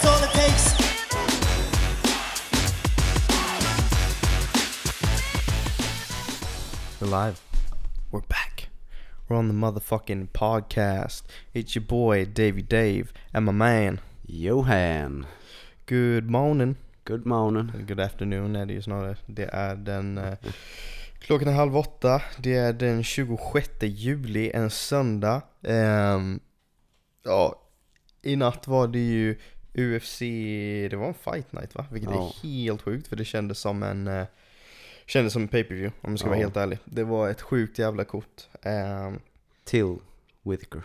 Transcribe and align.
That's 0.00 0.12
all 0.12 0.24
it 0.24 0.32
takes. 0.32 0.64
We're 7.00 7.08
live. 7.08 7.40
We're 8.10 8.20
back. 8.20 8.68
We're 9.28 9.36
on 9.36 9.48
the 9.48 9.54
motherfucking 9.54 10.28
podcast. 10.28 11.22
It's 11.52 11.74
your 11.74 11.84
boy 11.84 12.24
Davy 12.24 12.62
Dave 12.62 13.12
and 13.34 13.44
my 13.44 13.52
man. 13.52 14.00
Johan. 14.26 15.26
Good 15.84 16.30
morning. 16.30 16.76
Good 17.04 17.26
morning. 17.26 17.84
Good 17.86 18.00
afternoon 18.00 18.56
är 18.56 18.66
det 18.66 18.72
ju 18.72 18.82
snarare. 18.82 19.16
Det 19.26 19.48
är 19.52 19.74
den... 19.74 20.18
Eh, 20.18 20.38
klockan 21.18 21.48
är 21.48 21.52
halv 21.52 21.76
åtta. 21.76 22.22
Det 22.38 22.54
är 22.54 22.72
den 22.72 23.04
26 23.04 23.70
juli, 23.82 24.50
en 24.54 24.70
söndag. 24.70 25.42
Ehm, 25.62 26.40
ja, 27.24 27.62
i 28.22 28.36
natt 28.36 28.68
var 28.68 28.88
det 28.88 28.98
ju 28.98 29.38
UFC, 29.74 30.18
det 30.90 30.96
var 30.96 31.06
en 31.08 31.14
fight 31.14 31.52
night 31.52 31.74
va? 31.74 31.86
Vilket 31.90 32.10
Ja. 32.10 32.32
är 32.44 32.48
helt 32.48 32.82
sjukt 32.82 33.08
för 33.08 33.16
det 33.16 33.24
kändes 33.24 33.58
som 33.58 33.82
en... 33.82 34.06
Eh, 34.08 34.24
kändes 35.06 35.32
som 35.32 35.42
en 35.42 35.48
pay-per-view 35.48 35.96
om 36.00 36.12
jag 36.12 36.18
ska 36.18 36.28
vara 36.28 36.38
Ja. 36.38 36.44
helt 36.44 36.56
ärlig. 36.56 36.78
Det 36.84 37.04
var 37.04 37.28
ett 37.28 37.40
sjukt 37.42 37.78
jävla 37.78 38.04
kort. 38.04 38.48
Ehm, 38.62 39.18
Till 39.64 39.96
Whitaker. 40.42 40.82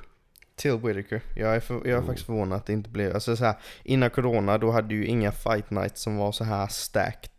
Till 0.56 0.78
Whitaker. 0.78 1.22
Jag 1.36 1.56
är, 1.56 1.60
för, 1.60 1.74
jag 1.76 1.88
är 1.88 1.94
Mm. 1.94 2.06
faktiskt 2.06 2.26
förvånad 2.26 2.58
att 2.58 2.66
det 2.66 2.74
inte 2.74 2.90
blev, 2.90 3.14
alltså 3.14 3.36
så 3.36 3.46
här, 3.46 3.56
innan 3.84 4.10
corona 4.10 4.58
då 4.58 4.72
hade 4.72 4.96
ju 4.96 5.06
inga 5.06 5.32
fight 5.32 5.70
nights 5.72 6.02
som 6.02 6.18
var 6.18 6.32
så 6.32 6.44
här 6.44 6.68
stacked. 6.68 7.32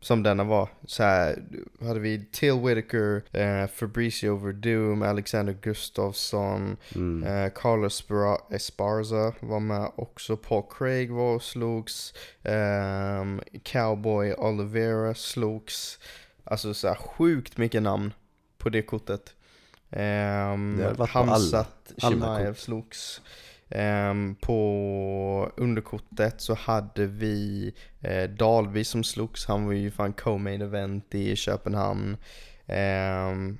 Som 0.00 0.22
denna 0.22 0.44
var. 0.44 0.68
Så 0.86 1.02
här 1.02 1.42
hade 1.80 2.00
vi 2.00 2.24
Till 2.32 2.54
Whitaker, 2.60 3.22
eh, 3.32 3.66
Fabricio 3.66 4.36
Verdum, 4.36 5.02
Alexander 5.02 5.56
Gustafsson, 5.62 6.76
Mm. 6.94 7.24
eh, 7.24 7.52
Carlos 7.54 8.04
Esparza 8.50 9.32
var 9.40 9.60
med 9.60 9.90
också. 9.96 10.36
Paul 10.36 10.62
Craig 10.70 11.10
var 11.10 11.34
och 11.34 11.42
slogs. 11.42 12.14
ehm, 12.42 13.40
Cowboy 13.62 14.34
Oliveira 14.34 15.14
slogs. 15.14 15.98
Alltså 16.44 16.74
så 16.74 16.88
här 16.88 16.94
sjukt 16.94 17.56
mycket 17.56 17.82
namn 17.82 18.12
på 18.58 18.68
det 18.68 18.82
kortet. 18.82 19.34
Alla- 20.84 21.06
Hamzat 21.06 21.92
Chimaev 21.98 22.54
slogs. 22.54 23.20
Ehm, 23.70 24.34
på 24.34 25.52
underkortet 25.56 26.40
så 26.40 26.54
hade 26.54 27.06
vi 27.06 27.72
eh, 28.00 28.30
Dalby 28.30 28.84
som 28.84 29.04
slogs. 29.04 29.46
Han 29.46 29.66
var 29.66 29.72
ju 29.72 29.90
fan 29.90 30.12
co-main 30.12 30.62
event 30.62 31.14
i 31.14 31.36
Köpenhamn. 31.36 32.16
Ehm, 32.66 33.58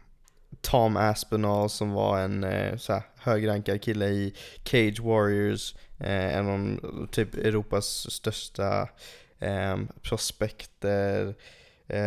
Tom 0.60 0.96
Aspinall 0.96 1.70
som 1.70 1.92
var 1.92 2.20
en 2.20 2.44
eh, 2.44 2.76
så 2.76 2.92
här, 2.92 3.02
högrankad 3.18 3.82
kille 3.82 4.06
i 4.06 4.34
Cage 4.64 5.00
Warriors. 5.00 5.74
Eh, 5.98 6.36
en 6.36 6.48
av 6.48 7.06
typ 7.06 7.34
Europas 7.34 8.10
största 8.10 8.88
eh, 9.38 9.76
prospekter. 10.02 11.34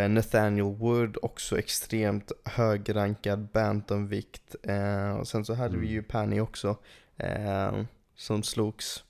Nathaniel 0.09 0.75
Wood, 0.75 1.17
också 1.21 1.59
extremt 1.59 2.31
högrankad 2.45 3.47
bantamvikt. 3.53 4.55
Eh, 4.63 5.11
och 5.11 5.27
sen 5.27 5.45
så 5.45 5.53
hade 5.53 5.77
vi 5.77 5.87
ju 5.87 6.03
Penny 6.03 6.39
också. 6.39 6.77
Eh, 7.17 7.83
som 8.15 8.43
slogs 8.43 9.03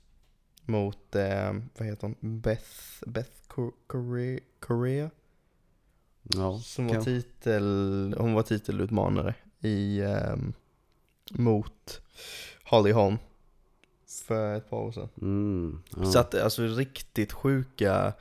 mot, 0.66 1.16
eh, 1.16 1.54
vad 1.78 1.88
heter 1.88 2.08
hon, 2.08 2.42
Beth, 2.42 3.04
Beth? 3.08 3.32
Correa? 4.60 5.10
Ja, 6.24 6.60
Som 6.60 6.88
var 6.88 7.02
titel, 7.02 8.16
hon 8.18 8.34
var 8.34 8.44
titelutmanare 8.44 9.36
i, 9.60 10.02
ehm, 10.02 10.54
mot 11.32 12.02
Holly 12.64 12.92
Holm 12.92 13.18
för 14.28 14.56
ett 14.56 14.70
par 14.70 14.78
år 14.78 14.92
sedan. 14.92 15.10
Mm. 15.22 15.82
Ja. 15.98 16.06
Så 16.06 16.20
att 16.20 16.36
alltså 16.36 16.64
riktigt 16.64 17.32
sjuka 17.32 18.14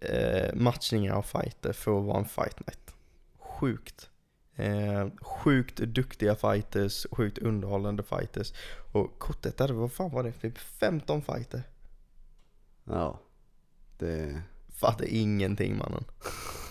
eh, 0.00 0.54
matchningar 0.54 1.14
av 1.14 1.22
fighter 1.22 1.72
för 1.72 1.98
att 1.98 2.04
vara 2.04 2.18
en 2.18 2.24
fight 2.24 2.60
night. 2.66 2.94
Sjukt. 3.38 4.10
Eh, 4.56 5.08
sjukt 5.20 5.76
duktiga 5.76 6.34
fighters, 6.34 7.06
sjukt 7.10 7.38
underhållande 7.38 8.02
fighters. 8.02 8.52
Och 8.92 9.18
kortet 9.18 9.56
där, 9.56 9.68
vad 9.68 9.92
fan 9.92 10.10
var 10.10 10.22
det? 10.22 10.32
Typ 10.32 10.58
15 10.58 11.22
fighter. 11.22 11.62
ja. 12.84 13.20
Det... 13.98 14.42
Fattar 14.74 15.04
ingenting 15.04 15.76
mannen. 15.76 16.04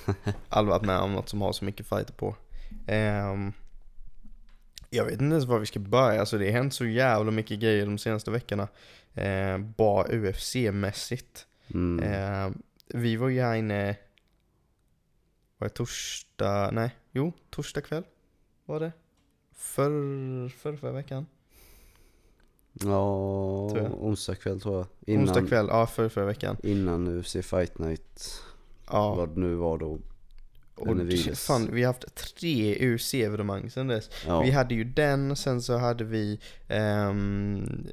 Aldrig 0.50 0.70
varit 0.70 0.86
med 0.86 1.00
om 1.00 1.14
något 1.14 1.30
som 1.30 1.42
har 1.42 1.54
så 1.54 1.66
mycket 1.66 1.88
fighter 1.88 2.14
på. 2.14 2.36
Ehm, 2.88 3.54
jag 4.90 5.06
vet 5.06 5.14
inte 5.14 5.24
ens 5.26 5.46
var 5.46 5.60
vi 5.60 5.66
ska 5.66 5.80
börja, 5.80 6.20
alltså 6.20 6.38
det 6.38 6.46
har 6.46 6.52
hänt 6.52 6.74
så 6.74 6.86
jävla 6.86 7.32
mycket 7.32 7.60
grejer 7.60 7.86
de 7.86 7.98
senaste 7.98 8.32
veckorna. 8.32 8.68
Uh, 9.18 9.58
bara 9.58 10.08
UFC-mässigt. 10.08 11.46
Mm. 11.74 12.04
Ehm, 12.04 12.62
vi 12.88 13.16
var 13.16 13.30
ju 13.30 13.42
här 13.42 13.56
inne, 13.56 13.98
var 15.58 15.68
det 15.68 15.74
torsdag, 15.74 16.72
nej, 16.72 16.96
jo, 17.14 17.34
torsdag 17.50 17.82
kväll 17.82 18.04
var 18.66 18.80
det. 18.80 18.92
För, 19.56 19.90
för 20.50 20.76
förra 20.76 20.92
veckan. 20.92 21.26
Ja, 22.74 23.70
tror 23.72 23.84
jag. 23.84 24.04
onsdag 24.04 24.36
kväll 24.36 24.62
tror 24.62 24.76
jag. 24.78 24.88
Innan, 25.06 25.24
Onsdag 25.24 25.48
kväll, 25.48 25.66
ja 25.70 25.88
för 25.88 26.10
förra 26.10 26.26
veckan. 26.26 26.58
Innan 26.64 27.08
UFC 27.08 27.32
Fight 27.44 27.80
Night. 27.80 28.42
Ja. 28.92 29.16
Vad 29.16 29.30
det 29.30 29.40
nu 29.40 29.56
var 29.56 29.78
då. 29.78 30.00
Och 30.76 30.98
fan, 31.36 31.70
vi 31.72 31.84
har 31.84 31.94
haft 31.94 32.16
tre 32.16 32.76
UFC-evenemang 32.96 33.70
sedan 33.70 33.88
dess. 33.88 34.10
Ja. 34.28 34.42
Vi 34.42 34.52
hade 34.52 34.76
ju 34.76 34.84
den, 34.84 35.36
sen 35.36 35.62
så 35.62 35.78
hade 35.78 36.04
vi, 36.04 36.40
ehm, 36.68 37.88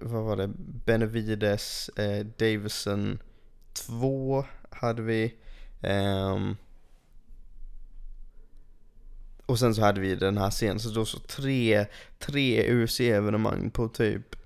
vad 0.00 0.24
var 0.24 0.36
det, 0.36 0.50
Benavides, 0.84 1.88
eh, 1.88 2.26
Davison 2.38 3.18
2 3.72 4.44
hade 4.70 5.02
vi. 5.02 5.34
ehm, 5.82 6.56
och 9.48 9.58
sen 9.58 9.74
så 9.74 9.82
hade 9.82 10.00
vi 10.00 10.14
den 10.14 10.38
här 10.38 10.50
scenen, 10.50 10.80
så 10.80 10.88
då 10.90 11.04
så 11.04 11.18
tre, 11.18 11.86
tre 12.18 12.72
UFC-evenemang 12.72 13.70
på 13.70 13.88
typ, 13.88 14.36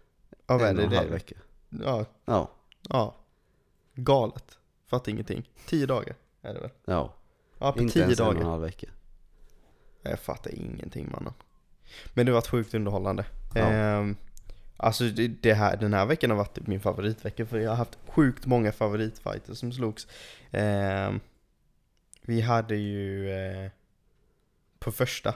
ja 0.47 0.59
vad 0.59 0.63
är 0.63 0.71
en 0.71 0.79
och 0.79 0.85
en 0.85 0.93
halv 0.93 1.11
vecka. 1.11 1.35
Ja, 1.69 2.05
Ja. 2.25 2.51
ja. 2.89 3.17
Galet. 3.95 4.59
Fattar 4.87 5.13
ingenting. 5.13 5.51
Tio 5.67 5.87
dagar 5.87 6.15
är 6.43 6.55
det 6.55 6.61
väl? 6.61 6.71
Ja. 6.85 7.15
Ja, 7.59 7.73
på 7.73 7.81
Inte 7.83 7.93
tio 7.95 8.03
ens 8.03 8.21
en 8.21 8.27
och 8.27 8.35
dagar. 8.35 8.45
en 8.45 8.51
halv 8.51 8.63
vecka. 8.63 8.87
Jag 10.03 10.19
fattar 10.21 10.55
ingenting 10.55 11.11
mannen. 11.13 11.33
Men 12.15 12.27
det 12.27 12.33
har 12.33 12.35
varit 12.35 12.47
sjukt 12.49 12.75
underhållande. 12.75 13.25
Ja. 13.55 13.61
Ehm, 13.61 14.17
alltså 14.77 15.05
det, 15.05 15.29
det 15.29 15.55
här, 15.55 15.77
den 15.77 15.95
här 15.95 16.07
veckan 16.07 16.31
har 16.31 16.37
varit 16.37 16.55
typ 16.55 16.67
min 16.67 16.81
favoritvecka 16.81 17.47
för 17.47 17.59
jag 17.59 17.71
har 17.71 17.77
haft 17.77 17.99
sjukt 18.09 18.47
många 18.47 18.73
favoritfighters 18.73 19.59
som 19.59 19.73
slogs. 19.73 20.07
Ehm, 20.51 21.21
vi 22.23 22.41
hade 22.41 22.77
ju 22.77 23.31
eh, 23.31 23.71
på 24.83 24.93
första, 24.93 25.35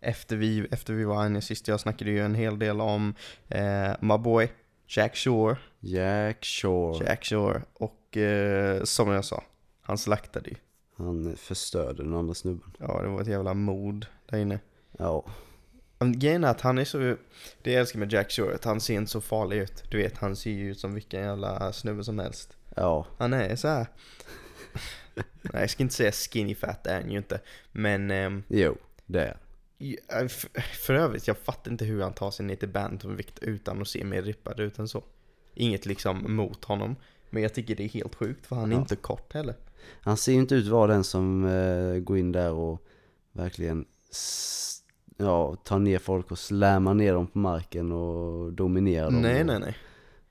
efter 0.00 0.36
vi, 0.36 0.66
efter 0.70 0.92
vi 0.94 1.04
var 1.04 1.26
inne 1.26 1.40
sist, 1.40 1.68
jag 1.68 1.80
snackade 1.80 2.10
ju 2.10 2.24
en 2.24 2.34
hel 2.34 2.58
del 2.58 2.80
om 2.80 3.14
eh, 3.48 3.92
my 4.00 4.18
boy 4.18 4.48
Jack 4.86 5.16
Shore. 5.16 5.56
Jack 5.80 6.44
Shore. 6.44 7.06
Jack 7.06 7.24
Shore. 7.24 7.62
Och 7.72 8.16
eh, 8.16 8.84
som 8.84 9.10
jag 9.10 9.24
sa, 9.24 9.44
han 9.80 9.98
slaktade 9.98 10.50
ju. 10.50 10.56
Han 10.96 11.36
förstörde 11.36 12.02
den 12.02 12.14
andra 12.14 12.34
snubben. 12.34 12.72
Ja, 12.78 13.02
det 13.02 13.08
var 13.08 13.20
ett 13.20 13.28
jävla 13.28 13.54
mod 13.54 14.06
där 14.26 14.38
inne. 14.38 14.58
Ja. 14.98 15.24
Grejen 15.98 16.44
är 16.44 16.48
att 16.48 16.60
han 16.60 16.78
är 16.78 16.84
så, 16.84 16.98
det 16.98 17.72
jag 17.72 17.80
älskar 17.80 17.98
med 17.98 18.12
Jack 18.12 18.30
Shore, 18.30 18.54
att 18.54 18.64
han 18.64 18.80
ser 18.80 18.94
inte 18.94 19.10
så 19.10 19.20
farlig 19.20 19.56
ut. 19.56 19.84
Du 19.90 19.96
vet, 19.96 20.18
han 20.18 20.36
ser 20.36 20.50
ju 20.50 20.70
ut 20.70 20.80
som 20.80 20.94
vilken 20.94 21.20
jävla 21.20 21.72
snubbe 21.72 22.04
som 22.04 22.18
helst. 22.18 22.56
Ja. 22.76 23.06
Han 23.18 23.32
är 23.32 23.56
så 23.56 23.68
här. 23.68 23.86
Nej, 25.42 25.62
jag 25.62 25.70
ska 25.70 25.82
inte 25.82 25.94
säga 25.94 26.12
skinny 26.12 26.54
fat, 26.54 26.84
det 26.84 26.90
är 26.90 27.00
han 27.00 27.10
ju 27.10 27.16
inte. 27.18 27.40
Men, 27.72 28.10
ehm, 28.10 28.42
Jo, 28.48 28.76
det 29.06 29.20
är 29.24 29.36
ja, 29.78 29.96
f- 30.24 30.46
för 30.86 30.94
övrigt, 30.94 31.26
jag 31.28 31.38
fattar 31.38 31.70
inte 31.70 31.84
hur 31.84 32.02
han 32.02 32.12
tar 32.12 32.30
sig 32.30 32.46
ner 32.46 32.56
till 32.56 32.68
bantamvikt 32.68 33.38
utan 33.38 33.80
att 33.82 33.88
se 33.88 34.04
mer 34.04 34.22
rippad 34.22 34.60
ut 34.60 34.78
än 34.78 34.88
så. 34.88 35.04
Inget 35.54 35.86
liksom 35.86 36.36
mot 36.36 36.64
honom. 36.64 36.96
Men 37.30 37.42
jag 37.42 37.54
tycker 37.54 37.76
det 37.76 37.84
är 37.84 37.88
helt 37.88 38.14
sjukt, 38.14 38.46
för 38.46 38.56
han 38.56 38.72
är 38.72 38.76
Ja. 38.76 38.80
inte 38.80 38.96
kort 38.96 39.32
heller. 39.32 39.54
Han 40.00 40.16
ser 40.16 40.32
ju 40.32 40.38
inte 40.38 40.54
ut 40.54 40.64
att 40.64 40.70
vara 40.70 40.92
den 40.92 41.04
som 41.04 41.44
eh, 41.46 41.94
går 42.00 42.18
in 42.18 42.32
där 42.32 42.52
och 42.52 42.86
verkligen 43.32 43.84
ja, 45.16 45.56
tar 45.64 45.78
ner 45.78 45.98
folk 45.98 46.30
och 46.30 46.38
slammar 46.38 46.94
ner 46.94 47.12
dem 47.14 47.26
på 47.26 47.38
marken 47.38 47.92
och 47.92 48.52
dominerar 48.52 49.04
dem. 49.10 49.22
Nej, 49.22 49.44
nej, 49.44 49.58
nej. 49.60 49.76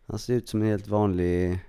Han 0.06 0.20
ser 0.20 0.34
ut 0.34 0.50
som 0.50 0.62
en 0.62 0.68
helt 0.68 0.88
vanlig 0.88 1.60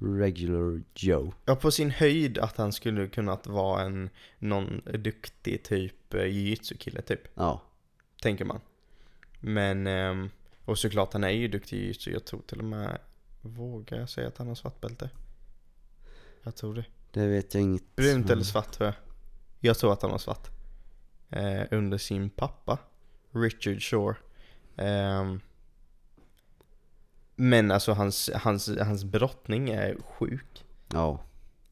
regular 0.00 0.82
Joe. 0.94 1.32
Ja, 1.44 1.56
på 1.56 1.70
sin 1.70 1.90
höjd 1.90 2.38
att 2.38 2.56
han 2.56 2.72
skulle 2.72 3.08
kunnat 3.08 3.46
vara 3.46 3.82
en, 3.82 4.10
någon 4.38 4.80
duktig 4.84 5.62
typ 5.62 6.14
eh, 6.14 6.24
jiu-jitsu-kille 6.24 7.02
typ. 7.02 7.20
Ja, 7.34 7.62
tänker 8.22 8.44
man. 8.44 8.60
Men, 9.40 9.86
ehm, 9.86 10.30
och 10.64 10.78
såklart 10.78 11.12
han 11.12 11.24
är 11.24 11.30
ju 11.30 11.48
duktig 11.48 11.76
i 11.76 11.80
jiu-jitsu. 11.80 12.12
Jag 12.12 12.24
tror 12.24 12.40
till 12.40 12.58
och 12.58 12.64
med, 12.64 12.98
vågar 13.40 13.98
jag 13.98 14.08
säga 14.08 14.28
att 14.28 14.38
han 14.38 14.48
har 14.48 14.54
svart 14.54 14.80
bälte? 14.80 15.10
Jag 16.42 16.56
tror 16.56 16.74
det. 16.74 16.84
det 17.10 17.26
vet 17.26 17.54
jag 17.54 17.62
inget. 17.62 17.96
Brunt 17.96 18.30
eller 18.30 18.42
svart 18.42 18.72
tror 18.72 18.86
jag. 18.86 18.94
Jag 19.60 19.78
tror 19.78 19.92
att 19.92 20.02
han 20.02 20.10
har 20.10 20.18
svart. 20.18 20.48
Eh, 21.30 21.62
under 21.70 21.98
sin 21.98 22.30
pappa, 22.30 22.78
Richard 23.30 23.82
Shore. 23.82 24.16
Ehm, 24.76 25.40
Men 27.40 27.70
alltså 27.70 27.92
hans, 27.92 28.30
hans, 28.34 28.70
hans 28.78 29.04
brottning 29.04 29.70
är 29.70 29.96
sjuk. 30.18 30.64
Ja, 30.92 31.20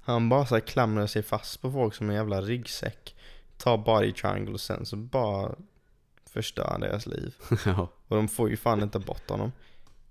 Han 0.00 0.28
bara 0.28 0.46
så 0.46 0.54
här 0.54 0.60
klamrar 0.60 1.06
sig 1.06 1.22
fast 1.22 1.62
på 1.62 1.72
folk 1.72 1.94
som 1.94 2.08
en 2.08 2.14
jävla 2.16 2.40
ryggsäck. 2.40 3.16
Tar 3.56 3.78
body 3.78 4.12
triangle 4.12 4.52
och 4.52 4.60
sen 4.60 4.86
så 4.86 4.96
bara 4.96 5.54
förstör 6.30 6.78
deras 6.80 7.06
liv. 7.06 7.34
ja, 7.66 7.88
Och 8.08 8.16
de 8.16 8.28
får 8.28 8.50
ju 8.50 8.56
fan 8.56 8.82
inte 8.82 8.98
bort 8.98 9.30
honom. 9.30 9.52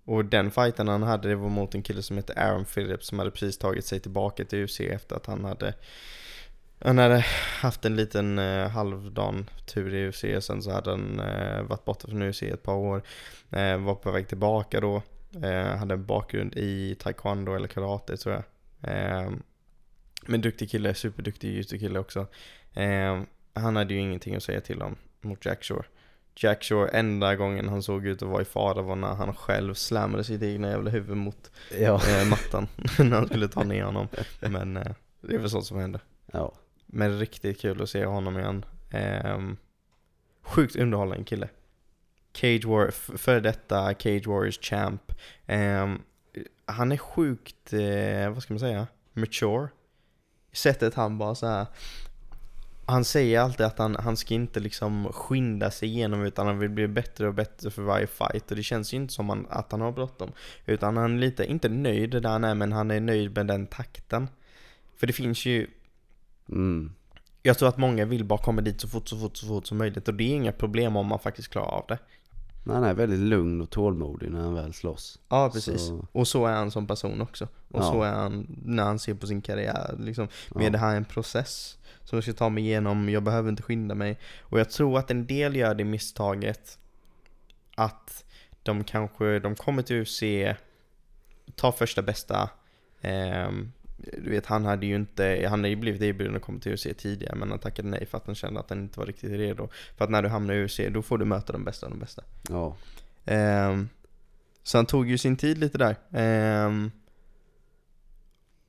Och 0.05 0.25
den 0.25 0.51
fighten 0.51 0.87
han 0.87 1.03
hade 1.03 1.29
det 1.29 1.35
var 1.35 1.49
mot 1.49 1.75
en 1.75 1.83
kille 1.83 2.03
som 2.03 2.17
hette 2.17 2.33
Aaron 2.33 2.65
Phillips 2.65 3.07
som 3.07 3.19
hade 3.19 3.31
precis 3.31 3.57
tagit 3.57 3.85
sig 3.85 3.99
tillbaka 3.99 4.45
till 4.45 4.63
UFC 4.63 4.79
efter 4.79 5.15
att 5.15 5.25
han 5.25 5.45
hade 5.45 5.73
han 6.79 6.97
hade 6.97 7.25
haft 7.61 7.85
en 7.85 7.95
liten 7.95 8.39
eh, 8.39 8.67
halvdan 8.67 9.49
tur 9.65 9.93
i 9.93 10.09
UFC 10.09 10.23
och 10.23 10.43
sen 10.43 10.61
så 10.61 10.71
hade 10.71 10.89
han 10.89 11.19
eh, 11.19 11.61
varit 11.61 11.85
borta 11.85 12.07
från 12.07 12.21
UFC 12.21 12.41
ett 12.41 12.63
par 12.63 12.75
år. 12.75 13.01
Eh, 13.51 13.77
var 13.77 13.95
på 13.95 14.11
väg 14.11 14.27
tillbaka 14.27 14.81
då. 14.81 15.01
Eh, 15.43 15.77
hade 15.77 15.93
en 15.93 16.05
bakgrund 16.05 16.53
i 16.57 16.95
taekwondo 16.95 17.55
eller 17.55 17.67
karate 17.67 18.17
tror 18.17 18.35
jag. 18.35 18.43
Eh, 18.91 19.31
men 20.25 20.41
duktig 20.41 20.69
kille, 20.69 20.93
superduktig 20.93 21.47
jiu-jitsu-kille 21.47 21.99
också. 21.99 22.27
Eh, 22.73 23.21
han 23.53 23.75
hade 23.75 23.93
ju 23.93 23.99
ingenting 23.99 24.35
att 24.35 24.43
säga 24.43 24.61
till 24.61 24.81
om 24.81 24.95
mot 25.21 25.45
Jack 25.45 25.63
Shore. 25.63 25.85
Jack 26.35 26.63
Shore, 26.63 26.89
enda 26.89 27.35
gången 27.35 27.69
han 27.69 27.83
såg 27.83 28.05
ut 28.05 28.21
att 28.21 28.29
vara 28.29 28.41
i 28.41 28.45
fara 28.45 28.81
var 28.81 28.95
när 28.95 29.13
han 29.13 29.33
själv 29.33 29.73
slammade 29.73 30.23
sitt 30.23 30.43
egna 30.43 30.69
jävla 30.69 30.89
huvud 30.89 31.17
mot 31.17 31.51
ja, 31.79 32.01
eh, 32.09 32.27
mattan 32.27 32.67
när 32.99 33.17
han 33.17 33.27
skulle 33.27 33.47
ta 33.47 33.63
ner 33.63 33.83
honom. 33.83 34.07
Men 34.39 34.77
eh, 34.77 34.91
det 35.21 35.35
är 35.35 35.39
väl 35.39 35.49
sånt 35.49 35.65
som 35.65 35.79
händer. 35.79 36.01
ja, 36.31 36.53
Men 36.85 37.19
riktigt 37.19 37.61
kul 37.61 37.81
att 37.81 37.89
se 37.89 38.05
honom 38.05 38.39
igen. 38.39 38.65
Ehm, 38.91 39.57
sjukt 40.41 40.75
underhållande 40.75 41.23
kille. 41.23 41.49
Cage 42.37 42.65
War, 42.65 42.91
före 43.17 43.39
detta 43.39 43.93
Cage 43.93 44.27
Warriors 44.27 44.59
champ. 44.61 45.13
Ehm, 45.45 46.01
han 46.65 46.91
är 46.91 46.97
sjukt, 46.97 47.73
eh, 47.73 48.29
vad 48.29 48.43
ska 48.43 48.53
man 48.53 48.59
säga, 48.59 48.87
mature. 49.13 49.67
Sättet 50.51 50.93
han 50.93 51.17
bara 51.17 51.35
så 51.35 51.47
här. 51.47 51.65
Han 52.85 53.05
säger 53.05 53.39
alltid 53.39 53.65
att 53.65 53.79
han, 53.79 53.95
han 53.95 54.17
ska 54.17 54.33
inte 54.33 54.59
liksom 54.59 55.13
skynda 55.13 55.71
sig 55.71 55.89
igenom 55.89 56.23
utan 56.25 56.47
han 56.47 56.59
vill 56.59 56.69
bli 56.69 56.87
bättre 56.87 57.27
och 57.27 57.33
bättre 57.33 57.71
för 57.71 57.81
varje 57.81 58.07
fight 58.07 58.51
och 58.51 58.57
det 58.57 58.63
känns 58.63 58.93
ju 58.93 58.97
inte 58.97 59.13
som 59.13 59.29
han, 59.29 59.47
att 59.49 59.71
han 59.71 59.81
har 59.81 59.91
bråttom. 59.91 60.31
Utan 60.65 60.97
han 60.97 61.13
är 61.13 61.19
lite, 61.19 61.45
inte 61.45 61.69
nöjd 61.69 62.09
där 62.09 62.29
han 62.29 62.43
är 62.43 62.55
men 62.55 62.71
han 62.71 62.91
är 62.91 62.99
nöjd 62.99 63.35
med 63.35 63.47
den 63.47 63.67
takten. 63.67 64.27
För 64.97 65.07
det 65.07 65.13
finns 65.13 65.45
ju 65.45 65.67
mm, 66.49 66.93
jag 67.43 67.57
tror 67.57 67.69
att 67.69 67.77
många 67.77 68.05
vill 68.05 68.23
bara 68.23 68.39
komma 68.39 68.61
dit 68.61 68.81
så 68.81 68.87
fort, 68.87 69.07
så 69.07 69.17
fort, 69.17 69.37
så 69.37 69.47
fort 69.47 69.67
som 69.67 69.77
möjligt 69.77 70.07
och 70.07 70.13
det 70.13 70.23
är 70.23 70.35
inga 70.35 70.51
problem 70.51 70.95
om 70.95 71.07
man 71.07 71.19
faktiskt 71.19 71.47
klarar 71.47 71.67
av 71.67 71.85
det. 71.87 71.99
Men 72.67 72.75
han 72.75 72.83
är 72.85 72.93
väldigt 72.93 73.19
lugn 73.19 73.61
och 73.61 73.69
tålmodig 73.69 74.31
när 74.31 74.39
han 74.41 74.53
väl 74.53 74.73
slåss. 74.73 75.19
Ja, 75.29 75.49
precis. 75.53 75.81
Så- 75.87 76.07
Och 76.11 76.27
så 76.27 76.45
är 76.45 76.53
han 76.53 76.71
som 76.71 76.87
person 76.87 77.21
också. 77.21 77.47
Och 77.71 77.81
Ja. 77.81 77.91
så 77.91 78.03
är 78.03 78.11
han 78.13 78.47
när 78.65 78.83
han 78.83 78.99
ser 78.99 79.13
på 79.13 79.27
sin 79.27 79.41
karriär. 79.41 79.95
Liksom. 79.99 80.27
Men 80.49 80.63
Ja. 80.63 80.69
det 80.69 80.77
här 80.77 80.93
är 80.93 80.97
en 80.97 81.05
process 81.05 81.77
som 82.03 82.15
jag 82.17 82.23
ska 82.23 82.33
ta 82.33 82.49
mig 82.49 82.63
igenom, 82.63 83.09
jag 83.09 83.23
behöver 83.23 83.49
inte 83.49 83.63
skynda 83.63 83.95
mig. 83.95 84.19
Och 84.41 84.59
jag 84.59 84.69
tror 84.69 84.99
att 84.99 85.11
en 85.11 85.27
del 85.27 85.55
gör 85.55 85.75
det 85.75 85.83
misstaget 85.83 86.79
att 87.75 88.23
de 88.63 88.83
kanske, 88.83 89.39
de 89.39 89.55
kommer 89.55 89.81
till 89.81 89.95
UFC, 90.01 90.23
tar 91.55 91.71
första 91.71 92.01
bästa, 92.01 92.49
ehm, 93.01 93.71
du 94.17 94.29
vet 94.29 94.45
han 94.45 94.65
hade 94.65 94.85
ju 94.85 94.95
inte, 94.95 95.47
han 95.49 95.59
hade 95.59 95.69
ju 95.69 95.75
blivit 95.75 96.01
erbjuden 96.01 96.35
att 96.35 96.41
komma 96.41 96.59
till 96.59 96.73
UFC 96.73 96.87
tidigare 96.97 97.35
men 97.35 97.49
han 97.49 97.59
tackade 97.59 97.89
nej 97.89 98.05
för 98.05 98.17
att 98.17 98.25
han 98.25 98.35
kände 98.35 98.59
att 98.59 98.69
han 98.69 98.79
inte 98.79 98.99
var 98.99 99.07
riktigt 99.07 99.31
redo. 99.31 99.69
För 99.97 100.05
att 100.05 100.11
när 100.11 100.21
du 100.21 100.29
hamnar 100.29 100.53
i 100.53 100.65
UFC 100.65 100.79
då 100.91 101.01
får 101.01 101.17
du 101.17 101.25
möta 101.25 101.53
de 101.53 101.63
bästa 101.63 101.85
av 101.85 101.91
de 101.91 101.99
bästa. 101.99 102.23
Ja, 102.49 102.75
Ehm, 103.27 103.89
så 104.63 104.77
han 104.77 104.85
tog 104.85 105.09
ju 105.09 105.17
sin 105.17 105.37
tid 105.37 105.57
lite 105.57 105.77
där. 105.77 105.95
Ehm, 106.13 106.91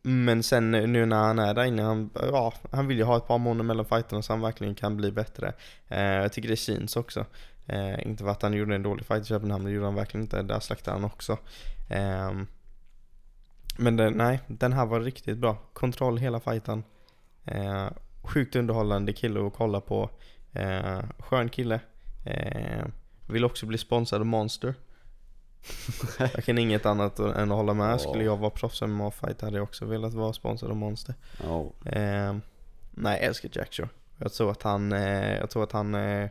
men 0.03 0.43
sen 0.43 0.71
nu 0.71 1.07
när 1.07 1.17
han 1.17 1.39
är 1.39 1.55
där 1.55 1.65
inne, 1.65 1.83
han, 1.83 2.11
ja, 2.15 2.53
han 2.71 2.87
vill 2.87 2.99
ju 2.99 3.05
ha 3.05 3.17
ett 3.17 3.27
par 3.27 3.39
månader 3.39 3.65
mellan 3.65 3.85
fighterna 3.85 4.23
så 4.23 4.33
han 4.33 4.41
verkligen 4.41 4.75
kan 4.75 4.97
bli 4.97 5.13
bättre. 5.13 5.53
Eh, 5.89 6.03
jag 6.03 6.33
tycker 6.33 6.49
det 6.49 6.57
syns 6.57 6.97
också. 6.97 7.27
Eh, 7.67 8.07
inte 8.07 8.25
för 8.25 8.31
att 8.31 8.43
han 8.43 8.53
gjorde 8.53 8.75
en 8.75 8.83
dålig 8.83 9.07
fight 9.07 9.23
i 9.23 9.27
Köpenhamn, 9.27 9.65
det 9.65 9.71
gjorde 9.71 9.87
han 9.87 9.95
verkligen 9.95 10.25
inte. 10.25 10.43
Där 10.43 10.61
slaktade 10.61 10.97
han 10.97 11.05
också. 11.05 11.39
Ehm, 11.89 12.47
men 13.79 13.97
det, 13.97 14.11
nej, 14.11 14.41
den 14.47 14.73
här 14.73 14.87
var 14.87 15.01
riktigt 15.01 15.39
bra. 15.39 15.57
Kontroll 15.73 16.19
hela 16.19 16.41
fighten. 16.41 16.85
Eh, 17.45 17.89
sjukt 18.23 18.57
underhållande 18.57 19.13
kille 19.13 19.47
att 19.47 19.55
kolla 19.55 19.81
på. 19.81 20.11
Eh, 20.53 21.01
skön 21.19 21.49
kille. 21.49 21.81
Eh, 22.27 22.85
vill 23.29 23.45
också 23.45 23.67
bli 23.67 23.79
sponsrad 23.79 24.21
av 24.21 24.27
Monster. 24.27 24.75
jag 26.19 26.45
kan 26.45 26.59
inget 26.59 26.87
annat 26.87 27.19
än 27.19 27.51
att 27.53 27.57
hålla 27.57 27.75
med. 27.75 28.01
Skulle 28.01 28.25
jag 28.25 28.37
vara 28.37 28.51
proffs 28.51 28.83
MMA 28.83 29.11
fight 29.11 29.41
hade 29.41 29.57
jag 29.57 29.65
också 29.65 29.85
velat 29.85 30.15
vara 30.15 30.33
sponsrad 30.33 30.71
av 30.71 30.77
Monster. 30.77 31.15
ja, 31.43 31.73
Eh, 31.85 32.37
nej, 32.91 33.17
jag 33.17 33.23
älskar 33.23 33.51
Jack 33.53 33.73
Shaw. 33.75 33.89
Jag 34.19 34.33
tror 34.33 34.51
att 34.51 34.63
han, 34.63 34.93
eh, 34.93 35.37
jag 35.39 35.51
tror 35.51 35.63
att 35.63 35.73
han, 35.73 35.95
eh, 35.95 36.29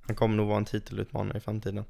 han 0.00 0.16
kommer 0.16 0.36
nog 0.36 0.46
vara 0.48 0.58
en 0.58 0.64
titelutmanare 0.64 1.38
i 1.38 1.40
framtiden. 1.40 1.84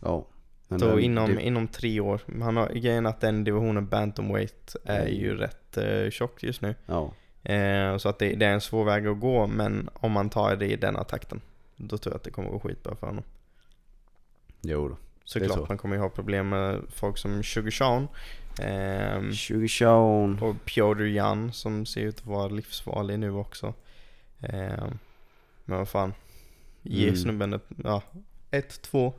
ja. 0.00 0.26
Men 0.72 0.80
Så 0.80 0.86
den- 0.86 1.00
inom, 1.00 1.34
det- 1.34 1.42
inom 1.42 1.68
tre 1.68 2.00
år. 2.00 2.20
Han 2.42 2.56
har, 2.56 2.68
grejen 2.68 3.06
att 3.06 3.20
den 3.20 3.44
divisionen 3.44 3.86
bantamweight 3.86 4.76
är 4.84 5.00
Mm. 5.00 5.14
ju 5.14 5.36
rätt 5.36 5.76
eh, 5.76 6.10
tjock 6.10 6.42
just 6.42 6.60
nu. 6.62 6.74
Ja, 6.86 7.12
Eh, 7.44 7.96
så 7.96 8.08
att 8.08 8.18
det, 8.18 8.34
det 8.34 8.46
är 8.46 8.52
en 8.52 8.60
svår 8.60 8.84
väg 8.84 9.06
att 9.06 9.20
gå, 9.20 9.46
men 9.46 9.88
om 9.94 10.12
man 10.12 10.30
tar 10.30 10.56
det 10.56 10.66
i 10.66 10.76
den 10.76 11.04
takten, 11.04 11.40
då 11.76 11.98
tror 11.98 12.12
jag 12.12 12.16
att 12.16 12.22
det 12.24 12.30
kommer 12.30 12.50
gå 12.50 12.60
skitbra 12.60 12.94
för 12.96 13.06
honom. 13.06 13.24
jo 14.60 14.88
då. 14.88 14.96
Såklart 15.24 15.52
så. 15.58 15.66
man 15.68 15.78
kommer 15.78 15.96
ju 15.96 16.02
ha 16.02 16.08
problem 16.08 16.48
med 16.48 16.80
folk 16.88 17.18
som 17.18 17.42
Sugar 17.42 17.70
20 19.32 19.68
Sean. 19.68 20.38
och 20.42 20.64
Piotr 20.64 21.02
Jan 21.02 21.52
som 21.52 21.86
ser 21.86 22.00
ut 22.00 22.18
att 22.18 22.26
vara 22.26 22.48
livsfarlig 22.48 23.18
nu 23.18 23.30
också. 23.30 23.74
Ehm, 24.40 24.98
men 25.64 25.78
vad 25.78 25.88
fan, 25.88 26.14
ge 26.82 27.04
Mm. 27.04 27.16
snubben 27.16 27.52
ett, 27.52 27.66
ja, 27.84 28.02
ett, 28.50 28.82
två, 28.82 29.12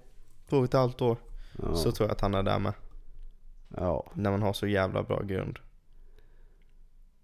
två 0.50 0.58
och 0.58 0.64
ett 0.66 0.74
halvt 0.74 1.02
år 1.02 1.18
Ja, 1.62 1.76
så 1.76 1.92
tror 1.92 2.08
jag 2.10 2.14
att 2.14 2.22
han 2.22 2.34
är 2.34 2.44
där 2.44 2.60
med. 2.60 2.74
ja. 3.78 4.12
När 4.14 4.32
man 4.32 4.42
har 4.42 4.54
så 4.54 4.68
jävla 4.68 5.04
bra 5.04 5.22
grund. 5.22 5.60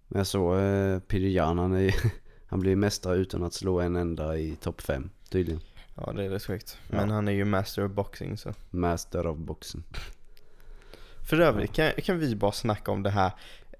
Men 0.08 0.18
jag 0.18 0.26
såg 0.26 0.58
eh, 0.58 0.98
Peter 0.98 1.26
Jan, 1.28 1.58
han, 1.58 1.72
är, 1.72 1.94
han 2.46 2.60
blir 2.60 2.76
mästare 2.76 3.16
utan 3.16 3.42
att 3.42 3.54
slå 3.54 3.80
en 3.80 3.96
enda 3.96 4.36
i 4.36 4.56
topp 4.56 4.80
5 4.80 5.10
tydligen. 5.30 5.60
Ja 5.94 6.12
det 6.12 6.24
är 6.24 6.28
rätt 6.28 6.44
sjukt. 6.44 6.78
Ja. 6.88 6.96
Men 6.96 7.10
han 7.10 7.28
är 7.28 7.32
ju 7.32 7.44
master 7.44 7.84
of 7.84 7.92
boxing 7.92 8.36
så. 8.36 8.54
Master 8.70 9.26
of 9.26 9.38
boxen. 9.38 9.84
För 11.28 11.40
övrigt 11.40 11.72
kan, 11.72 11.92
kan 11.92 12.18
vi 12.18 12.36
bara 12.36 12.52
snacka 12.52 12.90
om 12.90 13.02
det 13.02 13.10
här 13.10 13.32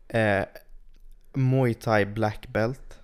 eh, 0.09 0.45
Muay 1.33 1.75
Thai 1.75 2.07
Black 2.07 2.49
Belt. 2.49 3.00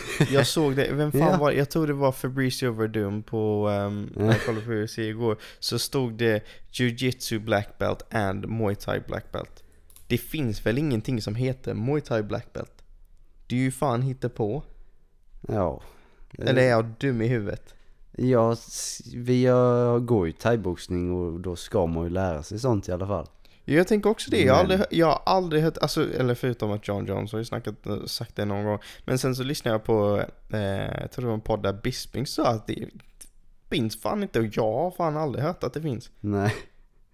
Jag 0.30 0.46
såg 0.46 0.76
det, 0.76 0.92
vem 0.92 1.12
fan 1.12 1.20
Ja. 1.20 1.36
var 1.38 1.50
det? 1.50 1.56
Jag 1.56 1.70
tror 1.70 1.86
det 1.86 1.92
var 1.92 2.12
Fabricio 2.12 2.72
Verdum 2.72 3.22
på, 3.22 3.68
um, 3.68 4.12
när 4.16 4.26
jag 4.26 4.44
kollade 4.44 4.66
på 4.66 4.72
UFC 4.72 4.98
igår. 4.98 5.36
Så 5.58 5.78
stod 5.78 6.12
det 6.14 6.42
Jiu-Jitsu 6.72 7.38
Black 7.38 7.78
Belt 7.78 8.14
and 8.14 8.48
Muay 8.48 8.74
Thai 8.74 9.00
Black 9.00 9.32
Belt. 9.32 9.62
Det 10.06 10.18
finns 10.18 10.66
väl 10.66 10.78
ingenting 10.78 11.22
som 11.22 11.34
heter 11.34 11.74
Muay 11.74 12.00
Thai 12.00 12.22
Black 12.22 12.52
Belt? 12.52 12.72
Det 13.46 13.54
är 13.56 13.60
ju 13.60 13.70
fan 13.70 14.14
på. 14.34 14.62
Ja. 15.48 15.82
Eller 16.38 16.62
är 16.62 16.68
jag 16.68 16.84
dum 16.98 17.22
i 17.22 17.26
huvudet? 17.26 17.74
Ja, 18.16 18.56
vi 19.14 19.44
går 20.02 20.26
ju 20.26 20.32
thaiboxning 20.32 21.12
och 21.12 21.40
då 21.40 21.56
ska 21.56 21.86
man 21.86 22.04
ju 22.04 22.10
lära 22.10 22.42
sig 22.42 22.58
sånt 22.58 22.88
i 22.88 22.92
alla 22.92 23.06
fall. 23.06 23.26
Jag 23.64 23.88
tänker 23.88 24.10
också 24.10 24.30
det, 24.30 24.42
jag 24.42 24.54
har, 24.54 24.60
aldrig, 24.60 24.80
jag 24.90 25.06
har 25.06 25.22
aldrig 25.26 25.62
hört, 25.62 25.78
alltså, 25.78 26.14
eller 26.14 26.34
förutom 26.34 26.72
att 26.72 26.88
John 26.88 27.06
Jones 27.06 27.32
har 27.32 27.38
ju 27.38 27.44
snackat, 27.44 27.86
eh, 27.86 28.04
sagt 28.04 28.36
det 28.36 28.44
någon 28.44 28.64
gång. 28.64 28.78
Men 29.04 29.18
sen 29.18 29.36
så 29.36 29.42
lyssnade 29.42 29.74
jag 29.74 29.84
på, 29.84 30.24
eh, 30.52 31.00
jag 31.00 31.10
tror 31.10 31.22
det 31.22 31.26
var 31.26 31.34
en 31.34 31.40
podd 31.40 31.62
där 31.62 31.72
Bisping 31.72 32.26
sa 32.26 32.48
att 32.48 32.66
det 32.66 32.88
finns 33.70 34.00
fan 34.00 34.22
inte 34.22 34.38
och 34.38 34.46
jag 34.52 34.72
har 34.72 34.90
fan 34.90 35.16
aldrig 35.16 35.44
hört 35.44 35.64
att 35.64 35.74
det 35.74 35.82
finns. 35.82 36.10
Nej. 36.20 36.54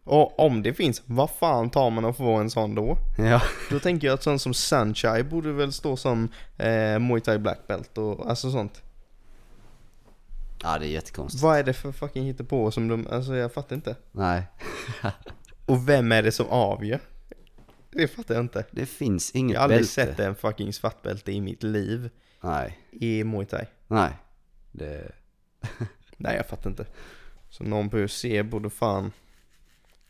Och 0.04 0.40
om 0.40 0.62
det 0.62 0.74
finns, 0.74 1.02
vad 1.06 1.30
fan 1.30 1.70
tar 1.70 1.90
man 1.90 2.04
att 2.04 2.16
få 2.16 2.34
en 2.34 2.50
sån 2.50 2.74
då? 2.74 2.96
Ja. 3.18 3.42
Då 3.70 3.78
tänker 3.78 4.06
jag 4.06 4.14
att 4.14 4.22
sån 4.22 4.38
som 4.38 4.54
Sunshine 4.54 5.28
borde 5.28 5.52
väl 5.52 5.72
stå 5.72 5.96
som 5.96 6.28
eh, 6.56 6.98
Muay 6.98 7.20
Thai 7.20 7.38
Black 7.38 7.66
Belt 7.66 7.98
och 7.98 8.30
alltså 8.30 8.50
sånt. 8.50 8.82
Ja, 10.62 10.78
det 10.78 10.86
är 10.86 10.90
jättekonstigt. 10.90 11.42
Vad 11.42 11.58
är 11.58 11.62
det 11.62 11.72
för 11.72 11.92
fucking 11.92 12.24
hittepå 12.24 12.70
som 12.70 12.88
de, 12.88 13.06
alltså 13.10 13.34
jag 13.34 13.52
fattar 13.52 13.76
inte. 13.76 13.96
Nej. 14.12 14.42
Och 15.68 15.88
vem 15.88 16.12
är 16.12 16.22
det 16.22 16.32
som 16.32 16.46
avgör? 16.48 17.00
Det 17.90 18.08
fattar 18.08 18.34
jag 18.34 18.44
inte. 18.44 18.64
Det 18.70 18.86
finns 18.86 19.30
inget 19.30 19.54
Jag 19.54 19.60
har 19.60 19.64
aldrig 19.64 19.78
bälte. 19.80 19.92
sett 19.92 20.18
en 20.18 20.34
fucking 20.34 20.72
svartbälte 20.72 21.32
i 21.32 21.40
mitt 21.40 21.62
liv 21.62 22.10
Nej. 22.40 22.78
i 22.90 23.24
Muay 23.24 23.46
Thai. 23.46 23.64
Nej. 23.86 24.10
Det... 24.72 25.12
Nej 26.16 26.36
jag 26.36 26.46
fattar 26.46 26.70
inte. 26.70 26.86
Så 27.48 27.64
någon 27.64 27.90
på 27.90 27.98
UFC 27.98 28.24
borde 28.44 28.70
fan... 28.70 29.12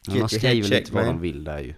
Men 0.08 0.18
man 0.18 0.28
skriver 0.28 0.68
lite 0.68 0.92
vad 0.94 1.04
de 1.06 1.20
vill 1.20 1.44
där 1.44 1.58
ju. 1.58 1.74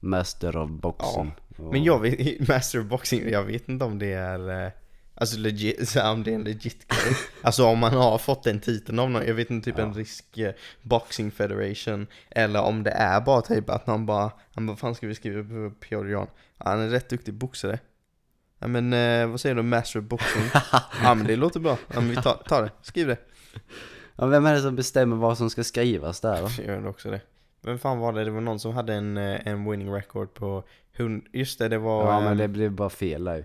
Master 0.00 0.56
of 0.56 0.70
boxing. 0.70 1.32
Och- 1.58 1.72
Men 1.72 1.84
jag 1.84 1.98
vet, 2.00 2.48
Master 2.48 2.80
of 2.80 2.86
Boxing, 2.86 3.30
jag 3.30 3.42
vet 3.44 3.68
inte 3.68 3.84
om 3.84 3.98
det 3.98 4.12
är... 4.12 4.72
Alltså 5.20 5.38
legit, 5.38 5.88
så 5.88 6.10
om 6.10 6.22
det 6.22 6.30
är 6.30 6.34
en 6.34 6.44
legit 6.44 6.88
grej. 6.88 7.16
Alltså 7.42 7.64
om 7.64 7.78
man 7.78 7.92
har 7.92 8.18
fått 8.18 8.42
den 8.42 8.60
titeln 8.60 8.98
av 8.98 9.10
någon, 9.10 9.26
jag 9.26 9.34
vet 9.34 9.50
inte, 9.50 9.70
typ 9.70 9.78
en 9.78 9.94
risk 9.94 10.38
eh, 10.38 10.52
boxing 10.82 11.30
federation. 11.30 12.06
Eller 12.30 12.62
om 12.62 12.82
det 12.82 12.90
är 12.90 13.20
bara 13.20 13.42
typ 13.42 13.70
att 13.70 13.86
någon 13.86 14.06
bara, 14.06 14.32
han 14.54 14.66
bara, 14.66 14.72
vad 14.72 14.78
fan 14.78 14.94
ska 14.94 15.06
vi 15.06 15.14
skriva 15.14 15.42
på 15.42 15.74
Piotr 15.80 16.08
Jan? 16.08 16.26
Han 16.58 16.80
är 16.80 16.88
rätt 16.88 17.08
duktig 17.08 17.34
boxare. 17.34 17.78
Ja 18.58 18.66
men 18.66 18.92
eh, 18.92 19.26
vad 19.26 19.40
säger 19.40 19.54
du, 19.54 19.62
master 19.62 19.98
of 19.98 20.04
boxing? 20.04 20.42
ja 21.02 21.14
men 21.14 21.26
det 21.26 21.36
låter 21.36 21.60
bra, 21.60 21.78
ja, 21.88 22.00
men 22.00 22.10
vi 22.10 22.16
tar, 22.16 22.42
tar 22.48 22.62
det, 22.62 22.70
skriv 22.82 23.06
det. 23.06 23.18
Ja, 24.16 24.26
vem 24.26 24.46
är 24.46 24.54
det 24.54 24.60
som 24.60 24.76
bestämmer 24.76 25.16
vad 25.16 25.38
som 25.38 25.50
ska 25.50 25.64
skrivas 25.64 26.20
där 26.20 26.42
då? 26.42 26.48
Jag 26.56 26.66
gör 26.66 26.86
också 26.86 27.10
det. 27.10 27.20
Vem 27.62 27.78
fan 27.78 27.98
var 27.98 28.12
det? 28.12 28.24
Det 28.24 28.30
var 28.30 28.40
någon 28.40 28.60
som 28.60 28.74
hade 28.74 28.94
en, 28.94 29.16
eh, 29.16 29.46
en 29.46 29.70
winning 29.70 29.92
record 29.92 30.34
på 30.34 30.64
hund... 30.96 31.26
Just 31.32 31.58
det, 31.58 31.68
det 31.68 31.78
var... 31.78 32.12
Ja 32.12 32.20
men 32.20 32.32
eh, 32.32 32.38
det 32.38 32.48
blev 32.48 32.72
bara 32.72 32.90
fel 32.90 33.24
där 33.24 33.44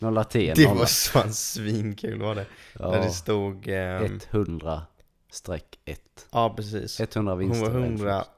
Någon 0.00 0.14
laten 0.14 0.54
det 0.56 0.64
nolla. 0.68 0.78
var 0.78 0.86
fan 0.86 1.32
svinkul 1.34 2.20
var 2.22 2.34
det. 2.34 2.46
Där 2.74 2.90
det 2.90 2.96
Ja, 3.04 3.10
stod... 3.10 3.68
ehm, 3.68 4.20
100 4.30 4.82
streck 5.30 5.78
1. 5.84 6.00
ja 6.32 6.54
precis. 6.56 7.00
100 7.00 7.32
Hon 7.32 7.38
vinster. 7.38 7.60
var 7.70 7.70
och 7.70 7.76
en 7.76 7.84
100, 7.84 8.04
förlust. 8.12 8.30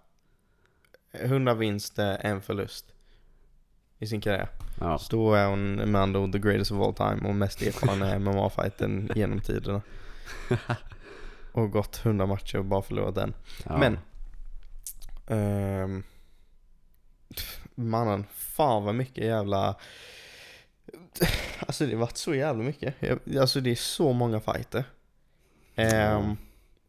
100 1.13 1.55
vinster, 1.55 2.19
en 2.21 2.43
förlust. 2.43 2.87
I 3.99 4.07
sin 4.07 4.21
karriär. 4.21 4.49
Ja. 4.81 4.99
Så 4.99 5.17
då 5.17 5.35
är 5.35 5.47
hon 5.47 5.75
med 5.75 6.03
andra 6.03 6.21
ord 6.21 6.33
the 6.33 6.39
greatest 6.39 6.71
of 6.73 6.81
all 6.81 6.95
time 6.95 7.29
och 7.29 7.35
mest 7.35 7.63
erfarna 7.63 8.19
MMA-fighten 8.19 9.11
genom 9.15 9.41
tiderna. 9.41 9.83
Och 11.53 11.71
gått 11.71 12.01
100 12.07 12.27
matcher 12.27 12.59
och 12.59 12.65
bara 12.65 12.83
förlorat 12.83 13.17
en. 13.17 13.35
ja. 13.65 13.77
Men 13.79 13.99
ehm, 15.27 16.03
Mannen, 17.75 18.25
fan 18.33 18.85
vad 18.85 18.95
mycket 18.95 19.25
jävla 19.25 19.77
Alltså 21.67 21.87
det 21.87 21.93
har 21.93 22.01
varit 22.01 22.17
så 22.17 22.35
jävla 22.35 22.63
mycket. 22.65 22.95
Jag- 23.01 23.37
Alltså 23.41 23.61
det 23.61 23.71
är 23.71 23.75
så 23.75 24.13
många 24.13 24.41
fighter. 24.41 24.85
Ehm, 25.75 26.37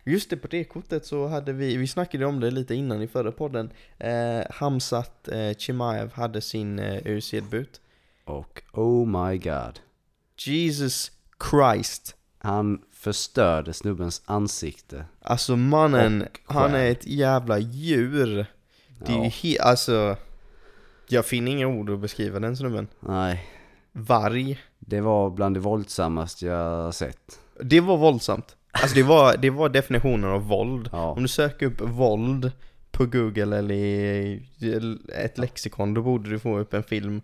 Just 0.05 0.29
det, 0.29 0.37
på 0.37 0.47
det 0.47 0.63
kortet 0.63 1.05
så 1.05 1.27
hade 1.27 1.53
vi, 1.53 1.77
vi 1.77 1.87
snackade 1.87 2.25
om 2.25 2.39
det 2.39 2.51
lite 2.51 2.75
innan 2.75 3.01
i 3.01 3.07
förra 3.07 3.31
podden. 3.31 3.69
Eh, 3.97 4.41
Hamzat 4.49 5.27
eh, 5.27 5.53
Chimaev 5.57 6.11
hade 6.13 6.41
sin 6.41 6.79
eh, 6.79 7.01
UFC-debut 7.05 7.81
Och 8.25 8.61
oh 8.73 9.07
my 9.27 9.37
god. 9.37 9.79
Jesus 10.37 11.11
Christ. 11.49 12.15
Han 12.37 12.81
förstörde 12.91 13.73
snubbens 13.73 14.21
ansikte. 14.25 15.05
Alltså 15.21 15.55
mannen, 15.55 16.27
han 16.45 16.75
är 16.75 16.91
ett 16.91 17.05
jävla 17.07 17.59
djur. 17.59 18.45
Det 19.05 19.11
är 19.11 19.17
ju 19.17 19.23
Ja. 19.23 19.29
he- 19.29 19.61
alltså 19.61 20.17
Jag 21.07 21.25
finner 21.25 21.51
inga 21.51 21.67
ord 21.67 21.89
att 21.89 21.99
beskriva 21.99 22.39
den 22.39 22.57
snubben. 22.57 22.87
Nej, 22.99 23.45
Varg. 23.93 24.59
Det 24.79 25.01
var 25.01 25.29
bland 25.29 25.55
det 25.55 25.59
våldsammaste 25.59 26.45
jag 26.45 26.93
sett. 26.93 27.39
Det 27.61 27.79
var 27.79 27.97
våldsamt. 27.97 28.55
Alltså 28.71 28.95
det 28.95 29.03
var, 29.03 29.37
det 29.37 29.49
var 29.49 29.69
definitionen 29.69 30.29
av 30.29 30.47
våld. 30.47 30.89
Ja, 30.91 31.11
Om 31.11 31.21
du 31.21 31.27
söker 31.27 31.65
upp 31.65 31.81
våld 31.81 32.51
på 32.91 33.05
google 33.05 33.57
eller 33.57 33.75
i 33.75 34.45
ett 35.15 35.37
lexikon 35.37 35.93
Då 35.93 36.01
borde 36.01 36.29
du 36.29 36.39
få 36.39 36.59
upp 36.59 36.73
en 36.73 36.83
film 36.83 37.21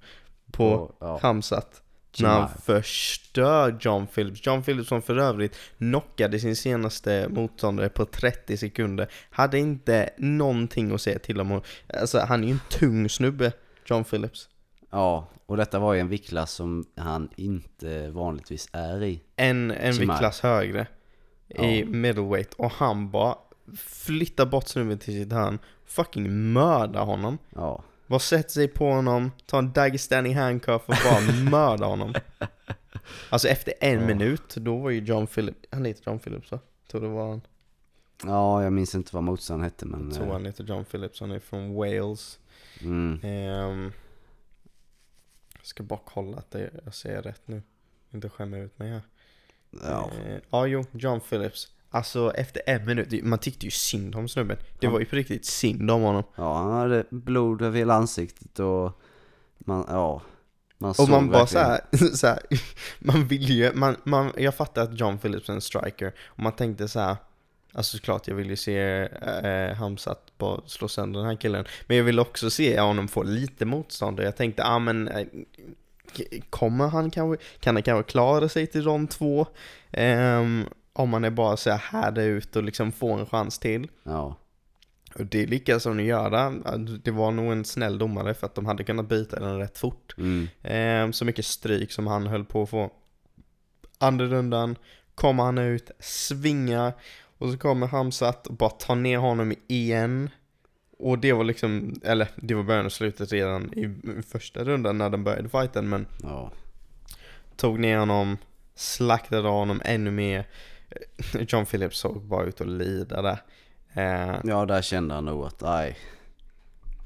på 0.52 0.66
och- 0.70 0.96
ja. 1.00 1.20
Hamzat. 1.22 1.82
När 2.20 2.30
han 2.30 2.50
förstör 2.66 3.78
John 3.82 4.08
Phillips. 4.08 4.46
John 4.48 4.64
Phillips 4.64 4.90
som 4.90 5.02
för 5.02 5.18
övrigt 5.18 5.56
knockade 5.78 6.40
sin 6.40 6.56
senaste 6.56 7.28
motståndare 7.30 7.90
på 7.90 8.06
30 8.06 8.58
sekunder. 8.58 9.08
Hade 9.30 9.60
inte 9.60 10.10
någonting 10.18 10.92
att 10.94 11.02
säga 11.02 11.20
till 11.20 11.42
om. 11.42 11.62
Alltså 12.00 12.20
han 12.20 12.44
är 12.44 12.48
ju 12.48 12.54
en 12.54 12.60
tung 12.70 13.10
snubbe 13.10 13.52
John 13.86 14.04
Phillips 14.04 14.50
Ja, 14.90 15.28
och 15.46 15.58
detta 15.58 15.80
var 15.80 15.94
ju 15.94 16.00
en 16.00 16.08
viktklass 16.10 16.52
som 16.52 16.86
han 16.96 17.30
inte 17.36 18.10
vanligtvis 18.10 18.70
är 18.74 19.04
i. 19.04 19.22
En, 19.36 19.72
en 19.72 19.94
Chimaev. 19.94 20.00
viktklass 20.10 20.40
högre 20.42 20.88
I 21.48 21.80
Ja. 21.80 21.86
middleweight 21.86 22.54
och 22.54 22.72
han 22.72 23.12
bara 23.12 23.36
flyttar 23.78 24.46
bort 24.46 24.68
snubben 24.68 24.98
till 25.00 25.14
sitt 25.14 25.32
hörn 25.34 25.60
Fucking 25.86 26.54
mördar 26.54 27.06
honom 27.06 27.38
Ja, 27.50 27.84
Bara 28.08 28.20
sätter 28.20 28.50
sig 28.50 28.68
på 28.68 28.92
honom, 28.92 29.32
tar 29.46 29.60
en 29.60 29.72
Dagestani 29.74 30.34
handcuff 30.34 30.82
och 30.90 30.96
bara 31.06 31.50
mördar 31.52 31.88
honom 31.88 32.14
Alltså 33.30 33.48
efter 33.48 33.74
en 33.82 34.00
Ja. 34.02 34.08
minut, 34.08 34.56
då 34.56 34.78
var 34.78 34.90
ju 34.90 35.00
John 35.00 35.28
Phillips, 35.28 35.60
han 35.72 35.86
heter 35.86 36.04
John 36.12 36.20
Phillips 36.20 36.52
va? 36.52 36.60
Tror 36.92 37.02
det 37.02 37.08
var 37.08 37.30
han, 37.30 37.42
ja 38.26 38.64
jag 38.64 38.74
minns 38.74 38.96
inte 38.96 39.16
vad 39.16 39.24
motståndaren 39.24 39.64
hette 39.64 39.86
men... 39.86 40.06
jag 40.06 40.14
tror 40.14 40.28
eh, 40.28 40.32
han 40.34 40.46
heter 40.46 40.64
John 40.64 40.86
Phillips, 40.86 41.20
han 41.22 41.32
är 41.32 41.40
från 41.40 41.76
Wales 41.76 42.40
Mm, 42.82 43.20
Jag 43.24 43.92
ska 45.70 45.84
bara 45.84 46.00
kolla 46.06 46.38
att 46.38 46.52
det, 46.52 46.72
jag 46.86 46.94
säger 46.94 47.22
rätt 47.22 47.42
nu 47.46 47.62
Inte 48.12 48.30
skämma 48.30 48.58
ut 48.58 48.80
mig 48.80 48.90
här 48.90 49.02
ja. 49.70 50.12
Eh, 50.26 50.40
Ja, 50.50 50.68
jo, 50.68 50.86
John 50.92 51.20
Phillips. 51.20 51.68
Alltså 51.90 52.34
efter 52.36 52.62
en 52.66 52.86
minut, 52.86 53.24
man 53.24 53.40
tyckte 53.40 53.66
ju 53.66 53.72
synd 53.72 54.16
om 54.16 54.30
snubben. 54.30 54.58
Det 54.80 54.88
var 54.88 55.00
ju 55.00 55.06
på 55.06 55.16
riktigt 55.16 55.46
synd 55.46 55.92
om 55.92 56.02
honom. 56.02 56.24
ja, 56.36 56.58
han 56.58 56.72
hade 56.72 57.06
blod 57.10 57.62
över 57.62 57.78
hela 57.78 57.94
ansiktet 57.94 58.60
och... 58.60 59.02
Man, 59.58 59.86
ja. 59.88 60.22
Man 60.78 60.90
Och 60.90 60.96
såg 60.96 61.10
man 61.10 61.30
bara 61.30 61.48
såhär, 61.48 61.82
så 62.16 62.28
här, 62.28 62.40
man 63.00 63.28
vill 63.28 63.50
ju, 63.50 63.74
man, 63.74 63.96
man, 64.04 64.32
jag 64.38 64.56
fattar 64.56 64.84
att 64.84 65.00
John 65.00 65.18
Phillips 65.18 65.50
är 65.50 65.54
en 65.54 65.62
striker. 65.62 66.14
Och 66.26 66.40
man 66.40 66.52
tänkte 66.52 66.88
så 66.88 67.00
här. 67.00 67.16
Alltså 67.74 67.98
såklart 67.98 68.28
jag 68.28 68.36
vill 68.36 68.50
ju 68.50 68.56
se 68.56 68.80
eh, 69.44 69.76
Hamzat 69.76 70.34
bara 70.38 70.62
slå 70.66 70.88
sönder 70.88 71.20
den 71.20 71.30
här 71.30 71.36
killen. 71.36 71.66
Men 71.88 71.98
jag 71.98 72.04
vill 72.04 72.20
också 72.20 72.50
se 72.50 72.80
honom 72.80 73.08
få 73.08 73.24
lite 73.24 73.66
motstånd. 73.66 74.20
Och 74.20 74.26
jag 74.26 74.36
tänkte, 74.38 74.62
ja 74.62 74.70
ah, 74.70 74.80
men 74.80 75.08
eh, 75.08 75.28
Kommer 76.50 76.88
han 76.88 77.12
kanske, 77.12 77.46
kan 77.60 77.76
han 77.76 77.84
kanske 77.84 78.12
klara 78.12 78.50
sig 78.50 78.68
till 78.68 78.84
rond 78.84 79.10
två? 79.10 79.46
Ehm, 79.92 80.66
om 80.94 81.10
man 81.10 81.24
är 81.24 81.30
bara 81.30 81.58
så 81.58 81.70
här 81.70 81.78
härda 81.78 82.22
ut 82.24 82.56
och 82.56 82.64
liksom 82.64 82.92
få 82.92 83.14
en 83.14 83.26
chans 83.26 83.60
till. 83.60 83.88
Ja, 84.04 84.36
Och 85.16 85.26
det 85.26 85.46
lyckades 85.46 85.84
de 85.84 86.00
göra. 86.00 86.50
Det 87.04 87.12
var 87.12 87.32
nog 87.32 87.52
en 87.52 87.66
snäll 87.66 87.98
domare 87.98 88.34
för 88.34 88.46
att 88.48 88.56
de 88.56 88.66
hade 88.66 88.84
kunnat 88.84 89.10
byta 89.10 89.40
den 89.40 89.58
rätt 89.58 89.78
fort. 89.78 90.16
mm, 90.18 90.48
Ehm, 90.64 91.14
så 91.14 91.26
mycket 91.26 91.46
stryk 91.46 91.92
som 91.92 92.08
han 92.08 92.28
höll 92.28 92.46
på 92.46 92.64
att 92.64 92.70
få. 92.70 92.92
Andra 93.98 94.26
rundan 94.26 94.76
kommer 95.16 95.44
han 95.44 95.58
ut, 95.58 95.92
svingar 96.00 96.94
och 97.40 97.52
så 97.52 97.58
kommer 97.58 97.88
Hamzat 97.88 98.48
och 98.48 98.54
bara 98.54 98.70
tar 98.70 98.96
ner 98.96 99.18
honom 99.18 99.54
igen. 99.68 100.30
Och 100.98 101.20
det 101.20 101.34
var 101.34 101.44
liksom, 101.44 101.94
eller 102.04 102.28
det 102.36 102.54
var 102.54 102.64
början 102.64 102.86
och 102.86 102.92
slutet 102.92 103.32
redan 103.32 103.74
i 103.74 103.96
första 104.22 104.64
rundan 104.64 104.98
när 104.98 105.10
de 105.10 105.24
började 105.24 105.50
fighten 105.50 105.90
men 105.90 106.06
ja. 106.24 106.52
tog 107.56 107.80
ner 107.80 107.98
honom, 107.98 108.38
slaktade 108.76 109.50
honom 109.50 109.82
ännu 109.86 110.12
mer. 110.12 110.48
John 111.34 111.66
Phillips 111.66 112.00
såg 112.00 112.22
bara 112.22 112.46
ut 112.46 112.62
att 112.62 112.68
lida 112.68 113.22
där. 113.22 113.38
Ehm, 113.94 114.50
Ja, 114.50 114.66
där 114.66 114.82
kände 114.82 115.14
han 115.16 115.26
nog 115.26 115.46
att, 115.46 115.62
nej. 115.62 115.98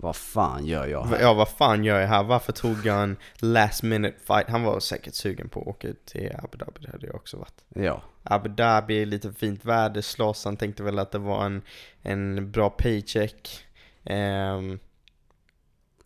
Vad 0.04 0.16
fan 0.16 0.66
gör 0.66 0.88
jag 0.88 1.04
här? 1.06 1.22
Ja 1.22 1.34
vad 1.34 1.50
fan 1.50 1.84
gör 1.84 2.00
jag 2.00 2.08
här? 2.08 2.24
Varför 2.24 2.54
tog 2.54 2.86
jag 2.86 3.04
en 3.04 3.18
last 3.36 3.84
minute 3.84 4.20
fight? 4.20 4.50
Han 4.50 4.64
var 4.64 4.80
säkert 4.80 5.14
sugen 5.14 5.50
på 5.50 5.62
att 5.62 5.68
åka 5.68 5.88
till 6.06 6.32
Abu 6.44 6.58
Dhabi, 6.58 6.80
det 6.82 6.92
hade 6.92 7.08
jag 7.08 7.16
också 7.16 7.38
varit. 7.38 7.64
Ja, 7.70 8.02
Abu 8.24 8.50
Dhabi, 8.50 9.06
lite 9.06 9.34
fint 9.34 9.66
väder, 9.66 10.02
slåss, 10.02 10.46
han 10.46 10.58
tänkte 10.58 10.84
väl 10.84 11.00
att 11.00 11.12
det 11.12 11.18
var 11.20 11.46
en, 11.46 11.62
en 12.02 12.52
bra 12.52 12.70
paycheck. 12.70 13.66
Ehm, 14.04 14.80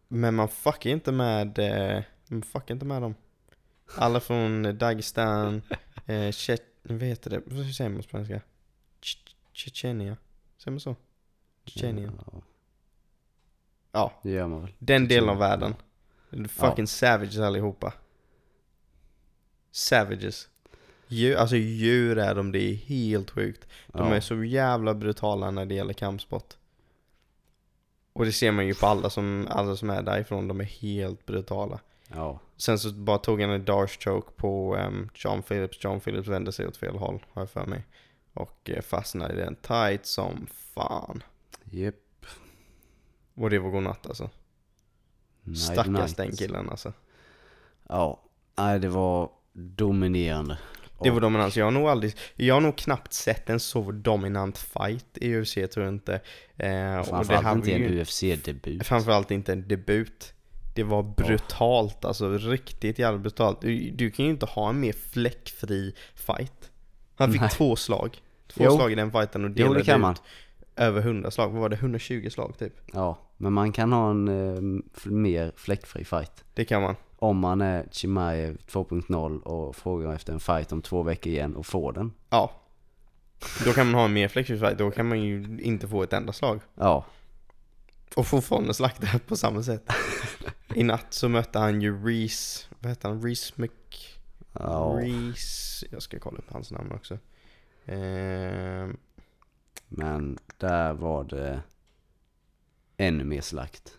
men 0.08 0.36
man 0.36 0.50
fuckar 0.50 0.90
inte 0.90 1.12
med, 1.12 1.60
eh, 1.60 2.04
man 2.28 2.42
fuckar 2.42 2.74
inte 2.76 2.86
med 2.86 3.02
dem. 3.02 3.16
Alla 3.98 4.20
från 4.20 4.78
Dagestan, 4.78 5.62
eh, 6.06 6.34
vad 6.84 7.02
heter 7.04 7.30
det, 7.30 7.42
vad 7.46 7.66
säger 7.66 7.90
man 7.90 8.02
på 8.04 8.10
svenska? 8.10 8.42
Ch- 9.02 9.34
Tjetjenien, 9.54 10.16
säger 10.58 10.72
man 10.72 10.80
så? 10.80 10.96
Tjetjenien. 11.66 12.20
Ja, 12.32 12.42
Ja, 13.98 14.12
det 14.24 14.30
gör 14.30 14.48
man 14.48 14.62
väl. 14.62 14.72
den 14.80 15.08
delen 15.08 15.30
av 15.30 15.38
världen. 15.38 15.76
Fucking 16.50 16.88
savages 16.88 17.38
allihopa. 17.40 17.94
Savages. 19.72 20.50
Djur, 21.08 21.36
alltså 21.36 21.56
djur 21.56 22.18
är 22.18 22.36
de, 22.36 22.52
det 22.52 22.60
är 22.60 22.74
helt 22.76 23.30
sjukt. 23.32 23.68
De 23.88 24.08
Ja. 24.08 24.16
är 24.16 24.20
så 24.20 24.44
jävla 24.44 24.94
brutala 24.94 25.52
när 25.52 25.66
det 25.66 25.76
gäller 25.76 25.94
kampsport. 25.94 26.54
Och 28.14 28.26
det 28.26 28.32
ser 28.32 28.52
man 28.52 28.68
ju 28.68 28.74
på 28.74 28.86
alla 28.88 29.10
som, 29.10 29.48
alla 29.50 29.76
som 29.76 29.90
är 29.90 30.02
därifrån, 30.02 30.48
de 30.48 30.60
är 30.62 30.66
helt 30.66 31.26
brutala. 31.26 31.80
Ja, 32.08 32.40
Sen 32.58 32.80
så 32.80 32.92
bara 32.94 33.18
tog 33.18 33.42
han 33.42 33.50
en 33.50 33.66
Darce 33.66 34.00
choke 34.00 34.32
på 34.36 34.76
ehm, 34.78 35.10
John 35.14 35.42
Phillips. 35.44 35.78
John 35.84 36.00
Phillips 36.00 36.28
vände 36.28 36.52
sig 36.52 36.68
åt 36.68 36.78
fel 36.78 36.96
håll, 36.96 37.26
har 37.34 37.42
jag 37.42 37.50
för 37.50 37.66
mig. 37.66 37.84
Och 38.34 38.70
eh, 38.70 38.82
fastnade 38.82 39.34
i 39.34 39.38
den 39.38 39.56
tight 39.56 40.06
som 40.06 40.48
fan. 40.74 41.24
Jep. 41.64 41.96
Och 43.38 43.50
det 43.50 43.60
var 43.60 43.70
godnatt 43.70 44.08
alltså. 44.08 44.30
Night 45.44 45.60
Stackars 45.60 45.88
night. 45.88 46.18
den 46.18 46.32
killen 46.32 46.70
alltså. 46.70 46.94
Ja, 47.90 48.22
nej 48.58 48.80
det 48.80 48.90
var 48.90 49.30
dominerande. 49.54 50.58
Det 51.04 51.10
var 51.10 51.22
dominans. 51.22 51.58
Jag 51.58 51.66
har 51.66 51.72
nog 51.72 51.88
aldrig, 51.88 52.16
jag 52.36 52.54
har 52.56 52.62
nog 52.62 52.78
knappt 52.78 53.14
sett 53.14 53.50
en 53.50 53.60
så 53.60 53.92
dominant 53.92 54.58
fight 54.58 55.06
i 55.18 55.36
UFC 55.36 55.54
tror 55.54 55.86
jag 55.86 55.94
inte. 55.94 56.14
Eh, 56.58 56.98
och 56.98 57.06
det 57.06 57.10
Framförallt 57.10 57.58
inte 57.68 57.72
en 57.72 58.00
UFC-debut. 58.00 58.84
framförallt 58.88 59.32
inte 59.32 59.52
en 59.54 59.68
debut. 59.68 60.34
Det 60.76 60.84
var 60.84 61.04
brutalt, 61.04 62.06
alltså 62.06 62.38
riktigt 62.38 63.00
jävla 63.00 63.20
brutalt. 63.20 63.62
Du, 63.62 63.90
du 63.92 64.12
kan 64.12 64.26
ju 64.26 64.32
inte 64.32 64.46
ha 64.46 64.70
en 64.70 64.80
mer 64.80 64.94
fläckfri 64.94 65.96
fight. 66.16 66.72
Han 67.16 67.32
fick 67.32 67.42
Nej. 67.42 67.50
två 67.50 67.76
slag. 67.76 68.22
Två 68.48 68.64
Jo. 68.64 68.76
slag 68.76 68.92
i 68.92 68.96
den 68.96 69.12
fighten 69.12 69.44
och 69.46 69.50
Jo, 69.50 69.56
delade 69.56 69.80
det 69.80 69.86
kan 69.86 69.96
ut 69.96 70.02
man. 70.02 70.16
över 70.76 71.02
100 71.02 71.32
slag. 71.32 71.50
Vad 71.50 71.62
var 71.62 71.70
det? 71.70 71.76
120 71.76 72.30
slag 72.30 72.58
typ? 72.60 72.74
Ja, 72.94 73.18
men 73.38 73.54
man 73.54 73.72
kan 73.72 73.92
ha 73.92 74.10
en 74.12 74.28
eh, 74.28 75.12
mer 75.12 75.52
fläckfri 75.56 76.06
fight. 76.06 76.44
Det 76.54 76.66
kan 76.66 76.82
man. 76.82 76.96
Om 77.20 77.38
man 77.40 77.62
är 77.62 77.88
Chimaev 77.92 78.58
2.0 78.58 79.42
och 79.42 79.76
frågar 79.76 80.14
efter 80.14 80.34
en 80.34 80.40
fight 80.40 80.72
om 80.72 80.82
två 80.82 81.04
veckor 81.04 81.32
igen 81.34 81.56
och 81.56 81.66
får 81.66 81.94
den. 81.94 82.14
Ja. 82.30 82.52
Då 83.66 83.74
kan 83.74 83.86
man 83.86 83.96
ha 83.96 84.06
en 84.06 84.14
mer 84.14 84.28
fläckfri 84.28 84.60
fight. 84.60 84.78
Då 84.78 84.92
kan 84.92 85.08
man 85.10 85.22
ju 85.22 85.60
inte 85.62 85.88
få 85.88 86.04
ett 86.04 86.14
enda 86.14 86.34
slag. 86.34 86.62
Ja, 86.76 87.06
Och 88.16 88.28
fortfarande 88.28 88.74
slakta 88.74 89.20
på 89.28 89.36
samma 89.36 89.64
sätt. 89.64 89.92
I 90.76 90.84
natt 90.84 91.06
så 91.10 91.30
mötte 91.30 91.60
han 91.60 91.82
ju 91.82 92.06
Reese, 92.06 92.70
vad 92.80 92.90
heter 92.92 93.10
han? 93.10 93.22
Reese 93.22 93.54
Mc... 93.56 93.72
ja. 94.54 95.00
Reese... 95.02 95.84
Jag 95.92 96.02
ska 96.02 96.20
kolla 96.20 96.38
upp 96.38 96.52
hans 96.52 96.72
namn 96.72 96.92
också. 96.92 97.18
Ehm, 97.86 98.98
Men 99.88 100.38
där 100.58 100.94
var 100.94 101.24
det 101.24 101.62
ännu 102.98 103.24
mer 103.24 103.42
slakt. 103.42 103.98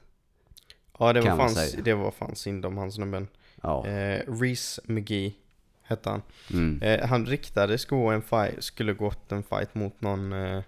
ja 0.98 1.12
det 1.12 1.20
var, 1.20 1.36
fan, 1.36 1.82
det 1.84 1.94
var 1.94 2.10
fan 2.10 2.36
synd 2.36 2.66
om 2.66 2.78
han 2.78 2.92
snubben. 2.92 3.28
Ja. 3.62 3.86
Eh, 3.86 4.22
Reese 4.26 4.80
McGee 4.84 5.34
hette 5.82 6.10
han. 6.10 6.22
Mm. 6.52 6.82
Eh, 6.82 7.06
han 7.08 7.26
riktades 7.26 7.84
gå 7.84 8.10
en 8.10 8.22
fight, 8.22 8.64
skulle 8.64 8.92
gått 8.92 9.32
en 9.32 9.42
fight 9.42 9.74
mot 9.74 10.00
någon, 10.00 10.32
eh, 10.32 10.62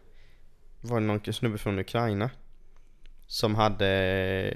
var 0.80 1.00
det 1.00 1.06
någon 1.06 1.32
snubbe 1.32 1.58
från 1.58 1.78
Ukraina? 1.78 2.30
Som 3.26 3.54
hade, 3.54 3.88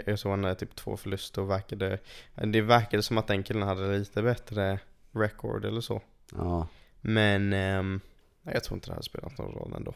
jag 0.07 0.19
såg 0.19 0.31
han 0.31 0.45
hade 0.45 0.55
typ 0.55 0.77
två 0.77 0.97
förluster 0.97 1.43
och 1.43 1.51
verkade, 1.51 1.99
det 2.35 2.61
verkade 2.61 3.03
som 3.03 3.19
att 3.19 3.27
den 3.27 3.43
killen 3.43 3.63
hade 3.63 3.99
lite 3.99 4.23
bättre 4.23 4.79
record 5.13 5.65
eller 5.65 5.81
så. 5.81 6.03
Ja. 6.33 6.69
Men 7.01 7.51
nej, 7.51 8.55
jag 8.55 8.65
tror 8.65 8.77
inte 8.77 8.89
det 8.89 8.93
hade 8.93 9.05
spelat 9.05 9.39
någon 9.39 9.53
roll 9.53 9.75
ändå. 9.77 9.95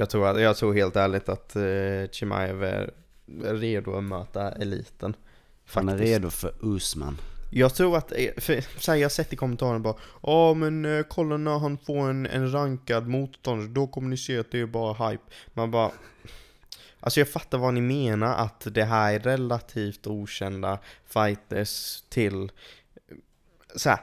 Jag 0.00 0.10
tror, 0.10 0.26
att, 0.26 0.40
jag 0.40 0.56
tror 0.56 0.74
helt 0.74 0.96
ärligt 0.96 1.28
att 1.28 1.56
eh, 1.56 2.10
Chimaev 2.10 2.64
är 2.64 2.90
redo 3.42 3.96
att 3.96 4.04
möta 4.04 4.52
eliten. 4.52 5.16
Han 5.66 5.88
är 5.88 5.92
Faktiskt. 5.92 6.10
redo 6.12 6.30
för 6.30 6.54
Usman. 6.62 7.18
Jag 7.50 7.74
tror 7.74 7.96
att, 7.96 8.12
eh, 8.12 8.30
för, 8.36 8.80
så 8.80 8.90
här, 8.92 8.98
jag 8.98 9.04
har 9.04 9.10
sett 9.10 9.32
i 9.32 9.36
kommentarerna 9.36 9.78
bara 9.78 9.94
Ja 10.22 10.54
men 10.54 10.84
eh, 10.84 11.04
kolla 11.08 11.36
när 11.36 11.58
han 11.58 11.78
får 11.78 12.10
en, 12.10 12.26
en 12.26 12.52
rankad 12.52 13.08
motståndare, 13.08 13.68
då 13.68 13.86
kommer 13.86 14.08
ni 14.08 14.16
se 14.16 14.38
att 14.38 14.50
det 14.50 14.60
är 14.60 14.66
bara 14.66 15.10
hype. 15.10 15.24
Man 15.54 15.70
bara 15.70 15.90
Alltså 17.00 17.20
jag 17.20 17.28
fattar 17.28 17.58
vad 17.58 17.74
ni 17.74 17.80
menar, 17.80 18.44
att 18.44 18.66
det 18.74 18.84
här 18.84 19.14
är 19.14 19.18
relativt 19.18 20.06
okända 20.06 20.78
fighters 21.06 22.02
till 22.08 22.42
eh, 22.42 23.16
så 23.76 23.90
här, 23.90 23.98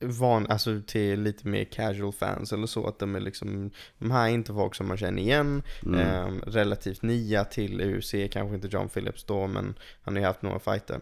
van, 0.00 0.46
alltså 0.46 0.80
till 0.86 1.22
lite 1.22 1.48
mer 1.48 1.64
casual 1.64 2.12
fans 2.12 2.52
eller 2.52 2.66
så, 2.66 2.86
att 2.86 2.98
de 2.98 3.14
är 3.14 3.20
liksom 3.20 3.70
De 3.98 4.10
här 4.10 4.28
är 4.28 4.32
inte 4.32 4.52
folk 4.52 4.74
som 4.74 4.88
man 4.88 4.96
känner 4.96 5.22
igen, 5.22 5.62
Mm. 5.86 6.00
Ehm, 6.00 6.40
relativt 6.46 7.02
nya 7.02 7.44
till 7.44 7.80
UFC, 7.80 8.14
kanske 8.30 8.54
inte 8.54 8.68
John 8.68 8.88
Phillips 8.88 9.24
då, 9.24 9.46
men 9.46 9.74
han 10.02 10.14
har 10.14 10.20
ju 10.20 10.26
haft 10.26 10.42
några 10.42 10.58
fighter. 10.58 11.00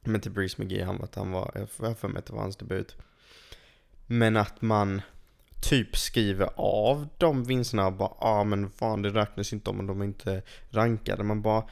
Men 0.00 0.20
till 0.20 0.32
Breeze 0.32 0.62
McGee, 0.62 0.84
han 0.84 1.08
han 1.14 1.30
var, 1.30 1.50
jag 1.54 1.60
har 1.86 1.94
för 1.94 2.08
mig 2.08 2.18
att 2.18 2.26
det 2.26 2.32
var 2.32 2.40
hans 2.40 2.56
debut. 2.56 2.96
Men 4.06 4.36
att 4.36 4.62
man 4.62 5.02
typ 5.62 5.96
skriver 5.96 6.48
av 6.56 7.08
de 7.18 7.44
vinsterna 7.44 7.86
och 7.86 7.92
bara, 7.92 8.12
ja 8.20 8.28
ah, 8.28 8.44
men 8.44 8.70
fan 8.70 9.02
det 9.02 9.10
räknas 9.10 9.52
inte 9.52 9.70
om 9.70 9.86
de 9.86 10.00
är 10.00 10.04
inte 10.04 10.42
rankade. 10.70 11.24
Man 11.24 11.42
bara, 11.42 11.64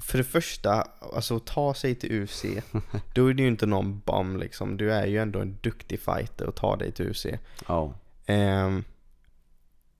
för 0.00 0.18
det 0.18 0.24
första, 0.24 0.86
alltså 1.12 1.36
att 1.36 1.46
ta 1.46 1.74
sig 1.74 1.94
till 1.94 2.22
UFC, 2.22 2.44
då 3.14 3.26
är 3.26 3.34
det 3.34 3.42
ju 3.42 3.48
inte 3.48 3.66
någon 3.66 4.00
bum 4.00 4.36
liksom. 4.36 4.76
Du 4.76 4.92
är 4.92 5.06
ju 5.06 5.18
ändå 5.18 5.40
en 5.40 5.58
duktig 5.60 6.00
fighter 6.00 6.46
och 6.46 6.54
tar 6.54 6.76
dig 6.76 6.92
till 6.92 7.10
UFC. 7.10 7.26
Ja. 7.68 7.94
Ehm, 8.26 8.84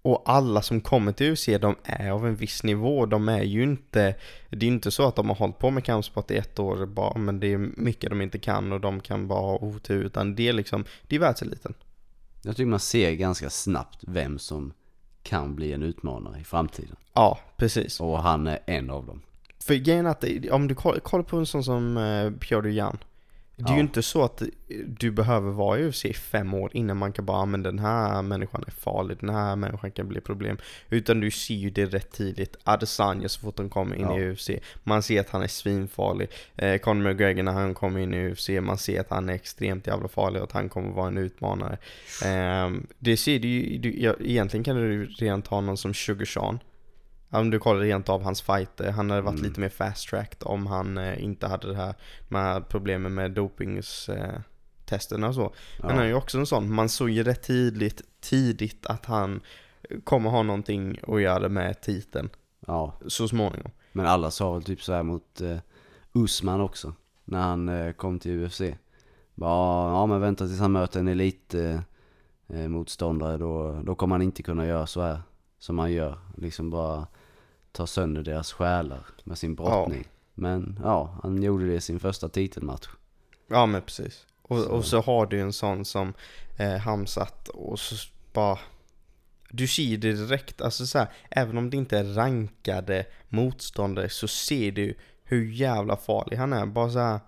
och 0.03 0.23
alla 0.27 0.63
som 0.63 0.81
kommer 0.81 1.13
till 1.13 1.33
UFC, 1.33 1.47
de 1.61 1.77
är 1.83 2.11
av 2.11 2.27
en 2.27 2.35
viss 2.35 2.63
nivå. 2.63 3.07
De 3.07 3.29
är 3.29 3.43
ju 3.43 3.63
inte, 3.63 4.15
det 4.49 4.57
är 4.57 4.71
ju 4.71 4.75
inte 4.75 4.91
så 4.91 5.09
att 5.09 5.17
de 5.17 5.29
har 5.29 5.37
hållit 5.37 5.59
på 5.59 5.71
med 5.71 5.85
kampsport 5.85 6.31
i 6.31 6.37
ett 6.37 6.59
år 6.59 6.87
bara, 6.87 7.19
men 7.19 7.41
det 7.41 7.53
är 7.53 7.59
mycket 7.59 8.11
de 8.11 8.21
inte 8.21 8.39
kan 8.39 8.73
och 8.73 8.81
de 8.81 9.01
kan 9.01 9.29
bara 9.29 9.41
ha 9.41 9.59
otur, 9.59 10.05
utan 10.05 10.35
det 10.35 10.49
är 10.49 10.53
liksom, 10.53 10.85
det 11.07 11.17
är 11.17 11.21
världseliten. 11.21 11.75
Jag 12.43 12.57
tycker 12.57 12.67
man 12.67 12.81
ser 12.81 13.13
ganska 13.13 13.51
snabbt 13.51 14.05
vem 14.07 14.39
som 14.39 14.73
kan 15.23 15.55
bli 15.55 15.73
en 15.73 15.83
utmanare 15.83 16.41
i 16.41 16.45
framtiden. 16.45 16.97
Ja, 17.13 17.39
precis. 17.57 18.01
Och 18.01 18.23
han 18.23 18.47
är 18.47 18.59
en 18.67 18.91
av 18.91 19.07
dem. 19.07 19.23
För 19.65 19.75
grejen 19.75 20.07
är 20.07 20.11
att 20.11 20.25
om 20.51 20.69
du 20.69 20.75
koll- 20.75 21.01
kollar 21.01 21.25
på 21.25 21.37
en 21.37 21.47
sån 21.47 21.65
som 21.65 21.97
uh, 21.97 22.33
Piotr 22.33 22.69
Jan, 22.69 22.99
det 23.57 23.71
är 23.71 23.75
ju 23.75 23.81
inte 23.81 24.03
så 24.03 24.23
att 24.25 24.43
du 24.87 25.11
behöver 25.11 25.51
vara 25.51 25.79
i 25.79 25.85
UFC 25.89 26.05
i 26.05 26.13
fem 26.15 26.55
år 26.55 26.71
innan 26.75 26.97
man 26.97 27.13
kan 27.13 27.25
bara, 27.25 27.37
"Ah, 27.39 27.47
men 27.47 27.63
den 27.63 27.79
här 27.79 28.23
människan 28.23 28.65
är 28.67 28.71
farlig, 28.71 29.17
den 29.21 29.31
här 29.31 29.57
människan 29.57 29.91
kan 29.91 30.09
bli 30.09 30.21
problem. 30.21 30.59
Utan 30.91 31.21
du 31.21 31.31
ser 31.31 31.55
ju 31.55 31.71
det 31.71 31.85
rätt 31.87 32.11
tidigt. 32.13 32.57
Adesanya 32.65 33.29
så 33.29 33.41
fort 33.41 33.57
de 33.57 33.69
kommer 33.69 33.97
in 33.97 34.03
Ja. 34.03 34.19
i 34.19 34.31
UFC, 34.33 34.51
man 34.85 35.03
ser 35.03 35.21
att 35.21 35.31
han 35.31 35.43
är 35.43 35.47
svinfarlig. 35.49 36.29
Eh, 36.57 36.79
Conor 36.79 37.09
McGregor 37.13 37.43
när 37.43 37.53
han 37.53 37.75
kommer 37.75 38.01
in 38.01 38.15
i 38.15 38.29
UFC, 38.33 38.49
man 38.61 38.79
ser 38.79 39.01
att 39.01 39.11
han 39.11 39.29
är 39.29 39.33
extremt 39.35 39.87
jävla 39.87 40.09
farlig 40.09 40.43
och 40.43 40.49
att 40.49 40.53
han 40.55 40.69
kommer 40.69 40.91
vara 40.93 41.09
en 41.09 41.19
utmanare. 41.19 41.79
Eh, 42.25 42.71
det 42.99 43.17
ser 43.17 43.39
du 43.39 43.49
ju, 43.49 43.79
du, 43.79 44.01
ja, 44.01 44.15
egentligen 44.21 44.65
kan 44.65 44.77
du 44.77 45.07
redan 45.07 45.43
ta 45.43 45.61
någon 45.61 45.77
som 45.77 45.95
Sugar 45.95 46.25
Sean. 46.25 46.59
Om 47.33 47.51
du 47.51 47.59
kollar 47.59 47.81
rent 47.81 48.09
av 48.09 48.23
hans 48.23 48.43
fighter, 48.43 48.91
han 48.91 49.11
hade 49.11 49.23
varit 49.23 49.39
Mm. 49.39 49.49
lite 49.49 49.61
mer 49.61 49.69
fast 49.69 50.09
tracked 50.09 50.43
om 50.43 50.67
han 50.67 50.99
eh, 50.99 51.25
inte 51.25 51.47
hade 51.47 51.69
det 51.69 51.77
här 51.77 51.95
med 52.29 52.69
problemen 52.69 53.15
med 53.15 53.31
dopingstesterna 53.33 55.27
eh, 55.27 55.29
och 55.29 55.35
så. 55.35 55.55
Men 55.79 55.91
han 55.91 55.99
är 55.99 56.03
Ja. 56.03 56.09
ju 56.09 56.15
också 56.15 56.39
en 56.39 56.47
sån, 56.47 56.75
man 56.75 56.89
såg 56.89 57.11
ju 57.11 57.23
rätt 57.23 57.43
tidigt, 57.43 58.03
tidigt 58.21 58.87
att 58.87 59.07
han 59.07 59.41
kommer 60.05 60.31
ha 60.31 60.43
någonting 60.43 60.99
att 61.09 61.21
göra 61.23 61.49
med 61.49 61.81
titeln 61.81 62.29
ja. 62.67 62.95
så 63.07 63.29
småningom. 63.29 63.71
Men 63.93 64.07
alla 64.07 64.31
sa 64.31 64.53
väl 64.53 64.63
typ 64.63 64.83
så 64.83 64.93
här 64.93 65.03
mot 65.03 65.41
eh, 65.41 65.57
Usman 66.13 66.61
också. 66.61 66.95
När 67.25 67.41
han 67.43 67.69
eh, 67.69 67.93
kom 67.93 68.19
till 68.19 68.45
UFC. 68.45 68.61
Bara, 69.35 69.91
ja 69.91 70.07
men 70.07 70.21
vänta 70.21 70.47
tills 70.47 70.61
han 70.61 70.73
möter 70.73 71.01
en 71.01 71.09
elit 71.09 71.55
eh, 71.55 71.81
eh, 72.49 72.69
då, 73.39 73.81
då 73.85 73.95
kommer 73.95 74.15
han 74.15 74.23
inte 74.23 74.43
kunna 74.43 74.67
göra 74.67 74.87
så 74.87 75.01
här 75.03 75.23
som 75.59 75.79
han 75.79 75.93
gör. 75.93 76.19
Liksom 76.37 76.71
bara 76.71 77.07
ta 77.73 77.87
sönder 77.87 78.23
deras 78.23 78.53
själar 78.53 79.07
med 79.25 79.39
sin 79.39 79.55
brottning. 79.55 80.09
Men 80.35 80.81
ja, 80.83 81.19
han 81.23 81.43
gjorde 81.43 81.67
det 81.67 81.75
i 81.75 81.81
sin 81.81 82.01
första 82.01 82.29
titelmatch. 82.29 82.89
Ja 83.49 83.67
men 83.67 83.83
precis. 83.83 84.27
Och 84.43 84.59
Så. 84.59 84.69
och 84.69 84.85
så 84.85 85.01
har 85.01 85.27
du 85.27 85.41
en 85.41 85.53
sån 85.53 85.85
som 85.85 86.15
eh, 86.59 86.77
Hamzat 86.77 87.49
och 87.49 87.81
så 87.81 87.97
bara 88.33 88.59
du 89.51 89.67
ser 89.67 89.97
det 89.97 90.13
direkt, 90.13 90.61
alltså 90.61 90.87
så 90.87 90.99
här, 90.99 91.09
även 91.31 91.59
om 91.59 91.71
det 91.71 91.77
inte 91.77 91.99
är 91.99 92.05
rankade 92.05 93.07
motståndare 93.29 94.09
så 94.09 94.29
ser 94.29 94.73
du 94.73 94.95
hur 95.25 95.51
jävla 95.51 95.97
farlig 95.97 96.37
han 96.37 96.53
är. 96.53 96.67
Bara 96.67 96.91
så 96.91 96.99
här. 96.99 97.21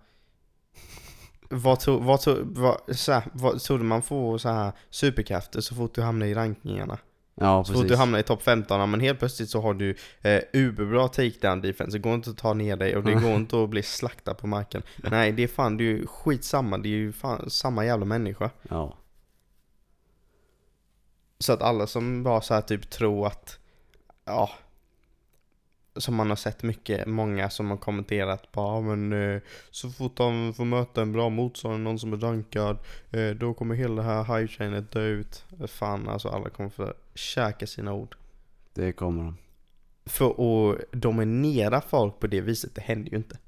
Vad, 1.51 1.81
tro, 1.81 1.99
vad, 1.99 2.21
tro, 2.21 2.37
vad, 2.45 2.97
så 2.97 3.13
här, 3.13 3.23
vad 3.33 3.61
trodde 3.61 3.85
man 3.85 4.03
får 4.03 4.39
så 4.39 4.49
här 4.49 4.73
superkrafter 4.91 5.61
så 5.61 5.75
fort 5.75 5.95
du 5.95 6.03
hamnar 6.03 6.27
i 6.27 6.35
rankingarna? 6.35 6.99
Ja 7.35 7.65
Så 7.65 7.73
fort 7.73 7.89
du 7.89 7.97
hamnar 7.97 8.19
i 8.19 8.23
topp 8.23 8.43
15, 8.43 8.81
ja, 8.81 8.87
men 8.87 9.01
helt 9.01 9.19
plötsligt 9.19 9.51
så 9.51 9.61
har 9.61 9.75
du 9.75 9.97
eh, 10.23 10.43
uberbra 10.53 11.09
takedown 11.09 11.61
defense, 11.61 11.99
det 11.99 12.03
går 12.03 12.15
inte 12.15 12.31
att 12.31 12.39
ta 12.39 12.55
ner 12.55 12.77
dig 12.77 12.97
och 12.97 13.05
det 13.05 13.15
går 13.15 13.31
inte 13.35 13.63
att 13.63 13.71
bli 13.71 13.83
slaktad 13.83 14.35
på 14.35 14.47
marken. 14.47 14.83
Nej, 14.97 15.33
det 15.33 15.43
är 15.43 15.49
fan, 15.49 15.77
det 15.77 15.85
är 15.85 15.87
ju 15.87 16.07
skitsamma, 16.07 16.79
det 16.79 16.89
är 16.89 16.91
ju 16.91 17.13
fan 17.13 17.51
samma 17.51 17.85
jävla 17.85 18.05
människa. 18.05 18.51
Ja. 18.69 18.97
Så 21.39 21.53
att 21.53 21.63
alla 21.63 21.87
som 21.87 22.23
bara 22.23 22.41
så 22.41 22.55
här 22.55 22.61
typ 22.61 22.91
tror 22.91 23.27
att, 23.27 23.59
ja, 24.25 24.51
som 25.97 26.15
man 26.15 26.29
har 26.29 26.37
sett 26.37 26.63
mycket, 26.63 27.07
många 27.07 27.51
som 27.51 27.71
har 27.71 27.77
kommenterat 27.77 28.53
bara, 28.53 28.81
men 28.81 29.13
eh, 29.13 29.41
så 29.71 29.91
fort 29.91 30.17
de 30.17 30.55
får 30.55 30.65
möta 30.65 31.03
en 31.03 31.13
bra 31.13 31.29
motståndare, 31.29 31.83
någon 31.83 31.99
som 31.99 32.13
är 32.13 32.17
rankad, 32.17 32.79
eh, 33.11 33.31
då 33.31 33.55
kommer 33.55 33.75
hela 33.75 33.95
det 33.95 34.09
här 34.09 34.25
high-chainet 34.25 34.93
dö 34.93 35.03
ut. 35.03 35.45
Fan 35.67 36.09
alltså, 36.09 36.29
alla 36.29 36.51
kommer 36.51 36.71
få 36.71 36.93
käka 37.15 37.67
sina 37.67 37.93
ord. 37.93 38.17
Det 38.75 38.93
kommer 38.93 39.25
de. 39.25 39.37
För 40.07 40.31
att 40.73 40.79
dominera 40.93 41.81
folk 41.81 42.19
på 42.21 42.27
det 42.27 42.41
viset, 42.41 42.75
det 42.75 42.81
händer 42.81 43.11
ju 43.11 43.17
inte. 43.17 43.39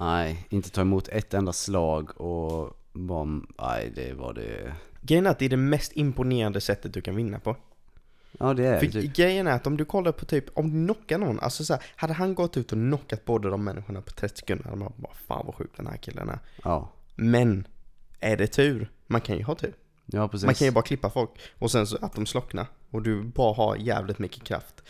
Nej, 0.00 0.46
inte 0.48 0.70
ta 0.70 0.80
emot 0.80 1.08
ett 1.08 1.34
enda 1.34 1.52
slag 1.52 2.20
och 2.20 2.76
bara, 2.92 3.24
nej 3.58 3.92
det 3.94 4.12
var 4.14 4.34
det. 4.34 4.74
Grejen 5.00 5.26
är 5.26 5.30
att 5.30 5.38
det 5.38 5.44
är 5.44 5.48
det 5.48 5.56
mest 5.56 5.92
imponerande 5.96 6.60
sättet 6.60 6.94
du 6.94 7.00
kan 7.00 7.16
vinna 7.16 7.38
på. 7.38 7.56
Ja 8.38 8.54
det 8.54 8.66
är 8.66 8.80
För 8.80 8.86
typ. 8.86 9.16
grejen 9.16 9.46
är 9.46 9.52
att 9.52 9.66
om 9.66 9.76
du 9.76 9.84
kollar 9.84 10.12
på 10.12 10.24
typ, 10.24 10.58
om 10.58 10.70
du 10.70 10.84
knockar 10.94 11.18
någon, 11.18 11.40
alltså 11.40 11.64
så 11.64 11.72
här, 11.74 11.82
hade 11.96 12.12
han 12.12 12.34
gått 12.34 12.56
ut 12.56 12.72
och 12.72 12.78
knockat 12.78 13.24
båda 13.24 13.48
de 13.48 13.64
människorna 13.64 14.00
på 14.02 14.10
30 14.10 14.36
sekunder 14.40 14.64
hade 14.64 14.76
man 14.76 14.92
bara 14.96 15.14
fan 15.14 15.46
vad 15.46 15.54
sjuk 15.54 15.70
den 15.76 15.86
här 15.86 15.96
killen 15.96 16.28
är. 16.28 16.38
Ja. 16.64 16.92
Men, 17.14 17.66
är 18.20 18.36
det 18.36 18.46
tur? 18.46 18.90
Man 19.06 19.20
kan 19.20 19.36
ju 19.36 19.42
ha 19.44 19.54
tur. 19.54 19.74
Ja 20.06 20.28
precis. 20.28 20.46
Man 20.46 20.54
kan 20.54 20.66
ju 20.66 20.72
bara 20.72 20.84
klippa 20.84 21.10
folk 21.10 21.30
och 21.58 21.70
sen 21.70 21.86
så 21.86 21.98
att 22.00 22.14
de 22.14 22.26
slocknar 22.26 22.66
och 22.90 23.02
du 23.02 23.22
bara 23.22 23.54
har 23.54 23.76
jävligt 23.76 24.18
mycket 24.18 24.44
kraft. 24.44 24.82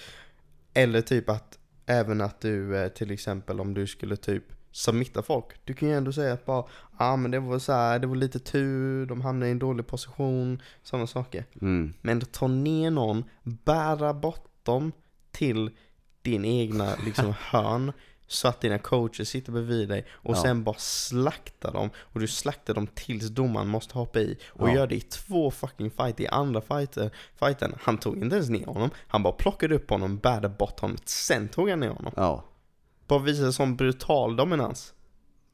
Eller 0.74 1.00
typ 1.00 1.30
att 1.30 1.58
även 1.86 2.20
att 2.20 2.40
du 2.40 2.76
eh, 2.76 2.88
till 2.88 3.10
exempel 3.10 3.60
om 3.60 3.74
du 3.74 3.86
skulle 3.86 4.16
typ 4.16 4.44
submitta 4.76 5.22
folk. 5.22 5.46
Du 5.64 5.74
kan 5.74 5.88
ju 5.88 5.94
ändå 5.94 6.12
säga 6.12 6.32
att 6.32 6.46
bara, 6.46 6.64
ah, 6.96 7.16
men 7.16 7.30
det 7.30 7.40
var 7.40 7.58
så 7.58 7.72
här, 7.72 7.98
det 7.98 8.06
var 8.06 8.16
lite 8.16 8.38
tur, 8.38 9.06
de 9.06 9.20
hamnade 9.20 9.48
i 9.48 9.52
en 9.52 9.58
dålig 9.58 9.86
position, 9.86 10.62
sådana 10.82 11.06
saker. 11.06 11.44
Mm. 11.60 11.94
Men 12.00 12.20
ta 12.20 12.48
ner 12.48 12.90
någon, 12.90 13.24
bära 13.42 14.14
bort 14.14 14.50
dem 14.62 14.92
till 15.30 15.70
din 16.22 16.44
egna 16.44 16.96
liksom 17.04 17.34
hörn 17.40 17.92
så 18.26 18.48
att 18.48 18.60
dina 18.60 18.78
coacher 18.78 19.24
sitter 19.24 19.52
bredvid 19.52 19.88
dig 19.88 20.06
och 20.12 20.34
Ja. 20.36 20.42
sen 20.42 20.64
bara 20.64 20.76
slakta 20.78 21.70
dem 21.70 21.90
och 21.96 22.20
du 22.20 22.26
slaktar 22.28 22.74
dem 22.74 22.86
tills 22.94 23.28
domaren 23.28 23.68
måste 23.68 23.98
hoppa 23.98 24.18
i 24.20 24.38
och 24.48 24.68
Ja. 24.68 24.74
gör 24.74 24.86
det 24.86 24.94
i 24.94 25.00
två 25.00 25.50
fucking 25.50 25.90
fighter 25.90 26.24
i 26.24 26.28
andra 26.28 26.60
fighter, 26.60 27.10
fighten. 27.34 27.74
Han 27.80 27.98
tog 27.98 28.18
inte 28.18 28.36
ens 28.36 28.48
ner 28.50 28.66
honom, 28.66 28.90
han 29.08 29.22
bara 29.22 29.32
plockade 29.32 29.74
upp 29.74 29.90
honom, 29.90 30.18
bärde 30.18 30.48
bort 30.48 30.80
honom, 30.80 30.96
sen 31.04 31.48
tog 31.48 31.70
han 31.70 31.80
ner 31.80 31.88
honom. 31.90 32.12
Ja. 32.16 32.44
Bara 33.06 33.18
visade 33.18 33.52
sån 33.52 33.76
brutal 33.76 34.36
dominans. 34.36 34.92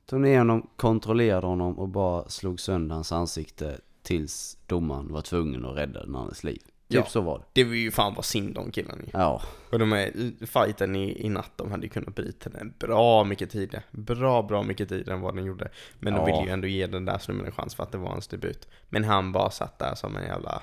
Tog 0.06 0.20
ner 0.20 0.38
honom, 0.38 0.68
kontrollerade 0.76 1.46
honom 1.46 1.78
och 1.78 1.88
bara 1.88 2.28
slog 2.28 2.60
sönder 2.60 2.94
hans 2.94 3.12
ansikte 3.12 3.80
tills 4.02 4.58
domaren 4.66 5.12
var 5.12 5.22
tvungen 5.22 5.64
att 5.64 5.76
rädda 5.76 6.04
den 6.04 6.16
andres 6.16 6.44
liv. 6.44 6.62
Typ 6.92 7.00
Ja. 7.04 7.10
så 7.10 7.20
var 7.20 7.38
det. 7.38 7.44
Det 7.52 7.64
var 7.64 7.74
ju 7.74 7.90
fan 7.90 8.14
vad 8.14 8.24
synd 8.24 8.58
om 8.58 8.70
killen 8.70 8.98
ju. 9.04 9.10
Ja. 9.12 9.42
Och 9.70 9.78
de 9.78 9.92
är, 9.92 10.10
fighten 10.46 10.96
i, 10.96 11.26
i 11.26 11.28
natt, 11.28 11.50
de 11.56 11.70
hade 11.70 11.82
ju 11.82 11.88
kunnat 11.88 12.14
bryta 12.14 12.50
den 12.50 12.74
bra 12.78 13.24
mycket 13.24 13.50
tidigare. 13.50 13.84
Bra, 13.90 14.42
bra 14.42 14.62
mycket 14.62 14.88
tidigare 14.88 15.14
än 15.16 15.20
vad 15.22 15.36
den 15.36 15.44
gjorde. 15.44 15.68
Men 15.98 16.12
de 16.14 16.18
Ja. 16.18 16.24
ville 16.26 16.42
ju 16.46 16.50
ändå 16.50 16.66
ge 16.66 16.86
den 16.86 17.04
där 17.04 17.18
snubben 17.18 17.46
en 17.46 17.52
chans 17.52 17.74
för 17.74 17.82
att 17.82 17.92
det 17.92 17.98
var 17.98 18.08
hans 18.08 18.28
debut. 18.28 18.68
Men 18.88 19.04
han 19.04 19.32
bara 19.32 19.50
satt 19.50 19.78
där 19.78 19.94
som 19.94 20.16
en 20.16 20.22
jävla... 20.24 20.62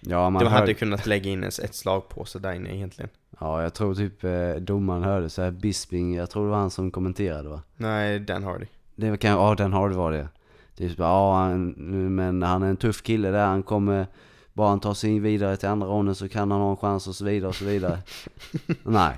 Ja, 0.00 0.30
man 0.30 0.44
de 0.44 0.50
hör... 0.50 0.58
hade 0.60 0.74
kunnat 0.74 1.06
lägga 1.06 1.30
in 1.30 1.44
ett 1.44 1.74
slag 1.74 2.08
på 2.08 2.24
sig 2.24 2.40
där 2.40 2.52
inne 2.52 2.74
egentligen. 2.76 3.10
ja, 3.40 3.62
jag 3.62 3.74
tror 3.74 3.94
typ 3.94 4.24
eh, 4.24 4.52
domaren 4.54 5.02
hörde 5.02 5.30
så 5.30 5.42
här 5.42 5.50
Bisping, 5.50 6.14
jag 6.14 6.30
tror 6.30 6.44
det 6.44 6.50
var 6.50 6.58
han 6.58 6.70
som 6.70 6.90
kommenterade 6.90 7.48
va? 7.48 7.62
Nej, 7.76 8.18
Dan 8.20 8.42
Hardy. 8.44 8.66
Det 8.96 9.10
var 9.10 9.16
kan, 9.16 9.30
ja 9.30 9.54
den 9.54 9.72
har 9.72 9.88
det 9.88 9.94
var 9.96 10.12
det. 10.12 10.28
Typ 10.76 10.96
bara, 10.96 11.08
ja 11.08 11.34
han, 11.42 11.70
men 12.14 12.42
han 12.42 12.62
är 12.62 12.66
en 12.66 12.76
tuff 12.76 13.02
kille 13.02 13.30
där, 13.30 13.46
han 13.46 13.62
kommer, 13.62 14.06
bara 14.52 14.68
han 14.68 14.80
tar 14.80 14.94
sig 14.94 15.18
vidare 15.18 15.56
till 15.56 15.68
andra 15.68 15.86
ronden 15.88 16.14
så 16.14 16.28
kan 16.28 16.50
han 16.50 16.60
ha 16.60 16.70
en 16.70 16.76
chans 16.76 17.06
och 17.08 17.14
så 17.14 17.24
vidare 17.24 17.48
och 17.48 17.54
så 17.54 17.64
vidare. 17.64 17.98
Nej, 18.82 19.16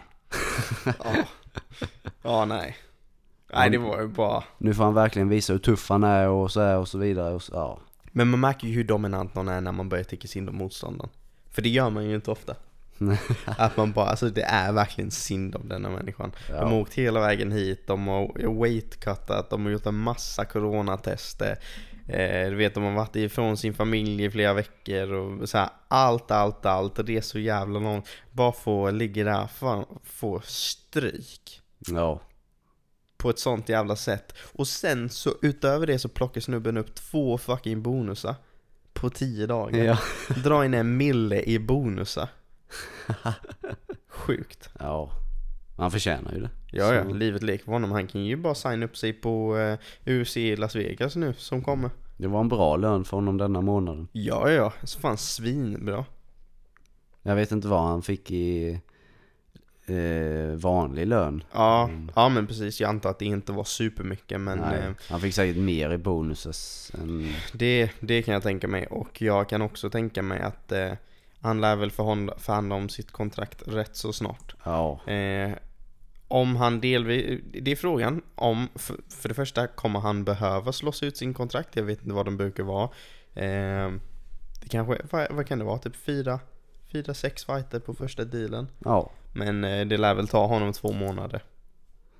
Ja. 0.86 1.14
ja, 2.22 2.44
nej. 2.44 2.76
Nej, 3.54 3.70
det 3.70 3.78
var 3.78 4.00
ju 4.00 4.08
bara... 4.08 4.44
nu 4.58 4.74
får 4.74 4.84
han 4.84 4.94
verkligen 4.94 5.28
visa 5.28 5.52
hur 5.52 5.60
tuff 5.60 5.88
han 5.88 6.04
är 6.04 6.28
och 6.28 6.50
så 6.52 6.60
här 6.60 6.78
och 6.78 6.88
så 6.88 6.98
vidare 6.98 7.34
och 7.34 7.42
så, 7.42 7.52
ja. 7.54 7.78
Men 8.12 8.28
man 8.28 8.40
märker 8.40 8.66
ju 8.68 8.74
hur 8.74 8.84
dominant 8.84 9.34
någon 9.34 9.48
är 9.48 9.60
när 9.60 9.72
man 9.72 9.88
börjar 9.88 10.04
tycka 10.04 10.28
synd 10.28 10.48
om 10.48 10.56
motståndaren. 10.56 11.10
För 11.50 11.62
det 11.62 11.68
gör 11.68 11.90
man 11.90 12.04
ju 12.04 12.14
inte 12.14 12.30
ofta. 12.30 12.54
Att 13.44 13.76
man 13.76 13.92
bara, 13.92 14.06
alltså 14.06 14.28
det 14.28 14.42
är 14.42 14.72
verkligen 14.72 15.10
synd 15.10 15.56
om 15.56 15.68
denna 15.68 15.90
människan. 15.90 16.32
De 16.48 16.52
har 16.54 16.70
Ja. 16.70 16.80
åkt 16.80 16.94
hela 16.94 17.20
vägen 17.20 17.52
hit, 17.52 17.86
de 17.86 18.06
har 18.08 18.60
weightcuttat, 18.62 19.50
de 19.50 19.64
har 19.64 19.72
gjort 19.72 19.86
en 19.86 19.94
massa 19.98 20.44
coronatester. 20.44 21.58
Eh, 22.08 22.50
du 22.50 22.56
vet, 22.56 22.74
de 22.74 22.82
har 22.84 22.92
varit 22.92 23.16
ifrån 23.16 23.56
sin 23.56 23.74
familj 23.74 24.24
i 24.24 24.30
flera 24.30 24.52
veckor 24.52 25.12
och 25.12 25.48
så 25.48 25.58
här, 25.58 25.68
allt, 25.88 26.30
allt, 26.30 26.66
allt. 26.66 26.98
Och 26.98 27.04
det 27.04 27.16
är 27.16 27.20
så 27.20 27.38
jävla 27.38 27.78
långt. 27.78 28.08
Bara 28.32 28.52
få 28.52 28.90
ligga 28.90 29.24
där, 29.24 29.46
fan, 29.46 29.84
få 30.04 30.40
stryk. 30.44 31.60
Ja, 31.88 32.20
På 33.16 33.30
ett 33.30 33.38
sånt 33.38 33.68
jävla 33.68 33.96
sätt. 33.96 34.34
Och 34.52 34.68
sen 34.68 35.08
så 35.10 35.34
utöver 35.42 35.86
det 35.86 35.98
så 35.98 36.08
plockar 36.08 36.40
snubben 36.40 36.76
upp 36.76 36.94
två 36.94 37.38
fucking 37.38 37.82
bonusar. 37.82 38.34
På 38.92 39.10
tio 39.10 39.46
dagar. 39.46 39.84
ja. 39.84 39.98
Dra 40.44 40.64
in 40.64 40.74
en 40.74 40.96
mille 40.96 41.42
i 41.42 41.58
bonusar. 41.58 42.28
Sjukt. 44.08 44.68
ja. 44.78 45.10
Han 45.76 45.90
förtjänar 45.90 46.32
ju 46.34 46.40
det. 46.40 46.50
Ja, 46.70 46.94
ja, 46.94 47.04
Så- 47.04 47.14
livet 47.14 47.42
leker 47.42 47.64
för 47.64 47.72
honom. 47.72 47.90
Han 47.90 48.06
kan 48.06 48.24
ju 48.24 48.36
bara 48.36 48.54
signa 48.54 48.86
upp 48.86 48.96
sig 48.96 49.12
på 49.12 49.56
uh, 49.56 49.78
UFC 50.20 50.36
i 50.36 50.56
Las 50.56 50.76
Vegas 50.76 51.16
nu 51.16 51.34
som 51.34 51.62
kommer. 51.62 51.90
Det 52.16 52.28
var 52.28 52.40
en 52.40 52.48
bra 52.48 52.76
lön 52.76 53.04
för 53.04 53.16
honom 53.16 53.38
denna 53.38 53.60
månaden. 53.60 54.08
Ja, 54.12 54.50
ja, 54.50 54.72
så 54.82 55.00
fan 55.00 55.16
svinbra. 55.18 56.04
Jag 57.22 57.34
vet 57.36 57.52
inte 57.52 57.68
vad 57.68 57.82
han 57.82 58.02
fick 58.02 58.30
i 58.30 58.80
eh, 59.86 60.56
vanlig 60.56 61.06
lön. 61.06 61.44
Ja, 61.52 61.90
ja 62.16 62.28
men 62.28 62.46
precis. 62.46 62.80
Jag 62.80 62.88
antar 62.88 63.10
att 63.10 63.18
det 63.18 63.24
inte 63.24 63.52
var 63.52 63.64
supermycket 63.64 64.40
men 64.40 64.58
Nej, 64.58 64.78
eh, 64.78 64.92
han 65.10 65.20
fick 65.20 65.34
säkert 65.34 65.56
mer 65.56 65.90
i 65.90 65.98
bonuses 65.98 66.92
än... 66.94 67.32
det, 67.52 67.90
det 68.00 68.22
kan 68.22 68.34
jag 68.34 68.42
tänka 68.42 68.68
mig. 68.68 68.86
Och 68.86 69.22
jag 69.22 69.48
kan 69.48 69.62
också 69.62 69.90
tänka 69.90 70.22
mig 70.22 70.40
att 70.40 70.72
eh, 70.72 70.92
han 71.42 71.60
lär 71.60 71.76
väl 71.76 71.90
förhandla 71.90 72.74
om 72.74 72.88
sitt 72.88 73.10
kontrakt 73.10 73.62
rätt 73.66 73.96
så 73.96 74.12
snart. 74.12 74.54
Ja, 74.64 75.00
Eh, 75.12 75.52
om 76.28 76.56
han 76.56 76.80
delvis, 76.80 77.40
det 77.52 77.72
är 77.72 77.76
frågan 77.76 78.22
om, 78.34 78.68
för, 78.74 78.96
för 79.08 79.28
det 79.28 79.34
första 79.34 79.66
kommer 79.66 80.00
han 80.00 80.24
behöva 80.24 80.72
slåss 80.72 81.02
ut 81.02 81.16
sin 81.16 81.34
kontrakt, 81.34 81.76
jag 81.76 81.82
vet 81.82 82.02
inte 82.02 82.14
vad 82.14 82.24
de 82.24 82.36
brukar 82.36 82.62
vara. 82.62 82.88
Eh, 83.34 83.90
det 84.60 84.68
kanske, 84.68 85.02
vad, 85.10 85.26
vad 85.30 85.46
kan 85.46 85.58
det 85.58 85.64
vara, 85.64 85.78
typ 85.78 85.96
fyra, 85.96 86.40
fyra, 86.92 87.14
sex 87.14 87.44
fighter 87.44 87.80
på 87.80 87.94
första 87.94 88.24
dealen. 88.24 88.68
ja. 88.84 89.10
Men 89.32 89.64
eh, 89.64 89.86
det 89.86 89.96
lär 89.96 90.14
väl 90.14 90.28
ta 90.28 90.46
honom 90.46 90.72
två 90.72 90.92
månader. 90.92 91.42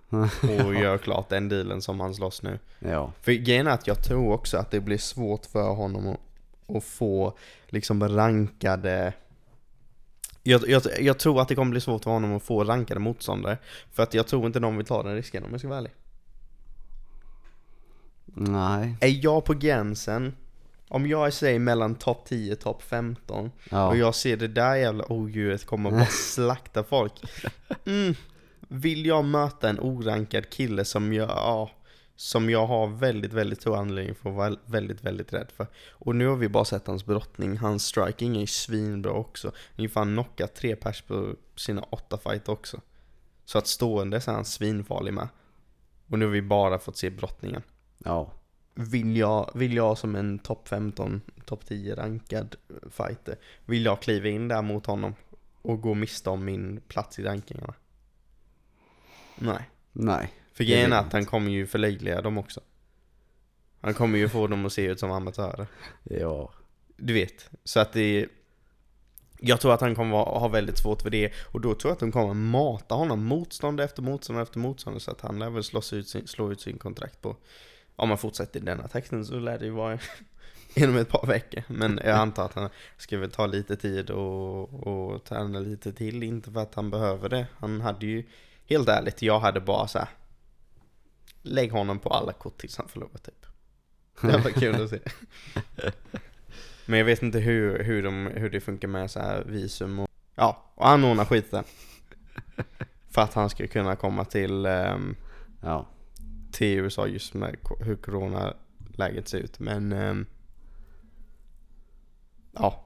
Och 0.67 0.75
göra 0.75 0.99
klart 0.99 1.29
den 1.29 1.49
dealen 1.49 1.83
som 1.83 2.01
han 2.01 2.15
slåss 2.15 2.43
nu. 2.43 2.59
ja. 2.79 3.13
För 3.21 3.33
grejen 3.33 3.67
är 3.67 3.71
att 3.71 3.87
jag 3.87 4.05
tror 4.05 4.33
också 4.33 4.57
att 4.57 4.71
det 4.71 4.81
blir 4.81 4.99
svårt 4.99 5.47
för 5.47 5.75
honom 5.75 6.09
att, 6.09 6.21
att 6.69 6.85
få 6.85 7.39
liksom 7.69 8.09
rankade 8.09 9.13
jag, 10.43 10.69
jag, 10.69 10.83
jag 11.01 11.19
tror 11.19 11.41
att 11.41 11.49
det 11.49 11.55
kommer 11.55 11.71
bli 11.71 11.81
svårt 11.81 12.05
för 12.05 12.11
honom 12.11 12.37
att 12.37 12.43
få 12.43 12.65
rankade 12.65 13.01
motståndare 13.01 13.59
För 13.93 14.03
att 14.03 14.15
jag 14.15 14.27
tror 14.27 14.47
inte 14.47 14.61
de 14.61 14.77
vill 14.77 14.87
ta 14.87 15.03
den 15.03 15.15
risken 15.15 15.45
om 15.45 15.51
jag 15.51 15.61
ska 15.61 15.69
vara 15.69 15.79
ärlig 15.79 15.93
Nej. 18.35 18.97
Är 19.01 19.25
jag 19.25 19.45
på 19.45 19.55
gränsen 19.55 20.37
Om 20.89 21.07
jag 21.07 21.27
är 21.27 21.31
säg 21.31 21.59
mellan 21.59 21.95
topp 21.95 22.25
10 22.29 22.57
topp 22.57 22.83
15 22.83 23.51
Ja. 23.71 23.89
Och 23.89 23.97
jag 23.97 24.15
ser 24.15 24.37
det 24.37 24.49
där 24.49 24.75
jävla 24.75 25.13
odjuret 25.13 25.65
komma 25.65 25.89
och 25.89 25.95
bara 25.95 26.07
slakta 26.35 26.85
folk 26.85 27.13
mm, 27.85 28.15
Vill 28.69 29.07
jag 29.07 29.25
möta 29.25 29.69
en 29.69 29.81
orankad 29.81 30.51
kille 30.51 30.85
som 30.85 31.13
jag, 31.13 31.29
ja, 31.29 31.71
som 32.17 32.51
jag 32.51 32.67
har 32.67 32.87
väldigt, 32.89 33.33
väldigt 33.33 33.61
stor 33.61 33.77
anledning 33.77 34.15
för 34.15 34.31
att 34.31 34.37
vara 34.37 34.57
väldigt, 34.67 35.05
väldigt 35.05 35.33
rädd 35.33 35.51
för 35.57 35.67
Och 35.91 36.17
nu 36.17 36.27
har 36.27 36.37
vi 36.37 36.49
bara 36.49 36.65
sett 36.65 36.87
hans 36.87 37.07
brottning, 37.07 37.57
hans 37.57 37.87
striking 37.87 38.37
är 38.37 38.41
ju 38.41 38.47
svinbra 38.47 39.13
också 39.13 39.49
Han 39.49 39.77
har 39.77 39.83
ju 39.83 39.89
fan 39.89 40.13
knockat 40.13 40.55
tre 40.55 40.77
pers 40.77 41.03
på 41.03 41.35
sina 41.57 41.83
åtta 41.83 42.19
fight 42.19 42.49
också 42.49 42.81
Så 43.45 43.59
att 43.59 43.67
stående 43.67 44.21
så 44.21 44.31
är 44.31 44.35
han 44.35 44.45
svinfarlig 44.45 45.15
med 45.15 45.29
Och 46.09 46.19
nu 46.19 46.25
har 46.25 46.33
vi 46.33 46.43
bara 46.43 46.79
fått 46.79 46.97
se 46.97 47.11
brottningen 47.11 47.63
Ja. 47.99 48.33
vill 48.75 49.17
jag, 49.17 49.51
vill 49.55 49.77
jag 49.77 49.99
som 49.99 50.17
en 50.17 50.39
topp 50.39 50.69
15, 50.69 51.21
topp 51.45 51.67
10 51.67 51.95
rankad 51.95 52.57
fighter, 52.91 53.37
vill 53.65 53.85
jag 53.85 54.03
kliva 54.03 54.29
in 54.29 54.49
där 54.49 54.63
mot 54.63 54.87
honom 54.87 55.15
och 55.63 55.81
gå 55.81 55.95
miste 55.95 56.31
om 56.31 56.45
min 56.45 56.81
plats 56.89 57.19
i 57.19 57.23
rankingarna? 57.23 57.75
Nej. 59.39 59.71
Nej. 59.93 60.33
För 60.63 60.67
grejen 60.67 60.93
är 60.93 60.97
att 60.97 61.13
han 61.13 61.25
kommer 61.25 61.51
ju 61.51 61.67
förlöjliga 61.67 62.21
dem 62.21 62.39
också. 62.39 62.61
Han 63.81 63.95
kommer 63.95 64.19
ju 64.19 64.29
få 64.29 64.47
dem 64.47 64.67
att 64.67 64.73
se 64.73 64.85
ut 64.85 65.01
som 65.01 65.11
amatörer. 65.11 65.67
Ja. 66.03 66.53
Du 66.97 67.13
vet. 67.13 67.51
Så 67.65 67.81
att 67.81 67.93
det 67.93 68.29
jag 69.45 69.61
tror 69.61 69.75
att 69.75 69.81
han 69.81 69.95
kommer 69.95 70.17
ha 70.17 70.49
väldigt 70.49 70.79
svårt 70.79 71.03
för 71.03 71.11
det 71.11 71.33
och 71.53 71.61
då 71.61 71.75
tror 71.75 71.91
jag 71.91 71.93
att 71.93 72.01
de 72.01 72.13
kommer 72.13 72.35
mata 72.35 72.95
honom 72.95 73.25
motstånd 73.25 73.81
efter 73.81 74.03
motstånd 74.03 74.41
efter 74.41 74.59
motstånd 74.59 75.03
så 75.03 75.11
att 75.11 75.21
han 75.21 75.39
lär 75.39 75.51
väl 75.51 75.65
slås 75.65 75.93
ut 75.93 76.09
sin, 76.09 76.27
slå 76.27 76.53
ut 76.53 76.61
sin 76.61 76.79
kontrakt 76.79 77.23
på 77.23 77.37
om 77.97 78.09
man 78.09 78.19
fortsätter 78.19 78.61
i 78.61 78.63
denna 78.63 78.89
texten 78.89 79.25
så 79.25 79.39
lär 79.39 79.59
det 79.59 79.65
ju 79.65 79.71
vara 79.71 79.99
inom 80.75 80.97
ett 80.97 81.09
par 81.09 81.27
veckor 81.27 81.63
men 81.69 82.01
jag 82.05 82.17
antar 82.17 82.45
att 82.45 82.55
han 82.55 82.69
ska 82.97 83.19
väl 83.19 83.31
ta 83.31 83.47
lite 83.47 83.77
tid 83.77 84.11
och, 84.11 84.87
och 84.87 85.25
träna 85.25 85.59
lite 85.59 85.93
till 85.93 86.23
inte 86.23 86.51
för 86.51 86.61
att 86.61 86.75
han 86.75 86.91
behöver 86.91 87.29
det 87.29 87.47
han 87.59 87.81
hade 87.81 88.07
ju 88.07 88.25
helt 88.67 88.89
ärligt 88.89 89.23
jag 89.23 89.41
hade 89.41 89.61
bara 89.61 89.89
så 89.89 89.99
här. 89.99 90.09
Lägg 91.43 91.73
honom 91.73 91.99
på 91.99 92.09
alla 92.09 92.33
kort 92.33 92.59
tills 92.59 92.77
han 92.79 92.89
förlorar 92.89 93.19
typ. 93.19 93.47
Det 94.21 94.39
var 94.39 94.51
kul 94.51 94.83
att 94.83 94.91
se. 94.91 94.99
Men 96.87 96.99
jag 96.99 97.05
vet 97.07 97.23
inte 97.23 97.39
hur, 97.39 97.83
hur, 97.85 98.03
de, 98.03 98.27
hur 98.27 98.51
det 98.51 98.61
funkar 98.61 98.89
med 98.89 99.11
så 99.11 99.21
här 99.21 99.45
visum 99.45 99.99
och 99.99 100.09
Ja, 100.35 100.73
och 100.75 100.89
anordna 100.89 101.25
skiten. 101.27 101.65
För 103.11 103.23
att 103.23 103.35
han 103.35 103.51
ska 103.51 103.67
kunna 103.67 103.97
komma 103.97 104.25
till, 104.25 104.67
ehm, 104.67 105.17
Ja. 105.63 105.87
till 106.53 106.79
USA 106.79 107.07
just 107.07 107.35
med 107.35 107.57
hur 107.81 107.97
coronaläget 107.97 109.29
ser 109.29 109.39
ut. 109.39 109.59
Men 109.59 109.93
ehm, 109.93 110.27
Ja. 112.53 112.85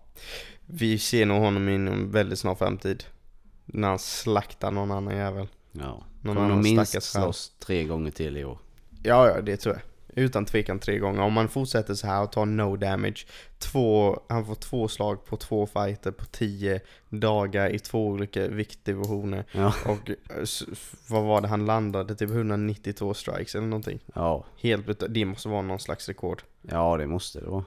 Vi 0.67 0.99
ser 0.99 1.27
nog 1.27 1.41
honom 1.43 1.69
inom 1.69 2.11
väldigt 2.11 2.39
snar 2.39 2.55
framtid. 2.55 3.05
När 3.65 3.89
han 3.89 3.99
slaktar 3.99 4.71
någon 4.71 4.91
annan 4.91 5.17
jävel 5.17 5.49
Ja. 5.81 6.05
Någon 6.23 6.37
Kommer 6.37 6.51
annan 6.51 6.63
minst 6.63 7.03
slåss 7.03 7.53
tre 7.59 7.85
gånger 7.85 8.11
till 8.11 8.37
i 8.37 8.45
år. 8.45 8.59
Ja, 9.03 9.29
ja 9.29 9.41
det 9.41 9.57
tror 9.57 9.75
jag 9.75 9.83
Utan 10.25 10.45
tvekan 10.45 10.79
tre 10.79 10.99
gånger. 10.99 11.23
Om 11.23 11.33
man 11.33 11.49
fortsätter 11.49 11.95
så 11.95 12.07
här 12.07 12.23
och 12.23 12.33
tar 12.33 12.47
no 12.47 12.77
damage. 12.77 13.27
Två, 13.59 14.21
han 14.29 14.47
får 14.47 14.55
två 14.55 14.89
slag 14.89 15.25
på 15.25 15.37
två 15.37 15.67
fighter 15.67 16.11
på 16.11 16.25
tio 16.25 16.81
dagar 17.09 17.75
i 17.75 17.79
två 17.79 18.07
olika 18.07 18.49
viktdivisioner. 18.49 19.45
Ja. 19.53 19.75
Och 19.85 20.11
eh, 20.11 20.45
vad 21.09 21.25
var 21.25 21.41
det 21.41 21.49
han 21.49 21.67
landade? 21.67 22.15
Typ 22.15 22.31
192 22.31 23.15
strikes 23.15 23.55
eller 23.55 23.67
någonting. 23.67 24.01
Ja. 24.15 24.45
Helt 24.61 24.85
brutalt. 24.85 25.15
Det 25.15 25.25
måste 25.25 25.49
vara 25.49 25.63
någon 25.63 25.81
slags 25.81 26.09
rekord. 26.09 26.43
Ja, 26.63 26.97
det 26.97 27.07
måste 27.07 27.41
det 27.41 27.47
vara. 27.47 27.65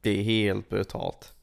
Det 0.00 0.10
är 0.10 0.22
helt 0.22 0.68
brutalt. 0.68 1.34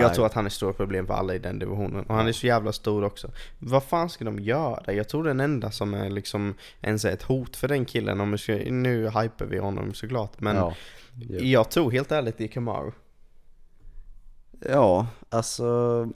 Jag 0.00 0.14
tror 0.14 0.26
att 0.26 0.34
han 0.34 0.44
är 0.44 0.46
ett 0.46 0.52
stort 0.52 0.76
problem 0.76 1.06
för 1.06 1.14
alla 1.14 1.34
i 1.34 1.38
den 1.38 1.58
divisionen. 1.58 2.04
Och 2.04 2.14
han 2.14 2.28
är 2.28 2.32
så 2.32 2.46
jävla 2.46 2.72
stor 2.72 3.04
också. 3.04 3.30
Vad 3.58 3.82
fan 3.84 4.10
ska 4.10 4.24
de 4.24 4.38
göra? 4.38 4.92
Jag 4.92 5.08
tror 5.08 5.24
den 5.24 5.40
enda 5.40 5.70
som 5.70 5.94
är 5.94 6.10
liksom 6.10 6.54
ens 6.80 7.04
är 7.04 7.10
ett 7.12 7.22
hot 7.22 7.56
för 7.56 7.68
den 7.68 7.84
killen, 7.84 8.20
om 8.20 8.38
ska, 8.38 8.52
nu 8.54 9.04
hyper 9.10 9.44
vi 9.46 9.58
honom 9.58 9.94
såklart, 9.94 10.40
men 10.40 10.56
Ja. 10.56 10.74
Jag 11.40 11.70
tror 11.70 11.90
helt 11.90 12.12
ärligt 12.12 12.38
det 12.38 12.44
är 12.44 12.48
Kamaru. 12.48 12.92
ja, 14.68 15.06
alltså 15.28 15.64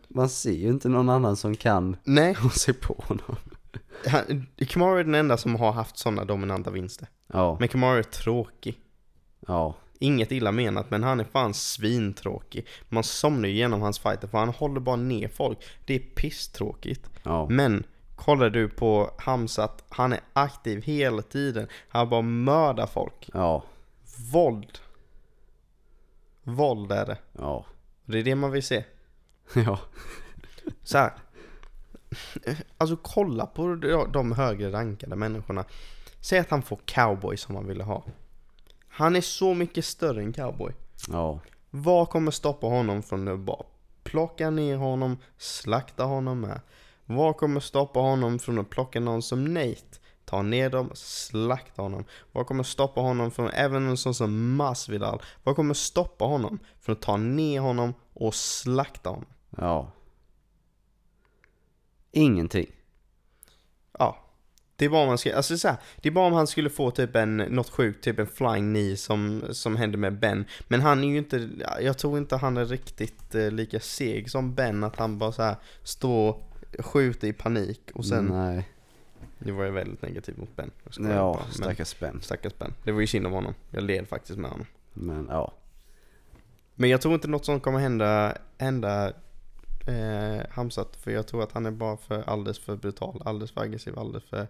man 0.09 0.29
ser 0.29 0.53
ju 0.53 0.69
inte 0.69 0.89
någon 0.89 1.09
annan 1.09 1.37
som 1.37 1.57
kan 1.57 1.97
Nej, 2.05 2.37
gå 2.43 2.49
sig 2.49 2.75
på 2.75 3.05
honom. 3.07 3.37
han, 4.07 4.47
Kamaru 4.69 5.01
är 5.01 5.05
den 5.05 5.15
enda 5.15 5.37
som 5.37 5.55
har 5.57 5.73
haft 5.73 5.99
sådana 5.99 6.25
dominanta 6.25 6.71
vinster. 6.71 7.09
Ja, 7.33 7.57
Men 7.61 7.69
Kamaru 7.69 7.99
är 7.99 8.03
tråkig. 8.03 8.79
ja, 9.47 9.75
Inget 10.01 10.33
illa 10.33 10.53
menat, 10.53 10.91
men 10.91 11.03
han 11.03 11.21
är 11.21 11.25
fan 11.25 11.55
svintråkig. 11.55 12.67
Man 12.89 13.05
somnar 13.05 13.49
ju 13.49 13.55
igenom 13.55 13.81
hans 13.83 13.99
fighter 13.99 14.29
för 14.29 14.39
han 14.39 14.49
håller 14.49 14.81
bara 14.81 14.97
ner 14.97 15.29
folk. 15.29 15.59
Det 15.85 15.95
är 15.95 15.99
pisstråkigt. 15.99 17.11
ja, 17.23 17.47
Men 17.51 17.85
kollar 18.17 18.51
du 18.51 18.69
på 18.69 19.11
Hamzat, 19.19 19.85
han 19.89 20.13
är 20.13 20.21
aktiv 20.33 20.83
hela 20.83 21.23
tiden. 21.23 21.69
Han 21.89 22.09
bara 22.09 22.23
mördar 22.23 22.87
folk. 22.87 23.31
ja, 23.35 23.63
Våld. 24.33 24.79
Våld 26.43 26.93
är 26.93 27.07
det. 27.07 27.19
ja, 27.33 27.67
det 28.05 28.19
är 28.19 28.23
det 28.25 28.35
man 28.35 28.51
vill 28.51 28.63
se. 28.63 28.85
ja, 29.55 29.79
Så 30.83 30.99
här. 30.99 31.13
Alltså 32.79 32.97
kolla 33.03 33.47
på 33.47 33.75
de- 33.75 34.13
de 34.13 34.33
högre 34.33 34.73
rankade 34.73 35.17
människorna. 35.17 35.65
Säg 36.21 36.39
att 36.39 36.51
han 36.51 36.63
får 36.63 36.79
cowboy 36.85 37.37
som 37.37 37.55
han 37.55 37.67
ville 37.67 37.85
ha. 37.85 38.05
Han 38.97 39.17
är 39.17 39.21
så 39.21 39.55
mycket 39.55 39.85
större 39.85 40.23
än 40.23 40.33
cowboy. 40.33 40.73
ja, 41.09 41.41
Vad 41.71 42.09
kommer 42.09 42.31
stoppa 42.31 42.67
honom 42.67 43.03
från 43.03 43.29
att 43.29 43.39
bara 43.39 43.63
plocka 44.03 44.51
ner 44.51 44.77
honom, 44.77 45.19
slakta 45.39 46.05
honom 46.05 46.41
med? 46.41 46.61
Vad 47.05 47.37
kommer 47.37 47.61
stoppa 47.61 48.01
honom 48.01 48.39
från 48.39 48.59
att 48.59 48.71
plocka 48.71 49.01
någon 49.01 49.23
som 49.23 49.55
Nate? 49.55 49.99
Ta 50.25 50.43
ner 50.43 50.71
dem, 50.71 50.91
slakta 50.95 51.83
honom. 51.83 52.05
Vad 52.33 52.47
kommer 52.47 52.63
stoppa 52.63 53.01
honom 53.01 53.31
från, 53.31 53.51
även 53.51 53.89
en 53.89 53.97
sån 53.97 54.15
som 54.15 54.57
Masvidal, 54.57 55.23
vad 55.45 55.57
kommer 55.57 55.75
stoppa 55.75 56.25
honom 56.25 56.59
från 56.81 56.93
att 56.93 57.03
ta 57.03 57.17
ner 57.17 57.61
honom 57.61 57.95
och 58.15 58.35
slakta 58.35 59.11
honom? 59.11 59.27
ja. 59.57 59.91
Ingenting. 62.13 62.76
Det 64.77 64.85
är 64.85 64.89
bara 64.89 65.03
om 65.03 65.09
man 65.09 65.19
ska, 65.19 65.37
alltså 65.37 65.59
så 65.59 65.69
här, 65.69 65.77
det 65.97 66.09
är 66.09 66.13
bara 66.13 66.27
om 66.27 66.33
han 66.33 66.47
skulle 66.47 66.71
få 66.71 66.91
typ 66.91 67.17
en, 67.17 67.37
något 67.37 67.71
sjukt, 67.71 68.05
typ 68.05 68.19
en 68.19 68.27
flying 68.27 68.75
knee 68.75 68.97
som, 68.97 69.43
som 69.51 69.77
hände 69.77 69.99
med 69.99 70.19
Ben. 70.19 70.45
Men 70.69 70.81
han 70.81 71.05
är 71.05 71.09
ju 71.09 71.19
inte, 71.19 71.49
jag 71.81 71.99
tror 71.99 72.19
inte 72.19 72.37
han 72.37 72.57
är 72.57 72.65
riktigt 72.65 73.35
eh, 73.35 73.51
lika 73.51 73.81
seg 73.81 74.31
som 74.31 74.55
Ben, 74.55 74.85
att 74.85 74.97
han 74.97 75.19
bara 75.19 75.33
så 75.33 75.43
här 75.43 75.57
står 75.83 76.43
skjuter 76.79 77.29
i 77.29 77.33
panik 77.33 77.91
och 77.95 78.07
sen, 78.07 78.25
Nej. 78.25 78.69
nu 79.39 79.53
var 79.53 79.65
jag 79.65 79.73
väldigt 79.73 80.03
negativ 80.03 80.39
mot 80.39 80.57
Ben. 80.57 80.71
Ja, 80.99 81.41
stackars 81.51 81.99
Ben. 81.99 82.21
stackars 82.23 82.59
Ben. 82.59 82.75
Det 82.85 82.93
var 82.93 83.01
ju 83.01 83.07
synd 83.07 83.27
om 83.27 83.33
honom. 83.33 83.55
Jag 83.71 83.83
led 83.83 84.09
faktiskt 84.09 84.39
med 84.39 84.51
honom. 84.51 84.67
Men 84.93 85.27
ja. 85.31 85.53
Men 86.75 86.91
jag 86.91 87.01
tror 87.01 87.15
inte 87.15 87.29
något 87.29 87.45
som 87.45 87.61
kommer 87.61 87.79
hända, 87.79 88.37
hända 88.59 89.13
eh, 89.87 90.47
Hamzat, 90.51 90.97
för 90.97 91.11
jag 91.11 91.27
tror 91.27 91.43
att 91.43 91.53
han 91.53 91.67
är 91.67 91.71
bara 91.71 91.97
för 91.97 92.23
alldeles 92.23 92.59
för 92.59 92.77
brutal, 92.77 93.23
alldeles 93.25 93.51
för 93.53 93.61
aggressiv, 93.61 93.99
alldeles 93.99 94.25
för... 94.25 94.47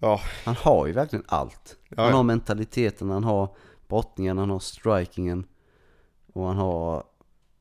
Ja, 0.00 0.20
Han 0.44 0.56
har 0.56 0.86
ju 0.86 0.92
verkligen 0.92 1.24
allt. 1.28 1.76
Ja, 1.88 2.02
han 2.02 2.10
ja. 2.10 2.16
har 2.16 2.22
mentaliteten, 2.22 3.10
han 3.10 3.24
har 3.24 3.56
brottningen, 3.88 4.38
han 4.38 4.50
har 4.50 4.58
strikingen. 4.58 5.46
Och 6.32 6.46
han 6.46 6.56
har 6.56 7.04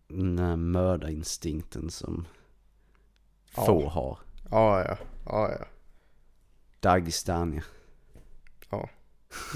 den 0.08 0.40
här 0.40 0.56
mördarinstinkten 0.56 1.90
som 1.90 2.28
Ja. 3.56 3.66
få 3.66 3.90
har. 3.90 4.18
ja, 4.52 4.84
ja, 4.86 4.98
ja, 5.26 5.52
ja. 5.60 5.66
Dagestania. 6.80 7.64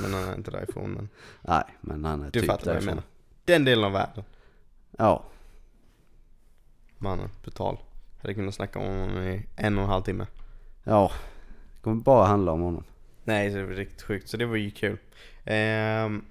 Men 0.02 0.14
han 0.14 0.24
är 0.30 0.36
inte 0.36 0.52
därifrån 0.52 0.92
men 0.92 1.10
Nej, 1.42 1.64
men 1.82 2.06
han 2.06 2.22
är 2.22 2.32
du 2.32 2.40
typ 2.40 2.46
fattar 2.50 2.66
vad 2.66 2.76
jag 2.76 2.82
därifrån. 2.84 2.96
menar. 2.96 3.04
Den 3.46 3.66
delen 3.66 3.84
av 3.84 3.92
världen. 3.92 4.24
Ja, 4.98 5.24
Mannen, 6.98 7.30
brutal. 7.44 7.78
Hade 8.22 8.34
kunnat 8.34 8.56
snacka 8.56 8.80
om 8.80 8.86
honom 9.00 9.24
i 9.24 9.46
en 9.56 9.78
och 9.78 9.84
en 9.84 9.90
halv 9.90 10.04
timme. 10.04 10.28
ja. 10.84 11.12
Det 11.76 11.82
kommer 11.90 12.02
bara 12.04 12.26
handla 12.26 12.52
om 12.52 12.62
honom. 12.62 12.84
Nej, 13.24 13.52
så 13.52 13.58
det 13.58 13.66
var 13.66 13.74
riktigt 13.74 14.02
sjukt. 14.02 14.30
Så 14.30 14.38
det 14.38 14.46
var 14.46 14.56
ju 14.56 14.72
kul. 14.72 14.98
Ehm, 15.46 16.26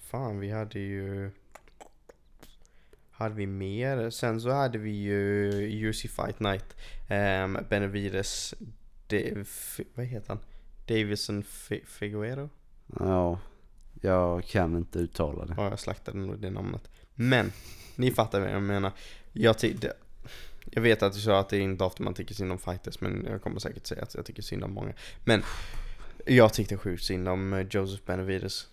fan, 0.00 0.38
vi 0.40 0.50
hade 0.50 0.78
ju... 0.78 1.30
Hade 3.10 3.34
vi 3.34 3.46
mer? 3.46 4.10
Sen 4.10 4.40
så 4.40 4.50
hade 4.50 4.78
vi 4.78 4.90
ju 4.90 5.50
UC 5.88 6.00
Fight 6.02 6.40
Night. 6.40 6.76
Um, 7.10 7.58
Benavides... 7.68 8.54
De, 9.06 9.44
vad 9.94 10.06
heter 10.06 10.28
han? 10.28 10.38
Davison 10.86 11.42
Fi- 11.42 11.84
Figueroa? 11.86 12.48
Ja, 13.00 13.38
jag 14.00 14.44
kan 14.44 14.76
inte 14.76 14.98
uttala 14.98 15.44
det. 15.44 15.54
Ja, 15.56 15.68
jag 15.70 15.78
slaktade 15.78 16.18
nog 16.18 16.38
det 16.38 16.50
namnet. 16.50 16.90
Men, 17.14 17.52
ni 17.96 18.10
fattar 18.10 18.40
vad 18.40 18.50
jag 18.50 18.62
menar. 18.62 18.92
Jag, 19.32 19.56
jag 20.70 20.82
vet 20.82 21.02
att 21.02 21.12
du 21.12 21.20
sa 21.20 21.40
att 21.40 21.48
det 21.48 21.56
är 21.56 21.60
inte 21.60 21.84
ofta 21.84 22.02
man 22.02 22.14
tycker 22.14 22.34
synd 22.34 22.52
om 22.52 22.58
fighters, 22.58 23.00
men 23.00 23.26
jag 23.30 23.42
kommer 23.42 23.60
säkert 23.60 23.86
säga 23.86 24.02
att 24.02 24.14
jag 24.14 24.26
tycker 24.26 24.42
synd 24.42 24.64
om 24.64 24.72
många. 24.72 24.92
Men, 25.24 25.42
jag 26.26 26.52
tyckte 26.54 26.76
sjukt 26.76 27.02
synd 27.04 27.28
om 27.28 27.52
eh, 27.52 27.66
Joseph 27.70 28.02
Benavides. 28.06 28.66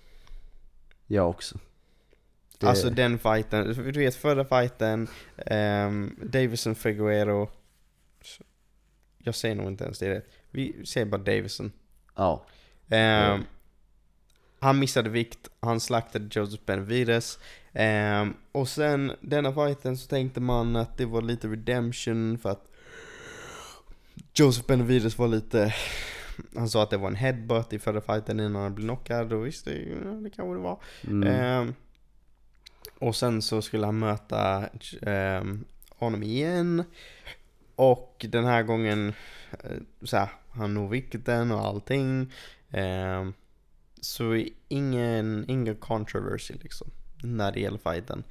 Jag 1.07 1.29
också. 1.29 1.59
Det- 2.57 2.67
Alltså 2.67 2.89
den 2.89 3.19
fighten, 3.19 3.67
du 3.73 3.99
vet 3.99 4.15
förra 4.15 4.45
fighten, 4.45 5.07
um, 5.51 6.15
Davison 6.23 6.75
Figueroa. 6.75 7.47
Jag 9.17 9.35
säger 9.35 9.55
nog 9.55 9.67
inte 9.67 9.83
ens 9.83 9.99
det 9.99 10.09
rätt. 10.09 10.29
Vi 10.51 10.85
säger 10.85 11.05
bara 11.05 11.21
Davison. 11.21 11.71
Ja, 12.15 12.45
Ehm, 12.89 13.43
Han 14.59 14.79
missade 14.79 15.09
vikt, 15.09 15.49
han 15.59 15.79
slaktade 15.79 16.29
Joseph 16.31 16.63
Benavides. 16.65 17.39
Ehm, 17.73 18.33
och 18.51 18.67
sen 18.67 19.11
denna 19.21 19.53
fighten 19.53 19.97
så 19.97 20.07
tänkte 20.07 20.39
man 20.39 20.75
att 20.75 20.97
det 20.97 21.05
var 21.05 21.21
lite 21.21 21.47
redemption 21.47 22.37
för 22.37 22.49
att 22.49 22.71
Joseph 24.33 24.67
Benavides 24.67 25.17
var 25.17 25.27
lite 25.27 25.73
han 26.55 26.69
sa 26.69 26.83
att 26.83 26.89
det 26.89 26.97
var 26.97 27.07
en 27.07 27.15
headbutt 27.15 27.73
i 27.73 27.79
förra 27.79 28.01
fighten 28.01 28.39
innan 28.39 28.61
han 28.61 28.75
blev 28.75 28.85
knockad 28.85 29.33
och 29.33 29.45
visst, 29.45 29.65
det, 29.65 29.73
det 30.23 30.29
kanske 30.29 30.53
det 30.53 30.59
var. 30.59 30.79
mm. 31.07 31.27
Ehm, 31.27 31.73
och 32.99 33.15
sen 33.15 33.41
så 33.41 33.61
skulle 33.61 33.85
han 33.85 33.99
möta 33.99 34.69
ehm, 35.01 35.65
honom 35.89 36.23
igen. 36.23 36.83
Och 37.75 38.25
den 38.29 38.45
här 38.45 38.63
gången, 38.63 39.13
eh, 39.51 39.77
så 40.03 40.17
här, 40.17 40.29
han 40.49 40.73
når 40.73 40.89
vikten 40.89 41.51
och 41.51 41.65
allting. 41.65 42.33
Ehm, 42.71 43.33
så 44.01 44.45
ingen, 44.67 45.45
ingen 45.47 45.75
controversy 45.75 46.53
liksom. 46.61 46.87
När 47.23 47.51
det 47.51 47.59
gäller 47.59 47.77
fighten. 47.77 48.23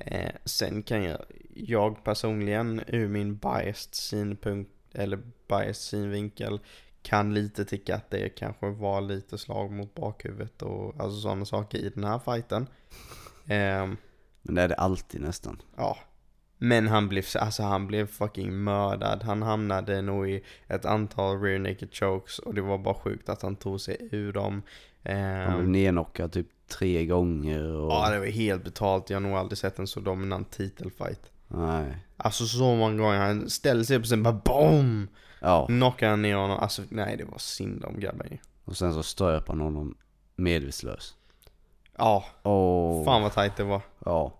Eh, 0.00 0.30
sen 0.44 0.82
kan 0.82 1.02
jag, 1.04 1.18
jag 1.54 2.04
personligen 2.04 2.80
ur 2.86 3.08
min 3.08 3.36
biased 3.36 3.94
synpunkt, 3.94 4.70
eller 4.94 5.18
biased 5.48 5.76
synvinkel, 5.76 6.60
kan 7.02 7.34
lite 7.34 7.64
tycka 7.64 7.94
att 7.94 8.10
det 8.10 8.28
kanske 8.28 8.70
var 8.70 9.00
lite 9.00 9.38
slag 9.38 9.72
mot 9.72 9.94
bakhuvudet 9.94 10.62
och 10.62 11.00
alltså 11.00 11.20
sådana 11.20 11.44
saker 11.44 11.78
i 11.78 11.88
den 11.88 12.04
här 12.04 12.18
fighten. 12.18 12.66
Ehm, 13.46 13.96
Men 14.42 14.54
det 14.54 14.62
är 14.62 14.68
det 14.68 14.74
alltid 14.74 15.20
nästan. 15.20 15.62
ja. 15.76 15.98
Men 16.58 16.88
han 16.88 17.08
blev, 17.08 17.24
alltså 17.40 17.62
han 17.62 17.86
blev 17.86 18.06
fucking 18.06 18.64
mördad. 18.64 19.22
Han 19.22 19.42
hamnade 19.42 20.02
nog 20.02 20.30
i 20.30 20.42
ett 20.66 20.84
antal 20.84 21.40
rear 21.42 21.58
naked 21.58 21.94
chokes 21.94 22.38
och 22.38 22.54
det 22.54 22.60
var 22.60 22.78
bara 22.78 22.94
sjukt 22.94 23.28
att 23.28 23.42
han 23.42 23.56
tog 23.56 23.80
sig 23.80 24.08
ur 24.12 24.32
dem. 24.32 24.62
Ehm, 25.04 25.50
Han 25.50 25.58
blev 25.58 25.68
nerknockad 25.68 26.32
typ 26.32 26.48
tre 26.68 27.06
gånger 27.06 27.64
och... 27.76 27.92
Ja, 27.92 28.10
det 28.10 28.18
var 28.18 28.26
helt 28.26 28.62
brutalt. 28.62 29.10
Jag 29.10 29.16
har 29.16 29.20
nog 29.28 29.32
aldrig 29.38 29.58
sett 29.58 29.78
en 29.78 29.86
så 29.86 30.00
dominant 30.00 30.50
titelfight. 30.50 31.30
Nej. 31.48 31.96
Alltså 32.16 32.46
så 32.46 32.74
många 32.76 33.02
gånger. 33.02 33.18
Han 33.18 33.50
ställde 33.50 33.84
sig 33.84 33.96
upp 33.96 34.02
och 34.02 34.08
sen 34.08 34.22
bara 34.22 34.40
BOOM! 34.44 35.08
Ja, 35.40 35.66
Knockade 35.66 36.10
han 36.10 36.22
ner 36.22 36.36
honom. 36.36 36.58
Alltså 36.58 36.82
nej, 36.88 37.16
det 37.16 37.24
var 37.24 37.38
synd 37.38 37.84
om 37.84 38.00
grabben 38.00 38.26
ju. 38.30 38.38
och 38.64 38.76
sen 38.76 38.94
så 38.94 39.02
ströp 39.02 39.48
han 39.48 39.60
honom 39.60 39.94
medvetslös. 40.36 41.14
Ja, 41.98 42.24
Åh, 42.42 43.04
fan 43.04 43.22
vad 43.22 43.32
tight 43.34 43.56
det 43.56 43.64
var. 43.64 43.80
Ja, 44.04 44.38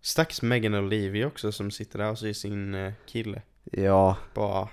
Stackars 0.00 0.42
Megan 0.42 0.74
Olivia 0.74 1.26
också 1.26 1.52
som 1.52 1.70
sitter 1.70 1.98
där 1.98 2.10
och 2.10 2.18
ser 2.18 2.32
sin 2.32 2.74
eh, 2.74 2.92
kille. 3.06 3.42
ja, 3.64 4.16
Bara... 4.34 4.68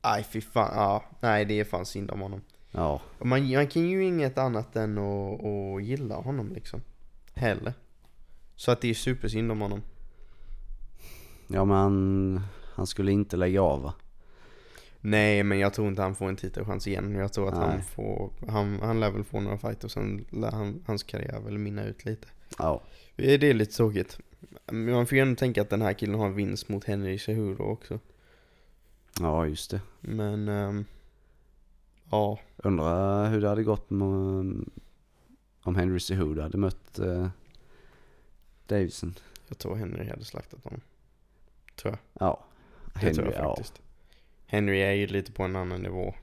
Aj 0.00 0.24
fy 0.24 0.40
fan, 0.40 0.72
ja. 0.76 1.04
Nej 1.20 1.44
det 1.44 1.60
är 1.60 1.64
fan 1.64 1.86
synd 1.86 2.10
om 2.10 2.20
honom. 2.20 2.40
Ja, 2.74 3.00
Man, 3.18 3.52
man 3.52 3.66
kan 3.66 3.88
ju 3.88 4.04
inget 4.04 4.38
annat 4.38 4.76
än 4.76 4.98
att, 4.98 5.44
att 5.44 5.84
gilla 5.84 6.14
honom 6.16 6.52
liksom. 6.52 6.80
Heller. 7.34 7.72
Så 8.56 8.70
att 8.70 8.80
det 8.80 8.90
är 8.90 8.94
supersynd 8.94 9.52
om 9.52 9.60
honom. 9.60 9.82
ja 11.48 11.64
men 11.64 11.76
han, 11.76 12.40
han 12.74 12.86
skulle 12.86 13.12
inte 13.12 13.36
lägga 13.36 13.62
av 13.62 13.82
va? 13.82 13.94
Nej 15.00 15.42
men 15.42 15.58
jag 15.58 15.74
tror 15.74 15.88
inte 15.88 16.02
han 16.02 16.14
får 16.14 16.28
en 16.28 16.36
titelchans 16.36 16.86
igen. 16.86 17.14
Jag 17.14 17.32
tror 17.32 17.48
att 17.48 17.54
han 17.58 17.68
Nej. 17.76 17.82
får, 17.82 18.30
han, 18.48 18.80
han 18.82 19.00
lär 19.00 19.10
väl 19.10 19.24
få 19.24 19.40
några 19.40 19.58
fighter 19.58 19.84
och 19.84 19.90
sen 19.92 20.24
lär 20.30 20.50
han, 20.50 20.82
hans 20.86 21.02
karriär 21.02 21.40
väl 21.40 21.58
minna 21.58 21.84
ut 21.84 22.04
lite. 22.04 22.28
Ja, 22.58 22.82
Det 23.16 23.44
är 23.50 23.54
lite 23.54 23.72
tråkigt. 23.76 24.18
Men 24.66 24.90
man 24.92 25.06
får 25.06 25.16
ju 25.16 25.22
ändå 25.22 25.36
tänka 25.36 25.62
att 25.62 25.70
den 25.70 25.82
här 25.82 25.92
killen 25.92 26.18
har 26.18 26.26
en 26.26 26.34
vinst 26.34 26.68
mot 26.68 26.84
Henry 26.84 27.18
Cejudo 27.18 27.62
också. 27.62 27.98
ja 29.20 29.46
just 29.46 29.70
det. 29.70 29.80
Men, 30.00 30.48
ehm, 30.48 30.84
ja. 32.10 32.38
Undrar 32.56 33.30
hur 33.30 33.40
det 33.40 33.48
hade 33.48 33.62
gått 33.62 33.90
med, 33.90 34.64
om 35.62 35.76
Henry 35.76 36.00
Cejudo 36.00 36.42
hade 36.42 36.58
mött 36.58 36.98
eh, 36.98 37.28
Davison. 38.66 39.14
Jag 39.48 39.58
tror 39.58 39.74
Henry 39.74 40.10
hade 40.10 40.24
slaktat 40.24 40.64
honom. 40.64 40.80
Tror 41.76 41.92
jag. 41.92 42.26
Ja, 42.26 42.44
Det 42.92 42.98
Henry, 42.98 43.14
tror 43.14 43.32
jag 43.32 43.44
ja. 43.44 43.56
faktiskt. 43.56 43.80
Henry 44.46 44.80
är 44.80 44.92
ju 44.92 45.06
lite 45.06 45.32
på 45.32 45.42
en 45.42 45.56
annan 45.56 45.82
nivå. 45.82 46.14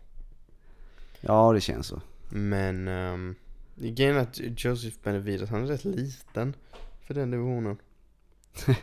Ja, 1.22 1.54
det 1.54 1.62
känns 1.62 1.88
så. 1.88 2.02
Men 2.30 2.88
um, 2.88 3.36
grejen 3.76 4.16
är 4.16 4.20
att 4.20 4.40
Joseph 4.40 4.98
Benavides, 5.04 5.50
han 5.50 5.64
är 5.64 5.68
rätt 5.68 5.86
liten 5.86 6.56
för 7.02 7.14
den 7.14 7.32
divisionen. 7.32 7.78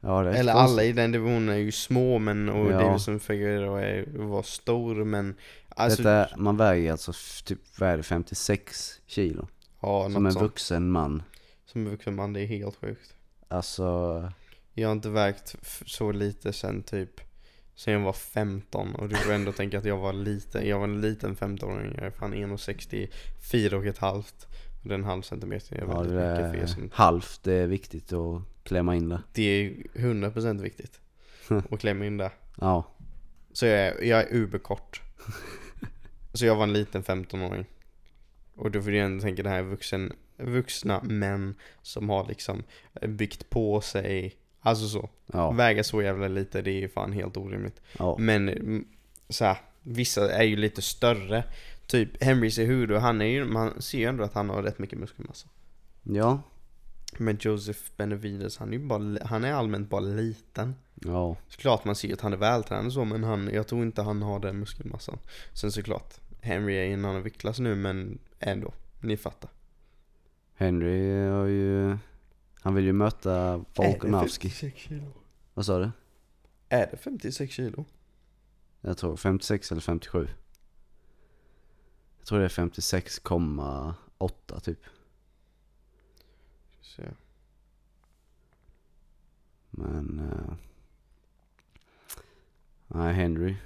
Ja, 0.00 0.22
det 0.22 0.30
är 0.30 0.34
Eller 0.34 0.52
alla 0.52 0.84
i 0.84 0.92
den 0.92 1.12
divisionen 1.12 1.48
är 1.48 1.56
ju 1.56 1.72
små 1.72 2.18
men, 2.18 2.48
och 2.48 2.72
Ja. 2.72 2.78
Davison 2.78 3.20
Figueroa 3.20 3.82
är, 3.82 4.04
var 4.06 4.42
stor 4.42 5.04
men 5.04 5.34
alltså, 5.76 6.02
Detta, 6.02 6.36
man 6.36 6.56
väger 6.56 6.92
alltså 6.92 7.12
typ, 7.44 7.58
vad 7.78 7.88
är 7.88 7.96
det, 7.96 8.02
56 8.02 9.00
kilo. 9.06 9.48
ja, 9.82 10.10
Som 10.10 10.26
en 10.26 10.32
sånt. 10.32 10.42
vuxen 10.44 10.90
man. 10.90 11.22
Som 11.66 11.84
en 11.86 11.90
vuxen 11.90 12.14
man, 12.14 12.32
det 12.32 12.40
är 12.40 12.46
helt 12.46 12.76
sjukt. 12.76 13.14
Alltså, 13.48 13.82
Jag 14.74 14.88
har 14.88 14.92
inte 14.92 15.08
vägt 15.10 15.56
så 15.86 16.12
lite 16.12 16.52
sen 16.52 16.82
typ 16.82 17.20
Sen 17.74 17.92
jag 17.92 18.00
var 18.00 18.12
15 18.12 18.94
och 18.94 19.08
du 19.08 19.16
får 19.16 19.32
ändå 19.32 19.52
tänka 19.52 19.78
att 19.78 19.84
jag 19.84 19.96
var 19.96 20.12
liten 20.12 20.66
Jag 20.68 20.78
var 20.78 20.84
en 20.84 21.00
liten 21.00 21.36
15-åring, 21.36 21.94
jag 21.96 22.06
är 22.06 22.10
fan 22.10 22.34
1,64 22.34 23.72
och 23.74 23.86
ett 23.86 23.98
halvt 23.98 24.46
Och 24.82 24.88
den 24.88 25.04
halv 25.04 25.22
centimeter 25.22 25.76
är 25.76 25.80
ja, 25.80 25.86
det 25.86 26.08
mycket 26.08 26.50
för 26.50 26.56
er 26.56 26.62
är 26.62 26.66
som 26.66 26.90
halvt, 26.92 27.40
det 27.42 27.52
är 27.52 27.66
viktigt 27.66 28.12
att 28.12 28.42
klämma 28.62 28.96
in 28.96 29.08
det. 29.08 29.22
Det 29.32 29.42
är 29.42 29.70
100% 29.94 30.62
viktigt 30.62 31.00
att 31.70 31.80
klämma 31.80 32.06
in 32.06 32.16
där 32.16 32.30
Ja, 32.60 32.94
Så 33.52 33.66
jag 33.66 33.78
är, 33.80 34.02
jag 34.04 34.20
är 34.20 34.26
uberkort 34.30 35.02
Så 36.36 36.46
jag 36.46 36.56
var 36.56 36.62
en 36.62 36.72
liten 36.72 37.02
15-åring 37.02 37.64
Och 38.54 38.70
då 38.70 38.82
får 38.82 38.90
du 38.90 38.98
ändå 38.98 39.22
tänka 39.22 39.42
det 39.42 39.48
här 39.48 39.58
är 39.58 39.62
vuxen, 39.62 40.12
vuxna 40.36 41.02
män 41.02 41.54
som 41.82 42.08
har 42.08 42.28
liksom 42.28 42.62
byggt 43.00 43.50
på 43.50 43.80
sig 43.80 44.36
Alltså 44.66 44.88
så, 44.88 45.08
ja, 45.26 45.50
väga 45.50 45.84
så 45.84 46.02
jävla 46.02 46.28
lite, 46.28 46.62
det 46.62 46.70
är 46.70 46.80
ju 46.80 46.88
fan 46.88 47.12
helt 47.12 47.36
orimligt. 47.36 47.80
Ja. 47.98 48.16
Men 48.18 48.48
mm, 48.48 48.84
så 49.28 49.44
här, 49.44 49.56
vissa 49.82 50.32
är 50.32 50.42
ju 50.42 50.56
lite 50.56 50.82
större. 50.82 51.44
Typ 51.86 52.22
Henry 52.22 52.50
Cejudo, 52.50 52.96
han 52.96 53.20
är 53.20 53.26
ju, 53.26 53.44
man 53.44 53.82
ser 53.82 53.98
ju 53.98 54.04
ändå 54.04 54.24
att 54.24 54.34
han 54.34 54.50
har 54.50 54.62
rätt 54.62 54.78
mycket 54.78 54.98
muskelmassa. 54.98 55.48
Ja, 56.02 56.42
Men 57.18 57.38
Joseph 57.40 57.80
Benavides, 57.96 58.58
han 58.58 58.68
är 58.68 58.72
ju 58.72 58.78
bara, 58.78 59.18
han 59.24 59.44
är 59.44 59.52
allmänt 59.52 59.90
bara 59.90 60.00
liten. 60.00 60.74
Ja, 60.94 61.36
Såklart 61.48 61.84
man 61.84 61.96
ser 61.96 62.12
att 62.12 62.20
han 62.20 62.32
är 62.32 62.36
vältränad 62.36 62.86
och 62.86 62.92
så 62.92 63.04
men 63.04 63.24
han, 63.24 63.50
jag 63.52 63.66
tror 63.66 63.82
inte 63.82 64.02
han 64.02 64.22
har 64.22 64.40
den 64.40 64.58
muskelmassan. 64.58 65.18
Sen 65.52 65.72
såklart, 65.72 66.14
Henry 66.46 66.74
är 66.74 66.84
i 66.84 66.92
en 66.92 67.04
annan 67.04 67.22
viktklass 67.22 67.58
nu 67.58 67.74
men 67.74 68.18
ändå, 68.38 68.74
ni 69.00 69.16
fattar 69.16 69.50
Henry 70.54 71.28
har 71.28 71.44
ju, 71.44 71.96
han 72.60 72.74
vill 72.74 72.84
ju 72.84 72.92
möta 72.92 73.56
Volkanovski. 73.56 74.48
56 74.48 74.78
kilo? 74.78 75.12
Vad 75.54 75.66
sa 75.66 75.78
du? 75.78 75.90
Är 76.68 76.90
det 76.90 76.96
56 76.96 77.52
kilo? 77.52 77.84
Jag 78.80 78.98
tror 78.98 79.16
56 79.16 79.72
eller 79.72 79.80
57. 79.80 80.28
Jag 82.18 82.26
tror 82.26 82.38
det 82.38 82.44
är 82.44 82.48
56,8 82.48 84.60
typ. 84.60 84.80
Så, 86.80 87.02
Men... 89.70 90.20
Uh, 90.20 90.54
nej, 92.86 93.14
Henry. 93.14 93.56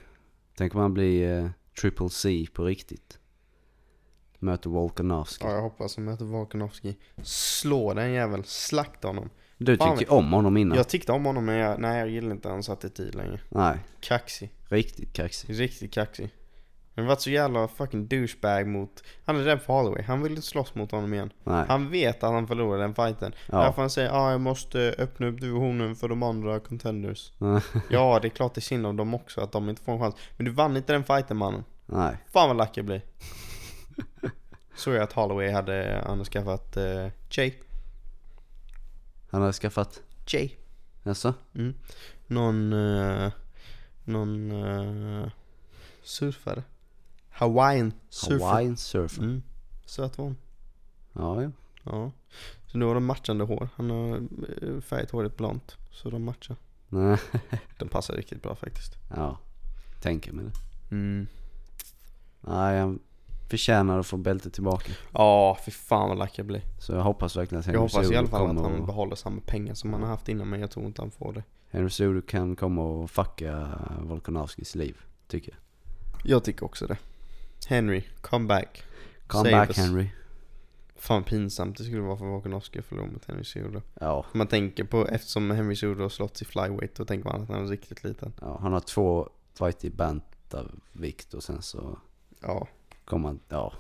Tänk 0.55 0.75
om 0.75 0.81
han 0.81 0.95
blir 0.95 1.38
eh, 1.38 1.51
triple 1.81 2.11
C 2.11 2.47
på 2.55 2.64
riktigt. 2.64 3.19
Möter 4.38 4.71
Volkanovski. 4.71 5.45
ja 5.45 5.53
jag 5.53 5.62
hoppas 5.62 5.97
han 5.97 6.05
möter 6.05 6.25
Volkanovski 6.25 6.97
Slå 7.23 7.95
den 7.95 8.12
jäveln, 8.12 8.45
slakta 8.47 9.09
honom 9.09 9.31
Du 9.59 9.77
tyckte 9.77 10.05
ju 10.05 10.07
om 10.07 10.33
honom 10.33 10.57
innan. 10.57 10.77
Jag 10.77 10.88
tyckte 10.88 11.12
om 11.12 11.25
honom 11.25 11.45
men 11.45 11.55
jag, 11.55 11.81
nej 11.81 11.99
jag 11.99 12.09
gillar 12.09 12.31
inte 12.31 12.49
hans 12.49 12.69
attityd 12.69 13.14
längre 13.14 13.40
Nej, 13.49 13.79
Kaxig, 14.01 14.51
riktigt 14.69 15.12
kaxig. 15.12 15.61
riktigt 15.61 15.93
kaxig 15.93 16.31
Han 17.01 17.07
har 17.07 17.15
varit 17.15 17.21
så 17.21 17.31
jävla 17.31 17.69
fucking 17.69 18.09
douchebag 18.09 18.67
mot 18.67 19.03
Han 19.25 19.37
är 19.37 19.41
rädd 19.41 19.63
för 19.63 19.73
Holloway, 19.73 20.03
han 20.03 20.23
vill 20.23 20.33
inte 20.33 20.47
slåss 20.47 20.75
mot 20.75 20.91
honom 20.91 21.15
igen 21.15 21.33
Nej. 21.45 21.65
Han 21.69 21.91
vet 21.91 22.25
att 22.25 22.33
han 22.33 22.47
förlorar 22.47 22.79
den 22.79 22.95
fighten 22.95 23.33
Ja. 23.47 23.63
Därför 23.63 23.83
han 23.83 23.91
säger 23.91 24.11
ah, 24.11 24.31
jag 24.31 24.41
måste 24.41 24.95
öppna 24.99 25.27
upp 25.27 25.41
divisionen 25.41 25.97
för 25.97 26.09
de 26.09 26.23
andra 26.23 26.61
contenders 26.61 27.33
Ja 27.91 28.19
det 28.23 28.29
är 28.29 28.31
klart 28.31 28.55
det 28.55 28.59
är 28.59 28.63
synd 28.63 28.87
om 28.87 28.97
dem 28.97 29.15
också 29.15 29.41
att 29.41 29.53
de 29.53 29.69
inte 29.69 29.83
får 29.83 29.93
en 29.93 29.99
chans 30.01 30.15
Men 30.37 30.45
du 30.45 30.53
vann 30.53 30.77
inte 30.77 30.93
den 30.93 31.05
fighten 31.05 31.37
mannen 31.37 31.65
Nej. 31.87 32.17
Fan 32.33 32.49
vad 32.49 32.57
lack 32.57 32.77
jag 32.77 32.85
blir 32.85 33.03
Såg 34.77 34.95
jag 34.95 35.03
att 35.03 35.13
Holloway 35.13 35.51
hade, 35.51 36.03
han 36.07 36.19
har 36.19 36.25
skaffat 36.25 36.77
uh, 36.77 37.09
Jay 37.31 37.53
Han 39.31 39.41
hade 39.41 39.53
skaffat... 39.53 40.03
Jay 40.27 40.51
Jaså? 41.03 41.35
Mm. 41.55 41.75
Någon, 42.27 42.73
eh, 42.73 43.33
någon 44.05 44.53
uh, 44.53 45.29
surfare. 46.03 46.63
Hawaiian 47.31 47.93
surfer. 48.09 48.45
Hawaiian 48.47 48.77
surfer. 48.77 49.23
Mm. 49.23 49.43
Söt 49.87 50.19
var 50.19 50.25
hon. 50.25 50.37
Ja, 51.12 51.43
ja. 51.43 51.51
Ja. 51.85 52.11
Så 52.66 52.79
nu 52.79 52.85
har 52.85 52.95
de 52.95 53.05
matchande 53.07 53.45
hår. 53.45 53.69
Han 53.75 53.90
har 53.90 54.16
eh, 54.62 54.81
färgat 54.81 55.11
håret 55.11 55.37
blont. 55.37 55.77
Så 55.90 56.11
de 56.11 56.25
matchar. 56.25 56.57
Nej. 56.88 57.19
Den 57.79 57.88
passar 57.88 58.14
riktigt 58.14 58.43
bra 58.43 58.55
faktiskt. 58.55 58.93
Ja. 59.16 59.38
Tänker 60.03 60.33
mig 60.33 60.45
det. 60.45 60.53
Mm. 60.95 61.27
Nej, 62.40 62.81
han 62.81 62.99
förtjänar 63.51 63.99
att 63.99 64.07
få 64.07 64.16
bältet 64.16 64.53
tillbaka. 64.55 64.93
Ja, 65.12 65.59
fy 65.64 65.71
fan 65.71 66.09
vad 66.09 66.19
lack 66.19 66.38
jag 66.38 66.47
blir. 66.47 66.62
Så 66.79 66.93
jag 66.93 67.03
hoppas 67.03 67.37
verkligen 67.37 67.61
att 67.61 67.66
Henry 67.66 67.77
Jag 67.77 67.83
hoppas 67.83 68.11
i 68.11 68.16
alla 68.16 68.29
fall 68.29 68.51
att 68.57 68.62
han 68.62 68.81
och- 68.81 68.87
behåller 68.87 69.16
samma 69.16 69.40
pengar 69.40 69.75
som 69.75 69.93
han 69.93 70.03
har 70.03 70.09
haft 70.09 70.29
innan. 70.29 70.49
Men 70.49 70.61
jag 70.61 70.71
tror 70.71 70.87
inte 70.87 71.03
han 71.03 71.11
får 71.11 71.33
det. 71.33 71.43
Henry 71.71 71.90
Cejudo 71.90 72.23
kan 72.27 72.57
komma 72.57 72.83
och 72.83 73.11
fucka 73.11 73.69
Volkanovskis 74.03 74.75
liv, 74.75 74.97
tycker 75.29 75.53
jag. 75.53 75.61
Jag 76.25 76.45
tycker 76.45 76.64
också 76.64 76.87
det. 76.87 76.97
Henry, 77.66 78.03
come 78.20 78.46
back. 78.46 78.83
Come 79.27 79.44
Save 79.44 79.51
back 79.57 79.68
us. 79.68 79.77
Henry. 79.77 80.09
Fan 80.96 81.25
pinsamt 81.25 81.79
det 81.79 81.85
skulle 81.85 82.01
vara 82.01 82.16
för 82.16 82.25
Volkanovski 82.27 82.79
att 82.79 82.85
förlora 82.85 83.07
mot 83.07 83.25
Henry 83.25 83.44
Cejudo. 83.44 83.83
Ja, 84.01 84.27
Man 84.33 84.46
tänker 84.46 84.85
på, 84.85 85.07
eftersom 85.09 85.51
Henry 85.51 85.77
Cejudo 85.77 86.03
har 86.03 86.09
slått 86.09 86.42
i 86.42 86.44
flyweight, 86.44 86.94
då 86.94 87.05
tänker 87.05 87.31
man 87.31 87.42
att 87.42 87.49
han 87.49 87.64
är 87.64 87.68
riktigt 87.68 88.05
liten. 88.05 88.33
ja, 88.40 88.59
han 88.62 88.73
har 88.73 88.81
två 88.81 89.29
fight 89.59 89.85
i 89.85 89.90
bantavikt 89.90 91.35
och 91.35 91.42
sen 91.42 91.62
så 91.62 91.99
Ja, 92.40 92.68
kommer 93.05 93.29
han, 93.29 93.40
ja. 93.49 93.73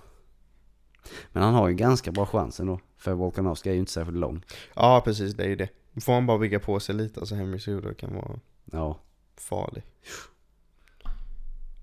Men 1.32 1.42
han 1.42 1.54
har 1.54 1.68
ju 1.68 1.74
ganska 1.74 2.12
bra 2.12 2.26
chans 2.26 2.60
ändå. 2.60 2.80
För 2.96 3.12
Volkanovski 3.14 3.68
är 3.68 3.72
ju 3.74 3.78
inte 3.80 3.92
särskilt 3.92 4.18
lång. 4.18 4.44
ja 4.74 5.00
precis 5.04 5.34
det 5.34 5.44
är 5.44 5.48
ju 5.48 5.56
det. 5.56 5.68
Får 6.00 6.12
han 6.12 6.26
bara 6.26 6.38
bygga 6.38 6.60
på 6.60 6.80
sig 6.80 6.94
lite, 6.94 7.20
alltså 7.20 7.34
Henry 7.34 7.58
Cejudo 7.58 7.94
kan 7.94 8.14
vara 8.14 8.40
Ja, 8.64 8.98
farlig. 9.36 9.82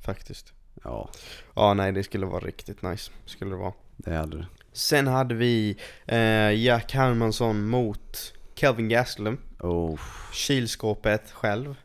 Faktiskt. 0.06 0.54
Ja, 0.88 1.10
Ja, 1.56 1.74
nej 1.74 1.92
det 1.92 2.04
skulle 2.04 2.26
vara 2.26 2.46
riktigt 2.46 2.82
nice. 2.82 3.12
Skulle 3.26 3.52
det 3.52 3.58
vara. 3.58 3.74
det 3.98 4.16
hade 4.16 4.38
det. 4.38 4.48
Sen 4.72 5.08
hade 5.08 5.36
vi 5.36 5.78
eh, 6.06 6.54
Jack 6.64 6.94
Hermansson 6.94 7.68
mot 7.68 8.34
Kelvin 8.56 8.90
Gastelum. 8.90 9.38
Oh. 9.60 10.00
Kylskåpet 10.34 11.32
själv. 11.32 11.76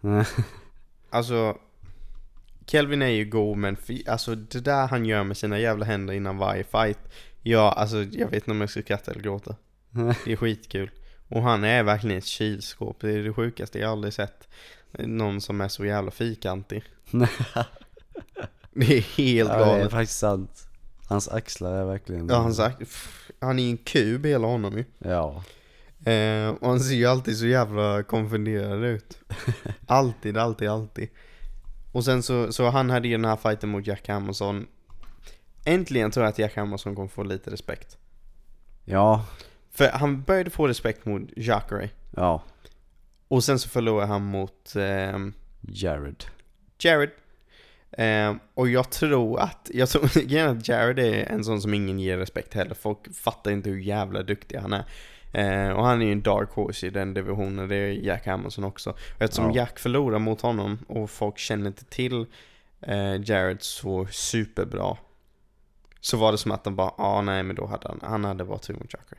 Alltså 1.10 1.58
Kelvin 2.66 3.02
är 3.02 3.06
ju 3.06 3.24
god 3.24 3.58
men 3.58 3.76
alltså 4.06 4.34
det 4.34 4.60
där 4.60 4.86
han 4.88 5.04
gör 5.04 5.24
med 5.24 5.36
sina 5.36 5.58
jävla 5.58 5.84
händer 5.84 6.14
innan 6.14 6.38
varje 6.38 6.64
fight 6.64 6.98
Ja 7.42 7.72
alltså 7.72 7.96
jag 7.96 8.26
vet 8.26 8.34
inte 8.34 8.50
om 8.50 8.60
jag 8.60 8.70
ska 8.70 8.82
skratta 8.82 9.10
eller 9.10 9.22
gråta 9.22 9.56
Det 10.24 10.32
är 10.32 10.36
skitkul 10.36 10.90
Och 11.28 11.42
han 11.42 11.64
är 11.64 11.82
verkligen 11.82 12.18
ett 12.18 12.24
kylskåp, 12.24 13.00
det 13.00 13.12
är 13.12 13.22
det 13.22 13.32
sjukaste 13.32 13.78
jag 13.78 13.90
aldrig 13.90 14.12
sett 14.12 14.48
Någon 14.92 15.40
som 15.40 15.60
är 15.60 15.68
så 15.68 15.84
jävla 15.84 16.10
fyrkantig 16.10 16.84
Det 18.80 18.96
är 18.96 19.00
helt 19.00 19.50
ja, 19.50 19.56
det 19.58 19.64
är 19.64 19.76
galet 19.76 19.90
faktiskt 19.90 20.18
sant. 20.18 20.68
Hans 21.06 21.28
axlar 21.28 21.72
är 21.72 21.84
verkligen... 21.84 22.28
Ja 22.28 22.36
han 22.36 22.54
sagt, 22.54 22.78
pff, 22.78 23.30
han 23.40 23.58
är 23.58 23.62
ju 23.62 23.70
en 23.70 23.76
kub 23.76 24.26
hela 24.26 24.46
honom 24.46 24.76
ju 24.78 24.84
Ja, 24.98 25.42
Eh, 26.04 26.48
och 26.48 26.68
han 26.68 26.80
ser 26.80 26.94
ju 26.94 27.06
alltid 27.06 27.36
så 27.38 27.46
jävla 27.46 28.02
konfunderad 28.02 28.84
ut. 28.84 29.18
Alltid, 29.86 30.36
alltid, 30.36 30.68
alltid. 30.68 31.08
Och 31.92 32.04
sen 32.04 32.22
så, 32.22 32.52
så 32.52 32.68
han 32.70 32.90
hade 32.90 33.08
ju 33.08 33.14
den 33.16 33.24
här 33.24 33.36
fighten 33.36 33.68
mot 33.68 33.86
Jack 33.86 34.08
Hamilton. 34.08 34.66
Äntligen 35.64 36.10
tror 36.10 36.24
jag 36.24 36.30
att 36.30 36.38
Jack 36.38 36.56
Hamilton 36.56 36.94
kommer 36.94 37.08
få 37.08 37.22
lite 37.22 37.50
respekt. 37.50 37.98
Ja, 38.84 39.24
För 39.70 39.88
han 39.88 40.22
började 40.22 40.50
få 40.50 40.68
respekt 40.68 41.04
mot 41.04 41.22
Jacare. 41.36 41.90
ja. 42.10 42.42
Och 43.28 43.44
sen 43.44 43.58
så 43.58 43.68
förlorade 43.68 44.06
han 44.06 44.24
mot 44.24 44.74
ehm, 44.76 45.34
Jared. 45.60 46.24
Jared. 46.78 47.10
Ehm, 48.00 48.38
och 48.54 48.68
jag 48.68 48.90
tror 48.90 49.40
att, 49.40 49.70
jag 49.74 49.88
tror 49.88 50.04
att 50.48 50.68
Jared 50.68 50.98
är 50.98 51.32
en 51.32 51.44
sån 51.44 51.62
som 51.62 51.74
ingen 51.74 51.98
ger 51.98 52.18
respekt 52.18 52.54
heller. 52.54 52.74
Folk 52.74 53.14
fattar 53.14 53.50
inte 53.50 53.70
hur 53.70 53.78
jävla 53.78 54.22
duktig 54.22 54.58
han 54.58 54.72
är. 54.72 54.84
Ehm, 55.32 55.76
och 55.76 55.84
han 55.84 56.02
är 56.02 56.06
ju 56.06 56.12
en 56.12 56.22
dark 56.22 56.50
horse 56.50 56.86
i 56.86 56.90
den 56.90 57.14
divisionen, 57.14 57.68
det 57.68 57.76
är 57.76 57.92
Jack 57.92 58.26
Hamilton 58.26 58.64
också. 58.64 58.90
Och 58.90 59.22
eftersom 59.22 59.46
Ja. 59.46 59.56
Jack 59.56 59.78
förlorar 59.78 60.18
mot 60.18 60.40
honom 60.40 60.78
och 60.88 61.10
folk 61.10 61.38
känner 61.38 61.66
inte 61.66 61.84
till 61.84 62.26
eh, 62.80 63.20
Jared 63.24 63.62
så 63.62 64.06
superbra. 64.06 64.96
Så 66.00 66.16
var 66.16 66.32
det 66.32 66.38
som 66.38 66.52
att 66.52 66.64
de 66.64 66.76
bara, 66.76 66.92
ah 66.96 67.22
nej 67.22 67.42
men 67.42 67.56
då 67.56 67.66
hade 67.66 67.88
han, 67.88 68.00
han 68.02 68.24
hade 68.24 68.44
bara 68.44 68.58
tur 68.58 68.74
mot 68.74 68.92
Jacare. 68.92 69.18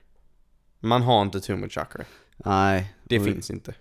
Man 0.80 1.01
har 1.01 1.21
inte 1.21 1.39
tur 1.39 1.55
mot 1.55 1.75
Jacare. 1.75 2.05
Nej. 2.38 2.93
Det 3.03 3.19
och, 3.19 3.25
finns 3.25 3.49
inte. 3.49 3.73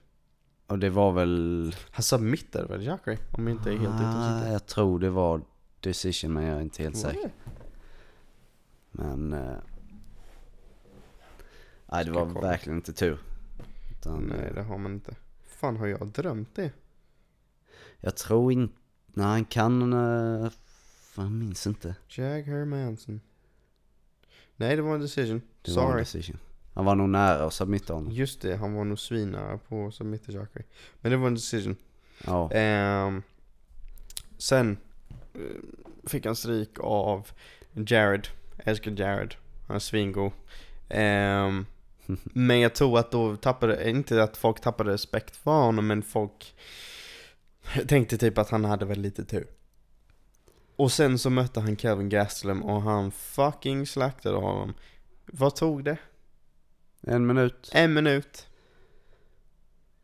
Och 0.69 0.79
det 0.79 0.91
var 0.91 1.13
väl... 1.13 1.75
Han 1.91 2.03
submittade 2.03 2.69
väl 2.69 2.87
Jacare? 2.87 3.19
Om 3.33 3.49
inte 3.49 3.71
är 3.71 3.77
helt 3.77 3.95
Ah, 4.01 4.49
jag 4.49 4.67
tror 4.67 4.99
det 4.99 5.11
var 5.11 5.41
decision 5.81 6.33
men 6.33 6.45
jag 6.45 6.57
är 6.57 6.63
inte 6.63 6.83
helt 6.83 7.05
Var 7.05 7.13
säker. 7.13 7.31
Men... 8.91 9.33
Eh, 9.33 9.57
nej 11.87 12.05
det 12.05 12.11
var 12.11 12.27
kolla? 12.35 12.41
verkligen 12.41 12.77
inte 12.79 12.93
tur. 12.93 13.19
Utan, 13.91 14.23
Nej 14.23 14.47
eh, 14.47 14.55
det 14.55 14.63
har 14.63 14.79
man 14.79 14.93
inte. 14.93 15.17
Fan 15.47 15.77
har 15.77 15.87
jag 15.87 16.09
drömt 16.09 16.55
det? 16.55 16.73
Jag 18.01 18.17
tror 18.17 18.53
inte... 18.53 18.75
Nej 19.07 19.27
han 19.27 19.45
kan... 19.45 19.93
Uh, 19.93 20.51
fan, 21.01 21.39
minns 21.39 21.67
inte. 21.67 21.97
Jag 22.09 22.43
Hermanson. 22.43 23.21
Nej 24.57 24.77
det 24.77 24.83
var 24.83 24.95
en 24.95 25.01
decision. 25.01 25.43
Det 25.63 25.73
var 25.73 25.83
en 25.83 25.89
Sorry. 25.89 26.01
decision. 26.01 26.39
Han 26.75 26.85
var 26.85 26.95
nog 26.95 27.09
nära 27.09 27.45
att 27.45 27.53
submitta 27.53 27.93
honom. 27.93 28.13
Just 28.13 28.41
det, 28.41 28.57
han 28.57 28.75
var 28.75 28.85
nog 28.85 28.99
svinare 28.99 29.59
på 29.69 29.91
submitter 29.91 30.33
Jacare. 30.33 30.65
Men 31.01 31.13
det 31.13 31.19
var 31.19 31.27
en 31.27 31.35
decision. 31.35 31.77
Ja. 32.27 32.53
Ehm, 32.53 33.23
sen 34.39 34.79
eh, 35.35 35.41
fick 36.09 36.27
han 36.27 36.37
stryk 36.37 36.79
av 36.81 37.29
Jared. 37.73 38.29
Jag 38.57 38.69
älskar 38.69 39.01
Jared. 39.01 39.35
Han 39.67 39.77
är 39.77 39.81
svingod. 39.81 40.33
Ehm, 40.89 41.67
men 42.23 42.61
jag 42.61 42.75
tror 42.75 42.99
att 42.99 43.11
då 43.11 43.37
tappade, 43.37 43.91
inte 43.91 44.23
att 44.23 44.37
folk 44.37 44.61
tappade 44.61 44.93
respekt 44.93 45.37
för 45.37 45.51
honom, 45.63 45.87
men 45.87 46.03
folk 46.03 46.55
tänkte 47.89 48.19
typ 48.19 48.39
att 48.39 48.51
han 48.51 48.65
hade 48.65 48.85
väl 48.85 49.01
lite 49.01 49.25
tur. 49.25 49.47
Och 50.77 50.93
sen 50.93 51.19
så 51.19 51.31
mötte 51.31 51.61
han 51.61 51.77
Kevin 51.77 52.09
Gastelum 52.09 52.63
och 52.63 52.83
han 52.83 53.11
fucking 53.11 53.87
slaktade 53.87 54.37
honom. 54.37 54.75
Vad 55.27 55.57
tog 55.57 55.85
det? 55.85 55.99
En 57.03 57.27
minut. 57.27 57.71
En 57.73 57.95
minut. 57.95 58.47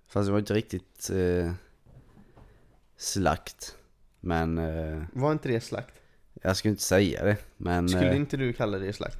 Fast 0.06 0.26
det 0.26 0.32
var 0.32 0.38
inte 0.38 0.54
riktigt 0.54 1.10
eh, 1.10 1.52
slakt. 2.96 3.76
Men 4.20 4.58
eh, 4.58 5.02
Var 5.12 5.32
inte 5.32 5.48
det 5.48 5.60
slakt? 5.60 5.94
jag 6.42 6.56
skulle 6.56 6.70
inte 6.70 6.82
säga 6.82 7.24
det. 7.24 7.36
Men 7.56 7.88
Skulle 7.88 8.10
eh, 8.10 8.16
inte 8.16 8.36
du 8.36 8.52
kalla 8.52 8.78
det 8.78 8.92
slakt? 8.92 9.18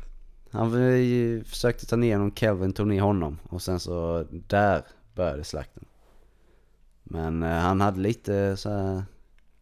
han 0.50 0.66
eh, 0.74 1.42
försökte 1.44 1.86
ta 1.86 1.96
ner 1.96 2.12
honom, 2.16 2.34
Kelvin 2.34 2.72
tog 2.72 2.86
ner 2.86 3.00
honom. 3.00 3.38
Och 3.48 3.62
sen 3.62 3.80
så 3.80 4.26
där 4.30 4.82
började 5.14 5.44
slakten. 5.44 5.84
Men 7.02 7.42
eh, 7.42 7.48
han 7.48 7.80
hade 7.80 8.00
lite 8.00 8.56
så 8.56 8.70
här, 8.70 9.04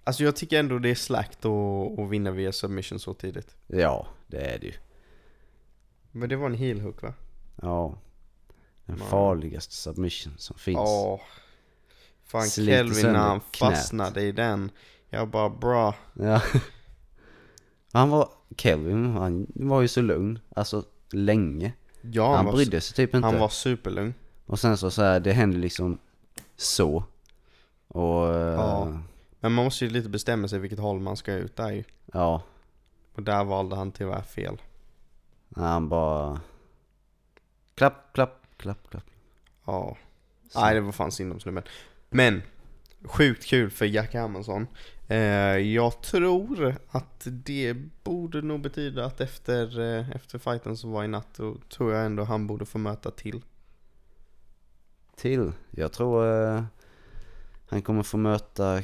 Alltså 0.04 0.24
jag 0.24 0.36
tycker 0.36 0.58
ändå 0.60 0.78
det 0.78 0.90
är 0.90 0.94
slakt 0.94 1.44
att, 1.44 1.98
att 1.98 2.10
vinna 2.10 2.30
via 2.30 2.52
submission 2.52 2.98
så 3.00 3.14
tidigt. 3.14 3.56
ja 3.66 4.06
det 4.26 4.40
är 4.54 4.58
det 4.58 4.66
ju. 4.66 4.72
Men 6.10 6.28
det 6.28 6.36
var 6.36 6.46
en 6.46 6.54
heel 6.54 6.80
hook 6.80 7.02
va? 7.02 7.14
Ja. 7.62 7.98
Den 8.86 8.98
Ja. 8.98 9.04
farligaste 9.04 9.74
submission 9.74 10.34
som 10.38 10.58
finns. 10.58 10.76
Ja. 10.76 11.20
Fan 12.24 12.42
Sliter 12.46 12.72
Kelvin 12.76 13.12
när 13.12 13.18
han 13.20 13.40
knät. 13.40 13.70
fastnade 13.72 14.22
i 14.22 14.32
den. 14.32 14.70
Jag 15.10 15.28
bara 15.28 15.50
bra. 15.50 15.94
Ja. 16.14 16.42
Han 17.92 18.10
var, 18.10 18.28
Kelvin, 18.56 19.16
han 19.16 19.46
var 19.54 19.80
ju 19.82 19.88
så 19.88 20.00
lugn. 20.02 20.38
Alltså 20.56 20.84
länge. 21.10 21.72
Ja, 22.00 22.36
han 22.36 22.44
var, 22.44 22.52
brydde 22.52 22.80
sig 22.80 22.96
typ 22.96 23.14
inte. 23.14 23.26
han 23.28 23.38
var 23.38 23.48
superlugn. 23.48 24.14
Och 24.46 24.58
sen 24.58 24.76
så, 24.76 24.90
så 24.90 25.02
här, 25.02 25.20
det 25.20 25.32
hände 25.32 25.58
liksom 25.58 25.98
så. 26.56 27.04
Och 27.88 28.34
eh, 28.34 28.52
Ja. 28.54 28.84
Men 29.40 29.52
man 29.52 29.64
måste 29.64 29.84
ju 29.84 29.90
lite 29.90 30.08
bestämma 30.08 30.48
sig 30.48 30.58
vilket 30.58 30.78
håll 30.78 31.00
man 31.00 31.16
ska 31.16 31.32
ut 31.32 31.56
där 31.56 31.70
ju. 31.70 31.84
ja, 32.12 32.42
Och 33.14 33.22
där 33.22 33.44
valde 33.44 33.76
han 33.76 33.92
tyvärr 33.92 34.22
fel. 34.22 34.56
han 35.56 35.88
bara 35.88 36.40
klapp, 37.74 38.12
klapp, 38.12 38.46
klapp, 38.56 38.90
klapp. 38.90 39.04
Ja. 39.64 39.96
Så. 40.50 40.60
Nej 40.60 40.74
det 40.74 40.80
var 40.80 40.92
fan 40.92 41.12
synd 41.12 41.32
om 41.32 41.40
snubben. 41.40 41.62
Men, 42.10 42.42
sjukt 43.04 43.44
kul 43.44 43.70
för 43.70 43.86
Jack 43.86 44.14
Hermansson. 44.14 44.66
Eh, 45.08 45.58
jag 45.58 46.02
tror 46.02 46.76
att 46.90 47.26
det 47.26 47.74
borde 48.04 48.42
nog 48.42 48.60
betyda 48.60 49.04
att 49.04 49.20
efter, 49.20 49.80
eh, 49.80 50.10
efter 50.10 50.38
fighten 50.38 50.76
som 50.76 50.90
var 50.90 51.04
i 51.04 51.08
natt, 51.08 51.34
då 51.36 51.56
tror 51.68 51.92
jag 51.92 52.06
ändå 52.06 52.24
han 52.24 52.46
borde 52.46 52.66
få 52.66 52.78
möta 52.78 53.10
till. 53.10 53.42
Till, 55.16 55.52
jag 55.70 55.92
tror 55.92 56.26
eh, 56.26 56.64
han 57.68 57.82
kommer 57.82 58.02
få 58.02 58.16
möta, 58.16 58.82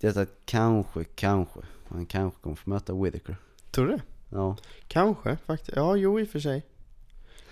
detta 0.00 0.26
kanske, 0.44 1.04
kanske, 1.04 1.60
han 1.88 2.06
kanske 2.06 2.40
kommer 2.40 2.56
få 2.56 2.70
möta 2.70 2.94
Whittaker. 2.94 3.36
Tror 3.70 3.86
du 3.86 3.92
det? 3.92 4.02
Ja, 4.30 4.56
Kanske 4.88 5.36
faktiskt. 5.36 5.76
Ja, 5.76 5.96
jo 5.96 6.20
i 6.20 6.24
och 6.24 6.28
för 6.28 6.40
sig. 6.40 6.62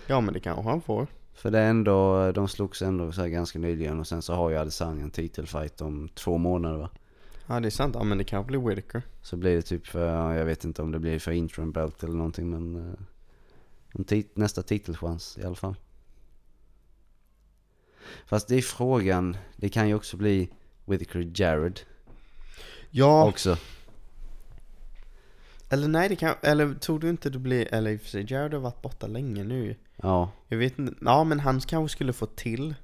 Ja 0.07 0.21
men 0.21 0.33
det 0.33 0.39
kanske 0.39 0.63
han 0.69 0.81
får. 0.81 1.07
för 1.33 1.51
det 1.51 1.59
är 1.59 1.69
ändå, 1.69 2.31
de 2.31 2.47
slogs 2.47 2.81
ändå 2.81 3.11
så 3.11 3.25
ganska 3.27 3.59
nyligen 3.59 3.99
och 3.99 4.07
sen 4.07 4.21
så 4.21 4.33
har 4.33 4.49
ju 4.49 4.57
Adesanya 4.57 5.03
en 5.03 5.11
titelfight 5.11 5.81
om 5.81 6.09
två 6.09 6.37
månader 6.37 6.77
va. 6.77 6.89
Ja 7.47 7.59
det 7.59 7.67
är 7.67 7.69
sant. 7.69 7.95
Ja 7.95 8.03
men 8.03 8.17
det 8.17 8.23
kanske 8.23 8.47
blir 8.47 8.59
Whittaker. 8.59 9.01
Så 9.21 9.37
blir 9.37 9.55
det 9.55 9.61
typ 9.61 9.87
för, 9.87 10.07
ja, 10.15 10.35
jag 10.35 10.45
vet 10.45 10.63
inte 10.65 10.81
om 10.81 10.91
det 10.91 10.99
blir 10.99 11.19
för 11.19 11.31
interim 11.31 11.71
belt 11.71 12.03
eller 12.03 12.13
någonting 12.13 12.49
men 12.49 12.75
eh, 13.95 14.01
tit- 14.05 14.31
nästa 14.37 14.61
titelchans 14.61 15.37
i 15.37 15.43
alla 15.43 15.55
fall. 15.55 15.75
Fast 18.25 18.47
det 18.47 18.55
är 18.55 18.61
frågan, 18.61 19.37
det 19.55 19.69
kan 19.69 19.87
ju 19.87 19.95
också 19.95 20.17
bli 20.17 20.49
Whittaker 20.85 21.31
Jared 21.35 21.79
Ja, 22.89 23.27
också. 23.29 23.57
eller 25.69 25.87
nej 25.87 26.09
det 26.09 26.15
kan, 26.15 26.35
eller 26.41 26.73
tror 26.73 26.99
du 26.99 27.09
inte 27.09 27.29
det 27.29 27.39
blir, 27.39 27.73
eller 27.73 27.91
i 27.91 27.97
och 27.97 28.01
för 28.01 28.09
sig 28.09 28.25
Jared 28.33 28.53
har 28.53 28.59
varit 28.61 28.81
borta 28.81 29.07
länge 29.07 29.43
nu 29.43 29.75
Ja, 29.95 30.31
Jag 30.47 30.57
vet 30.57 30.79
inte, 30.79 30.93
ja 31.01 31.23
men 31.23 31.39
han 31.39 31.59
kanske 31.61 31.95
skulle 31.95 32.13
få 32.13 32.25
till. 32.25 32.75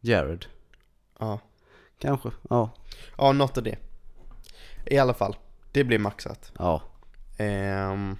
Jared. 0.00 0.46
Ja. 1.18 1.40
Kanske, 1.98 2.30
ja. 2.50 2.70
Ja, 3.18 3.32
något 3.32 3.56
av 3.58 3.62
det. 3.64 3.78
I 4.86 4.98
alla 4.98 5.14
fall, 5.14 5.36
det 5.72 5.84
blir 5.84 5.98
maxat. 5.98 6.52
Ja, 6.58 6.82
Ehm, 7.38 8.16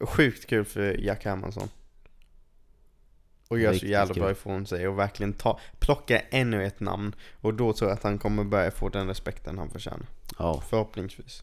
sjukt 0.00 0.46
kul 0.46 0.64
för 0.64 1.00
Jack 1.04 1.24
Hermansson. 1.24 1.68
Och 3.48 3.58
gör 3.58 3.68
så 3.68 3.72
Riktigt 3.72 3.90
jävla 3.90 4.14
kul. 4.14 4.22
bra 4.22 4.30
ifrån 4.30 4.66
sig 4.66 4.88
och 4.88 4.98
verkligen 4.98 5.32
ta, 5.32 5.58
plocka 5.78 6.20
ännu 6.20 6.66
ett 6.66 6.80
namn. 6.80 7.14
Och 7.40 7.54
då 7.54 7.72
tror 7.72 7.90
jag 7.90 7.96
att 7.96 8.02
han 8.02 8.18
kommer 8.18 8.44
börja 8.44 8.70
få 8.70 8.88
den 8.88 9.06
respekten 9.06 9.58
han 9.58 9.70
förtjänar. 9.70 10.06
ja. 10.38 10.60
Förhoppningsvis. 10.70 11.42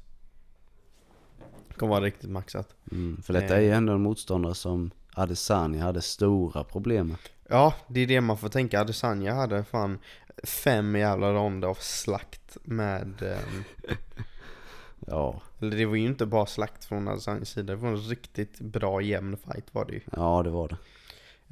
Kommer 1.77 1.93
vara 1.93 2.03
riktigt 2.05 2.29
maxat. 2.29 2.75
Mm, 2.91 3.21
för 3.21 3.33
detta 3.33 3.55
är 3.57 3.61
ju 3.61 3.71
ändå 3.71 3.93
en 3.93 4.01
motståndare 4.01 4.55
som 4.55 4.91
Adesanya 5.13 5.83
hade 5.83 6.01
stora 6.01 6.63
problem 6.63 7.07
med. 7.07 7.17
Ja, 7.49 7.73
det 7.87 7.99
är 7.99 8.07
det 8.07 8.21
man 8.21 8.37
får 8.37 8.49
tänka. 8.49 8.81
Adesanya 8.81 9.33
hade 9.33 9.63
fan 9.63 9.99
fem 10.43 10.95
jävla 10.95 11.33
ronder 11.33 11.67
av 11.67 11.77
slakt 11.79 12.57
med... 12.63 13.21
ehm, 13.21 13.63
Ja, 15.07 15.41
eller 15.59 15.77
det 15.77 15.85
var 15.85 15.95
ju 15.95 16.05
inte 16.05 16.25
bara 16.25 16.45
slakt 16.45 16.85
från 16.85 17.07
Adesanyas 17.07 17.49
sida. 17.49 17.73
Det 17.73 17.75
var 17.75 17.89
en 17.89 17.97
riktigt 17.97 18.59
bra 18.59 19.01
jämn 19.01 19.37
fight 19.37 19.73
var 19.73 19.85
det 19.85 19.93
ju. 19.93 20.01
ja 20.11 20.43
det 20.43 20.49
var 20.49 20.67
det. 20.67 20.77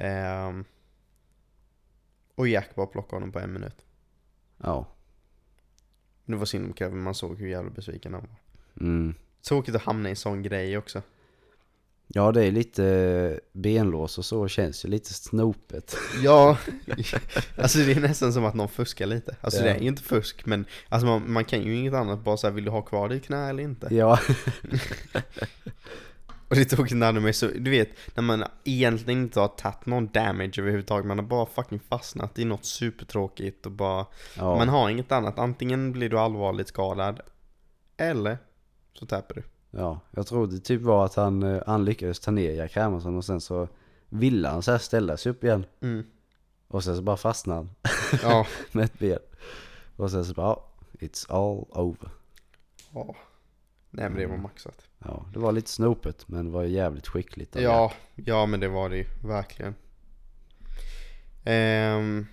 Ehm, 0.04 0.66
och 2.36 2.48
Jack 2.48 2.76
bara 2.76 2.86
plockade 2.88 3.16
honom 3.16 3.32
på 3.32 3.40
en 3.40 3.54
minut. 3.54 3.86
Ja. 4.58 4.88
Det 6.26 6.36
var 6.36 6.46
synd 6.46 6.66
om 6.66 6.74
Kevin, 6.74 7.02
man 7.04 7.16
såg 7.16 7.40
hur 7.40 7.48
jävla 7.48 7.70
besviken 7.70 8.14
han 8.14 8.22
var. 8.22 8.40
Mm. 8.88 9.16
Tråkigt 9.48 9.76
att 9.76 9.82
hamna 9.82 10.10
i 10.10 10.12
en 10.12 10.16
sån 10.16 10.42
grej 10.44 10.78
också. 10.78 11.02
Ja, 12.08 12.32
det 12.32 12.44
är 12.46 12.52
lite 12.52 13.40
benlås 13.54 14.18
och 14.18 14.26
så 14.26 14.48
känns 14.48 14.86
ju 14.86 14.90
lite 14.90 15.14
snopet. 15.14 15.98
Ja, 16.24 16.58
alltså 17.58 17.80
det 17.80 17.92
är 17.92 18.00
nästan 18.00 18.34
som 18.34 18.46
att 18.46 18.54
någon 18.54 18.70
fuskar 18.70 19.06
lite. 19.06 19.36
Alltså 19.42 19.60
Ja. 19.60 19.66
det 19.66 19.72
är 19.76 19.80
ju 19.80 19.88
inte 19.88 20.04
fusk 20.04 20.46
men 20.46 20.66
alltså 20.90 21.06
man, 21.08 21.32
man 21.32 21.46
kan 21.46 21.62
ju 21.62 21.76
inget 21.76 21.94
annat 21.94 22.24
bara 22.24 22.38
säga 22.38 22.52
vill 22.52 22.66
du 22.66 22.72
ha 22.72 22.82
kvar 22.82 23.10
ditt 23.10 23.26
knä 23.26 23.50
eller 23.50 23.64
inte? 23.64 23.88
Ja, 23.96 24.20
Och 26.48 26.56
det 26.56 26.66
tog 26.66 26.92
när 26.92 27.14
de 27.14 27.26
är 27.26 27.32
så, 27.32 27.48
du 27.48 27.72
vet, 27.72 27.90
när 28.16 28.24
man 28.24 28.44
egentligen 28.64 29.22
inte 29.22 29.40
har 29.40 29.48
tagit 29.48 29.86
någon 29.86 30.08
damage 30.08 30.54
överhuvudtaget, 30.60 31.06
man 31.06 31.20
har 31.20 31.26
bara 31.26 31.46
fucking 31.46 31.80
fastnat 31.90 32.40
i 32.40 32.46
något 32.46 32.66
supertråkigt 32.66 33.66
och 33.66 33.72
bara, 33.72 34.06
Ja, 34.38 34.56
man 34.58 34.70
har 34.70 34.90
inget 34.90 35.12
annat. 35.12 35.40
Antingen 35.40 35.92
blir 35.92 36.10
du 36.10 36.20
allvarligt 36.20 36.68
skadad, 36.68 37.20
eller 37.98 38.38
så 39.00 39.06
tappar 39.06 39.36
du. 39.36 39.44
ja, 39.72 40.00
jag 40.12 40.28
tror 40.28 40.48
det 40.48 40.60
typ 40.60 40.82
var 40.82 41.06
att 41.06 41.16
han, 41.16 41.44
eh, 41.44 41.62
han 41.68 41.86
lyckades 41.86 42.20
ta 42.20 42.32
ner 42.32 42.52
Jack 42.52 42.76
Hermansson 42.76 43.18
och 43.18 43.26
sen 43.26 43.42
så 43.42 43.68
ville 44.10 44.48
han 44.48 44.62
så 44.62 44.72
här 44.72 44.78
ställa 44.78 45.18
sig 45.18 45.30
upp 45.30 45.44
igen. 45.44 45.66
Mm. 45.82 46.06
Och 46.68 46.84
sen 46.84 46.96
så 46.96 47.02
bara 47.02 47.18
fastnade 47.18 47.60
han 47.60 47.70
Ja. 48.24 48.48
med 48.72 48.86
ett 48.86 49.00
ben. 49.00 49.20
Och 49.96 50.12
sen 50.12 50.26
så 50.26 50.34
bara, 50.34 50.48
ja, 50.48 50.68
it's 51.00 51.26
all 51.34 51.84
over. 51.86 52.10
ja. 52.94 53.16
Nej 53.92 54.10
men 54.10 54.18
det 54.20 54.26
var 54.28 54.38
maxat. 54.38 54.88
Ja, 55.00 55.26
det 55.34 55.40
var 55.40 55.52
lite 55.52 55.70
snopet 55.70 56.28
men 56.28 56.46
det 56.46 56.52
var 56.52 56.64
jävligt 56.64 57.08
skickligt. 57.08 57.56
av 57.56 57.62
Jack. 57.62 57.72
Ja, 57.72 57.94
ja 58.16 58.46
men 58.46 58.60
det 58.60 58.68
var 58.68 58.90
det 58.90 58.98
ju, 58.98 59.06
verkligen. 59.24 59.76
Ehm, 61.44 62.26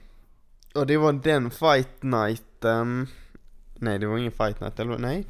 och 0.74 0.86
det 0.86 0.96
var 0.96 1.12
den 1.12 1.50
fight 1.50 2.02
nighten. 2.02 3.08
Nej, 3.74 3.98
det 3.98 4.06
var 4.06 4.18
ingen 4.18 4.32
fight 4.32 4.60
night, 4.60 4.80
eller 4.80 4.98
nej? 4.98 5.26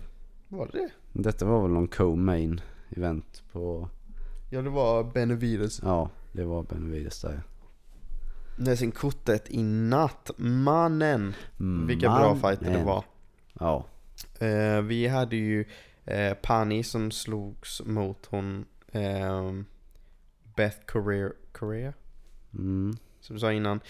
Var 0.48 0.66
det 0.72 0.78
det? 0.78 0.90
Detta 1.12 1.44
var 1.44 1.62
väl 1.62 1.70
någon 1.70 1.88
co-main 1.88 2.60
event 2.90 3.42
på, 3.52 3.88
Ja, 4.50 4.62
det 4.62 4.70
var 4.70 5.04
Benavides. 5.04 5.80
ja, 5.82 6.10
det 6.32 6.44
var 6.44 6.62
Benavides 6.62 7.20
där. 7.20 7.42
Sen 8.76 8.92
kortet 8.92 9.50
i 9.50 9.62
natt. 9.62 10.30
Mannen! 10.36 11.34
Vilka 11.86 12.08
bra 12.08 12.34
fighter 12.34 12.72
det 12.78 12.84
var. 12.84 13.04
Ja, 13.60 13.84
Eh, 14.38 14.80
vi 14.82 15.06
hade 15.06 15.36
ju 15.36 15.64
eh, 16.04 16.34
Pani 16.34 16.82
som 16.82 17.10
slogs 17.10 17.82
mot 17.84 18.26
hon 18.26 18.64
ehm, 18.92 19.64
Beth 20.56 20.76
Correa, 20.86 21.30
Correa 21.52 21.92
mm, 22.54 22.96
som 23.20 23.34
du 23.36 23.40
sa 23.40 23.52
innan. 23.52 23.80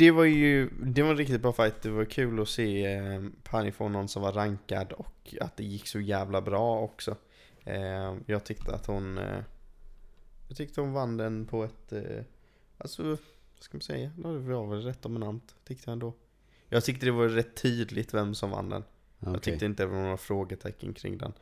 Det 0.00 0.10
var 0.10 0.24
ju, 0.24 0.70
det 0.82 1.02
var 1.02 1.10
en 1.10 1.16
riktigt 1.16 1.40
bra 1.40 1.52
fight. 1.52 1.82
Det 1.82 1.90
var 1.90 2.04
kul 2.04 2.40
att 2.40 2.48
se 2.48 2.98
um, 2.98 3.36
Pani 3.42 3.72
få 3.72 3.88
någon 3.88 4.08
som 4.08 4.22
var 4.22 4.32
rankad 4.32 4.92
och 4.92 5.34
att 5.40 5.56
det 5.56 5.64
gick 5.64 5.86
så 5.86 6.00
jävla 6.00 6.40
bra 6.40 6.80
också. 6.80 7.16
Ehm, 7.64 8.24
jag 8.26 8.44
tyckte 8.44 8.74
att 8.74 8.86
hon, 8.86 9.18
eh, 9.18 9.42
jag 10.48 10.56
tyckte 10.56 10.80
hon 10.80 10.92
vann 10.92 11.16
den 11.16 11.46
på 11.46 11.64
ett, 11.64 11.92
eh, 11.92 12.24
alltså, 12.78 13.02
vad 13.02 13.18
ska 13.60 13.76
man 13.76 13.82
säga? 13.82 14.10
Det 14.16 14.38
var 14.38 14.66
väl 14.66 14.82
rätt 14.82 15.02
dominant, 15.02 15.54
tyckte 15.64 15.90
jag 15.90 15.92
ändå. 15.92 16.12
Jag 16.68 16.84
tyckte 16.84 17.06
det 17.06 17.12
var 17.12 17.28
rätt 17.28 17.62
tydligt 17.62 18.14
vem 18.14 18.34
som 18.34 18.50
vann 18.50 18.68
den. 18.68 18.84
Jag 19.18 19.28
okej. 19.28 19.40
tyckte 19.40 19.64
inte 19.64 19.82
det 19.82 19.86
var 19.86 20.02
några 20.02 20.16
frågetecken 20.16 20.94
kring 20.94 21.18
den. 21.18 21.32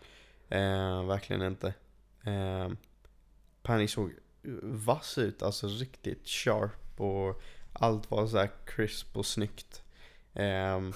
Eh, 0.49 1.07
verkligen 1.07 1.43
inte. 1.43 1.75
Eh, 2.25 2.71
Pani 3.63 3.89
såg 3.89 4.13
vass 4.63 5.19
ut, 5.19 5.43
alltså 5.43 5.67
riktigt 5.67 6.29
sharp 6.29 7.01
och 7.01 7.43
allt 7.73 8.11
var 8.11 8.27
så 8.27 8.39
här 8.39 8.51
crisp 8.67 9.17
och 9.17 9.27
snyggt. 9.27 9.83
Eh, 10.35 10.81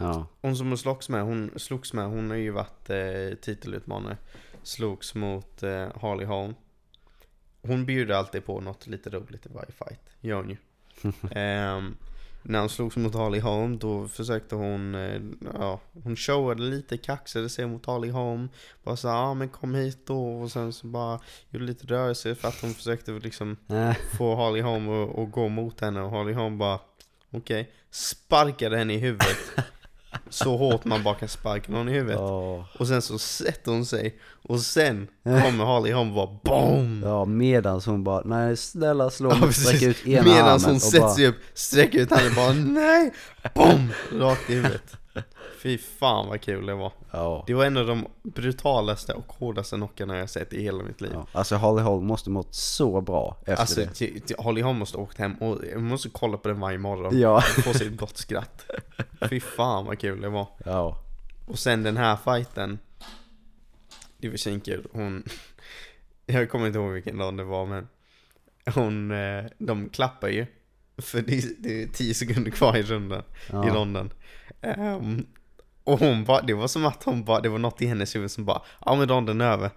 Ja, 0.00 0.26
hon 0.40 0.56
som 0.56 0.68
hon 0.68 0.78
slogs 0.78 1.08
med, 1.08 1.22
hon 1.22 1.50
slogs 1.56 1.92
med, 1.92 2.06
hon 2.06 2.30
har 2.30 2.36
ju 2.36 2.50
varit 2.50 2.90
eh, 2.90 3.38
titelutmanare. 3.40 4.16
Slogs 4.62 5.14
mot 5.14 5.62
eh, 5.62 5.88
Harley 6.00 6.26
Holm. 6.26 6.54
Hon 7.62 7.86
bjuder 7.86 8.14
alltid 8.14 8.44
på 8.44 8.60
något 8.60 8.86
lite 8.86 9.10
roligt 9.10 9.46
i 9.46 9.48
varje 9.52 9.72
fight, 9.72 10.00
gör 10.20 10.36
hon 10.36 10.50
ju. 10.50 10.56
När 12.48 12.60
hon 12.60 12.68
slogs 12.68 12.96
mot 12.96 13.14
Harley 13.14 13.40
Holm, 13.40 13.78
då 13.78 14.08
försökte 14.08 14.54
hon, 14.54 14.94
eh, 14.94 15.20
ja, 15.54 15.80
hon 16.04 16.16
showade 16.16 16.62
lite, 16.62 16.96
kaxade 16.96 17.48
sig 17.48 17.66
mot 17.66 17.86
Harley 17.86 18.10
Holm. 18.10 18.48
Bara 18.82 18.96
sa, 18.96 19.08
ja 19.08 19.14
ah, 19.14 19.34
men 19.34 19.48
kom 19.48 19.74
hit 19.74 20.06
då, 20.06 20.40
och 20.40 20.50
sen 20.50 20.72
så 20.72 20.86
bara 20.86 21.20
gjorde 21.50 21.64
lite 21.64 21.86
rörelser 21.86 22.34
för 22.34 22.48
att 22.48 22.60
hon 22.60 22.74
försökte 22.74 23.12
liksom 23.12 23.56
få 24.18 24.36
Harley 24.36 24.62
Holm 24.62 24.88
att, 24.88 25.18
att 25.18 25.32
gå 25.32 25.48
mot 25.48 25.80
henne. 25.80 26.00
Och 26.00 26.10
Harley 26.10 26.34
Holm 26.34 26.58
bara 26.58 26.80
Okej, 27.30 27.72
sparkade 27.90 28.76
henne 28.76 28.94
i 28.94 28.98
huvudet 28.98 29.38
Så 30.28 30.56
hårt 30.56 30.84
man 30.84 31.02
bara 31.02 31.14
kan 31.14 31.28
sparka 31.28 31.72
någon 31.72 31.88
i 31.88 31.92
huvudet 31.92 32.18
ja, 32.20 32.64
Och 32.78 32.86
sen 32.88 33.02
så 33.02 33.18
sätter 33.18 33.72
hon 33.72 33.86
sig 33.86 34.18
Och 34.42 34.60
sen 34.60 35.08
kommer 35.24 35.64
Harley 35.64 35.92
Holm 35.92 36.08
och 36.08 36.14
bara 36.14 36.38
BOOM! 36.44 37.02
ja, 37.04 37.24
medans 37.24 37.86
hon 37.86 38.04
bara, 38.04 38.22
nej 38.24 38.56
snälla 38.56 39.10
slå 39.10 39.30
Ja, 39.30 39.34
mig, 39.34 39.48
precis. 39.48 39.64
sträck 39.66 39.82
ut 39.82 40.06
ena 40.06 40.22
Medan 40.22 40.48
armen 40.48 40.60
hon 40.64 40.74
och 40.74 40.80
sätter 40.82 41.00
bara, 41.00 41.14
sig 41.14 41.26
upp, 41.26 41.36
sträcker 41.54 41.98
ut 41.98 42.10
handen 42.10 42.28
och 42.28 42.34
bara 42.36 42.52
NEJ! 42.52 43.10
BOOM! 43.54 43.92
Rakt 44.12 44.50
i 44.50 44.54
huvudet 44.54 44.96
Fy 45.62 45.78
fan 45.78 46.28
vad 46.28 46.40
kul 46.40 46.66
det 46.66 46.74
var. 46.74 46.92
Ja. 47.10 47.44
Det 47.46 47.54
var 47.54 47.64
en 47.64 47.76
av 47.76 47.86
de 47.86 48.06
brutalaste 48.22 49.12
och 49.12 49.32
hårdaste 49.32 49.76
knockarna 49.76 50.18
jag 50.18 50.30
sett 50.30 50.52
i 50.52 50.62
hela 50.62 50.82
mitt 50.82 51.00
liv. 51.00 51.10
Ja. 51.14 51.26
Alltså 51.32 51.56
Holly 51.56 51.82
Holm 51.82 52.06
måste 52.06 52.30
mått 52.30 52.54
så 52.54 53.00
bra 53.00 53.36
efter 53.40 53.54
Alltså, 53.56 53.80
det. 53.80 53.86
t- 53.86 54.20
t- 54.20 54.34
Holly 54.38 54.62
Holm 54.62 54.78
måste 54.78 54.96
åkt 54.98 55.18
hem 55.18 55.34
och 55.34 55.58
jag 55.72 55.82
måste 55.82 56.08
kolla 56.08 56.36
på 56.36 56.48
den 56.48 56.60
varje 56.60 56.78
morgon. 56.78 57.20
Ja, 57.20 57.40
Få 57.40 57.72
sig 57.74 57.86
ett 57.86 57.96
gott 57.96 58.16
skratt. 58.16 58.70
Fy 59.30 59.40
fan 59.40 59.84
vad 59.86 59.98
kul 59.98 60.20
det 60.20 60.28
var. 60.28 60.46
Ja, 60.64 60.98
Och 61.46 61.58
sen 61.58 61.82
den 61.82 61.96
här 61.96 62.16
fighten. 62.16 62.78
Det 64.18 64.28
var 64.28 64.36
svinkul, 64.36 64.86
hon 64.92 65.24
Jag 66.26 66.50
kommer 66.50 66.66
inte 66.66 66.78
ihåg 66.78 66.90
vilken 66.92 67.18
dag 67.18 67.36
det 67.36 67.44
var 67.44 67.66
men 67.66 67.88
Hon, 68.74 69.10
eh, 69.10 69.44
de 69.58 69.88
klappar 69.88 70.28
ju. 70.28 70.46
För 70.98 71.22
det, 71.22 71.34
är- 71.38 71.54
det 71.62 71.82
är 71.82 71.86
10 71.86 72.14
sekunder 72.14 72.50
kvar 72.50 72.76
i 72.76 72.82
rundan 72.82 73.20
i 73.20 73.22
ja. 73.52 73.74
ronden. 73.74 74.10
Ehm, 74.60 75.26
och 75.88 75.98
hon 75.98 76.24
bara, 76.24 76.42
det 76.42 76.54
var 76.54 76.68
som 76.68 76.86
att 76.86 77.04
hon 77.04 77.24
bara, 77.24 77.40
det 77.40 77.48
var 77.48 77.58
något 77.58 77.82
i 77.82 77.86
hennes 77.86 78.16
huvud 78.16 78.30
som 78.30 78.44
bara 78.44 78.62
Ja 78.84 78.94
men 78.94 79.08
ronden 79.08 79.40
är 79.40 79.52
över. 79.52 79.70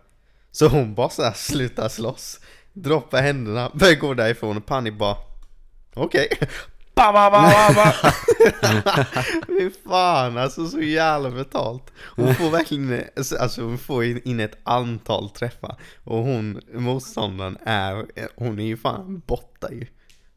Så 0.52 0.68
hon 0.68 0.94
bara 0.94 1.10
såhär 1.10 1.34
slutar 1.34 1.90
slåss 1.90 2.40
Droppar 2.74 3.22
händerna, 3.22 3.72
börjar 3.74 3.96
gå 3.96 4.14
därifrån 4.14 4.58
och 4.58 4.66
Pani 4.66 4.92
bara 4.92 5.18
Okej. 5.94 6.28
Ba, 6.96 7.14
ba, 7.14 7.32
ba, 7.32 7.42
ba, 7.42 7.74
ba. 7.74 7.94
Fy 9.48 9.70
fan 9.90 10.38
alltså 10.38 10.68
så 10.68 10.82
jävla 10.82 11.30
betalt. 11.30 11.92
Hon 12.16 12.36
får 12.36 12.50
verkligen, 12.50 13.04
alltså 13.40 13.62
hon 13.62 13.78
får 13.78 14.04
in 14.04 14.22
in 14.26 14.40
ett 14.40 14.58
antal 14.64 15.30
träffar. 15.30 15.76
Och 16.04 16.18
hon, 16.18 16.62
motståndaren 16.74 17.58
är, 17.66 18.06
hon 18.36 18.60
är 18.60 18.66
ju 18.66 18.78
fan 18.78 19.22
borta 19.28 19.72
ju. 19.72 19.88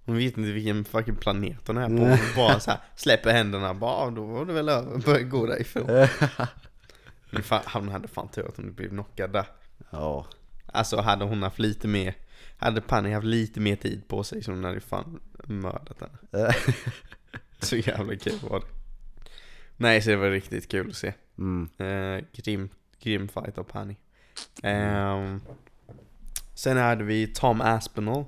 Hon 0.04 0.16
vet 0.16 0.36
inte 0.38 0.52
vilken 0.52 0.84
fucking 0.84 1.16
planet 1.16 1.58
hon 1.66 1.76
är 1.78 1.86
på. 1.88 1.92
Hon 1.94 2.18
bara 2.36 2.60
så 2.60 2.70
här, 2.70 2.80
släpper 2.96 3.32
händerna, 3.32 3.74
bara 3.74 3.90
"Ah, 4.06 4.10
då 4.10 4.24
var 4.24 4.44
det 4.44 4.52
väl 4.52 4.68
över, 4.68 4.98
börjar 4.98 5.20
gå 5.22 5.46
därifrån. 5.46 5.86
Men 7.30 7.42
fan, 7.42 7.62
Han 7.64 7.88
hade 7.88 8.08
fan 8.08 8.28
tur 8.28 8.48
att 8.48 8.56
hon 8.56 8.74
blev 8.74 8.88
knockad 8.88 9.32
där. 9.32 9.46
Ja, 9.90 10.26
Alltså 10.66 11.00
hade 11.00 11.24
hon 11.24 11.42
haft 11.42 11.58
lite 11.58 11.88
mer 11.88 12.14
Hade 12.56 12.80
Panny 12.80 13.12
haft 13.12 13.26
lite 13.26 13.60
mer 13.60 13.76
tid 13.76 14.08
på 14.08 14.24
sig 14.24 14.42
så 14.42 14.50
hon 14.52 14.64
hade 14.64 14.80
fan 14.80 15.20
mördat 15.44 16.00
henne. 16.00 16.52
Så 17.60 17.76
jävla 17.76 18.16
kul 18.16 18.38
var 18.50 18.60
det. 18.60 18.66
Nej 19.76 20.02
så 20.02 20.10
det 20.10 20.16
var 20.16 20.30
riktigt 20.30 20.70
kul 20.70 20.88
att 20.90 20.96
se. 20.96 21.12
Mm, 21.38 21.68
eh, 21.78 22.24
grym, 22.32 22.68
grym 23.00 23.28
fight 23.28 23.58
av 23.58 23.64
Panny. 23.64 23.96
Ehm, 24.62 25.40
Sen 26.54 26.76
hade 26.76 27.04
vi 27.04 27.26
Tom 27.26 27.60
Aspinall 27.60 28.24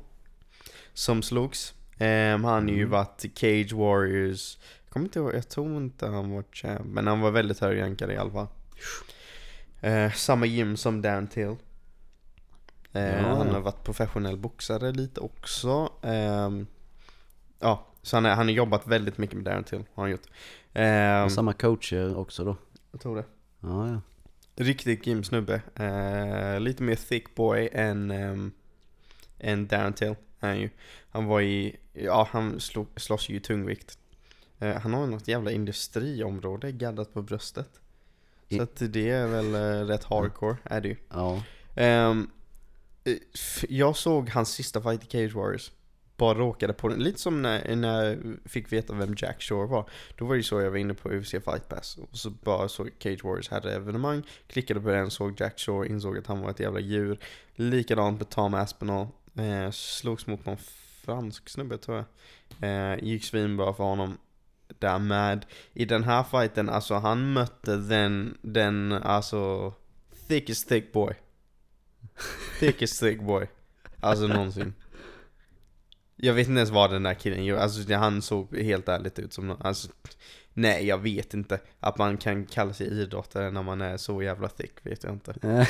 Som 0.96 1.22
slogs 1.22 1.74
Ehm, 1.98 2.44
Han 2.44 2.62
har 2.68 2.70
ju 2.74 2.78
Mm. 2.78 2.90
varit 2.90 3.24
Cage 3.34 3.72
Warriors 3.72 4.58
Jag 4.84 4.92
kommer 4.92 5.06
inte 5.06 5.18
ihåg, 5.18 5.34
jag 5.34 5.48
tror 5.48 5.76
inte 5.76 6.06
han 6.06 6.30
var 6.30 6.44
champ 6.52 6.80
Men 6.84 7.06
han 7.06 7.20
var 7.20 7.30
väldigt 7.30 7.58
högrankad 7.60 8.10
i 8.12 8.16
alla 8.16 8.30
fall 8.30 8.46
Eh, 9.80 10.12
Samma 10.12 10.46
gym 10.46 10.76
som 10.76 11.02
Dan 11.02 11.26
Till 11.26 11.54
Eh, 12.92 13.02
Ja. 13.20 13.34
Han 13.36 13.48
har 13.48 13.60
varit 13.60 13.84
professionell 13.84 14.36
boxare 14.36 14.92
lite 14.92 15.20
också 15.20 15.92
Ehm, 16.02 16.66
Ja, 17.60 17.86
så 18.02 18.16
han, 18.16 18.24
han 18.24 18.38
har 18.46 18.54
jobbat 18.54 18.86
väldigt 18.86 19.18
mycket 19.18 19.36
med 19.36 19.44
Darren 19.44 19.64
Till, 19.64 19.84
har 19.94 20.02
han 20.02 20.10
gjort 20.10 20.26
och 21.24 21.32
samma 21.32 21.52
coacher 21.52 22.16
också 22.16 22.44
då. 22.44 22.56
Jag 22.92 23.00
tror 23.00 23.16
det 23.16 23.24
Ja, 23.60 23.88
ja. 23.88 24.00
Riktigt 24.64 25.04
grym 25.04 25.24
snubbe. 25.24 25.60
Eh, 25.74 26.60
lite 26.60 26.82
mer 26.82 26.94
thick 26.96 27.34
boy 27.34 27.68
än, 27.72 28.10
um, 28.10 28.52
än 29.38 29.66
Darren 29.66 29.92
Till 29.92 30.14
han 30.38 30.60
ju. 30.60 30.70
Han 31.10 31.24
var 31.26 31.40
i, 31.40 31.76
ja 31.92 32.28
han 32.30 32.60
slog, 32.60 32.86
slåss 32.96 33.28
ju 33.28 33.36
i 33.36 33.40
tungvikt. 33.40 33.98
Eh, 34.58 34.74
han 34.80 34.94
har 34.94 35.06
något 35.06 35.28
jävla 35.28 35.50
industriområde 35.50 36.72
gaddat 36.72 37.14
på 37.14 37.22
bröstet. 37.22 37.80
I- 38.48 38.56
Så 38.56 38.62
att 38.62 38.82
det 38.92 39.10
är 39.10 39.26
väl 39.26 39.54
eh, 39.54 39.86
rätt 39.86 40.04
hardcore, 40.04 40.56
är 40.64 40.80
det 40.80 40.88
ju. 40.88 40.96
Ja, 41.10 41.42
Ehm, 41.78 42.30
eh, 43.04 43.14
jag 43.68 43.96
såg 43.96 44.28
hans 44.30 44.48
sista 44.50 44.80
fight 44.82 45.04
i 45.04 45.06
Cage 45.06 45.34
Warriors. 45.34 45.70
Bara 46.16 46.38
råkade 46.38 46.72
på 46.72 46.88
den. 46.88 46.98
Lite 46.98 47.20
som 47.20 47.42
när, 47.42 47.76
när 47.76 48.04
jag 48.04 48.18
fick 48.44 48.72
veta 48.72 48.94
vem 48.94 49.14
Jack 49.18 49.42
Shore 49.42 49.66
var. 49.66 49.90
Då 50.16 50.24
var 50.24 50.34
det 50.34 50.36
ju 50.38 50.42
så 50.42 50.60
jag 50.60 50.70
var 50.70 50.76
inne 50.78 50.94
på 50.94 51.08
UFC 51.12 51.30
Fight 51.30 51.68
Pass. 51.68 51.98
Och 51.98 52.18
så 52.18 52.30
bara 52.30 52.68
såg 52.68 52.90
Cage 52.98 53.24
Warriors 53.24 53.48
hade 53.48 53.72
evenemang. 53.74 54.22
Klickade 54.46 54.80
på 54.80 54.88
den, 54.88 55.10
såg 55.10 55.40
Jack 55.40 55.58
Shore, 55.58 55.88
insåg 55.88 56.18
att 56.18 56.26
han 56.26 56.40
var 56.40 56.50
ett 56.50 56.60
jävla 56.60 56.80
djur. 56.80 57.18
Likadant 57.54 58.18
med 58.18 58.28
Tom 58.30 58.54
Aspinall. 58.54 59.06
Eh, 59.36 59.70
slogs 59.70 60.26
mot 60.26 60.46
någon 60.46 60.56
fransk 61.04 61.48
snubbe 61.48 61.78
tror 61.78 61.96
jag. 61.96 62.06
Eh, 62.70 63.04
gick 63.04 63.24
svinbra 63.24 63.74
för 63.74 63.84
honom. 63.84 64.18
Där 64.78 64.98
med. 64.98 65.46
I 65.72 65.84
den 65.84 66.04
här 66.04 66.22
fighten, 66.22 66.68
alltså 66.68 66.94
han 66.94 67.32
mötte 67.32 67.76
den, 67.76 68.38
den 68.42 68.92
alltså 68.92 69.72
thickest 70.28 70.68
thick 70.68 70.92
boy. 70.92 71.14
Thickest 72.60 73.00
thick 73.00 73.20
boy. 73.20 73.46
Alltså 74.00 74.26
någonsin. 74.26 74.74
Jag 76.16 76.34
vet 76.34 76.48
inte 76.48 76.58
ens 76.58 76.70
vad 76.70 76.90
den 76.90 77.02
där 77.02 77.14
killen 77.14 77.44
gör, 77.44 77.58
alltså 77.58 77.94
han 77.94 78.22
såg 78.22 78.56
helt 78.56 78.88
ärligt 78.88 79.18
ut 79.18 79.32
som 79.32 79.46
någon, 79.46 79.62
alltså 79.62 79.88
Nej 80.58 80.86
jag 80.86 80.98
vet 80.98 81.34
inte. 81.34 81.60
Att 81.80 81.98
man 81.98 82.16
kan 82.16 82.46
kalla 82.46 82.72
sig 82.72 82.86
idrottare 82.86 83.50
när 83.50 83.62
man 83.62 83.80
är 83.80 83.96
så 83.96 84.22
jävla 84.22 84.48
thick 84.48 84.72
vet 84.82 85.04
jag 85.04 85.12
inte. 85.12 85.34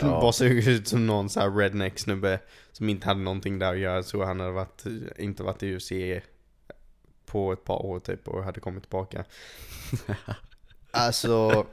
Ja. 0.00 0.20
Bara 0.20 0.32
såg 0.32 0.48
ut 0.48 0.88
som 0.88 1.06
någon 1.06 1.30
så 1.30 1.40
här 1.40 1.50
redneck 1.50 1.98
snubbe 1.98 2.40
som 2.72 2.88
inte 2.88 3.06
hade 3.06 3.20
någonting 3.20 3.58
där 3.58 3.72
att 3.72 3.78
göra. 3.78 4.02
Så 4.02 4.24
han 4.24 4.40
hade 4.40 4.52
varit, 4.52 4.84
inte 5.18 5.42
varit 5.42 5.62
i 5.62 5.76
UFC 5.76 5.92
på 7.26 7.52
ett 7.52 7.64
par 7.64 7.86
år 7.86 8.00
typ 8.00 8.28
och 8.28 8.44
hade 8.44 8.60
kommit 8.60 8.82
tillbaka. 8.82 9.24
alltså, 10.90 11.66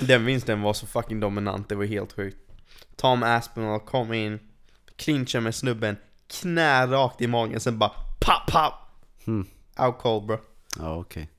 den 0.00 0.24
vinsten 0.24 0.62
var 0.62 0.72
så 0.72 0.86
fucking 0.86 1.20
dominant, 1.20 1.68
det 1.68 1.74
var 1.74 1.84
helt 1.84 2.12
sjukt. 2.12 2.38
Tom 2.96 3.22
Aspinall 3.22 3.80
kom 3.80 4.12
in, 4.12 4.38
clinchar 4.96 5.40
med 5.40 5.54
snubben, 5.54 5.96
knä 6.40 6.86
rakt 6.86 7.20
i 7.22 7.26
magen, 7.26 7.60
sen 7.60 7.78
bara 7.78 7.90
pop 8.20 8.52
pop! 8.52 8.72
Hmm. 9.24 9.46
Out 9.78 9.98
cold 9.98 10.26
bro. 10.26 10.38
Ja 10.78 10.96
okej. 10.96 11.30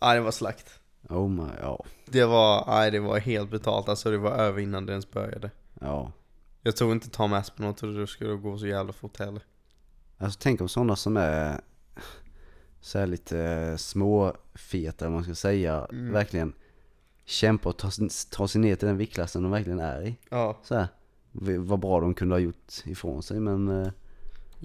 Ja 0.00 0.14
det 0.14 0.20
var 0.20 0.30
slakt. 0.30 0.80
Oh 1.08 1.28
my, 1.28 1.48
ja. 1.60 1.84
Det 2.06 2.24
var, 2.24 2.64
nej 2.66 2.90
det 2.90 3.00
var 3.00 3.18
helt 3.18 3.50
brutalt, 3.50 3.88
alltså 3.88 4.10
det 4.10 4.18
var 4.18 4.30
över 4.30 4.60
innan 4.60 4.86
det 4.86 4.92
ens 4.92 5.10
började. 5.10 5.50
Ja. 5.80 6.12
Jag 6.62 6.76
tror 6.76 6.92
inte 6.92 7.10
Tom 7.10 7.32
Aspinall 7.32 7.74
trodde 7.74 8.00
det 8.00 8.06
skulle 8.06 8.34
gå 8.34 8.58
så 8.58 8.66
jävla 8.66 8.92
fort 8.92 9.18
heller. 9.18 9.42
Alltså 10.18 10.38
tänk 10.42 10.60
om 10.60 10.68
sådana 10.68 10.96
som 10.96 11.16
är 11.16 11.60
så 12.80 12.98
här 12.98 13.06
lite 13.06 13.38
eh, 13.40 13.76
småfeta 13.76 15.04
eller 15.04 15.14
man 15.14 15.24
ska 15.24 15.34
säga, 15.34 15.86
Mm. 15.90 16.12
verkligen 16.12 16.52
kämpar 17.24 17.84
och 17.84 17.92
sin- 17.92 18.10
tar 18.30 18.46
sig 18.46 18.60
ner 18.60 18.76
till 18.76 18.88
den 18.88 18.96
viktklassen 18.96 19.42
de 19.42 19.50
verkligen 19.52 19.80
är 19.80 20.02
i. 20.02 20.16
Ja. 20.30 20.58
Så 20.62 20.74
här, 20.74 20.88
vad 21.58 21.78
bra 21.78 22.00
de 22.00 22.14
kunde 22.14 22.34
ha 22.34 22.40
gjort 22.40 22.72
ifrån 22.84 23.22
sig 23.22 23.40
men 23.40 23.68
eh, 23.82 23.92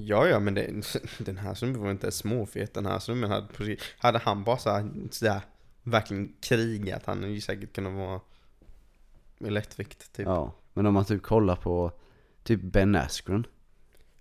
Ja, 0.06 0.28
ja, 0.28 0.40
men 0.40 0.54
det, 0.54 0.70
den 1.18 1.38
här 1.38 1.54
snubben 1.54 1.82
var 1.82 1.92
inte 1.92 2.12
småfet. 2.12 2.74
Den 2.74 2.86
här 2.86 3.00
snubben 3.00 3.32
hade 3.32 3.78
hade 3.98 4.20
han 4.20 4.44
bara 4.44 4.58
såhär, 4.58 4.90
sådär, 5.12 5.42
verkligen 5.84 6.34
krigat, 6.42 7.02
han 7.06 7.20
hade 7.22 7.34
ju 7.34 7.42
säkert 7.42 7.74
kunnat 7.76 7.94
vara 7.94 8.20
med 9.38 9.54
lättvikt 9.54 10.14
typ. 10.14 10.26
ja. 10.26 10.54
Men 10.74 10.86
om 10.86 10.94
man 10.94 11.06
typ 11.06 11.22
kollar 11.24 11.56
på 11.56 11.92
typ 12.44 12.62
Ben 12.62 12.96
Askren. 12.96 13.46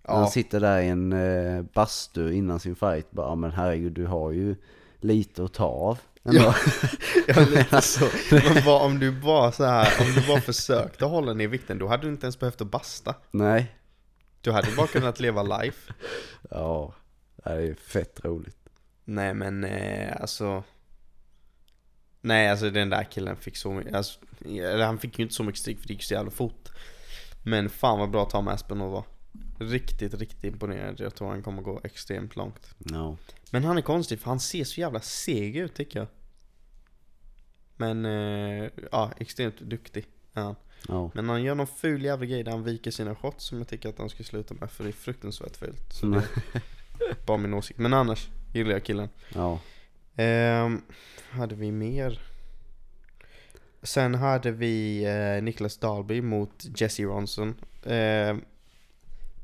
Ja. 0.02 0.16
Han 0.16 0.28
sitter 0.30 0.60
där 0.60 0.80
i 0.80 0.88
en 0.88 1.12
eh, 1.12 1.62
bastu 1.62 2.32
innan 2.32 2.60
sin 2.60 2.76
fight 2.76 3.10
bara, 3.10 3.26
"Ja, 3.26 3.34
men 3.34 3.50
herregud 3.50 3.92
du 3.92 4.06
har 4.06 4.30
ju 4.32 4.56
lite 5.00 5.44
att 5.44 5.52
ta 5.52 5.64
av. 5.64 5.98
Ja. 6.22 6.54
Ja, 7.26 7.40
lite 7.40 7.80
så. 7.82 8.04
Men 8.30 8.64
bara, 8.64 8.82
om 8.84 8.98
du 8.98 9.20
bara 9.20 9.52
så 9.52 9.64
här, 9.64 9.88
om 10.00 10.06
du 10.14 10.26
bara 10.28 10.40
försökte 10.40 11.04
hålla 11.04 11.32
ner 11.34 11.48
vikten, 11.48 11.78
då 11.78 11.86
hade 11.88 12.02
du 12.02 12.08
inte 12.08 12.26
ens 12.26 12.38
behövt 12.38 12.60
att 12.60 12.70
basta. 12.70 13.14
Nej. 13.30 13.74
Du 14.40 14.52
hade 14.52 14.76
bara 14.76 14.86
kunnat 14.86 15.20
leva 15.20 15.42
life. 15.42 15.92
Ja, 16.50 16.94
det 17.36 17.50
är 17.50 17.74
fett 17.74 18.24
roligt. 18.24 18.56
Nej 19.04 19.34
men 19.34 19.64
eh, 19.64 20.16
alltså 20.20 20.64
Nej 22.20 22.48
alltså 22.48 22.70
den 22.70 22.90
där 22.90 23.04
killen 23.04 23.36
fick 23.36 23.56
så 23.56 23.72
mycket, 23.72 23.94
alltså, 23.94 24.20
eller 24.44 24.84
han 24.84 24.98
fick 24.98 25.18
ju 25.18 25.22
inte 25.22 25.34
så 25.34 25.42
mycket 25.42 25.60
stryk 25.60 25.80
för 25.80 25.88
det 25.88 25.92
gick 25.92 26.02
så 26.02 26.14
jävla 26.14 26.30
fort 26.30 26.68
Men 27.44 27.70
fan 27.70 27.98
vad 27.98 28.10
bra 28.10 28.24
Tom 28.24 28.48
Aspinall 28.48 28.90
var 28.90 29.04
Riktigt, 29.58 30.14
riktigt 30.14 30.44
imponerad. 30.44 31.00
Jag 31.00 31.14
tror 31.14 31.28
han 31.28 31.42
kommer 31.42 31.62
gå 31.62 31.80
extremt 31.84 32.36
långt 32.36 32.74
Ja. 32.78 33.16
Men 33.50 33.64
han 33.64 33.78
är 33.78 33.82
konstig 33.82 34.20
för 34.20 34.26
han 34.30 34.40
ser 34.40 34.64
så 34.64 34.80
jävla 34.80 35.00
seg 35.00 35.56
ut 35.56 35.74
tycker 35.74 35.98
jag 35.98 36.08
Men, 37.76 38.04
eh, 38.04 38.70
ja 38.92 39.12
extremt 39.18 39.60
duktig 39.60 40.06
är 40.34 40.42
han 40.42 40.56
Ja. 40.88 41.10
Men 41.14 41.28
han 41.28 41.42
gör 41.42 41.54
någon 41.54 41.66
ful 41.66 42.04
jävla 42.04 42.26
grej 42.26 42.42
där 42.42 42.52
han 42.52 42.64
viker 42.64 42.90
sina 42.90 43.14
shots 43.14 43.44
som 43.44 43.58
jag 43.58 43.68
tycker 43.68 43.88
att 43.88 43.98
han 43.98 44.08
ska 44.08 44.24
sluta 44.24 44.54
med 44.54 44.70
för 44.70 44.84
det 44.84 44.90
är 44.90 44.92
fruktansvärt 44.92 45.56
fult 45.56 45.92
Så 45.92 46.06
det 46.06 46.16
är 46.16 47.26
bara 47.26 47.38
min 47.38 47.54
åsikt, 47.54 47.78
men 47.78 47.94
annars 47.94 48.28
gillar 48.52 48.70
jag 48.70 48.84
killen 48.84 49.08
Ja. 49.34 49.58
Ehm, 50.16 50.82
hade 51.30 51.54
vi 51.54 51.72
mer? 51.72 52.20
Sen 53.82 54.14
hade 54.14 54.50
vi 54.50 55.04
eh, 55.04 55.42
Niklas 55.42 55.76
Dalby 55.76 56.22
mot 56.22 56.64
Jesse 56.80 57.02
Ronson. 57.02 57.54
Ehm, 57.86 58.40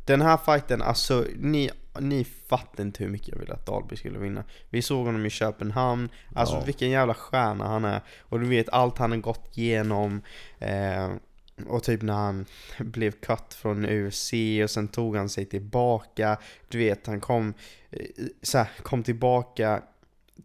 den 0.05 0.21
här 0.23 0.37
fighten, 0.37 0.83
alltså 0.83 1.25
ni, 1.37 1.71
ni 2.01 2.25
fattar 2.25 2.85
inte 2.85 3.05
hur 3.05 3.11
mycket 3.11 3.29
jag 3.29 3.39
ville 3.39 3.55
att 3.55 3.67
Dalby 3.67 3.97
skulle 3.97 4.19
vinna. 4.19 4.45
Vi 4.71 4.83
såg 4.83 5.07
honom 5.07 5.27
i 5.27 5.31
Köpenhamn, 5.31 6.09
alltså 6.35 6.55
Ja. 6.55 6.63
vilken 6.65 6.91
jävla 6.91 7.15
stjärna 7.15 7.67
han 7.67 7.85
är. 7.85 8.01
Och 8.21 8.41
du 8.41 8.47
vet 8.49 8.69
allt 8.69 8.99
han 8.99 9.11
har 9.11 9.19
gått 9.19 9.57
igenom. 9.59 10.23
Ehm, 10.59 11.19
och 11.67 11.83
typ 11.83 12.03
när 12.03 12.15
han 12.15 12.47
blev 12.79 13.11
cut 13.11 13.55
från 13.55 13.85
UFC 13.85 14.33
och 14.65 14.71
sen 14.71 14.89
tog 14.89 15.17
han 15.17 15.29
sig 15.29 15.45
tillbaka. 15.47 16.39
Du 16.69 16.79
vet, 16.79 17.07
han 17.07 17.21
kom, 17.21 17.55
eh, 17.91 18.01
så 18.43 18.59
här, 18.59 18.69
kom 18.83 19.03
tillbaka 19.03 19.83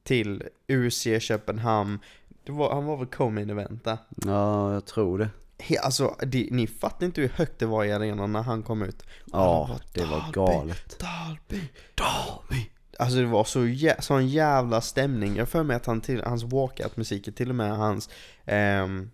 till 0.03 0.43
UFC 0.67 1.07
Köpenhamn. 1.19 1.99
Var, 2.47 2.73
han 2.73 2.85
var 2.85 2.97
väl 2.97 3.07
co-main 3.07 3.49
event 3.49 3.87
ja, 4.25 4.73
jag 4.73 4.85
tror 4.85 5.17
det. 5.19 5.29
He, 5.59 5.79
alltså, 5.79 6.15
det, 6.27 6.47
ni 6.51 6.67
fattar 6.67 7.05
inte 7.05 7.21
hur 7.21 7.29
högt 7.29 7.59
det 7.59 7.65
var 7.65 7.85
i 7.85 7.91
arenan 7.91 8.31
när 8.31 8.41
han 8.41 8.63
kom 8.63 8.81
ut. 8.83 9.03
Ja, 9.31 9.67
bara, 9.69 9.79
det 9.93 10.05
var 10.11 10.31
galet. 10.33 10.99
Dalby, 10.99 11.61
Dalby. 11.95 12.69
Alltså 12.99 13.17
det 13.17 13.25
var 13.25 13.43
så 13.43 13.59
jä- 13.59 14.01
sån 14.01 14.27
jävla 14.27 14.81
stämning. 14.81 15.35
Jag 15.35 15.49
för 15.49 15.63
mig 15.63 15.75
att 15.75 15.85
han 15.85 16.01
till, 16.01 16.23
hans 16.23 16.43
walkout-musik 16.43 17.35
till 17.35 17.49
och 17.49 17.55
med 17.55 17.77
hans 17.77 18.09
ehm, 18.45 19.11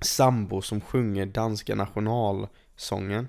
sambo 0.00 0.62
som 0.62 0.80
sjunger 0.80 1.26
danska 1.26 1.74
nationalsången. 1.74 3.28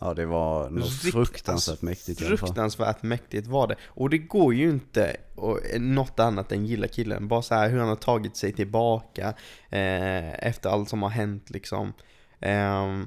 Ja, 0.00 0.14
det 0.14 0.26
var 0.26 0.70
något 0.70 0.84
Rikt- 1.04 1.12
fruktansvärt 1.12 1.82
mäktigt. 1.82 2.20
Fruktansvärt 2.20 3.02
mäktigt 3.02 3.46
var 3.46 3.66
det. 3.66 3.76
Och 3.84 4.10
det 4.10 4.18
går 4.18 4.54
ju 4.54 4.70
inte 4.70 5.16
och, 5.34 5.60
något 5.80 6.20
annat 6.20 6.52
än 6.52 6.66
gilla 6.66 6.88
killen. 6.88 7.28
Bara 7.28 7.42
så 7.42 7.54
här 7.54 7.68
hur 7.68 7.78
han 7.78 7.88
har 7.88 7.96
tagit 7.96 8.36
sig 8.36 8.52
tillbaka 8.52 9.28
eh, 9.70 10.46
efter 10.46 10.70
allt 10.70 10.88
som 10.88 11.02
har 11.02 11.10
hänt 11.10 11.50
liksom. 11.50 11.92
Ehm, 12.40 13.06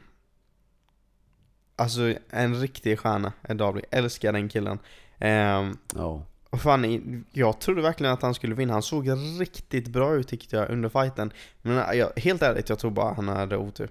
alltså 1.75 2.13
en 2.29 2.55
riktig 2.55 2.99
stjärna, 2.99 3.33
en 3.41 3.57
Darby. 3.57 3.81
Älskar 3.91 4.33
den 4.33 4.49
killen. 4.49 4.79
Ehm, 5.19 5.77
Ja. 5.95 6.25
Och 6.49 6.61
fan, 6.61 7.25
jag 7.31 7.59
trodde 7.59 7.81
verkligen 7.81 8.13
att 8.13 8.21
han 8.21 8.33
skulle 8.33 8.55
vinna. 8.55 8.73
Han 8.73 8.81
såg 8.81 9.09
riktigt 9.39 9.87
bra 9.87 10.15
ut 10.15 10.27
tyckte 10.27 10.55
jag 10.55 10.69
under 10.69 10.89
fighten. 10.89 11.33
Men 11.61 11.97
jag, 11.97 12.11
helt 12.15 12.41
ärligt, 12.41 12.69
jag 12.69 12.79
tror 12.79 12.91
bara 12.91 13.13
han 13.13 13.27
hade 13.27 13.57
otur. 13.57 13.89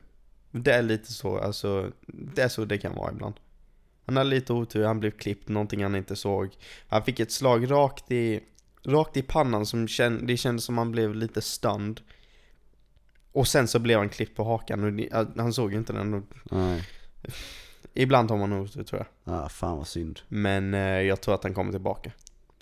Det 0.50 0.72
är 0.72 0.82
lite 0.82 1.12
så, 1.12 1.38
alltså, 1.38 1.90
det 2.06 2.42
är 2.42 2.48
så 2.48 2.64
det 2.64 2.78
kan 2.78 2.94
vara 2.94 3.12
ibland. 3.12 3.34
Han 4.06 4.16
hade 4.16 4.30
lite 4.30 4.52
otur, 4.52 4.84
han 4.84 5.00
blev 5.00 5.11
klippt, 5.11 5.48
någonting 5.48 5.82
han 5.82 5.94
inte 5.94 6.16
såg. 6.16 6.50
Han 6.88 7.02
fick 7.02 7.20
ett 7.20 7.32
slag 7.32 7.70
rakt 7.70 8.11
i, 8.11 8.40
rakt 8.84 9.16
i 9.16 9.22
pannan 9.22 9.66
som 9.66 9.88
känd, 9.88 10.26
det 10.26 10.36
kändes 10.36 10.64
som 10.64 10.78
han 10.78 10.90
blev 10.90 11.14
lite 11.14 11.42
stunned. 11.42 12.00
Och 13.32 13.48
sen 13.48 13.68
så 13.68 13.78
blev 13.78 13.98
han 13.98 14.09
klippt 14.09 14.36
på 14.36 14.44
hakan 14.44 14.84
och 14.84 14.92
det, 14.92 15.09
han 15.36 15.52
såg 15.52 15.72
ju 15.72 15.78
inte 15.78 15.92
den. 15.92 16.26
Nej. 16.50 16.88
Ibland 17.94 18.30
har 18.30 18.38
man 18.38 18.52
otur 18.52 18.82
tror 18.84 19.06
jag. 19.24 19.34
Ja, 19.34 19.48
fan 19.48 19.76
vad 19.76 19.86
synd. 19.86 20.20
Men 20.28 20.74
eh, 20.74 20.80
jag 20.80 21.20
tror 21.20 21.34
att 21.34 21.42
han 21.42 21.54
kommer 21.54 21.72
tillbaka. 21.72 22.11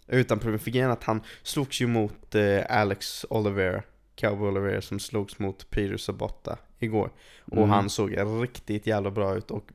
Utan 0.06 0.38
problem. 0.38 0.58
För 0.58 0.70
grejen 0.70 0.90
att 0.90 1.04
han 1.04 1.20
slogs 1.42 1.80
ju 1.80 1.86
mot 1.86 2.34
eh, 2.34 2.60
Alex 2.68 3.24
Oliveira, 3.30 3.82
Cowboy 4.14 4.48
Oliveira, 4.48 4.80
som 4.80 4.98
slogs 4.98 5.38
mot 5.38 5.70
Peter 5.70 5.96
Sabotta 5.96 6.58
igår. 6.78 7.10
Och 7.44 7.56
Mm. 7.56 7.70
han 7.70 7.90
såg 7.90 8.16
riktigt 8.42 8.86
jävla 8.86 9.10
bra 9.10 9.34
ut 9.36 9.50
och, 9.50 9.70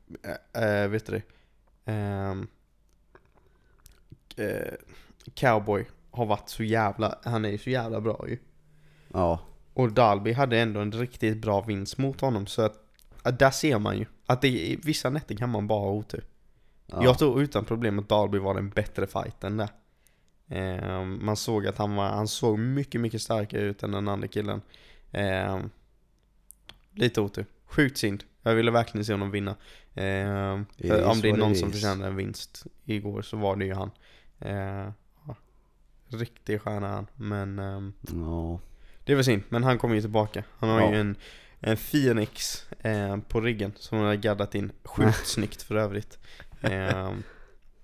eh, 0.62 0.88
vet 0.88 1.06
du 1.06 1.12
det? 1.12 1.22
Ehm, 1.92 2.48
eh, 4.36 4.74
Cowboy 5.34 5.86
har 6.12 6.26
varit 6.26 6.50
så 6.50 6.64
jävla, 6.64 7.16
han 7.24 7.46
är 7.46 7.50
ju 7.50 7.58
så 7.58 7.70
jävla 7.70 8.02
bra 8.02 8.26
ju. 8.28 8.38
Ja. 9.14 9.40
Och 9.74 9.92
Dalby 9.92 10.34
hade 10.34 10.60
ändå 10.60 10.80
en 10.80 10.92
riktigt 10.92 11.38
bra 11.38 11.62
vinst 11.62 11.98
mot 11.98 12.22
honom 12.22 12.48
så 12.48 12.62
att, 12.62 12.80
att 13.24 13.40
där 13.40 13.52
ser 13.52 13.80
man 13.80 13.98
ju 13.98 14.06
att 14.26 14.42
det, 14.42 14.78
vissa 14.84 15.10
nätter 15.10 15.36
kan 15.36 15.50
man 15.50 15.68
bara 15.68 15.80
ha 15.80 15.90
otur. 15.92 16.24
ja. 16.86 17.04
Jag 17.04 17.20
tror 17.20 17.42
utan 17.42 17.66
problem 17.66 18.00
att 18.00 18.10
Dalby 18.10 18.38
var 18.38 18.54
den 18.54 18.70
bättre 18.70 19.08
fighten 19.08 19.58
där. 19.58 19.70
Eh, 20.52 21.04
man 21.06 21.36
såg 21.38 21.68
att 21.68 21.78
han 21.78 21.96
var, 21.96 22.10
han 22.10 22.28
såg 22.28 22.60
mycket, 22.60 23.02
mycket 23.02 23.22
starkare 23.22 23.62
ut 23.62 23.84
än 23.84 23.92
den 23.92 24.08
andra 24.08 24.28
killen. 24.28 24.62
Eh, 25.12 25.60
lite 26.92 27.22
otur. 27.22 27.46
Sjukt 27.66 27.98
synd. 27.98 28.24
Jag 28.44 28.56
ville 28.56 28.72
verkligen 28.72 29.06
se 29.06 29.14
honom 29.14 29.32
vinna. 29.32 29.52
Eh, 29.94 30.54
om 30.54 30.66
det 31.22 31.30
är 31.30 31.38
någon 31.38 31.56
som 31.56 31.72
förtjänar 31.72 32.08
en 32.08 32.16
vinst 32.16 32.66
igår 32.86 33.22
så 33.22 33.38
var 33.38 33.56
det 33.56 33.66
ju 33.66 33.74
han. 33.74 33.92
Eh, 34.40 34.90
ja. 35.28 35.36
Riktig 36.08 36.62
stjärna 36.62 36.88
han, 36.88 37.08
men 37.16 37.60
ehm, 37.60 37.94
Ja. 38.02 38.60
det 39.06 39.16
var 39.16 39.24
synd, 39.24 39.44
men 39.50 39.64
han 39.64 39.78
kommer 39.78 39.96
ju 39.96 40.02
tillbaka. 40.02 40.44
Han 40.58 40.70
har 40.70 40.82
Ja. 40.82 40.92
ju 40.94 41.00
en, 41.00 41.16
en 41.60 41.78
Phoenix 41.78 42.66
eh, 42.80 43.18
på 43.18 43.42
ryggen 43.42 43.72
som 43.76 43.98
han 43.98 44.08
har 44.08 44.16
gaddat 44.16 44.56
in. 44.56 44.72
Sjukt 44.84 45.16
snyggt 45.28 45.62
för 45.62 45.76
övrigt. 45.76 46.20
Eh, 46.62 47.12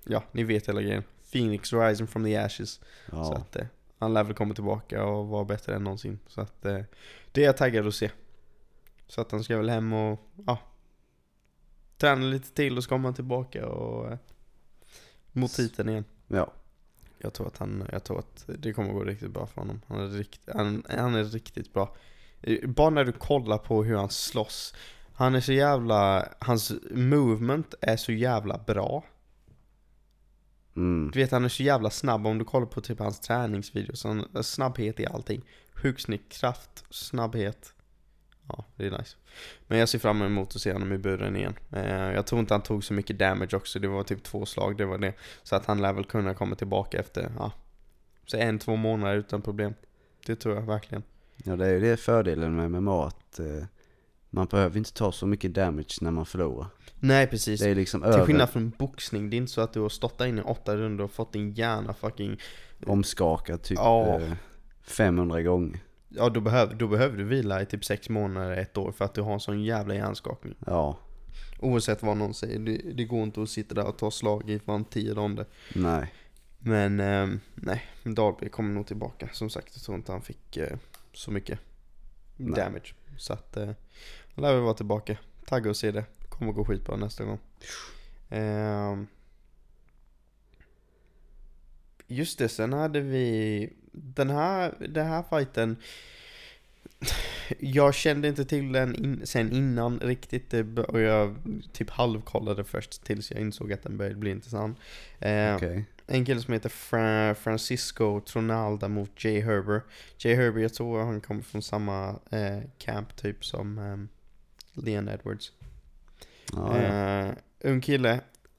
ja, 0.03 0.23
ni 0.31 0.43
vet 0.43 0.67
hela 0.69 0.81
grejen. 0.81 1.03
Phoenix 1.31 1.73
rising 1.73 2.07
from 2.07 2.23
the 2.23 2.35
ashes. 2.37 2.69
Så 2.73 2.81
Ja. 3.11 3.35
att 3.37 3.55
eh, 3.55 3.65
han 3.99 4.13
lär 4.13 4.23
väl 4.23 4.33
komma 4.33 4.53
tillbaka 4.53 5.05
och 5.05 5.27
vara 5.27 5.45
bättre 5.45 5.75
än 5.75 5.83
någonsin. 5.83 6.19
Så 6.27 6.41
att 6.41 6.65
eh, 6.65 6.79
det 7.31 7.41
är 7.41 7.45
jag 7.45 7.57
taggad 7.57 7.87
att 7.87 7.95
se. 7.95 8.11
Så 9.07 9.21
att 9.21 9.31
han 9.31 9.43
ska 9.43 9.57
väl 9.57 9.69
hem 9.69 9.93
och, 9.93 10.19
ja. 10.47 10.57
Träna 11.97 12.25
lite 12.25 12.51
till 12.51 12.77
och 12.77 12.83
så 12.83 12.89
kommer 12.89 13.03
han 13.05 13.13
tillbaka 13.13 13.67
och 13.67 14.11
eh, 14.11 14.17
mot 15.31 15.53
titeln 15.53 15.89
igen. 15.89 16.05
Ja. 16.27 16.53
Jag 17.19 17.33
tror 17.33 17.47
att 17.47 17.57
han, 17.57 17.83
jag 17.91 18.03
tror 18.03 18.19
att 18.19 18.45
det 18.59 18.73
kommer 18.73 18.93
gå 18.93 19.03
riktigt 19.03 19.31
bra 19.31 19.45
för 19.47 19.61
honom. 19.61 19.81
Han 19.87 19.99
är, 19.99 20.07
rikt, 20.07 20.41
han, 20.53 20.83
han 20.89 21.15
är 21.15 21.23
riktigt 21.23 21.73
bra. 21.73 21.95
Eh, 22.41 22.69
Bara 22.69 22.89
när 22.89 23.05
du 23.05 23.11
kollar 23.11 23.57
på 23.57 23.83
hur 23.83 23.95
han 23.97 24.09
slåss. 24.09 24.73
Han 25.13 25.35
är 25.35 25.41
så 25.41 25.53
jävla, 25.53 26.27
hans 26.39 26.71
movement 26.91 27.73
är 27.81 27.97
så 27.97 28.11
jävla 28.11 28.57
bra. 28.57 29.03
Mm. 30.77 31.11
Du 31.13 31.19
vet 31.19 31.31
han 31.31 31.45
är 31.45 31.49
så 31.49 31.63
jävla 31.63 31.89
snabb 31.89 32.27
om 32.27 32.37
du 32.37 32.45
kollar 32.45 32.65
på 32.65 32.81
typ 32.81 32.99
hans 32.99 33.19
träningsvideos. 33.19 34.03
Han, 34.03 34.43
snabbhet 34.43 34.99
i 34.99 35.05
allting. 35.05 35.41
Sjukt 35.73 36.01
snygg 36.01 36.29
kraft, 36.29 36.85
snabbhet. 36.89 37.73
Ja, 38.47 38.65
det 38.75 38.87
är 38.87 38.91
nice. 38.91 39.17
Men 39.67 39.79
jag 39.79 39.89
ser 39.89 39.99
fram 39.99 40.21
emot 40.21 40.55
att 40.55 40.61
se 40.61 40.73
honom 40.73 40.93
i 40.93 40.97
buren 40.97 41.35
igen. 41.35 41.53
Eh, 41.71 42.11
jag 42.11 42.25
tror 42.25 42.39
inte 42.39 42.53
han 42.53 42.61
tog 42.61 42.83
så 42.83 42.93
mycket 42.93 43.19
damage 43.19 43.53
också. 43.53 43.79
Det 43.79 43.87
var 43.87 44.03
typ 44.03 44.23
två 44.23 44.45
slag, 44.45 44.77
det 44.77 44.85
var 44.85 44.97
det. 44.97 45.13
Så 45.43 45.55
att 45.55 45.65
han 45.65 45.81
lär 45.81 45.93
väl 45.93 46.05
kunna 46.05 46.33
komma 46.33 46.55
tillbaka 46.55 46.99
efter, 46.99 47.31
ja. 47.37 47.51
Så 48.25 48.37
en, 48.37 48.59
två 48.59 48.75
månader 48.75 49.17
utan 49.17 49.41
problem. 49.41 49.73
Det 50.25 50.35
tror 50.35 50.55
jag 50.55 50.61
verkligen. 50.61 51.03
Ja 51.43 51.55
det 51.55 51.65
är 51.65 51.73
ju 51.73 51.79
det 51.79 51.97
fördelen 51.97 52.55
med 52.55 52.71
MMA 52.71 53.07
att 53.07 53.39
eh, 53.39 53.63
man 54.29 54.45
behöver 54.47 54.77
inte 54.77 54.93
ta 54.93 55.11
så 55.11 55.25
mycket 55.27 55.53
damage 55.53 55.97
när 56.01 56.11
man 56.11 56.25
förlorar. 56.25 56.67
Nej 56.99 57.27
precis. 57.27 57.59
Det 57.61 57.69
är 57.69 57.75
liksom 57.75 58.01
Till 58.01 58.09
över 58.11 58.25
skillnad 58.25 58.49
från 58.49 58.69
boxning, 58.69 59.29
det 59.29 59.35
är 59.35 59.37
inte 59.37 59.51
så 59.51 59.61
att 59.61 59.73
du 59.73 59.79
har 59.79 59.89
stått 59.89 60.17
där 60.17 60.25
inne 60.25 60.41
i 60.41 60.43
åtta 60.43 60.75
runder 60.75 61.03
och 61.03 61.11
fått 61.11 61.33
din 61.33 61.53
hjärna 61.53 61.93
fucking 61.93 62.37
omskakad 62.85 63.61
typ 63.63 63.77
Ja. 63.77 64.19
eh, 64.21 64.33
500 64.83 65.41
gånger. 65.41 65.79
Ja 66.09 66.29
då 66.29 66.41
behöver, 66.41 66.75
då 66.75 66.87
behöver 66.87 67.17
du 67.17 67.23
vila 67.23 67.61
i 67.61 67.65
typ 67.65 67.85
sex 67.85 68.09
månader, 68.09 68.57
ett 68.57 68.77
år 68.77 68.91
för 68.91 69.05
att 69.05 69.13
du 69.13 69.21
har 69.21 69.33
en 69.33 69.39
sån 69.39 69.63
jävla 69.63 69.95
hjärnskakning. 69.95 70.55
Ja, 70.65 70.97
Oavsett 71.59 72.03
vad 72.03 72.17
någon 72.17 72.33
säger, 72.33 72.59
det, 72.59 72.77
det 72.93 73.03
går 73.05 73.23
inte 73.23 73.41
att 73.41 73.49
sitta 73.49 73.75
där 73.75 73.87
och 73.87 73.97
ta 73.97 74.11
slag 74.11 74.49
i 74.49 74.59
fan 74.59 74.85
tio 74.85 75.13
ronder. 75.13 75.45
nej. 75.75 76.13
Men 76.59 76.99
ehm, 76.99 77.39
nej, 77.55 77.83
Dalby 78.03 78.49
kommer 78.49 78.73
nog 78.73 78.87
tillbaka. 78.87 79.29
Som 79.33 79.49
sagt, 79.49 79.71
jag 79.75 79.83
tror 79.83 79.97
inte 79.97 80.11
han 80.11 80.21
fick 80.21 80.57
eh, 80.57 80.77
så 81.13 81.31
mycket 81.31 81.59
Nej. 82.37 82.55
damage. 82.63 82.93
Så 83.17 83.33
att, 83.33 83.57
eh, 83.57 83.69
han 84.37 84.43
lär 84.43 84.53
väl 84.53 84.63
vara 84.63 84.73
tillbaka. 84.73 85.17
Tagga 85.45 85.69
och 85.69 85.77
se 85.77 85.91
det. 85.91 86.05
Kommer 86.29 86.51
gå 86.51 86.65
skitbra 86.65 86.95
nästa 86.95 87.23
gång. 87.23 87.39
Ehm, 88.29 89.07
just 92.07 92.39
det, 92.39 92.49
sen 92.49 92.73
hade 92.73 92.99
vi 93.01 93.69
den 93.91 94.29
här, 94.29 94.75
den 94.89 95.07
här 95.07 95.23
fighten 95.29 95.77
jag 97.59 97.93
kände 97.95 98.27
inte 98.27 98.45
till 98.45 98.71
den 98.71 98.95
in, 98.95 99.21
sen 99.27 99.51
innan 99.51 99.99
riktigt 99.99 100.53
och 100.87 100.99
jag 100.99 101.35
typ 101.73 101.89
halvkollade 101.89 102.63
först 102.63 103.03
tills 103.03 103.31
jag 103.31 103.39
insåg 103.41 103.73
att 103.73 103.83
den 103.83 103.97
började 103.97 104.15
bli 104.15 104.31
intressant. 104.31 104.77
Eh, 105.19 105.55
Okej. 105.55 105.85
En 106.07 106.25
kille 106.25 106.41
som 106.41 106.53
heter 106.53 106.69
Fra- 106.69 107.33
Francisco 107.33 108.21
Tronalda 108.21 108.87
mot 108.87 109.23
Jay 109.23 109.41
Herber. 109.41 109.81
Jay 110.17 110.35
Herber, 110.35 110.61
jag 110.61 110.73
tror 110.73 111.03
han 111.03 111.21
kommer 111.21 111.41
från 111.41 111.61
samma 111.61 112.09
eh, 112.31 112.59
camp 112.77 113.15
typ 113.15 113.45
som 113.45 113.77
ehm, 113.77 114.07
Leon 114.77 115.09
Edwards. 115.09 115.51
Ja, 116.53 116.81
ja. 116.81 117.27
Eh, 117.27 117.33
ung 117.59 117.81
kille. 117.81 118.13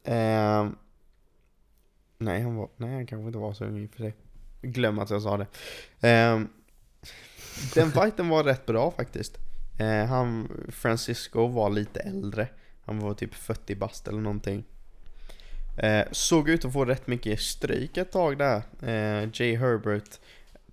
Eh, 0.05 0.69
nej, 2.19 2.43
han 2.43 2.57
var, 2.57 2.69
nej, 2.77 2.95
han 2.95 3.07
kanske 3.07 3.27
inte 3.27 3.39
var 3.39 3.53
så 3.53 3.64
ung 3.64 3.79
i 3.83 3.87
och 3.87 3.91
för 3.91 3.99
sig. 3.99 4.14
Glöm 4.62 4.99
att 4.99 5.11
jag 5.11 5.23
sa 5.23 5.37
det. 5.37 5.47
Eh, 6.09 6.41
den 7.75 7.93
fighten 7.93 8.29
var 8.29 8.45
rätt 8.45 8.66
bra 8.66 8.91
faktiskt. 8.91 9.39
Han, 10.09 10.49
Francisco 10.69 11.47
var 11.47 11.71
lite 11.71 12.01
äldre. 12.01 12.49
Han 12.85 12.99
var 12.99 13.14
typ 13.14 13.35
40 13.35 13.75
bast 13.75 14.09
eller 14.09 14.21
någonting. 14.21 14.64
Såg 16.11 16.49
ut 16.49 16.64
att 16.64 16.73
få 16.73 16.85
rätt 16.85 17.07
mycket 17.07 17.41
stryk 17.41 17.97
ett 17.97 18.12
tag 18.12 18.39
där. 18.39 18.62
Jay 19.35 19.57
Herbert 19.57 20.21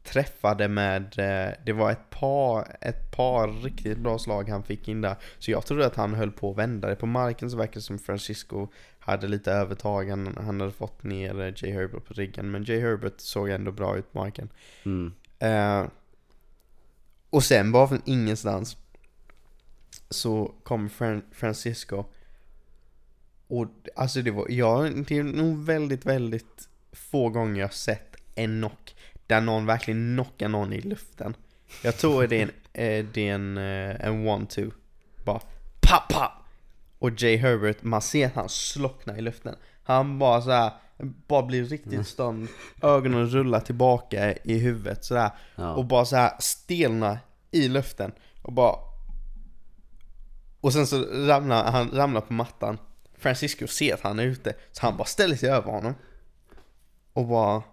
träffade 0.05 0.67
med, 0.67 1.03
eh, 1.19 1.53
det 1.65 1.73
var 1.73 1.91
ett 1.91 2.09
par, 2.09 2.77
ett 2.81 3.11
par 3.11 3.47
riktigt 3.47 3.97
bra 3.97 4.19
slag 4.19 4.49
han 4.49 4.63
fick 4.63 4.87
in 4.87 5.01
där. 5.01 5.15
Så 5.39 5.51
jag 5.51 5.65
trodde 5.65 5.85
att 5.85 5.95
han 5.95 6.13
höll 6.13 6.31
på 6.31 6.51
att 6.51 6.57
vända 6.57 6.87
det. 6.87 6.95
På 6.95 7.05
marken 7.05 7.51
så 7.51 7.57
verkar 7.57 7.73
det 7.73 7.81
som 7.81 7.99
Francisco 7.99 8.67
hade 8.99 9.27
lite 9.27 9.51
övertag. 9.51 10.09
Han, 10.09 10.37
han 10.37 10.59
hade 10.59 10.71
fått 10.71 11.03
ner 11.03 11.41
eh, 11.41 11.53
Jay 11.55 11.71
Herbert 11.71 12.05
på 12.05 12.13
ryggen. 12.13 12.51
Men 12.51 12.63
Jay 12.63 12.79
Herbert 12.79 13.19
såg 13.19 13.49
ändå 13.49 13.71
bra 13.71 13.97
ut 13.97 14.13
på 14.13 14.19
marken. 14.19 14.49
Mm. 14.85 15.13
Eh, 15.39 15.89
och 17.29 17.43
sen 17.43 17.71
bara 17.71 17.87
från 17.87 18.01
ingenstans 18.05 18.77
så 20.09 20.53
kom 20.63 20.89
Fran- 20.89 21.25
Francisco 21.31 22.03
och 23.47 23.67
alltså 23.95 24.21
det 24.21 24.31
var, 24.31 24.45
jag, 24.49 25.05
det 25.05 25.17
är 25.17 25.23
nog 25.23 25.65
väldigt, 25.65 26.05
väldigt 26.05 26.69
få 26.91 27.29
gånger 27.29 27.61
jag 27.61 27.73
sett 27.73 28.15
en 28.35 28.59
knock 28.61 28.94
där 29.27 29.41
någon 29.41 29.65
verkligen 29.65 30.15
knockar 30.15 30.49
någon 30.49 30.73
i 30.73 30.81
luften. 30.81 31.35
Jag 31.81 31.97
tror 31.97 32.27
det 32.27 32.41
är 32.41 32.43
en, 32.43 32.49
eh, 32.73 33.05
det 33.13 33.29
är 33.29 33.33
en, 33.33 33.57
eh, 33.57 34.05
en 34.05 34.27
one-two. 34.27 34.71
Bara 35.25 35.41
papp, 35.81 36.09
papp! 36.09 36.31
Och 36.99 37.11
Jay 37.21 37.37
Herbert, 37.37 37.83
man 37.83 38.01
ser 38.01 38.27
att 38.27 38.35
han 38.35 38.49
slocknar 38.49 39.17
i 39.17 39.21
luften. 39.21 39.55
Han 39.83 40.19
bara 40.19 40.41
så 40.41 40.51
här, 40.51 40.71
bara 41.27 41.43
blir 41.43 41.65
riktigt 41.65 42.07
stånd. 42.07 42.47
Ögonen 42.81 43.27
rullar 43.27 43.59
tillbaka 43.59 44.33
i 44.43 44.57
huvudet 44.59 45.05
sådär. 45.05 45.31
Ja. 45.55 45.73
Och 45.73 45.85
bara 45.85 46.05
så 46.05 46.15
här 46.15 46.31
stelnar 46.39 47.19
i 47.51 47.67
luften. 47.67 48.11
Och 48.41 48.53
bara... 48.53 48.75
Och 50.61 50.73
sen 50.73 50.87
så 50.87 51.01
ramlar 51.27 51.71
han 51.71 51.91
ramlar 51.91 52.21
på 52.21 52.33
mattan. 52.33 52.77
Francisco 53.17 53.67
ser 53.67 53.93
att 53.93 54.01
han 54.01 54.19
är 54.19 54.23
ute, 54.23 54.53
så 54.71 54.81
han 54.81 54.97
bara 54.97 55.05
ställer 55.05 55.35
sig 55.35 55.49
över 55.49 55.71
honom. 55.71 55.95
Och 57.13 57.27
bara... 57.27 57.63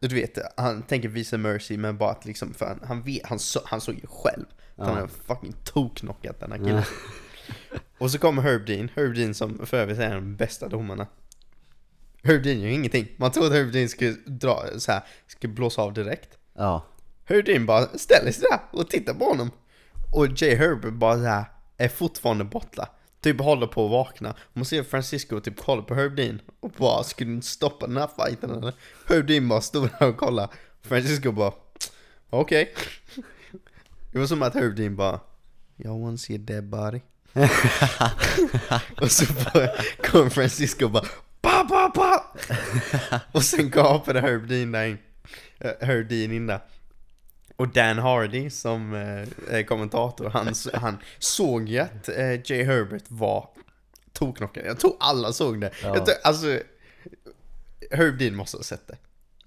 Du 0.00 0.14
vet, 0.14 0.38
han 0.56 0.82
tänker 0.82 1.08
visa 1.08 1.38
mercy 1.38 1.76
men 1.76 1.98
bara 1.98 2.10
att 2.10 2.24
liksom, 2.24 2.54
för 2.54 2.66
han, 2.66 2.80
han, 2.84 3.02
vet, 3.02 3.26
han, 3.26 3.38
så, 3.38 3.60
han 3.64 3.80
såg 3.80 3.94
ju 3.94 4.06
själv 4.06 4.46
att 4.76 4.86
han 4.86 4.96
har 4.96 5.08
fucking 5.26 5.54
toknockat 5.64 6.40
den 6.40 6.52
här 6.52 6.58
killen. 6.58 6.82
Och 7.98 8.10
så 8.10 8.18
kommer 8.18 8.42
Herb 8.42 8.66
Dean, 8.66 8.90
Herb 8.96 9.14
Dean 9.14 9.34
som 9.34 9.66
för 9.66 9.76
övrigt 9.76 9.98
är 9.98 10.06
en 10.06 10.16
av 10.16 10.22
de 10.22 10.36
bästa 10.36 10.68
domarna. 10.68 11.06
Herb 12.22 12.42
Dean 12.42 12.60
gör 12.60 12.68
ingenting. 12.68 13.08
Man 13.16 13.32
trodde 13.32 13.56
Herb 13.56 13.72
Dean 13.72 13.88
skulle 13.88 14.16
dra 14.26 14.64
så 14.78 14.92
här, 14.92 15.02
skulle 15.26 15.52
blåsa 15.52 15.82
av 15.82 15.92
direkt. 15.92 16.38
Ja. 16.54 16.86
Hurdin 17.28 17.66
bara 17.66 17.86
ställer 17.86 18.32
sig 18.32 18.44
där 18.50 18.60
och 18.70 18.90
tittar 18.90 19.14
på 19.14 19.24
honom. 19.24 19.50
Och 20.12 20.26
Jay 20.36 20.54
Herbert 20.54 20.92
bara 20.92 21.14
så 21.14 21.24
här 21.24 21.44
är 21.76 21.88
fortfarande 21.88 22.44
borta. 22.44 22.88
Typ 23.20 23.40
håller 23.40 23.66
på 23.66 23.84
att 23.84 23.90
vakna. 23.90 24.34
Man 24.52 24.64
ser 24.64 24.82
Francisco 24.82 25.40
typ 25.40 25.56
kolla 25.56 25.82
på 25.82 25.94
Herb 25.94 26.16
Dean 26.16 26.40
och 26.60 26.70
bara 26.70 27.04
skulle 27.04 27.32
inte 27.32 27.46
stoppa 27.46 27.86
den 27.86 27.96
här 27.96 28.08
fighten 28.18 28.50
eller? 28.50 28.74
Herb 29.08 29.26
Dean 29.26 29.48
bara 29.48 29.60
stod 29.60 29.90
där 29.98 30.08
och 30.08 30.16
kollade. 30.16 30.48
Francisco 30.82 31.32
bara 31.32 31.52
okej. 32.30 32.74
Det 34.12 34.18
var 34.18 34.26
som 34.26 34.42
att 34.42 34.54
Herb 34.54 34.76
Dean 34.76 34.96
bara 34.96 35.20
Jag 35.76 35.98
wanna 35.98 36.16
see 36.16 36.34
a 36.34 36.38
dead 36.38 36.64
body. 36.64 37.00
och 39.00 39.10
så 39.10 39.32
bara 39.32 39.68
kom 40.02 40.30
Francisco 40.30 40.84
och 40.84 40.90
bara 40.90 41.04
pa 41.40 41.64
pa 41.64 41.90
pa 41.94 42.36
Och 43.32 43.42
sen 43.44 43.70
gapade 43.70 44.20
Herb 44.20 44.48
Dean 44.48 44.72
där 44.72 44.86
in. 44.86 44.98
Eh, 45.58 45.72
Herb 45.80 46.08
Dean 46.08 46.32
in 46.32 46.46
där. 46.46 46.60
Och 47.58 47.68
Dan 47.68 47.98
Hardy 47.98 48.50
som 48.50 48.94
eh, 49.50 49.62
kommentator, 49.62 50.30
han, 50.30 50.54
han 50.74 50.98
såg 51.18 51.68
ju 51.68 51.78
att 51.78 52.08
eh, 52.08 52.32
Jay 52.44 52.62
Herbert 52.62 53.04
var 53.08 53.48
toknockad. 54.12 54.66
Jag 54.66 54.80
tror 54.80 54.96
alla 55.00 55.32
såg 55.32 55.60
det. 55.60 55.70
Ja. 55.82 55.94
Jag 55.94 56.06
tror, 56.06 56.16
alltså, 56.24 56.60
Herb 57.90 58.18
Dean 58.18 58.34
måste 58.34 58.56
ha 58.56 58.64
sett 58.64 58.88
det. 58.88 58.96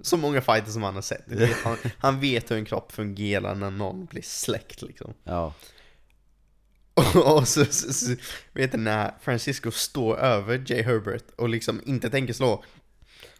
Så 0.01 0.17
många 0.17 0.41
fighter 0.41 0.71
som 0.71 0.83
han 0.83 0.95
har 0.95 1.01
sett. 1.01 1.23
Vet, 1.25 1.57
han, 1.63 1.77
han 1.97 2.19
vet 2.19 2.51
hur 2.51 2.57
en 2.57 2.65
kropp 2.65 2.91
fungerar 2.91 3.55
när 3.55 3.71
någon 3.71 4.05
blir 4.05 4.21
släckt 4.21 4.81
liksom. 4.81 5.13
Ja. 5.23 5.53
Och, 6.93 7.15
och 7.37 7.47
så, 7.47 7.65
så, 7.65 7.93
så, 7.93 8.15
vet 8.53 8.71
du 8.71 8.77
när 8.77 9.13
Francisco 9.21 9.71
står 9.71 10.17
över 10.17 10.63
Jay 10.67 10.81
Herbert 10.81 11.25
och 11.35 11.49
liksom 11.49 11.81
inte 11.85 12.09
tänker 12.09 12.33
slå. 12.33 12.63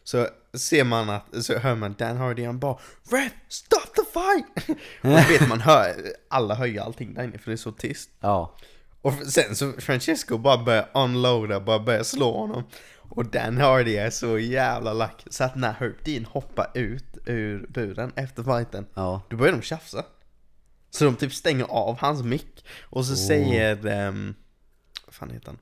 Så 0.03 0.27
ser 0.53 0.83
man 0.83 1.09
att, 1.09 1.43
så 1.45 1.57
hör 1.57 1.75
man 1.75 1.95
Dan 1.97 2.17
Hardy, 2.17 2.45
han 2.45 2.59
bara 2.59 2.77
Ref, 3.11 3.33
stop 3.47 3.77
the 3.95 4.01
fight! 4.13 4.69
och 5.01 5.31
vet 5.31 5.47
man 5.49 5.61
hör, 5.61 5.95
alla 6.29 6.55
hör 6.55 6.65
ju 6.65 6.79
allting 6.79 7.13
där 7.13 7.23
inne 7.23 7.37
för 7.37 7.51
det 7.51 7.55
är 7.55 7.57
så 7.57 7.71
tyst. 7.71 8.09
Ja. 8.19 8.55
Och 9.01 9.13
sen 9.13 9.55
så 9.55 9.71
Francesco 9.71 10.37
bara 10.37 10.63
börjar 10.63 10.89
unloada, 10.93 11.59
bara 11.59 11.79
börjar 11.79 12.03
slå 12.03 12.37
honom. 12.37 12.63
Och 12.97 13.25
Dan 13.25 13.57
Hardy 13.57 13.95
är 13.95 14.09
så 14.09 14.39
jävla 14.39 14.93
lack. 14.93 15.23
Så 15.29 15.43
att 15.43 15.55
när 15.55 15.73
Herb 15.73 15.95
Dean 16.05 16.25
hoppar 16.25 16.71
ut 16.73 17.17
ur 17.25 17.67
buren 17.69 18.11
efter 18.15 18.43
fighten, 18.43 18.85
Ja. 18.93 19.21
då 19.29 19.37
börjar 19.37 19.53
de 19.53 19.61
tjafsa. 19.61 20.05
Så 20.89 21.05
de 21.05 21.15
typ 21.15 21.33
stänger 21.33 21.65
av 21.65 21.97
hans 21.99 22.23
mick. 22.23 22.65
Och 22.81 23.05
så 23.05 23.13
Oh. 23.13 23.27
säger, 23.27 23.85
ehm, 23.85 24.35
vad 25.05 25.15
fan 25.15 25.29
heter 25.29 25.47
han? 25.47 25.57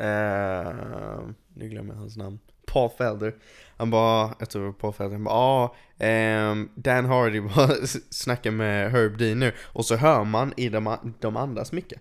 Uh, 0.00 1.28
nu 1.54 1.68
glömmer 1.68 1.94
jag 1.94 2.00
hans 2.00 2.16
namn. 2.16 2.38
Paul 2.74 2.90
Felder. 2.98 3.34
Han 3.76 3.90
bara, 3.90 4.34
jag 4.38 4.50
tror 4.50 4.62
det 4.62 4.68
var 4.68 4.72
Paul 4.72 4.92
Felder, 4.92 5.12
han 5.12 5.24
bara 5.24 5.34
ah, 5.34 5.74
ehm, 5.98 6.68
Dan 6.74 7.04
Hardy 7.04 7.40
bara 7.40 7.68
snackar 8.10 8.50
med 8.50 8.90
Herb 8.90 9.18
Dean 9.18 9.38
nu. 9.38 9.52
Och 9.62 9.84
så 9.84 9.96
hör 9.96 10.24
man 10.24 10.52
i 10.56 10.68
de, 10.68 10.96
de 11.20 11.36
andras 11.36 11.72
mickar. 11.72 11.98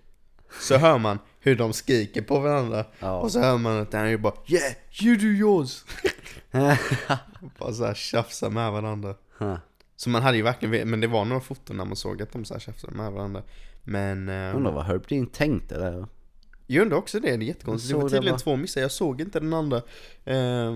Så 0.61 0.77
hör 0.77 0.97
man 0.97 1.19
hur 1.39 1.55
de 1.55 1.73
skriker 1.73 2.21
på 2.21 2.39
varandra. 2.39 2.85
Ja. 2.99 3.19
Och 3.19 3.31
så 3.31 3.39
hör 3.39 3.57
man 3.57 3.81
att 3.81 3.91
Dan 3.91 4.21
bara 4.21 4.33
Yeah, 4.47 4.73
you 5.01 5.17
do 5.17 5.25
yours! 5.25 5.83
bara 7.59 7.73
såhär 7.73 7.93
tjafsar 7.93 8.49
med 8.49 8.71
varandra. 8.71 9.15
Huh. 9.37 9.57
Så 9.95 10.09
man 10.09 10.21
hade 10.21 10.37
ju 10.37 10.43
verkligen, 10.43 10.89
men 10.89 10.99
det 10.99 11.07
var 11.07 11.25
några 11.25 11.41
foton 11.41 11.77
när 11.77 11.85
man 11.85 11.95
såg 11.95 12.21
att 12.21 12.31
de 12.31 12.45
så 12.45 12.53
här 12.53 12.61
tjafsade 12.61 12.93
med 12.95 13.11
varandra. 13.11 13.43
Men... 13.83 14.29
ehm, 14.29 14.55
Undrar 14.55 14.71
vad 14.71 14.85
Herb 14.85 15.07
Dean 15.07 15.27
tänkte 15.27 15.79
där. 15.79 16.07
Jag 16.73 16.81
undrar 16.81 16.97
också 16.97 17.19
det, 17.19 17.37
det 17.37 17.45
är 17.45 17.47
jättekonstigt. 17.47 17.93
Det 17.93 18.01
var 18.03 18.09
tydligen 18.09 18.37
två 18.37 18.55
missar, 18.55 18.81
jag 18.81 18.91
såg 18.91 19.21
inte 19.21 19.39
den 19.39 19.53
andra. 19.53 19.77
Eh, 20.25 20.75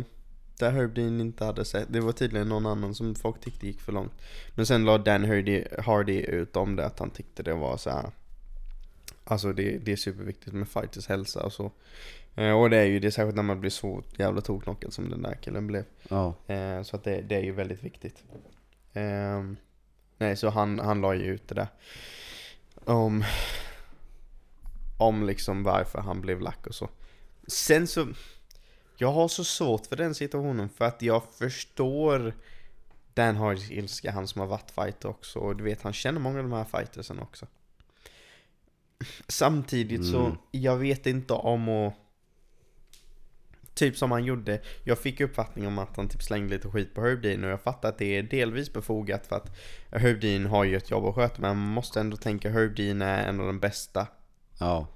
där 0.60 0.72
Herb 0.72 0.94
Dean 0.94 1.22
inte 1.22 1.46
hade 1.46 1.66
sett, 1.66 1.94
det 1.94 2.00
var 2.00 2.12
tydligen 2.12 2.50
någon 2.50 2.66
annan 2.66 2.96
som 2.96 3.16
folk 3.16 3.42
tyckte 3.42 3.68
gick 3.68 3.82
för 3.82 3.92
långt. 3.92 4.14
Men 4.56 4.66
sen 4.66 4.86
la 4.86 4.98
Dan 4.98 5.26
Hardy, 5.26 5.64
Hardy 5.80 6.20
ut 6.20 6.56
om 6.56 6.76
det, 6.76 6.86
att 6.86 7.00
han 7.00 7.10
tyckte 7.10 7.44
det 7.44 7.54
var 7.54 7.78
så 7.78 7.90
här. 7.90 8.12
Alltså 9.24 9.54
det, 9.54 9.78
det 9.78 9.92
är 9.92 9.96
superviktigt 9.96 10.54
med 10.54 10.68
fighters 10.68 11.08
hälsa 11.08 11.44
och 11.44 11.54
så. 11.54 11.72
Eh, 12.36 12.52
och 12.52 12.70
det 12.70 12.78
är 12.78 12.86
ju 12.86 13.00
det, 13.00 13.12
särskilt 13.12 13.36
när 13.36 13.44
man 13.44 13.60
blir 13.60 13.70
så 13.70 14.04
jävla 14.18 14.42
toknockad 14.42 14.94
som 14.94 15.10
den 15.10 15.22
där 15.22 15.38
killen 15.42 15.68
blev. 15.68 15.84
Ja. 16.10 16.36
Eh, 16.48 16.82
så 16.82 16.96
att 16.96 17.04
det, 17.04 17.22
det 17.22 17.36
är 17.36 17.44
ju 17.44 17.52
väldigt 17.52 17.84
viktigt. 17.84 18.24
Ehm, 18.94 19.58
nej, 20.18 20.38
så 20.38 20.50
han, 20.50 20.80
han 20.80 21.02
la 21.02 21.16
ju 21.16 21.24
ut 21.24 21.48
det 21.48 21.56
där. 21.56 21.68
Om, 22.86 23.24
om 24.98 25.24
liksom 25.28 25.64
varför 25.64 26.00
han 26.00 26.22
blev 26.22 26.42
lack 26.42 26.68
och 26.68 26.76
så. 26.76 26.90
Sen 27.48 27.88
så, 27.88 28.08
jag 28.98 29.12
har 29.12 29.28
så 29.28 29.44
svårt 29.44 29.86
för 29.86 29.96
den 29.96 30.16
situationen 30.16 30.70
för 30.70 30.86
att 30.86 31.02
jag 31.02 31.24
förstår 31.40 32.34
Dan 33.14 33.36
Hardys 33.36 33.72
ilska, 33.72 34.12
han 34.12 34.28
som 34.28 34.42
har 34.42 34.48
varit 34.48 34.72
fighter 34.72 35.10
också. 35.10 35.40
Och 35.40 35.56
du 35.56 35.64
vet, 35.64 35.82
han 35.82 35.94
känner 35.94 36.20
många 36.20 36.38
av 36.38 36.44
de 36.44 36.54
här 36.54 36.64
fightersen 36.64 37.20
också. 37.20 37.48
Samtidigt 39.28 40.06
så, 40.06 40.26
Mm. 40.26 40.38
jag 40.52 40.78
vet 40.78 41.06
inte 41.08 41.34
om 41.34 41.70
att 41.70 41.94
Typ 43.74 43.98
som 43.98 44.12
han 44.12 44.24
gjorde, 44.26 44.62
jag 44.84 45.00
fick 45.00 45.22
uppfattning 45.22 45.68
om 45.68 45.80
att 45.80 45.98
han 45.98 46.10
typ 46.10 46.24
slängde 46.24 46.56
lite 46.56 46.70
skit 46.70 46.94
på 46.94 47.02
Herb 47.02 47.22
Dean 47.22 47.44
och 47.44 47.50
jag 47.50 47.62
fattar 47.62 47.90
att 47.90 47.98
det 47.98 48.18
är 48.18 48.24
delvis 48.24 48.74
befogat 48.74 49.28
för 49.28 49.36
att 49.36 49.58
Herb 49.92 50.20
Dean 50.22 50.46
har 50.46 50.64
ju 50.64 50.78
ett 50.78 50.92
jobb 50.92 51.06
att 51.06 51.16
sköta 51.16 51.42
men 51.42 51.58
man 51.58 51.70
måste 51.74 52.00
ändå 52.00 52.18
tänka 52.18 52.50
Herb 52.50 52.76
Dean 52.76 53.02
är 53.02 53.28
en 53.28 53.40
av 53.40 53.46
de 53.48 53.60
bästa 53.60 54.08
Ja. 54.60 54.88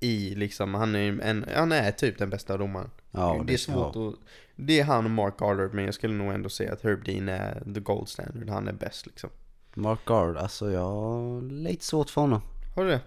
i 0.00 0.34
liksom, 0.34 0.74
han 0.74 0.94
är, 0.94 1.20
en, 1.20 1.44
han 1.54 1.72
är 1.72 1.90
typ 1.92 2.18
den 2.18 2.30
bästa 2.30 2.56
domaren. 2.56 2.90
Ja, 3.10 3.42
det 3.46 3.52
är 3.54 3.58
svårt 3.58 3.96
att, 3.96 4.14
det 4.56 4.80
är 4.80 4.84
han 4.84 5.04
och 5.04 5.10
Mark 5.10 5.38
Goddard 5.38 5.74
men 5.74 5.84
jag 5.84 5.94
skulle 5.94 6.14
nog 6.14 6.32
ändå 6.32 6.48
säga 6.48 6.72
att 6.72 6.82
Herb 6.82 7.04
Dean 7.04 7.28
är 7.28 7.74
the 7.74 7.80
gold 7.80 8.08
standard, 8.08 8.48
han 8.48 8.68
är 8.68 8.72
bäst 8.72 9.06
liksom. 9.06 9.30
Mark 9.74 9.98
Guard, 10.06 10.36
alltså 10.36 10.70
jag 10.70 10.80
har 10.90 11.42
lite 11.42 11.84
svårt 11.84 12.10
för 12.10 12.20
honom. 12.20 12.40
Har 12.76 12.84
du 12.84 12.90
det? 12.90 13.00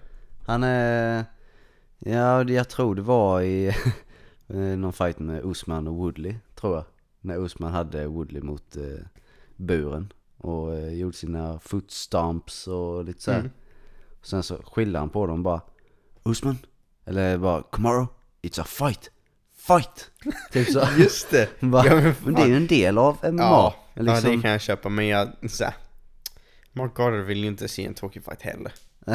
Han 0.46 0.64
är, 0.64 1.26
ja 2.00 2.44
det- 2.44 2.54
jag 2.54 2.70
tror 2.70 2.96
det 2.96 3.02
var 3.02 3.42
i 3.42 3.68
eh, 4.48 4.56
någon 4.58 4.94
fight 4.94 5.20
med 5.20 5.46
Usman 5.46 5.88
och 5.88 5.94
Woodley, 5.96 6.36
tror 6.56 6.76
jag. 6.76 6.86
När 7.22 7.38
Usman 7.46 7.72
hade 7.72 8.08
Woodley 8.08 8.42
mot 8.42 8.76
eh, 8.78 8.84
buren 9.56 10.14
och 10.38 10.76
eh, 10.76 10.94
gjorde 10.94 11.16
sina 11.18 11.60
foot 11.60 11.92
stomps 11.92 12.68
och 12.68 13.04
lite 13.06 13.22
så. 13.22 13.32
Mm. 13.32 13.50
Sen 14.22 14.44
så 14.44 14.56
skilde 14.64 15.00
han 15.00 15.10
på 15.10 15.28
dem 15.28 15.44
bara 15.44 15.62
Usman, 16.30 16.58
eller 17.06 17.38
bara 17.38 17.64
Kamaro, 17.72 18.08
it's 18.42 18.62
a 18.62 18.64
fight, 18.64 19.12
fight! 19.58 20.12
typ 20.52 20.68
så. 20.72 20.88
Just 20.98 21.30
det! 21.32 21.50
Bara, 21.62 21.86
Ja, 21.86 21.96
men 21.96 22.16
men, 22.24 22.34
det 22.34 22.42
är 22.42 22.48
ju 22.48 22.58
en 22.58 22.68
del 22.68 22.98
av 22.98 23.18
MMA. 23.24 23.42
Ja, 23.44 23.76
liksom, 23.96 24.16
ja, 24.32 24.36
det 24.36 24.42
kan 24.42 24.52
jag 24.52 24.62
köpa 24.62 24.90
men 24.90 25.08
jag, 25.08 25.30
så 25.50 25.64
här, 25.64 25.74
Mark 26.74 26.94
Goddard 26.94 27.26
vill 27.26 27.38
ju 27.38 27.48
inte 27.48 27.68
se 27.68 27.86
en 27.86 27.94
tråkig 27.94 28.24
fight 28.24 28.42
heller. 28.42 28.72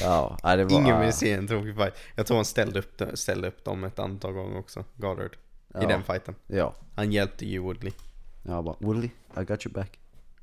ja, 0.00 0.38
ja, 0.42 0.56
det 0.56 0.64
var... 0.64 0.72
Ingen 0.72 1.00
vill 1.00 1.12
se 1.12 1.32
en 1.32 1.46
tråkig 1.48 1.76
fight. 1.76 1.94
Jag 2.14 2.26
tror 2.26 2.36
han 2.36 2.44
ställde 2.44 2.78
upp, 2.78 3.02
ställde 3.14 3.48
upp 3.48 3.64
dem 3.64 3.84
ett 3.84 3.98
antal 3.98 4.32
gånger 4.32 4.58
också, 4.58 4.84
Goddard. 4.96 5.32
I 5.34 5.36
Ja. 5.80 5.86
den 5.88 6.02
fighten. 6.04 6.34
Ja, 6.46 6.74
Han 6.94 7.12
hjälpte 7.12 7.46
ju 7.46 7.58
Woodley. 7.58 7.92
jag 8.42 8.64
bara 8.64 8.76
Woodley, 8.80 9.10
I 9.40 9.44
got 9.44 9.66
your 9.66 9.74
back. 9.74 9.98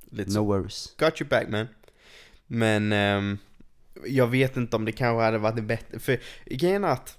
Lite 0.10 0.32
No 0.32 0.40
worries. 0.40 0.96
Got 0.98 1.22
your 1.22 1.30
back 1.30 1.50
man. 1.50 1.68
Men 2.48 2.92
ehm, 2.94 3.38
jag 4.06 4.28
vet 4.28 4.58
inte 4.58 4.76
om 4.76 4.86
det 4.86 4.92
kanske 4.92 5.24
hade 5.24 5.38
varit 5.38 5.64
bättre. 5.64 6.00
För 6.00 6.20
grejen 6.46 6.84
är 6.84 6.88
att 6.88 7.18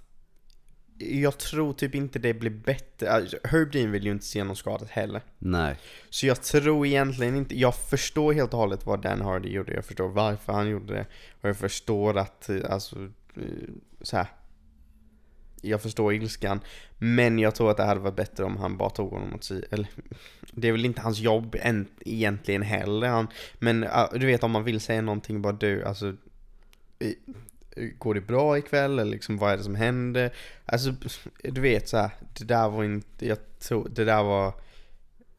jag 0.98 1.38
tror 1.38 1.72
typ 1.72 1.94
inte 1.94 2.18
det 2.18 2.34
blir 2.34 2.50
bättre. 2.50 3.10
Alltså, 3.10 3.36
Herb 3.44 3.72
Dean 3.72 3.92
vill 3.92 4.04
ju 4.04 4.12
inte 4.12 4.24
se 4.24 4.44
någon 4.44 4.56
skadat 4.56 4.90
heller. 4.90 5.22
Nej. 5.38 5.76
Så 6.10 6.26
jag 6.26 6.42
tror 6.42 6.86
egentligen 6.86 7.36
inte, 7.36 7.58
jag 7.58 7.74
förstår 7.74 8.32
helt 8.32 8.52
och 8.52 8.58
hållet 8.58 8.86
vad 8.86 9.02
Dan 9.02 9.20
Hardy 9.20 9.48
gjorde, 9.48 9.74
jag 9.74 9.84
förstår 9.84 10.08
varför 10.08 10.52
han 10.52 10.68
gjorde 10.68 10.94
det. 10.94 11.06
Och 11.40 11.48
jag 11.48 11.56
förstår 11.56 12.18
att, 12.18 12.50
alltså, 12.68 12.96
eh, 13.36 13.42
så 14.00 14.16
här. 14.16 14.26
Jag 15.64 15.82
förstår 15.82 16.14
ilskan, 16.14 16.60
men 16.98 17.38
jag 17.38 17.54
tror 17.54 17.70
att 17.70 17.76
det 17.76 17.84
hade 17.84 18.00
varit 18.00 18.16
bättre 18.16 18.44
om 18.44 18.56
han 18.56 18.76
bara 18.76 18.90
tog 18.90 19.10
honom 19.10 19.34
åt 19.34 19.44
sidan. 19.44 19.68
Eller, 19.70 19.88
det 20.52 20.68
är 20.68 20.72
väl 20.72 20.84
inte 20.84 21.00
hans 21.00 21.18
jobb 21.18 21.56
än, 21.60 21.88
egentligen 22.00 22.62
heller. 22.62 23.08
Han, 23.08 23.28
men 23.58 23.86
du 24.12 24.26
vet 24.26 24.42
om 24.42 24.50
man 24.50 24.64
vill 24.64 24.80
säga 24.80 25.02
någonting, 25.02 25.42
bara 25.42 25.52
du, 25.52 25.84
alltså. 25.84 26.14
Går 27.98 28.14
det 28.14 28.20
bra 28.20 28.58
ikväll 28.58 28.98
eller 28.98 29.10
liksom 29.10 29.38
vad 29.38 29.52
är 29.52 29.56
det 29.56 29.62
som 29.62 29.74
händer? 29.74 30.32
Alltså 30.64 30.94
du 31.42 31.60
vet 31.60 31.88
så 31.88 31.96
här, 31.96 32.10
det 32.38 32.44
där 32.44 32.68
var 32.68 32.84
inte, 32.84 33.26
jag 33.26 33.38
tror, 33.58 33.88
det 33.88 34.04
där 34.04 34.22
var 34.22 34.54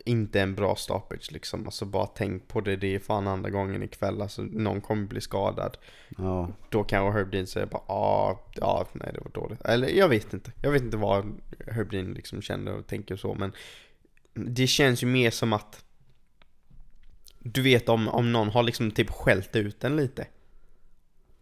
inte 0.05 0.41
en 0.41 0.55
bra 0.55 0.75
stoppage 0.75 1.31
liksom. 1.31 1.65
Alltså 1.65 1.85
bara 1.85 2.07
tänk 2.07 2.47
på 2.47 2.61
det, 2.61 2.75
det 2.75 2.95
är 2.95 2.99
fan 2.99 3.27
andra 3.27 3.49
gången 3.49 3.83
ikväll. 3.83 4.21
Alltså 4.21 4.41
någon 4.41 4.81
kommer 4.81 5.07
bli 5.07 5.21
skadad. 5.21 5.77
Ja. 6.17 6.51
Då 6.69 6.83
kanske 6.83 7.19
Herb 7.19 7.31
Dean 7.31 7.47
säger 7.47 7.67
bara 7.67 7.81
ah, 7.87 8.39
ja, 8.55 8.87
nej 8.93 9.11
det 9.13 9.19
var 9.19 9.31
dåligt. 9.31 9.61
Eller 9.61 9.87
jag 9.87 10.09
vet 10.09 10.33
inte. 10.33 10.51
Jag 10.61 10.71
vet 10.71 10.81
inte 10.81 10.97
vad 10.97 11.41
Herb 11.67 11.91
Dean 11.91 12.13
liksom 12.13 12.41
känner 12.41 12.73
och 12.73 12.87
tänker 12.87 13.15
så 13.15 13.33
men 13.33 13.51
det 14.33 14.67
känns 14.67 15.03
ju 15.03 15.07
mer 15.07 15.31
som 15.31 15.53
att 15.53 15.83
du 17.39 17.61
vet 17.61 17.89
om, 17.89 18.07
om 18.07 18.31
någon 18.31 18.49
har 18.49 18.63
liksom 18.63 18.91
typ 18.91 19.09
skällt 19.09 19.55
ut 19.55 19.79
den 19.79 19.95
lite. 19.95 20.27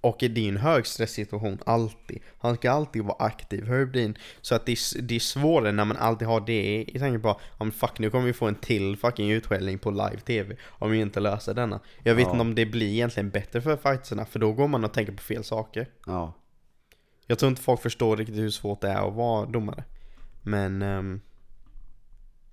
Och 0.02 0.18
det 0.20 0.26
är 0.46 0.50
en 0.50 0.58
hög 0.58 0.88
stresssituation, 0.88 1.60
alltid. 1.66 2.20
Han 2.40 2.56
ska 2.56 2.72
alltid 2.72 3.04
vara 3.04 3.26
aktiv, 3.26 3.68
Herb 3.68 3.94
Dean. 3.94 4.16
Så 4.42 4.56
att 4.56 4.66
det 4.66 4.72
är, 4.72 5.02
det 5.02 5.16
är 5.16 5.20
svårare 5.20 5.72
när 5.72 5.86
man 5.86 5.98
alltid 5.98 6.28
har 6.28 6.42
det 6.42 6.84
i 6.88 7.00
tanken 7.00 7.22
på 7.22 7.28
ja 7.60 7.64
men 7.66 7.72
fuck 7.72 8.00
nu 8.00 8.10
kommer 8.10 8.26
vi 8.26 8.34
få 8.34 8.48
en 8.48 8.56
till 8.56 8.98
fucking 8.98 9.32
utskällning 9.32 9.80
på 9.80 9.92
live-tv 9.92 10.56
om 10.64 10.92
vi 10.92 11.00
inte 11.02 11.20
löser 11.20 11.54
denna. 11.54 11.80
Jag 12.04 12.16
vet 12.16 12.26
Ja. 12.26 12.32
inte 12.32 12.42
om 12.42 12.56
det 12.56 12.66
blir 12.66 12.88
egentligen 12.92 13.30
bättre 13.30 13.62
för 13.62 13.78
fightserna 13.78 14.26
för 14.26 14.40
då 14.40 14.54
går 14.54 14.68
man 14.68 14.84
och 14.84 14.94
tänker 14.94 15.14
på 15.14 15.22
fel 15.24 15.44
saker. 15.44 15.88
Ja. 16.06 16.34
Jag 17.28 17.40
tror 17.40 17.50
inte 17.50 17.62
folk 17.62 17.82
förstår 17.82 18.18
riktigt 18.18 18.38
hur 18.38 18.50
svårt 18.50 18.82
det 18.82 18.90
är 18.90 19.08
att 19.08 19.14
vara 19.14 19.46
domare. 19.46 19.84
Men 20.42 20.82
ehm, 20.82 21.22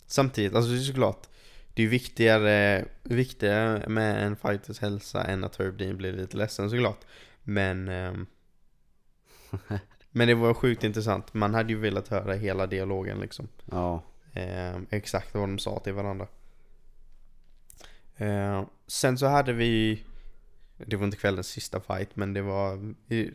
samtidigt, 0.07 0.55
alltså 0.55 0.71
det 0.71 0.79
är 0.79 0.83
såklart. 0.83 1.27
Det 1.75 1.83
är 1.83 1.89
viktigare, 1.89 2.85
viktigare 3.03 3.89
med 3.89 4.27
en 4.27 4.37
fighters 4.37 4.81
hälsa 4.81 5.25
än 5.25 5.45
att 5.45 5.57
Herb 5.57 5.79
Dean 5.79 5.97
blir 5.97 6.13
lite 6.13 6.37
ledsen 6.37 6.71
såklart. 6.71 7.01
Men 7.49 7.89
ehm, 7.89 8.27
Men 10.11 10.29
det 10.29 10.35
var 10.35 10.55
sjukt 10.55 10.85
intressant. 10.85 11.35
Man 11.35 11.55
hade 11.55 11.73
ju 11.73 11.79
velat 11.79 12.09
höra 12.09 12.35
hela 12.35 12.67
dialogen 12.67 13.21
liksom. 13.21 13.49
Ja. 13.71 14.03
Ehm, 14.33 14.87
exakt 14.91 15.35
vad 15.35 15.43
de 15.43 15.59
sa 15.59 15.79
till 15.81 15.93
varandra. 15.93 16.27
Ehm, 18.17 18.65
sen 18.87 19.19
så 19.19 19.27
hade 19.27 19.53
vi 19.53 20.03
Det 20.77 20.97
var 20.97 21.05
inte 21.05 21.17
kvällens 21.17 21.47
sista 21.47 21.81
fight 21.81 22.17
men 22.17 22.33
det 22.35 22.43
var 22.43 22.95
i- 23.09 23.31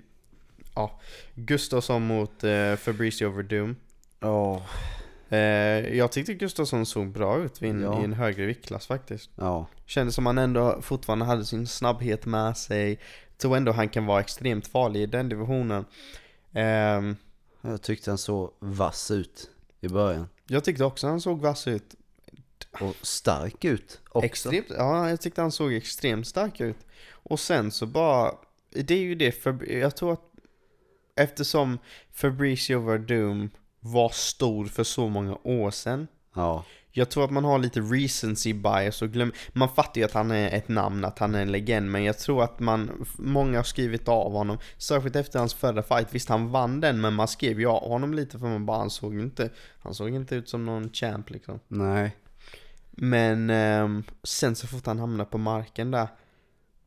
Ja 0.75 0.99
Gustafsson 1.35 2.07
mot 2.07 2.43
uh, 2.43 2.75
Fabricio 2.75 3.29
Verdum 3.29 3.75
Ja. 4.19 4.63
Eh, 5.29 5.39
Jag 5.97 6.11
tyckte 6.11 6.33
Gustafsson 6.33 6.85
såg 6.85 7.07
bra 7.11 7.37
ut 7.43 7.61
en, 7.61 7.81
Ja. 7.81 8.01
i 8.01 8.03
en 8.03 8.13
högre 8.13 8.45
viktklass 8.45 8.87
faktiskt 8.87 9.29
Ja. 9.35 9.67
Kändes 9.85 10.15
som 10.15 10.25
han 10.25 10.37
ändå 10.37 10.81
fortfarande 10.81 11.25
hade 11.25 11.45
sin 11.45 11.67
snabbhet 11.67 12.25
med 12.25 12.57
sig 12.57 12.99
Tror 13.37 13.57
ändå 13.57 13.71
han 13.71 13.89
kan 13.89 14.05
vara 14.05 14.19
extremt 14.21 14.67
farlig 14.67 15.01
i 15.01 15.05
den 15.05 15.29
divisionen 15.29 15.85
Ehm, 16.53 17.15
Jag 17.61 17.81
tyckte 17.81 18.11
han 18.11 18.17
såg 18.17 18.53
vass 18.59 19.11
ut 19.11 19.49
i 19.81 19.87
början. 19.87 20.29
Jag 20.47 20.63
tyckte 20.63 20.83
också 20.85 21.07
han 21.07 21.21
såg 21.21 21.41
vass 21.41 21.67
ut 21.67 21.95
Och 22.81 22.95
stark 23.01 23.65
ut 23.65 24.01
också. 24.09 24.25
Extremt, 24.25 24.65
ja 24.69 25.09
jag 25.09 25.21
tyckte 25.21 25.41
han 25.41 25.51
såg 25.51 25.73
extremt 25.73 26.27
stark 26.27 26.61
ut. 26.61 26.77
Och 27.11 27.39
sen 27.39 27.71
så 27.71 27.85
bara, 27.85 28.35
det 28.69 28.93
är 28.93 28.99
ju 28.99 29.15
det, 29.15 29.31
för, 29.31 29.71
jag 29.71 29.95
tror 29.95 30.13
att 30.13 30.21
eftersom 31.15 31.79
Fabricio 32.11 32.79
Verdum 32.79 33.49
var 33.79 34.09
stor 34.09 34.65
för 34.65 34.83
så 34.83 35.09
många 35.09 35.37
år 35.43 35.71
sedan. 35.71 36.07
Ja. 36.33 36.65
Jag 36.95 37.09
tror 37.09 37.23
att 37.25 37.31
man 37.31 37.43
har 37.43 37.59
lite 37.59 37.79
recency 37.79 38.53
bias 38.53 39.01
och 39.01 39.09
glöm, 39.09 39.33
man 39.53 39.69
fattar 39.69 40.01
ju 40.01 40.05
att 40.05 40.13
han 40.13 40.31
är 40.31 40.49
ett 40.57 40.67
namn, 40.67 41.05
att 41.05 41.19
han 41.19 41.35
är 41.35 41.41
en 41.41 41.51
legend, 41.51 41.91
men 41.91 42.03
jag 42.03 42.19
tror 42.19 42.43
att 42.43 42.59
man, 42.59 43.05
många 43.17 43.57
har 43.57 43.63
skrivit 43.63 44.07
av 44.07 44.31
honom, 44.31 44.57
särskilt 44.77 45.15
efter 45.15 45.39
hans 45.39 45.53
förra 45.53 45.83
fight, 45.83 46.07
visst 46.11 46.29
han 46.29 46.49
vann 46.51 46.79
den, 46.81 47.01
men 47.01 47.13
man 47.13 47.27
skrev 47.27 47.59
ju 47.59 47.67
av 47.67 47.87
honom 47.89 48.13
lite 48.13 48.39
för 48.39 48.47
man 48.47 48.65
bara, 48.65 48.77
han 48.77 48.89
såg 48.89 49.19
inte, 49.19 49.49
han 49.79 49.93
såg 49.95 50.09
inte 50.09 50.35
ut 50.35 50.49
som 50.49 50.65
någon 50.65 50.89
champ 50.89 51.29
liksom. 51.29 51.59
Nej. 51.67 52.15
Men 52.91 53.49
ehm, 53.49 54.03
sen 54.23 54.55
så 54.55 54.67
fort 54.67 54.85
han 54.85 54.99
hamnade 54.99 55.29
på 55.29 55.37
marken 55.37 55.91
där 55.91 56.07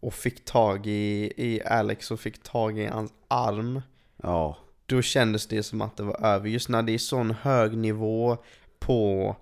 och 0.00 0.14
fick 0.14 0.44
tag 0.44 0.86
i, 0.86 1.32
i 1.36 1.62
Alex 1.64 2.10
och 2.10 2.20
fick 2.20 2.42
tag 2.42 2.78
i 2.78 2.86
hans 2.86 3.12
arm, 3.28 3.82
Ja. 4.22 4.56
då 4.86 5.02
kändes 5.02 5.46
det 5.48 5.62
som 5.62 5.80
att 5.80 5.96
det 5.96 6.02
var 6.02 6.26
över. 6.26 6.48
Just 6.48 6.68
när 6.68 6.82
det 6.82 6.92
är 6.92 6.98
sån 6.98 7.30
hög 7.30 7.76
nivå 7.76 8.36
på 8.78 9.36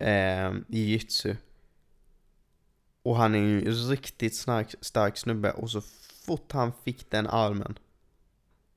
eh, 0.00 0.52
jiu-jitsu. 0.68 1.36
Och 3.02 3.16
han 3.16 3.34
är 3.34 3.38
ju 3.38 3.68
en 3.68 3.74
riktigt 3.74 4.34
stark, 4.36 4.74
stark 4.80 5.16
snubbe 5.16 5.50
och 5.50 5.70
så 5.70 5.80
fort 6.26 6.52
han 6.52 6.72
fick 6.84 7.10
den 7.10 7.26
armen, 7.26 7.78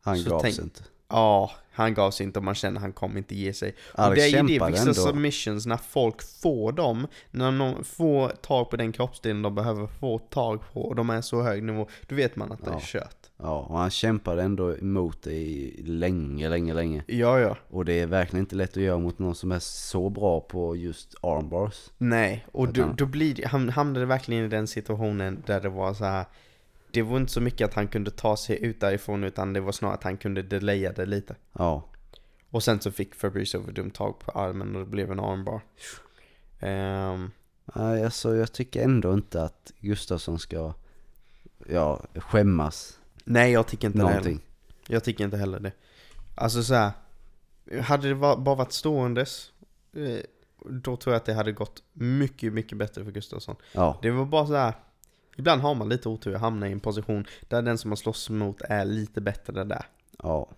Han 0.01 0.17
Så 0.17 0.29
gav 0.29 0.39
sig 0.41 0.63
inte. 0.63 0.83
ja, 1.09 1.51
han 1.71 1.93
gav 1.93 2.11
sig 2.11 2.23
inte 2.25 2.39
och 2.39 2.45
man 2.45 2.55
känner 2.55 2.75
att 2.77 2.81
han 2.81 2.93
kommer 2.93 3.17
inte 3.17 3.35
ge 3.35 3.53
sig. 3.53 3.75
och 3.93 3.99
Alex 3.99 4.21
det 4.21 4.37
är 4.37 4.41
ju 4.43 4.59
det, 4.59 4.65
vissa 4.71 4.81
ändå. 4.81 4.93
submissions, 4.93 5.65
när 5.65 5.77
folk 5.77 6.21
får 6.41 6.71
dem, 6.71 7.07
när 7.31 7.51
någon 7.51 7.83
får 7.83 8.29
tag 8.29 8.69
på 8.69 8.77
den 8.77 8.91
kroppsdelen 8.91 9.41
de 9.41 9.55
behöver 9.55 9.87
få 9.87 10.19
tag 10.19 10.61
på 10.73 10.81
och 10.81 10.95
de 10.95 11.09
är 11.09 11.21
så 11.21 11.41
hög 11.43 11.63
nivå, 11.63 11.87
då 12.07 12.15
vet 12.15 12.35
man 12.35 12.51
att 12.51 12.65
det 12.65 12.71
är 12.71 12.79
kört. 12.79 13.18
Ja, 13.41 13.59
och 13.69 13.77
han 13.77 13.89
kämpade 13.91 14.41
ändå 14.43 14.77
emot 14.77 15.21
det 15.21 15.31
i 15.33 15.83
länge, 15.83 16.49
länge, 16.49 16.73
länge. 16.73 17.03
Ja, 17.07 17.39
ja. 17.39 17.57
Och 17.69 17.85
det 17.85 17.99
är 17.99 18.07
verkligen 18.07 18.43
inte 18.45 18.55
lätt 18.55 18.69
att 18.77 18.83
göra 18.83 18.97
mot 18.99 19.19
någon 19.19 19.35
som 19.35 19.51
är 19.51 19.59
så 19.59 20.09
bra 20.09 20.39
på 20.41 20.75
just 20.75 21.15
armbars. 21.21 21.89
Nej, 21.97 22.45
och 22.51 22.73
då, 22.73 22.81
han- 22.81 22.95
då 22.95 23.05
blir 23.05 23.35
det, 23.35 23.47
han 23.47 23.69
hamnade 23.69 24.05
verkligen 24.05 24.45
i 24.45 24.47
den 24.47 24.67
situationen 24.67 25.43
där 25.45 25.61
det 25.61 25.69
var 25.69 25.93
så 25.93 26.05
här. 26.05 26.25
Det 26.91 27.01
var 27.01 27.17
inte 27.17 27.31
så 27.31 27.41
mycket 27.41 27.67
att 27.67 27.73
han 27.73 27.87
kunde 27.87 28.11
ta 28.11 28.37
sig 28.37 28.63
ut 28.65 28.79
därifrån 28.79 29.23
utan 29.23 29.53
det 29.53 29.59
var 29.59 29.71
snarare 29.71 29.95
att 29.95 30.03
han 30.03 30.17
kunde 30.17 30.41
delaya 30.41 30.91
det 30.91 31.05
lite. 31.05 31.35
Ja, 31.53 31.83
Och 32.49 32.63
sen 32.63 32.79
så 32.81 32.91
fick 32.91 33.15
Fabrice 33.15 33.57
Overdum 33.57 33.91
tag 33.91 34.19
på 34.19 34.31
armen 34.31 34.75
och 34.75 34.81
det 34.81 34.87
blev 34.91 35.11
en 35.11 35.19
armbar. 35.19 35.61
Ehm, 36.59 37.31
Nej, 37.75 38.03
alltså 38.05 38.35
jag 38.35 38.51
tycker 38.53 38.83
ändå 38.83 39.13
inte 39.13 39.43
att 39.43 39.73
Gustafsson 39.79 40.39
ska, 40.39 40.73
ja, 41.69 42.03
skämmas 42.15 42.98
nej, 43.29 43.51
jag 43.51 43.67
tycker 43.67 43.87
inte 43.87 43.99
det 43.99 44.03
heller. 44.07 44.15
någonting. 44.15 44.41
Jag 44.87 45.03
tycker 45.03 45.23
inte 45.23 45.37
heller 45.37 45.59
det. 45.59 45.71
Alltså 46.35 46.63
så 46.63 46.73
här, 46.73 46.91
hade 47.81 48.09
det 48.09 48.15
bara 48.15 48.35
varit 48.35 48.71
ståendes, 48.71 49.51
eh, 49.95 50.19
då 50.69 50.95
tror 50.97 51.13
jag 51.13 51.19
att 51.19 51.25
det 51.25 51.33
hade 51.33 51.51
gått 51.51 51.83
mycket, 51.93 52.53
mycket 52.53 52.77
bättre 52.77 53.03
för 53.03 53.11
Gustafsson. 53.11 53.55
Ja, 53.71 53.99
Det 54.01 54.11
var 54.11 54.25
bara 54.25 54.47
så 54.47 54.55
här. 54.55 54.73
Ibland 55.37 55.61
har 55.61 55.75
man 55.75 55.89
lite 55.89 56.09
otur 56.09 56.35
att 56.35 56.41
hamna 56.41 56.69
i 56.69 56.71
en 56.71 56.79
position 56.79 57.25
där 57.47 57.61
den 57.61 57.77
som 57.77 57.89
man 57.89 57.97
slåss 57.97 58.29
mot 58.29 58.61
är 58.61 58.85
lite 58.85 59.21
bättre 59.21 59.63
där. 59.63 59.85
ja, 60.23 60.49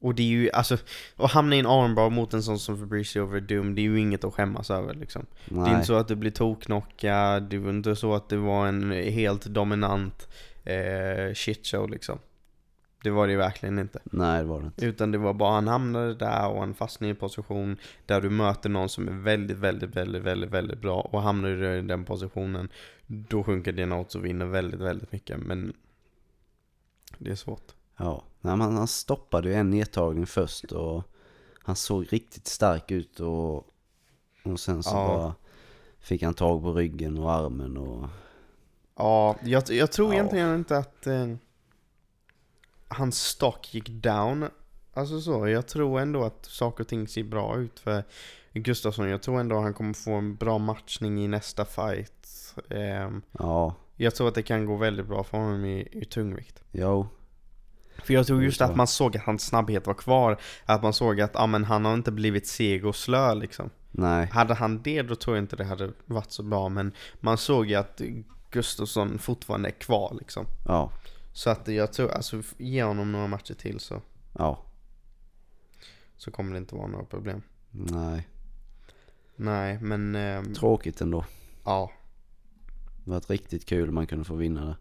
Och 0.00 0.14
det 0.14 0.22
är 0.22 0.26
ju, 0.26 0.50
alltså, 0.50 0.76
att 1.16 1.30
hamna 1.30 1.56
i 1.56 1.58
en 1.58 1.66
armbar 1.66 2.10
mot 2.10 2.34
en 2.34 2.42
sån 2.42 2.58
som 2.58 2.78
Fabricio 2.78 3.26
Verdum, 3.26 3.74
det 3.74 3.80
är 3.80 3.82
ju 3.82 4.00
inget 4.00 4.24
att 4.24 4.34
skämmas 4.34 4.70
över 4.70 4.94
liksom. 4.94 5.26
Det 5.44 5.54
är 5.54 5.58
nej, 5.58 5.74
inte 5.74 5.86
så 5.86 5.94
att 5.94 6.08
du 6.08 6.14
blir 6.14 6.30
toknockad, 6.30 7.42
det 7.42 7.58
var 7.58 7.70
inte 7.70 7.96
så 7.96 8.14
att 8.14 8.28
det 8.28 8.36
var 8.36 8.66
en 8.66 8.90
helt 8.92 9.44
dominant 9.44 10.28
eh, 10.68 11.34
shitshow 11.34 11.90
liksom. 11.90 12.18
Det 13.02 13.10
var 13.10 13.26
det 13.26 13.30
ju 13.32 13.38
verkligen 13.38 13.78
inte. 13.78 13.98
nej 14.04 14.42
det 14.42 14.48
var 14.48 14.60
det 14.60 14.66
inte. 14.66 14.86
Utan 14.86 15.12
det 15.12 15.18
var 15.18 15.34
bara 15.34 15.52
han 15.52 15.68
hamnade 15.68 16.14
där 16.14 16.48
och 16.48 16.60
han 16.60 16.74
fastnade 16.74 17.08
i 17.08 17.10
en 17.10 17.16
position 17.16 17.76
där 18.06 18.20
du 18.20 18.30
möter 18.30 18.68
någon 18.68 18.88
som 18.88 19.08
är 19.08 19.12
väldigt, 19.12 19.56
väldigt, 19.58 19.96
väldigt, 19.96 20.22
väldigt, 20.22 20.50
väldigt 20.50 20.80
bra 20.80 21.00
och 21.00 21.22
hamnar 21.22 21.48
du 21.48 21.76
i 21.78 21.80
den 21.82 22.04
positionen 22.04 22.68
då 23.06 23.44
sjunker 23.44 23.72
dina 23.72 23.98
odds 23.98 24.14
och 24.14 24.24
vinner 24.24 24.46
väldigt, 24.46 24.80
väldigt 24.80 25.12
mycket 25.12 25.38
men 25.38 25.72
det 27.18 27.30
är 27.30 27.34
svårt. 27.34 27.74
Ja, 27.96 28.22
nej, 28.40 28.56
men 28.56 28.76
han 28.76 28.88
stoppade 28.88 29.48
ju 29.48 29.54
en 29.54 29.70
nedtagning 29.70 30.26
först 30.26 30.72
och 30.72 31.02
han 31.62 31.76
såg 31.76 32.12
riktigt 32.12 32.46
stark 32.46 32.90
ut 32.90 33.20
och, 33.20 33.56
och 34.44 34.60
sen 34.60 34.82
så 34.82 34.90
Ja. 34.96 35.06
bara 35.06 35.34
fick 36.00 36.22
han 36.22 36.34
tag 36.34 36.62
på 36.62 36.72
ryggen 36.72 37.18
och 37.18 37.32
armen 37.32 37.76
och 37.76 38.08
Ja, 38.98 39.36
jag, 39.44 39.62
jag 39.70 39.92
tror 39.92 40.08
Ja. 40.08 40.14
egentligen 40.14 40.54
inte 40.54 40.78
att 40.78 41.06
eh, 41.06 41.26
hans 42.88 43.20
stock 43.22 43.74
gick 43.74 43.88
down. 43.88 44.48
Alltså 44.94 45.20
så, 45.20 45.48
jag 45.48 45.66
tror 45.68 46.00
ändå 46.00 46.24
att 46.24 46.44
saker 46.46 46.84
och 46.84 46.88
ting 46.88 47.08
ser 47.08 47.24
bra 47.24 47.56
ut 47.56 47.80
för 47.80 48.04
Gustafsson. 48.52 49.08
Jag 49.08 49.22
tror 49.22 49.40
ändå 49.40 49.60
han 49.60 49.74
kommer 49.74 49.94
få 49.94 50.12
en 50.12 50.36
bra 50.36 50.58
matchning 50.58 51.24
i 51.24 51.28
nästa 51.28 51.64
fight. 51.64 52.54
Ehm, 52.70 53.22
ja, 53.32 53.74
jag 53.96 54.14
tror 54.14 54.28
att 54.28 54.34
det 54.34 54.42
kan 54.42 54.66
gå 54.66 54.76
väldigt 54.76 55.06
bra 55.06 55.24
för 55.24 55.38
honom 55.38 55.64
i, 55.64 55.88
i 55.92 56.04
tungvikt. 56.04 56.62
jo, 56.72 57.08
För 58.04 58.14
jag 58.14 58.26
tror 58.26 58.42
just 58.42 58.60
att 58.60 58.76
man 58.76 58.86
såg 58.86 59.16
att 59.16 59.22
hans 59.24 59.42
snabbhet 59.46 59.86
var 59.86 59.94
kvar. 59.94 60.40
Att 60.64 60.82
man 60.82 60.92
såg 60.92 61.20
att 61.20 61.36
ah, 61.36 61.46
men 61.46 61.64
han 61.64 61.84
har 61.84 61.94
inte 61.94 62.12
blivit 62.12 62.46
seg 62.46 62.86
och 62.86 62.96
slö 62.96 63.34
liksom. 63.34 63.70
nej, 63.90 64.26
Hade 64.26 64.54
han 64.54 64.82
det 64.82 65.02
då 65.02 65.14
tror 65.14 65.36
jag 65.36 65.42
inte 65.44 65.56
det 65.56 65.64
hade 65.64 65.92
varit 66.06 66.30
så 66.32 66.42
bra. 66.42 66.68
Men 66.68 66.92
man 67.20 67.38
såg 67.38 67.66
ju 67.66 67.74
att 67.74 68.00
Gustafsson 68.50 69.18
fortfarande 69.18 69.68
är 69.68 69.72
kvar 69.72 70.16
liksom. 70.20 70.46
ja, 70.66 70.92
Så 71.32 71.50
att 71.50 71.68
jag 71.68 71.92
tror, 71.92 72.10
alltså 72.10 72.42
ge 72.58 72.82
honom 72.82 73.12
några 73.12 73.26
matcher 73.26 73.54
till 73.54 73.80
så, 73.80 74.02
ja, 74.32 74.62
så 76.16 76.30
kommer 76.30 76.52
det 76.52 76.58
inte 76.58 76.74
vara 76.74 76.86
några 76.86 77.04
problem. 77.04 77.42
nej. 77.70 78.28
Nej, 79.40 79.78
men 79.80 80.14
ehm, 80.14 80.54
Tråkigt 80.54 81.00
ändå. 81.00 81.24
ja, 81.64 81.92
Det 83.04 83.10
var 83.10 83.20
riktigt 83.20 83.66
kul 83.66 83.88
om 83.88 83.94
man 83.94 84.06
kunde 84.06 84.24
få 84.24 84.34
vinna 84.34 84.66
det. 84.66 84.76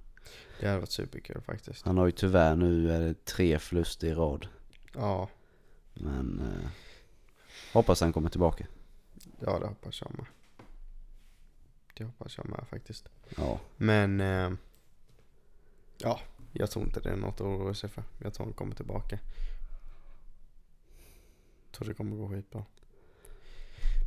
det 0.60 0.68
hade 0.68 0.80
varit 0.80 0.92
superkul 0.92 1.42
faktiskt. 1.42 1.86
Han 1.86 1.98
har 1.98 2.06
ju 2.06 2.12
tyvärr 2.12 2.56
nu 2.56 2.92
är 2.92 3.00
det 3.00 3.26
tre 3.26 3.60
förluster 3.60 4.08
i 4.08 4.14
rad. 4.14 4.48
Ja, 4.94 5.30
Men 5.94 6.40
eh, 6.40 6.70
hoppas 7.74 8.02
han 8.02 8.14
kommer 8.14 8.30
tillbaka. 8.30 8.66
ja 9.40 9.60
det 9.60 9.68
hoppas 9.68 10.02
jag 10.02 10.12
med. 10.18 10.26
Det 11.98 12.04
hoppas 12.04 12.38
jag 12.38 12.50
med 12.50 12.66
faktiskt. 12.70 13.10
Ja, 13.38 13.60
Men 13.78 14.22
ehm, 14.22 14.58
ja, 15.98 16.20
jag 16.54 16.72
tror 16.72 16.86
inte 16.86 17.00
det 17.00 17.10
är 17.10 17.16
något 17.16 17.34
att 17.36 17.42
oroa 17.42 17.74
sig 17.74 17.90
för. 17.90 18.04
Jag 18.24 18.34
tror 18.34 18.46
han 18.46 18.54
kommer 18.54 18.76
tillbaka. 18.76 19.20
Jag 21.66 21.72
tror 21.78 21.88
det 21.88 21.94
kommer 21.94 22.16
gå 22.16 22.30
skitbra. 22.30 22.66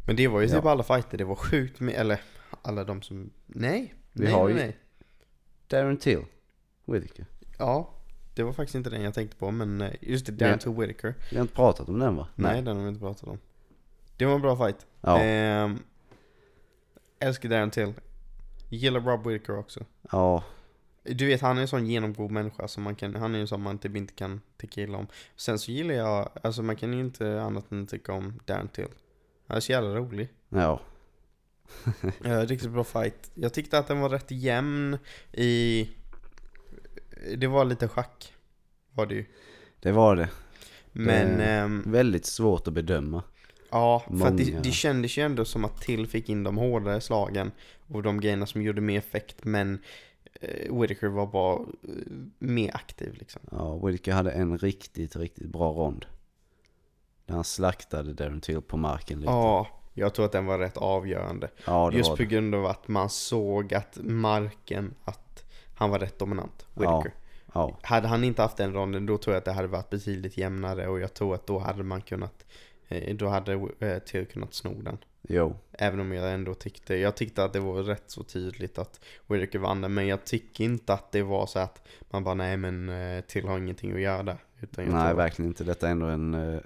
Men 0.07 0.17
det 0.17 0.29
var 0.29 0.41
ju 0.41 0.47
typ 0.49 0.65
Ja. 0.65 0.71
alla 0.71 0.83
fighter, 0.83 1.19
det 1.19 1.25
var 1.25 1.35
sjukt 1.37 1.81
med, 1.81 1.95
eller 1.95 2.21
alla 2.63 2.85
de 2.85 3.03
som, 3.03 3.31
nej. 3.47 3.95
Vi 4.13 4.25
nej, 4.25 4.33
har 4.33 4.45
nej, 4.49 4.53
ju- 4.57 4.59
nej. 4.61 4.77
Darren 5.67 5.97
Till, 5.97 6.25
Whittaker. 6.85 7.27
Ja, 7.59 7.91
det 8.35 8.43
var 8.43 8.53
faktiskt 8.53 8.75
inte 8.75 8.91
den 8.91 9.03
jag 9.03 9.15
tänkte 9.15 9.37
på, 9.37 9.51
men 9.51 9.81
eh, 9.81 9.91
just 10.01 10.27
det, 10.27 10.33
Nej. 10.33 10.39
Darren 10.39 10.59
till 10.59 10.71
Whitaker. 10.73 11.15
Vi 11.31 11.37
har 11.37 11.43
inte 11.43 11.55
pratat 11.55 11.89
om 11.89 11.99
den 11.99 12.17
va? 12.17 12.29
Nej, 12.35 12.63
den 12.63 12.77
har 12.77 12.83
vi 12.85 12.89
inte 12.89 13.01
pratat 13.01 13.29
om. 13.29 13.39
Det 14.17 14.27
var 14.27 14.35
en 14.35 14.41
bra 14.41 14.57
fight. 14.57 14.87
Ja, 15.01 15.21
Ehm, 15.21 15.79
älskar 17.21 17.49
Darren 17.49 17.71
till. 17.71 17.93
Gillar 18.69 19.01
Rob 19.01 19.27
Whitaker 19.27 19.59
också. 19.59 19.85
ja, 20.13 20.45
Du 21.03 21.27
vet, 21.27 21.41
han 21.41 21.57
är 21.59 21.63
en 21.63 21.69
sån 21.69 21.87
genomgod 21.87 22.31
människa 22.31 22.69
som 22.69 22.83
man 22.83 22.95
kan, 22.95 23.15
han 23.15 23.35
är 23.35 23.39
en 23.39 23.49
sån 23.49 23.63
man 23.63 23.79
typ 23.79 23.97
inte 23.97 24.15
kan 24.15 24.41
tycka 24.57 24.81
illa 24.81 24.99
om. 24.99 25.07
Sen 25.37 25.59
så 25.59 25.71
gillar 25.73 25.95
jag, 25.95 26.31
alltså 26.43 26.63
man 26.63 26.77
kan 26.77 26.93
ju 26.93 27.01
inte 27.01 27.43
annat 27.43 27.73
än 27.73 27.87
tycka 27.87 28.13
om 28.13 28.41
Darren 28.47 28.69
till. 28.69 28.89
Han 29.47 29.57
är 29.57 29.61
så 29.61 29.73
jävla 29.73 29.91
rolig. 29.95 30.29
ja, 30.49 30.81
Ja, 32.25 32.45
riktigt 32.45 32.71
bra 32.71 32.85
fight. 32.85 33.31
Jag 33.35 33.53
tyckte 33.55 33.79
att 33.79 33.89
den 33.89 34.01
var 34.01 34.09
rätt 34.09 34.31
jämn 34.31 34.99
i... 35.33 35.89
Det 37.37 37.47
var 37.47 37.65
lite 37.65 37.89
schack. 37.89 38.33
Var 38.93 39.07
det 39.07 39.15
ju. 39.15 39.25
det 39.81 39.93
var 39.93 40.17
det. 40.17 40.29
Men... 40.93 41.39
Det- 41.39 41.45
ehm, 41.45 41.83
Väldigt 41.87 42.27
svårt 42.27 42.69
att 42.69 42.75
bedöma. 42.75 43.23
Ja, 43.73 44.03
för 44.19 44.27
att 44.27 44.37
det, 44.37 44.63
det 44.63 44.73
kändes 44.73 45.19
ju 45.19 45.23
ändå 45.23 45.45
som 45.45 45.65
att 45.65 45.81
Till 45.81 46.07
fick 46.07 46.29
in 46.29 46.45
de 46.45 46.57
hårdare 46.59 47.01
slagen 47.01 47.53
och 47.89 48.03
de 48.03 48.21
grejerna 48.21 48.47
som 48.47 48.63
gjorde 48.63 48.81
mer 48.81 48.99
effekt 48.99 49.45
men 49.45 49.79
eh, 50.41 50.75
Whitaker 50.81 51.09
var 51.09 51.27
bara 51.27 51.55
eh, 51.55 51.95
mer 52.39 52.71
aktiv 52.77 53.15
liksom. 53.19 53.43
Ja, 53.51 53.75
Whittaker 53.87 54.13
hade 54.13 54.31
en 54.31 54.59
riktigt, 54.59 55.17
riktigt 55.17 55.49
bra 55.49 55.73
rond. 55.73 56.07
Där 57.27 57.35
han 57.35 57.45
slaktade 57.45 58.13
Darren 58.13 58.41
Till 58.41 58.61
på 58.63 58.77
marken 58.77 59.21
lite. 59.21 59.33
Ja, 59.33 59.67
jag 59.95 60.15
tror 60.15 60.25
att 60.27 60.33
den 60.33 60.47
var 60.47 60.59
rätt 60.59 60.77
avgörande. 60.77 61.51
ja 61.67 61.91
det 61.91 61.97
Just 61.97 62.09
var 62.11 62.17
på 62.17 62.23
det. 62.23 62.29
grund 62.29 62.55
av 62.55 62.67
att 62.67 62.89
man 62.89 63.11
såg 63.11 63.75
att 63.75 63.99
marken, 64.03 64.95
att 65.05 65.45
han 65.75 65.91
var 65.91 65.99
rätt 65.99 66.19
dominant, 66.19 66.67
Whitaker. 66.75 67.13
Ja, 67.55 67.79
Hade 67.83 68.09
han 68.09 68.25
inte 68.25 68.43
haft 68.43 68.57
den 68.57 68.73
ronden 68.73 69.07
då 69.07 69.19
tror 69.19 69.35
jag 69.35 69.39
att 69.39 69.45
det 69.45 69.53
hade 69.53 69.69
varit 69.69 69.91
betydligt 69.91 70.37
jämnare 70.39 70.89
och 70.89 71.01
jag 71.01 71.15
tror 71.15 71.35
att 71.35 71.47
då 71.47 71.59
hade 71.59 71.83
man 71.83 72.01
kunnat, 72.01 72.47
då 73.15 73.29
hade 73.29 73.69
eh, 73.81 73.99
Till 73.99 74.27
kunnat 74.27 74.55
sno 74.55 74.83
den. 74.83 74.99
jo, 75.29 75.57
Även 75.73 76.01
om 76.01 76.13
jag 76.13 76.33
ändå 76.33 76.55
tyckte, 76.55 76.95
jag 76.97 77.17
tyckte 77.17 77.45
att 77.45 77.53
det 77.53 77.61
var 77.61 77.83
rätt 77.83 78.05
så 78.07 78.23
tydligt 78.23 78.79
att 78.79 79.01
Whitaker 79.27 79.59
vann 79.59 79.81
den, 79.81 79.95
men 79.95 80.07
jag 80.07 80.25
tycker 80.25 80.65
inte 80.65 80.93
att 80.93 81.13
det 81.13 81.23
var 81.23 81.47
så 81.47 81.59
att 81.59 81.83
man 82.11 82.25
bara 82.25 82.35
nej 82.35 82.57
men 82.57 82.89
eh, 82.89 83.21
till 83.21 83.49
har 83.49 83.59
ingenting 83.59 83.93
att 83.93 84.01
göra 84.01 84.23
där. 84.23 84.37
Utan 84.61 84.85
nej 84.85 85.07
tror, 85.09 85.17
verkligen 85.17 85.49
inte. 85.51 85.65
Detta 85.65 85.87
är 85.87 85.91
ändå 85.93 86.07
en, 86.07 86.35
eh, 86.55 86.61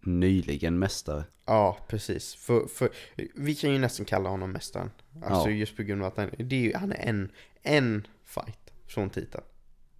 nyligen 0.00 0.78
mästare. 0.78 1.24
Ja, 1.46 1.78
precis. 1.88 2.34
För, 2.34 2.66
för, 2.66 2.88
vi 3.34 3.54
kan 3.54 3.72
ju 3.72 3.78
nästan 3.78 4.06
kalla 4.06 4.28
honom 4.28 4.52
mästaren. 4.52 4.90
Alltså 5.22 5.50
Ja. 5.50 5.54
just 5.54 5.76
på 5.76 5.82
grund 5.82 6.02
av 6.02 6.08
att 6.08 6.16
han, 6.16 6.30
det 6.38 6.56
är 6.56 6.60
ju, 6.60 6.74
han 6.74 6.92
är 6.92 7.08
en, 7.08 7.32
en 7.62 8.06
fight 8.24 8.72
från 8.86 9.10
titeln. 9.10 9.44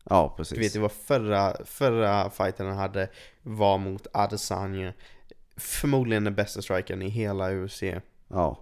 Ja, 0.04 0.34
precis. 0.36 0.54
Du 0.54 0.60
vet, 0.64 0.72
det 0.72 0.78
var 0.80 0.88
förra, 0.88 1.64
förra 1.64 2.30
fighten 2.30 2.66
han 2.66 2.76
hade 2.76 3.08
var 3.42 3.78
mot 3.78 4.06
Adesanya. 4.12 4.92
Förmodligen 5.60 6.24
den 6.24 6.34
bästa 6.34 6.62
strikern 6.62 7.02
i 7.02 7.08
hela 7.08 7.52
UFC. 7.52 7.82
Ja, 8.28 8.60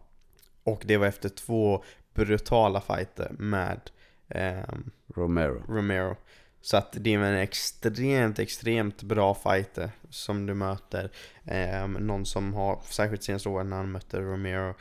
Och 0.63 0.83
det 0.87 0.97
var 0.97 1.07
efter 1.07 1.29
två 1.29 1.85
brutala 2.15 2.81
fighter 2.81 3.33
med 3.39 3.81
ehm, 4.29 4.91
Romero. 5.15 5.63
Romero. 5.69 6.17
Så 6.61 6.77
att 6.77 6.97
det 7.01 7.15
är 7.15 7.19
en 7.19 7.35
extremt, 7.35 8.39
extremt 8.39 9.03
bra 9.03 9.35
fighter 9.35 9.91
som 10.11 10.47
du 10.47 10.55
möter. 10.55 11.11
Ehm, 11.45 11.93
någon 11.93 12.27
som 12.27 12.55
har, 12.55 12.81
särskilt 12.85 13.23
senaste 13.23 13.49
åren 13.49 13.71
när 13.71 13.77
han 13.77 13.93
mötte 13.93 14.21
Romero, 14.21 14.75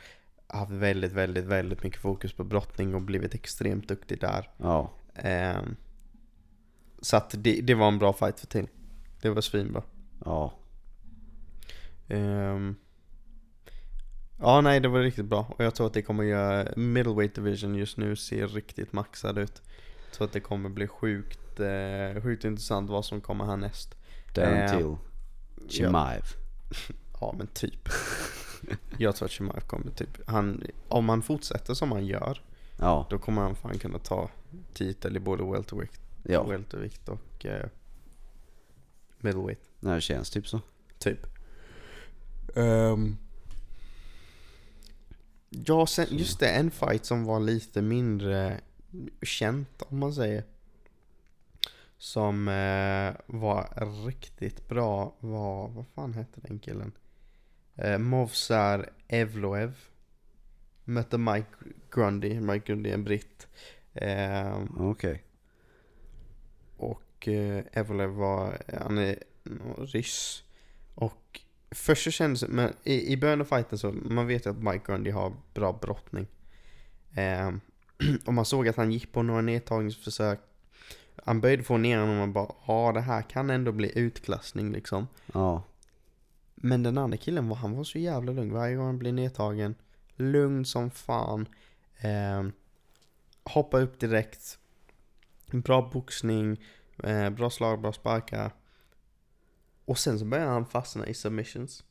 haft 0.46 0.70
väldigt, 0.72 1.12
väldigt, 1.12 1.44
väldigt 1.44 1.82
mycket 1.82 2.00
fokus 2.00 2.32
på 2.32 2.44
brottning 2.44 2.94
och 2.94 3.02
blivit 3.02 3.34
extremt 3.34 3.88
duktig 3.88 4.20
där. 4.20 4.50
Ja, 4.56 4.90
Ehm, 5.14 5.76
så 7.00 7.16
att 7.16 7.34
det, 7.38 7.60
det 7.60 7.74
var 7.74 7.88
en 7.88 7.98
bra 7.98 8.12
fight 8.12 8.40
för 8.40 8.46
till. 8.46 8.68
Det 9.20 9.30
var 9.30 9.40
svinbra. 9.40 9.82
ja, 10.24 10.52
Ehm, 12.08 12.76
ja, 14.38 14.60
nej, 14.60 14.80
det 14.80 14.88
var 14.88 15.00
riktigt 15.00 15.24
bra. 15.24 15.54
Och 15.58 15.64
jag 15.64 15.74
tror 15.74 15.86
att 15.86 15.92
det 15.94 16.02
kommer 16.02 16.24
göra 16.24 16.68
middleweight 16.76 17.34
division 17.34 17.74
just 17.74 17.96
nu 17.96 18.16
ser 18.16 18.48
riktigt 18.48 18.92
maxad 18.92 19.38
ut. 19.38 19.62
Tror 20.12 20.26
att 20.26 20.32
det 20.32 20.40
kommer 20.40 20.68
bli 20.68 20.88
sjukt, 20.88 21.60
eh, 21.60 22.22
sjukt 22.22 22.44
intressant 22.44 22.90
vad 22.90 23.04
som 23.04 23.20
kommer 23.20 23.44
härnäst. 23.44 23.94
Darren 24.34 24.62
Eh, 24.62 24.76
Till. 24.76 24.96
Chimaev. 25.68 26.24
Ja, 27.20 27.34
men 27.38 27.46
typ. 27.46 27.88
jag 28.98 29.16
tror 29.16 29.26
att 29.26 29.32
Chimaev 29.32 29.60
kommer 29.60 29.90
typ, 29.90 30.28
han, 30.28 30.62
om 30.88 31.08
han 31.08 31.22
fortsätter 31.22 31.74
som 31.74 31.92
han 31.92 32.06
gör, 32.06 32.42
Ja, 32.80 33.06
då 33.10 33.18
kommer 33.18 33.42
han 33.42 33.56
fan 33.56 33.78
kunna 33.78 33.98
ta 33.98 34.30
titel 34.72 35.16
i 35.16 35.20
både 35.20 35.44
weltervikt, 35.52 36.00
ja. 36.22 36.44
weltervikt 36.44 37.08
och 37.08 37.46
eh, 37.46 37.66
middleweight. 39.18 39.60
Nej, 39.80 39.94
det 39.94 40.00
känns 40.00 40.30
typ 40.30 40.48
så. 40.48 40.60
Typ. 40.98 41.26
Um, 42.54 43.18
ja, 45.50 45.86
sen, 45.86 46.06
just 46.10 46.40
det, 46.40 46.48
en 46.48 46.70
fight 46.70 47.04
som 47.04 47.24
var 47.24 47.40
lite 47.40 47.82
mindre 47.82 48.60
känt 49.22 49.82
om 49.82 49.98
man 49.98 50.14
säger. 50.14 50.44
Som 51.98 52.48
eh, 52.48 53.14
var 53.26 53.86
riktigt 54.06 54.68
bra 54.68 55.14
var, 55.20 55.68
vad 55.68 55.86
fan 55.86 56.12
hette 56.12 56.40
den 56.40 56.58
killen? 56.58 56.92
Eh, 57.74 57.98
Movsar 57.98 58.90
Evloev. 59.08 59.76
Mötte 60.84 61.18
Mike 61.18 61.48
Grundy, 61.90 62.40
Mike 62.40 62.66
Grundy 62.66 62.90
är 62.90 62.94
en 62.94 63.04
britt. 63.04 63.46
Ehm, 63.94 64.68
Okej. 64.78 65.22
och 66.76 67.28
eh, 67.28 67.64
Evloev 67.72 68.10
var, 68.10 68.62
han 68.80 68.98
är 68.98 69.22
ryss. 69.78 70.42
Och 70.94 71.40
först 71.70 72.04
så 72.04 72.10
kändes 72.10 72.48
men 72.48 72.72
i, 72.84 73.12
i 73.12 73.16
början 73.16 73.40
av 73.40 73.44
fighten 73.44 73.78
så, 73.78 73.92
man 73.92 74.26
vet 74.26 74.46
ju 74.46 74.50
att 74.50 74.62
Mike 74.62 74.82
Grundy 74.86 75.10
har 75.10 75.32
bra 75.54 75.78
brottning. 75.82 76.26
Ehm, 77.14 77.60
och 78.26 78.34
man 78.34 78.44
såg 78.44 78.68
att 78.68 78.76
han 78.76 78.92
gick 78.92 79.12
på 79.12 79.22
några 79.22 79.40
nedtagningsförsök. 79.40 80.40
Han 81.24 81.40
böjde 81.40 81.62
få 81.62 81.76
ner 81.76 81.98
honom 81.98 82.14
och 82.14 82.18
man 82.18 82.32
bara, 82.32 82.54
ja 82.66 82.92
det 82.92 83.00
här 83.00 83.22
kan 83.22 83.50
ändå 83.50 83.72
bli 83.72 83.98
utklassning 83.98 84.72
liksom. 84.72 85.08
Ja, 85.32 85.62
Men 86.54 86.82
den 86.82 86.98
andra 86.98 87.16
killen 87.16 87.48
var, 87.48 87.56
han 87.56 87.76
var 87.76 87.84
så 87.84 87.98
jävla 87.98 88.32
lugn 88.32 88.52
varje 88.52 88.76
gång 88.76 88.86
han 88.86 88.98
blev 88.98 89.14
nedtagen. 89.14 89.74
Lugn 90.16 90.64
som 90.64 90.90
fan. 90.90 91.48
Eh, 91.98 92.44
hoppa 93.44 93.78
upp 93.78 94.00
direkt. 94.00 94.58
Bra 95.50 95.90
boxning. 95.92 96.60
Eh, 97.04 97.30
bra 97.30 97.50
slag, 97.50 97.80
bra 97.80 97.92
sparkar. 97.92 98.52
Och 99.88 99.98
sen 99.98 100.18
så 100.18 100.24
började 100.24 100.50
han 100.50 100.66
fastna 100.66 101.06
i 101.06 101.14
submissions. 101.14 101.84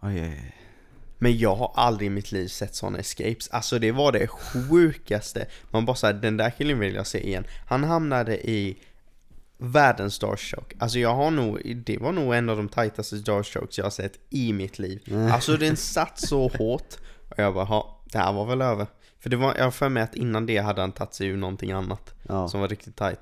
oj, 0.00 0.22
oj, 0.22 0.40
oj. 0.42 0.56
Men 1.18 1.38
jag 1.38 1.54
har 1.56 1.72
aldrig 1.74 2.06
i 2.06 2.10
mitt 2.10 2.32
liv 2.32 2.48
sett 2.48 2.74
sådana 2.74 2.98
escapes. 2.98 3.48
Alltså 3.48 3.78
det 3.78 3.92
var 3.92 4.12
det 4.12 4.26
sjukaste. 4.26 5.46
Man 5.70 5.84
bara 5.86 5.96
såhär, 5.96 6.14
den 6.14 6.36
där 6.36 6.50
killen 6.50 6.78
vill 6.78 6.94
jag 6.94 7.06
se 7.06 7.26
igen. 7.26 7.44
Han 7.66 7.84
hamnade 7.84 8.50
i 8.50 8.78
världens 9.58 10.14
starstruck. 10.14 10.72
Alltså 10.78 10.98
jag 10.98 11.14
har 11.14 11.30
nog, 11.30 11.82
det 11.86 11.98
var 11.98 12.12
nog 12.12 12.34
en 12.34 12.48
av 12.48 12.56
de 12.56 12.68
tajtaste 12.68 13.18
starstrokes 13.18 13.78
jag 13.78 13.84
har 13.84 13.90
sett 13.90 14.18
i 14.30 14.52
mitt 14.52 14.78
liv. 14.78 15.02
Alltså 15.32 15.56
den 15.56 15.76
satt 15.76 16.18
så 16.20 16.48
hårt. 16.58 16.94
Och 17.28 17.38
jag 17.38 17.54
bara, 17.54 17.64
"Ha, 17.64 18.00
det 18.12 18.18
här 18.18 18.32
var 18.32 18.46
väl 18.46 18.62
över. 18.62 18.86
För 19.20 19.30
det 19.30 19.36
var, 19.36 19.54
jag 19.56 19.64
har 19.64 19.70
för 19.70 19.88
mig 19.88 20.02
att 20.02 20.14
innan 20.14 20.46
det 20.46 20.58
hade 20.58 20.80
han 20.80 20.92
tagit 20.92 21.14
sig 21.14 21.26
ur 21.26 21.36
någonting 21.36 21.72
annat. 21.72 22.14
Ja, 22.22 22.48
Som 22.48 22.60
var 22.60 22.68
riktigt 22.68 22.96
tajt. 22.96 23.20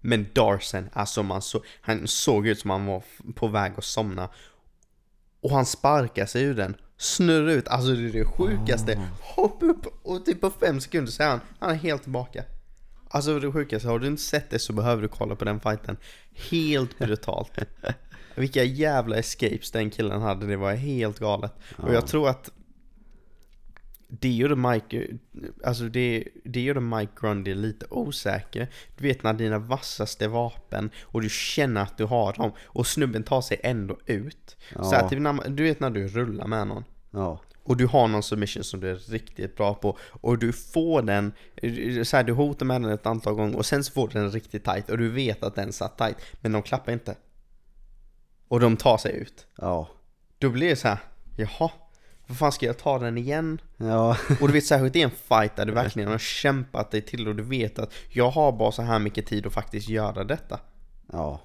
Men 0.00 0.26
Darsen, 0.32 0.90
alltså 0.92 1.22
man 1.22 1.42
så, 1.42 1.62
han 1.80 2.08
såg 2.08 2.46
ut 2.46 2.58
som 2.58 2.70
han 2.70 2.86
var 2.86 3.02
på 3.34 3.48
väg 3.48 3.72
att 3.76 3.84
somna. 3.84 4.28
Och 5.40 5.50
han 5.50 5.66
sparkar 5.66 6.26
sig 6.26 6.42
ur 6.42 6.54
den, 6.54 6.76
snurrar 6.96 7.48
ut, 7.48 7.68
alltså 7.68 7.92
det 7.92 8.08
är 8.08 8.12
det 8.12 8.24
sjukaste. 8.24 9.00
Hopp 9.20 9.62
upp 9.62 9.86
och 10.02 10.24
typ 10.24 10.40
på 10.40 10.50
fem 10.50 10.80
sekunder 10.80 11.12
så 11.12 11.22
är 11.22 11.28
han, 11.28 11.40
han 11.58 11.70
är 11.70 11.74
helt 11.74 12.02
tillbaka. 12.02 12.44
Alltså 13.10 13.38
det 13.38 13.52
sjukaste, 13.52 13.88
har 13.88 13.98
du 13.98 14.06
inte 14.06 14.22
sett 14.22 14.50
det 14.50 14.58
så 14.58 14.72
behöver 14.72 15.02
du 15.02 15.08
kolla 15.08 15.36
på 15.36 15.44
den 15.44 15.60
fighten. 15.60 15.96
Helt 16.50 16.98
brutalt. 16.98 17.52
Vilka 18.34 18.64
jävla 18.64 19.16
escapes 19.16 19.70
den 19.70 19.90
killen 19.90 20.22
hade, 20.22 20.46
det 20.46 20.56
var 20.56 20.74
helt 20.74 21.18
galet. 21.18 21.52
Och 21.76 21.94
jag 21.94 22.06
tror 22.06 22.28
att 22.28 22.50
det 24.10 24.28
gjorde 24.32 24.56
Mike, 24.56 25.06
alltså 25.64 25.84
det, 25.84 26.24
det 26.44 26.60
gjorde 26.60 26.80
Mike 26.80 27.12
Grundy 27.20 27.54
lite 27.54 27.86
osäker. 27.90 28.68
Du 28.96 29.04
vet 29.04 29.22
när 29.22 29.32
dina 29.32 29.58
vassaste 29.58 30.28
vapen 30.28 30.90
och 31.02 31.22
du 31.22 31.28
känner 31.28 31.80
att 31.82 31.98
du 31.98 32.04
har 32.04 32.32
dem 32.32 32.52
och 32.64 32.86
snubben 32.86 33.22
tar 33.22 33.40
sig 33.40 33.60
ändå 33.62 33.98
ut. 34.06 34.56
Så 34.72 34.90
här, 34.90 35.02
Ja. 35.02 35.08
typ 35.08 35.20
när, 35.20 35.48
du 35.48 35.62
vet 35.62 35.80
när 35.80 35.90
du 35.90 36.08
rullar 36.08 36.46
med 36.46 36.66
någon 36.68 36.84
ja, 37.10 37.40
och 37.62 37.76
du 37.76 37.86
har 37.86 38.08
någon 38.08 38.22
submission 38.22 38.64
som 38.64 38.80
du 38.80 38.90
är 38.90 38.96
riktigt 38.96 39.56
bra 39.56 39.74
på 39.74 39.98
och 40.02 40.38
du 40.38 40.52
får 40.52 41.02
den, 41.02 41.32
så 42.04 42.16
här, 42.16 42.24
du 42.24 42.32
hotar 42.32 42.66
med 42.66 42.82
den 42.82 42.90
ett 42.90 43.06
antal 43.06 43.34
gånger 43.34 43.56
och 43.56 43.66
sen 43.66 43.84
så 43.84 43.92
får 43.92 44.08
du 44.08 44.18
den 44.20 44.30
riktigt 44.30 44.64
tight 44.64 44.90
och 44.90 44.98
du 44.98 45.08
vet 45.10 45.42
att 45.42 45.54
den 45.54 45.72
satt 45.72 45.98
tight 45.98 46.16
men 46.40 46.52
de 46.52 46.62
klappar 46.62 46.92
inte. 46.92 47.16
Och 48.48 48.60
de 48.60 48.76
tar 48.76 48.98
sig 48.98 49.16
ut. 49.16 49.46
ja, 49.58 49.88
Då 50.38 50.50
blir 50.50 50.68
det 50.68 50.76
så 50.76 50.88
här, 50.88 50.98
jaha, 51.36 51.70
vad 52.28 52.38
fan 52.38 52.52
ska 52.52 52.66
jag 52.66 52.78
ta 52.78 52.98
den 52.98 53.18
igen? 53.18 53.60
ja, 53.76 54.16
Och 54.40 54.46
du 54.48 54.52
vet 54.52 54.64
särskilt 54.66 54.96
i 54.96 55.02
en 55.02 55.10
fight 55.10 55.56
där 55.56 55.66
du 55.66 55.72
verkligen 55.72 56.08
har 56.08 56.18
kämpat 56.18 56.90
dig 56.90 57.02
till 57.02 57.28
och 57.28 57.36
du 57.36 57.42
vet 57.42 57.78
att 57.78 57.92
jag 58.08 58.30
har 58.30 58.52
bara 58.52 58.72
så 58.72 58.82
här 58.82 58.98
mycket 58.98 59.26
tid 59.26 59.46
att 59.46 59.52
faktiskt 59.52 59.88
göra 59.88 60.24
detta. 60.24 60.60
ja, 61.12 61.40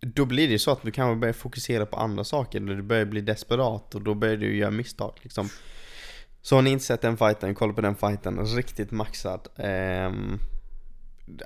Då 0.00 0.24
blir 0.24 0.48
det 0.48 0.58
så 0.58 0.70
att 0.70 0.82
du 0.82 0.90
kanske 0.90 1.20
börjar 1.20 1.32
fokusera 1.32 1.86
på 1.86 1.96
andra 1.96 2.24
saker 2.24 2.60
eller 2.60 2.74
du 2.74 2.82
börjar 2.82 3.04
bli 3.04 3.20
desperat 3.20 3.94
och 3.94 4.02
då 4.02 4.14
börjar 4.14 4.36
du 4.36 4.56
göra 4.56 4.70
misstag 4.70 5.12
liksom. 5.22 5.48
Så 6.42 6.54
har 6.54 6.62
ni 6.62 6.70
inte 6.70 6.84
sett 6.84 7.00
den 7.02 7.16
fighten, 7.16 7.54
kolla 7.54 7.72
på 7.72 7.80
den 7.80 7.94
fighten, 7.96 8.46
riktigt 8.46 8.90
maxad. 8.90 9.48
Ehm, 9.56 10.38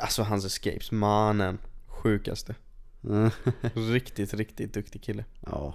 alltså 0.00 0.22
hans 0.22 0.44
escapes, 0.44 0.92
mannen, 0.92 1.58
sjukaste. 1.86 2.54
Mm. 3.04 3.30
Riktigt, 3.74 4.34
riktigt 4.34 4.74
duktig 4.74 5.02
kille. 5.02 5.24
ja, 5.46 5.74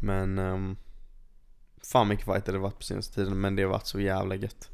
Men 0.00 0.38
um, 0.38 0.76
Fan 1.82 2.08
mycket 2.08 2.26
fighter 2.26 2.52
det 2.52 2.58
varit 2.58 2.78
på 2.78 2.84
senaste 2.84 3.14
tiden 3.14 3.40
men 3.40 3.56
det 3.56 3.62
har 3.62 3.70
varit 3.70 3.86
så 3.86 4.00
jävla 4.00 4.34
gött 4.34 4.70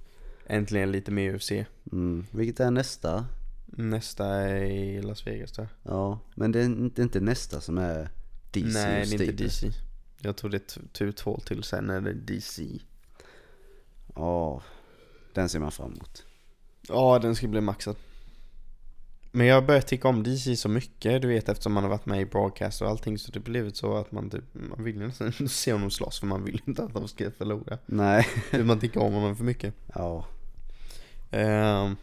Äntligen 0.47 0.93
lite 0.93 1.11
mer 1.11 1.35
UFC 1.35 1.53
mm. 1.93 2.27
Vilket 2.31 2.61
är 2.61 2.71
nästa? 2.71 3.27
Nästa 3.67 4.27
är 4.27 4.65
i 4.65 5.03
Las 5.03 5.27
Vegas 5.27 5.53
tror 5.53 5.69
jag 5.83 5.93
Ja, 5.95 6.19
men 6.35 6.53
det 6.53 6.61
är 6.61 6.65
inte, 6.65 7.03
inte 7.03 7.21
nästa 7.21 7.61
som 7.61 7.79
är 7.79 8.09
DC 8.51 8.69
Nej 8.69 9.07
det 9.07 9.25
är 9.25 9.31
inte. 9.31 9.45
DC 9.45 9.71
Jag 10.21 10.37
tror 10.37 10.51
det 10.51 10.77
är 10.77 10.89
tur 10.93 11.13
två 11.13 11.39
till 11.39 11.63
sen 11.63 11.91
är 11.91 12.01
det 12.01 12.15
DC 12.15 12.81
Ja, 14.15 14.63
den 15.35 15.49
ser 15.49 15.61
man 15.61 15.73
fram 15.73 15.93
emot. 15.93 16.25
Ja 16.89 17.19
den 17.19 17.37
ska 17.37 17.49
bli 17.49 17.61
maxad 17.61 17.97
Men 19.37 19.47
jag 19.47 19.55
har 19.55 19.63
börjat 19.63 19.87
tycka 19.87 20.09
om 20.09 20.23
DC 20.23 20.57
så 20.57 20.69
mycket 20.69 21.23
du 21.23 21.29
vet 21.29 21.49
eftersom 21.49 21.73
man 21.73 21.83
har 21.83 21.91
varit 21.91 22.07
med 22.07 22.21
i 22.21 22.27
broadcast 22.27 22.83
och 22.83 22.89
allting 22.89 23.19
så 23.19 23.33
det 23.33 23.41
blivit 23.41 23.77
så 23.77 23.97
att 23.97 24.13
man 24.13 24.31
typ 24.31 24.45
Man 24.53 24.85
vill 24.85 24.97
ju 24.97 25.07
nästan 25.07 25.33
se 25.49 25.73
honom 25.73 25.91
slåss 25.91 26.21
för 26.21 26.27
man 26.27 26.45
vill 26.45 26.61
inte 26.65 26.83
att 26.83 26.95
de 26.95 27.09
ska 27.09 27.31
förlora 27.31 27.79
Nej, 27.87 28.27
man 28.65 28.81
tycker 28.81 29.03
om 29.03 29.13
honom 29.13 29.37
för 29.37 29.45
mycket 29.45 29.75
ja, 29.95 30.27
Ehm, 31.31 31.97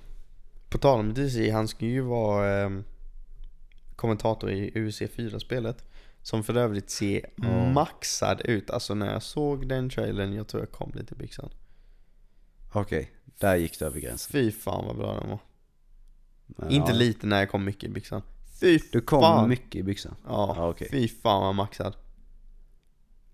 på 0.69 0.77
tal 0.77 0.99
om 0.99 1.14
DC, 1.14 1.49
han 1.51 1.68
ska 1.68 1.85
ju 1.85 2.01
vara 2.01 2.64
ehm, 2.64 2.84
kommentator 3.95 4.51
i 4.51 4.72
UFC 4.76 5.01
4-spelet. 5.01 5.85
Som 6.22 6.43
för 6.43 6.57
övrigt 6.57 6.89
ser 6.89 7.26
Ja. 7.35 7.72
maxad 7.72 8.41
ut. 8.45 8.69
Alltså 8.69 8.93
när 8.93 9.14
jag 9.14 9.23
såg 9.23 9.68
den 9.69 9.89
trailern, 9.89 10.34
jag 10.34 10.47
tror 10.47 10.61
jag 10.64 10.72
kom 10.72 10.91
lite 10.95 11.14
i 11.14 11.18
byxan. 11.18 11.49
okej. 12.73 13.11
Där 13.26 13.55
gick 13.55 13.80
det 13.80 13.85
över 13.85 13.99
gränsen. 13.99 14.31
Fy 14.31 14.51
fan 14.51 14.85
vad 14.85 14.97
bra 14.97 15.19
den 15.19 15.30
var. 15.30 15.39
Men 16.48 16.70
Inte 16.72 16.91
ja, 16.91 16.98
lite 16.98 17.28
när 17.28 17.40
jag 17.40 17.52
kom 17.52 17.65
mycket 17.65 17.84
i 17.84 17.90
byxan. 17.90 18.22
Fy 18.60 18.80
Du 18.91 19.02
kom 19.02 19.22
fan. 19.22 19.49
mycket 19.49 19.76
i 19.76 19.84
byxan. 19.84 20.15
Ja, 20.28 20.53
Ja, 20.57 20.70
okej. 20.70 20.88
fy 20.91 21.07
fan 21.07 21.41
vad 21.41 21.56
maxad. 21.56 21.95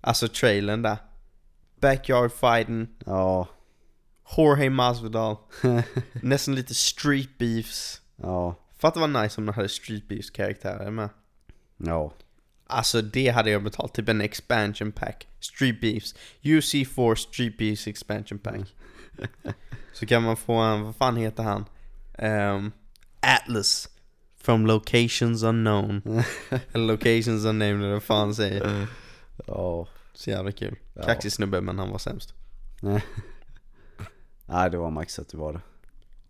Alltså 0.02 0.28
trailern 0.28 0.82
där. 0.82 0.98
Backyard 1.82 2.32
fighting, 2.32 2.88
Ja, 3.06 3.48
Jorge 4.38 4.70
Masvidal. 4.70 5.36
Nästan 6.22 6.56
lite 6.56 6.74
street 6.74 7.38
beefs. 7.38 8.02
ja, 8.16 8.56
Fatta 8.78 9.00
vad 9.00 9.10
nice 9.24 9.42
om 9.42 9.46
de 9.46 9.52
hade 9.56 9.70
street 9.70 10.08
beefs 10.08 10.30
karaktärer 10.30 10.92
med. 10.92 11.10
ja. 11.78 12.14
Alltså 12.72 13.02
det 13.02 13.28
hade 13.30 13.50
jag 13.50 13.64
betalt, 13.64 13.94
typ 13.94 14.10
en 14.10 14.22
expansion 14.22 14.92
pack. 14.92 15.28
Street 15.40 15.82
beefs. 15.82 16.16
UC4 16.42 17.16
Street 17.16 17.58
beefs 17.58 17.88
expansion 17.88 18.40
pack. 18.40 18.76
Så 19.94 20.06
kan 20.06 20.24
man 20.24 20.38
få 20.38 20.54
en, 20.54 20.84
vad 20.84 20.96
fan 20.96 21.16
heter 21.18 21.44
han? 21.44 21.66
Ehm, 22.18 22.72
Atlas. 23.20 23.90
From 24.42 24.66
locations 24.66 25.44
unknown. 25.44 26.02
Locations 26.74 27.46
unnamed 27.46 27.76
eller 27.84 27.94
vad 27.94 28.04
fan 28.04 28.36
säger. 28.36 28.88
Ja. 29.46 29.88
Så 30.14 30.30
jävla 30.30 30.52
kul. 30.52 30.76
Ja. 30.94 31.02
Kaxig 31.04 31.32
snubbe 31.32 31.62
men 31.62 31.80
han 31.80 31.90
var 31.90 31.98
sämst. 31.98 32.34
Nej, 34.46 34.70
det 34.72 34.78
var 34.78 34.92
maxat 34.92 35.30
det 35.30 35.38
var 35.38 35.54
det. 35.54 35.62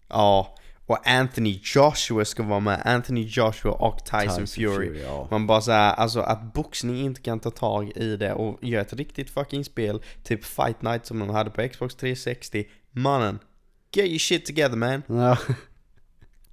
Ja, 0.08 0.56
och 0.86 1.08
Anthony 1.08 1.60
Joshua 1.64 2.26
ska 2.26 2.44
vara 2.44 2.60
med. 2.60 2.82
Anthony 2.86 3.22
Joshua 3.24 3.72
och 3.72 4.06
Tyson, 4.06 4.48
Fury. 4.48 5.02
ja. 5.02 5.28
Man 5.32 5.48
bara 5.48 5.62
såhär, 5.62 5.94
alltså 5.94 6.20
att 6.20 6.54
boxning 6.54 6.98
inte 7.02 7.22
kan 7.22 7.40
ta 7.40 7.52
tag 7.52 7.92
i 7.96 8.16
det 8.18 8.34
och 8.34 8.64
göra 8.64 8.82
ett 8.82 8.94
riktigt 8.94 9.30
fucking 9.30 9.66
spel, 9.66 10.02
typ 10.24 10.46
Fight 10.46 10.82
Night 10.82 11.06
som 11.06 11.20
de 11.20 11.30
hade 11.30 11.50
på 11.50 11.68
Xbox 11.70 11.96
360. 11.96 12.66
Mannen, 12.92 13.40
get 13.92 14.06
your 14.06 14.20
shit 14.20 14.46
together 14.46 14.76
man. 14.76 15.04
ja. 15.08 15.38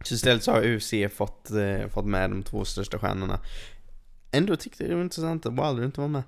Så 0.05 0.15
istället 0.15 0.43
så 0.43 0.53
har 0.53 0.63
UFC 0.63 1.09
fått, 1.15 1.51
eh, 1.51 1.89
fått 1.89 2.05
med 2.05 2.31
de 2.31 2.43
två 2.43 2.65
största 2.65 2.99
stjärnorna. 2.99 3.41
Ändå 4.33 4.57
tyckte 4.57 4.83
jag 4.83 4.91
det 4.91 4.97
var 4.97 5.03
intressant 5.03 5.47
att 5.47 5.53
Wilder 5.53 5.85
inte 5.85 6.01
var 6.01 6.09
med. 6.09 6.23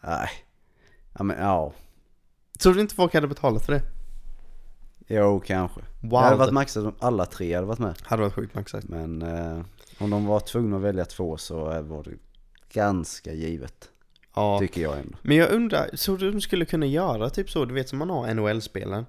Nej. 0.00 0.28
Ja 1.18 1.24
men 1.24 1.38
ja. 1.38 1.72
Tror 2.58 2.74
du 2.74 2.80
inte 2.80 2.94
folk 2.94 3.14
hade 3.14 3.26
betalat 3.26 3.66
för 3.66 3.72
det? 3.72 3.82
Jo, 5.06 5.40
kanske. 5.40 5.80
Det 5.80 5.86
Wilder. 6.00 6.18
hade 6.18 6.36
varit 6.36 6.52
maxat 6.52 6.84
om 6.84 6.94
alla 6.98 7.26
tre 7.26 7.54
hade 7.54 7.66
varit 7.66 7.78
med. 7.78 7.94
Hade 8.02 8.22
varit 8.22 8.34
sjukt 8.34 8.54
maxat. 8.54 8.88
Men 8.88 9.22
eh, 9.22 9.60
om 9.98 10.10
de 10.10 10.26
var 10.26 10.40
tvungna 10.40 10.76
att 10.76 10.82
välja 10.82 11.04
två 11.04 11.36
så 11.36 11.72
eh, 11.72 11.82
var 11.82 12.04
det 12.04 12.10
ganska 12.72 13.32
givet. 13.32 13.90
Ja. 14.34 14.58
Tycker 14.58 14.82
jag 14.82 14.98
ändå. 14.98 15.18
Men 15.22 15.36
jag 15.36 15.50
undrar, 15.50 15.90
så 15.94 16.16
de 16.16 16.40
skulle 16.40 16.64
kunna 16.64 16.86
göra 16.86 17.30
typ 17.30 17.50
så, 17.50 17.64
du 17.64 17.74
vet 17.74 17.88
som 17.88 17.98
man 17.98 18.10
har 18.10 18.34
NHL-spelen 18.34 19.06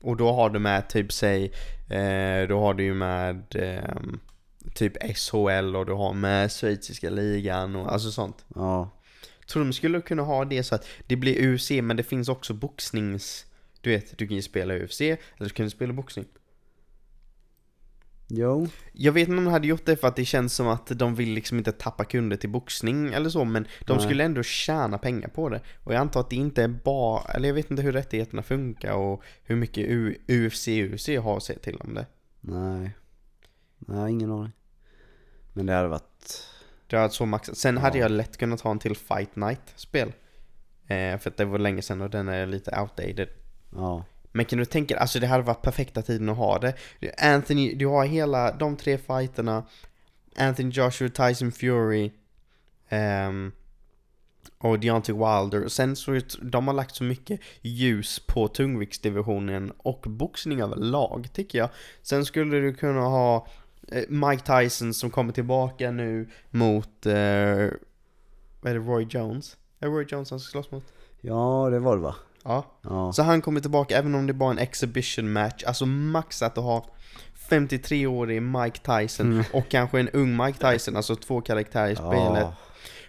Och 0.00 0.16
då 0.16 0.32
har 0.32 0.50
du 0.50 0.58
med 0.58 0.88
typ 0.88 1.12
säg, 1.12 1.44
eh, 1.88 2.48
då 2.48 2.60
har 2.60 2.74
du 2.74 2.84
ju 2.84 2.94
med 2.94 3.56
ehm, 3.56 4.20
typ 4.74 5.16
SHL 5.16 5.76
och 5.76 5.86
du 5.86 5.92
har 5.92 6.12
med 6.12 6.52
schweiziska 6.52 7.10
ligan 7.10 7.76
och 7.76 7.92
alltså 7.92 8.10
sånt 8.10 8.44
Ja. 8.54 8.90
Tror 9.48 9.64
de 9.64 9.72
skulle 9.72 10.00
kunna 10.00 10.22
ha 10.22 10.44
det 10.44 10.62
så 10.62 10.74
att 10.74 10.86
det 11.06 11.16
blir 11.16 11.54
UFC 11.54 11.70
men 11.70 11.96
det 11.96 12.02
finns 12.02 12.28
också 12.28 12.54
boxnings 12.54 13.46
Du 13.80 13.90
vet, 13.90 14.18
du 14.18 14.26
kan 14.26 14.36
ju 14.36 14.42
spela 14.42 14.74
UFC 14.74 15.00
eller 15.00 15.18
du 15.38 15.48
kan 15.48 15.70
spela 15.70 15.92
boxning 15.92 16.24
Jo. 18.32 18.68
Jag 18.92 19.12
vet 19.12 19.28
inte 19.28 19.38
om 19.38 19.44
de 19.44 19.50
hade 19.50 19.66
gjort 19.66 19.84
det 19.86 19.96
för 19.96 20.08
att 20.08 20.16
det 20.16 20.24
känns 20.24 20.54
som 20.54 20.68
att 20.68 20.86
de 20.86 21.14
vill 21.14 21.28
liksom 21.32 21.58
inte 21.58 21.72
tappa 21.72 22.04
kunder 22.04 22.36
till 22.36 22.50
boxning 22.50 23.12
eller 23.12 23.30
så 23.30 23.44
Men 23.44 23.66
de 23.86 23.96
Nej. 23.96 24.06
skulle 24.06 24.24
ändå 24.24 24.42
tjäna 24.42 24.98
pengar 24.98 25.28
på 25.28 25.48
det 25.48 25.60
Och 25.84 25.94
jag 25.94 26.00
antar 26.00 26.20
att 26.20 26.30
det 26.30 26.36
inte 26.36 26.62
är 26.62 26.68
bara, 26.68 27.22
eller 27.32 27.48
jag 27.48 27.54
vet 27.54 27.70
inte 27.70 27.82
hur 27.82 27.92
rättigheterna 27.92 28.42
funkar 28.42 28.92
och 28.92 29.22
hur 29.42 29.56
mycket 29.56 29.84
U- 29.88 30.18
UFC 30.28 30.68
UFC 30.68 31.08
har 31.08 31.40
säga 31.40 31.58
till 31.58 31.76
om 31.76 31.94
det 31.94 32.06
Nej. 32.40 32.90
Nej, 33.78 34.10
ingen 34.12 34.30
aning. 34.32 34.52
Men 35.52 35.66
det 35.66 35.72
hade 35.72 35.88
varit... 35.88 36.46
Det 36.86 36.96
har 36.96 37.02
varit 37.02 37.12
så 37.12 37.26
maxat. 37.26 37.56
Sen 37.56 37.78
hade 37.78 37.98
Ja. 37.98 38.04
jag 38.04 38.10
lätt 38.10 38.36
kunnat 38.36 38.60
ha 38.60 38.70
en 38.70 38.78
till 38.78 38.96
Fight 38.96 39.36
Night-spel 39.36 40.12
eh, 40.86 41.18
För 41.18 41.30
att 41.30 41.36
det 41.36 41.44
var 41.44 41.58
länge 41.58 41.82
sedan 41.82 42.00
och 42.00 42.10
den 42.10 42.28
är 42.28 42.46
lite 42.46 42.80
outdated 42.80 43.28
Ja. 43.76 44.04
Men 44.32 44.44
kan 44.44 44.58
du 44.58 44.64
tänka 44.64 44.94
dig, 44.94 45.00
alltså 45.00 45.20
det 45.20 45.26
hade 45.26 45.42
varit 45.42 45.62
perfekta 45.62 46.02
tiden 46.02 46.28
att 46.28 46.36
ha 46.36 46.58
det 46.58 46.74
Anthony, 47.18 47.74
du 47.74 47.86
har 47.86 48.04
hela 48.04 48.52
de 48.52 48.76
tre 48.76 48.98
fighterna 48.98 49.64
Anthony 50.36 50.70
Joshua, 50.70 51.08
Tyson 51.08 51.52
Fury 51.52 52.12
um, 53.28 53.52
Och 54.58 54.80
Deontay 54.80 55.14
Wilder 55.14 55.68
Sen 55.68 55.96
så 55.96 56.20
de 56.42 56.66
har 56.66 56.74
lagt 56.74 56.94
så 56.94 57.04
mycket 57.04 57.40
ljus 57.60 58.18
på 58.26 58.48
tungviktsdivisionen 58.48 59.72
och 59.78 60.06
boxning 60.08 60.60
överlag 60.60 61.32
tycker 61.32 61.58
jag 61.58 61.68
Sen 62.02 62.24
skulle 62.24 62.60
du 62.60 62.74
kunna 62.74 63.00
ha 63.00 63.46
eh, 63.88 64.04
Mike 64.08 64.60
Tyson 64.60 64.94
som 64.94 65.10
kommer 65.10 65.32
tillbaka 65.32 65.90
nu 65.90 66.28
mot, 66.50 67.06
uh, 67.06 67.12
vad 68.60 68.70
är 68.70 68.74
det, 68.74 68.78
Roy 68.78 69.06
Jones? 69.10 69.56
Är 69.78 69.86
det 69.86 69.92
Roy 69.92 70.06
Jones 70.08 70.30
han 70.30 70.40
ska 70.40 70.50
slåss 70.50 70.70
mot? 70.70 70.84
Ja, 71.20 71.68
det 71.70 71.78
var 71.78 71.96
det 71.96 72.02
va? 72.02 72.14
Ja 72.44 72.64
Ja. 72.82 73.12
så 73.12 73.22
han 73.22 73.42
kommer 73.42 73.60
tillbaka 73.60 73.98
även 73.98 74.14
om 74.14 74.26
det 74.26 74.32
bara 74.32 74.48
är 74.50 74.54
en 74.54 74.58
exhibition 74.58 75.32
match. 75.32 75.64
Alltså 75.66 75.86
maxat 75.86 76.58
att 76.58 76.64
ha 76.64 76.86
53-årig 77.48 78.42
Mike 78.42 78.78
Tyson 79.00 79.32
Mm. 79.32 79.44
och 79.52 79.68
kanske 79.68 80.00
en 80.00 80.08
ung 80.08 80.36
Mike 80.36 80.72
Tyson, 80.72 80.96
alltså 80.96 81.16
två 81.16 81.40
karaktärer 81.40 81.90
i 81.90 81.96
spelet. 81.96 82.16
Ja. 82.42 82.54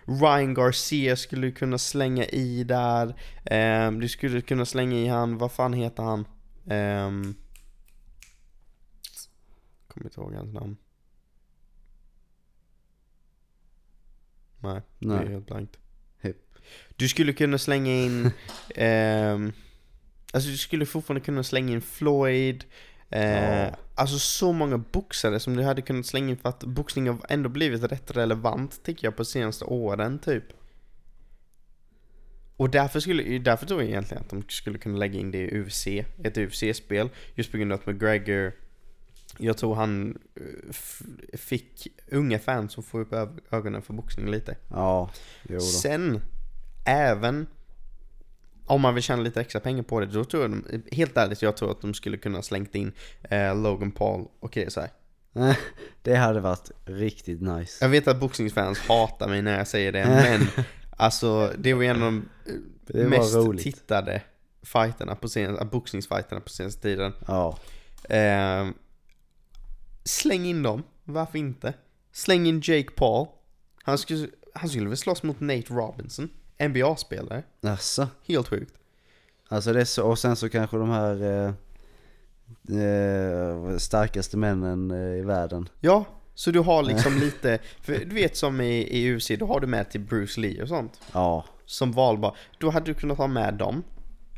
Ryan 0.05 0.53
Garcia 0.53 1.15
skulle 1.15 1.47
du 1.47 1.51
kunna 1.51 1.77
slänga 1.77 2.25
i 2.25 2.63
där. 2.63 3.15
Ehm, 3.45 3.99
du 3.99 4.09
skulle 4.09 4.41
kunna 4.41 4.65
slänga 4.65 4.95
i 4.97 5.07
han, 5.07 5.37
vad 5.37 5.51
fan 5.51 5.73
heter 5.73 6.03
han? 6.03 6.19
Um, 6.63 7.35
kommer 9.87 10.05
inte 10.07 10.21
ihåg 10.21 10.33
hans 10.33 10.53
namn. 10.53 10.77
Nej, 14.59 14.81
det 14.99 15.05
är 15.05 15.09
Nej. 15.09 15.27
helt 15.31 15.45
blankt. 15.47 15.77
Du 16.95 17.07
skulle 17.07 17.34
kunna 17.34 17.57
slänga 17.57 17.91
in, 17.93 18.31
ehm, 18.76 19.53
alltså 20.34 20.49
du 20.49 20.57
skulle 20.57 20.85
fortfarande 20.85 21.26
kunna 21.26 21.43
slänga 21.43 21.73
in 21.73 21.81
Floyd, 21.81 22.65
eh, 23.10 23.64
Ja. 23.64 23.76
alltså 23.95 24.19
så 24.19 24.53
många 24.53 24.77
boxare 24.77 25.39
som 25.39 25.56
du 25.57 25.64
hade 25.64 25.81
kunnat 25.81 26.06
slänga 26.06 26.30
in 26.30 26.38
för 26.38 26.49
att 26.49 26.64
boxning 26.64 27.07
har 27.07 27.18
ändå 27.30 27.49
blivit 27.49 27.84
rätt 27.84 28.11
relevant 28.18 28.84
tycker 28.84 29.07
jag 29.07 29.15
på 29.15 29.26
senaste 29.26 29.65
åren 29.65 30.19
typ. 30.19 30.43
Och 32.57 32.69
därför, 32.69 32.99
skulle, 32.99 33.39
därför 33.39 33.65
tror 33.65 33.81
jag 33.81 33.89
egentligen 33.89 34.23
att 34.23 34.30
de 34.30 34.43
skulle 34.49 34.77
kunna 34.77 34.98
lägga 34.98 35.19
in 35.19 35.31
det 35.31 35.38
i 35.38 35.60
UFC, 35.61 35.88
ett 36.23 36.38
UFC-spel. 36.38 37.10
Just 37.35 37.52
på 37.52 37.57
grund 37.57 37.73
av 37.73 37.80
att 37.80 37.85
McGregor, 37.85 38.53
jag 39.38 39.57
tror 39.57 39.76
han 39.76 40.18
eh, 40.35 40.73
fick 41.38 41.88
unga 42.11 42.39
fans 42.39 42.73
som 42.73 42.84
får 42.84 42.99
upp 42.99 43.14
ögonen 43.52 43.81
för 43.81 43.93
boxning 43.93 44.31
lite. 44.31 44.56
Ja, 44.69 45.11
jo 45.49 45.56
då. 45.56 45.61
Sen, 45.61 46.22
även 46.85 47.47
om 48.65 48.81
man 48.81 48.93
vill 48.93 49.03
tjäna 49.03 49.21
lite 49.21 49.41
extra 49.41 49.61
pengar 49.61 49.83
på 49.83 49.99
det, 49.99 50.05
då 50.05 50.23
tror 50.23 50.43
jag 50.43 50.51
de, 50.51 50.83
helt 50.91 51.17
ärligt, 51.17 51.41
jag 51.41 51.57
tror 51.57 51.71
att 51.71 51.81
de 51.81 51.93
skulle 51.93 52.17
kunna 52.17 52.41
slängt 52.41 52.75
in 52.75 52.91
eh, 53.23 53.61
Logan 53.61 53.91
Paul 53.91 54.27
och 54.39 54.53
KSI. 54.53 54.87
Det 56.01 56.15
hade 56.15 56.39
varit 56.39 56.71
riktigt 56.85 57.41
nice. 57.41 57.85
Jag 57.85 57.89
vet 57.89 58.07
att 58.07 58.19
boxningsfans 58.19 58.79
hatar 58.79 59.27
mig 59.27 59.41
när 59.41 59.57
jag 59.57 59.67
säger 59.67 59.91
det, 59.91 60.05
men 60.07 60.65
alltså 60.97 61.53
det 61.57 61.73
var 61.73 61.83
en 61.83 62.03
av 62.03 62.11
de 62.11 62.29
eh, 62.99 63.07
mest 63.07 63.35
roligt. 63.35 63.63
tittade 63.63 64.21
fighterna 64.63 65.15
på 65.15 65.29
sen, 65.29 65.57
äh, 65.57 65.63
boxningsfighterna 65.63 66.41
på 66.41 66.49
senaste 66.49 66.81
tiden. 66.81 67.13
Ja. 67.27 67.57
Eh, 68.09 68.67
släng 70.03 70.45
in 70.45 70.63
dem, 70.63 70.83
varför 71.03 71.37
inte? 71.37 71.73
Släng 72.11 72.47
in 72.47 72.61
Jake 72.63 72.91
Paul. 72.95 73.27
Han 73.83 73.97
skulle, 73.97 74.27
han 74.53 74.69
skulle 74.69 74.87
väl 74.87 74.97
slåss 74.97 75.23
mot 75.23 75.39
Nate 75.39 75.73
Robinson, 75.73 76.29
NBA-spelare. 76.69 77.43
Alltså. 77.63 78.07
Helt 78.27 78.47
sjukt. 78.47 78.73
Alltså 79.47 79.73
det 79.73 79.85
så, 79.85 80.07
och 80.07 80.19
sen 80.19 80.35
så 80.35 80.49
kanske 80.49 80.77
de 80.77 80.89
här 80.89 81.23
eh, 81.23 81.53
eh, 82.77 83.77
starkaste 83.77 84.38
männen 84.38 84.91
eh, 84.91 85.19
i 85.19 85.21
världen. 85.21 85.69
Ja, 85.79 86.05
så 86.33 86.51
du 86.51 86.59
har 86.59 86.83
liksom 86.83 87.17
lite, 87.17 87.59
för 87.81 87.93
du 87.93 88.15
vet 88.15 88.38
som 88.38 88.61
i, 88.61 88.97
i 88.97 89.15
UFC, 89.15 89.31
då 89.39 89.45
har 89.45 89.59
du 89.59 89.67
med 89.67 89.89
till 89.89 90.01
Bruce 90.01 90.41
Lee 90.41 90.61
och 90.61 90.67
sånt. 90.67 91.01
Ja. 91.13 91.45
Som 91.65 91.91
valbar. 91.91 92.38
Då 92.57 92.69
hade 92.69 92.85
du 92.85 92.93
kunnat 92.93 93.17
ha 93.17 93.27
med 93.27 93.53
dem. 93.53 93.83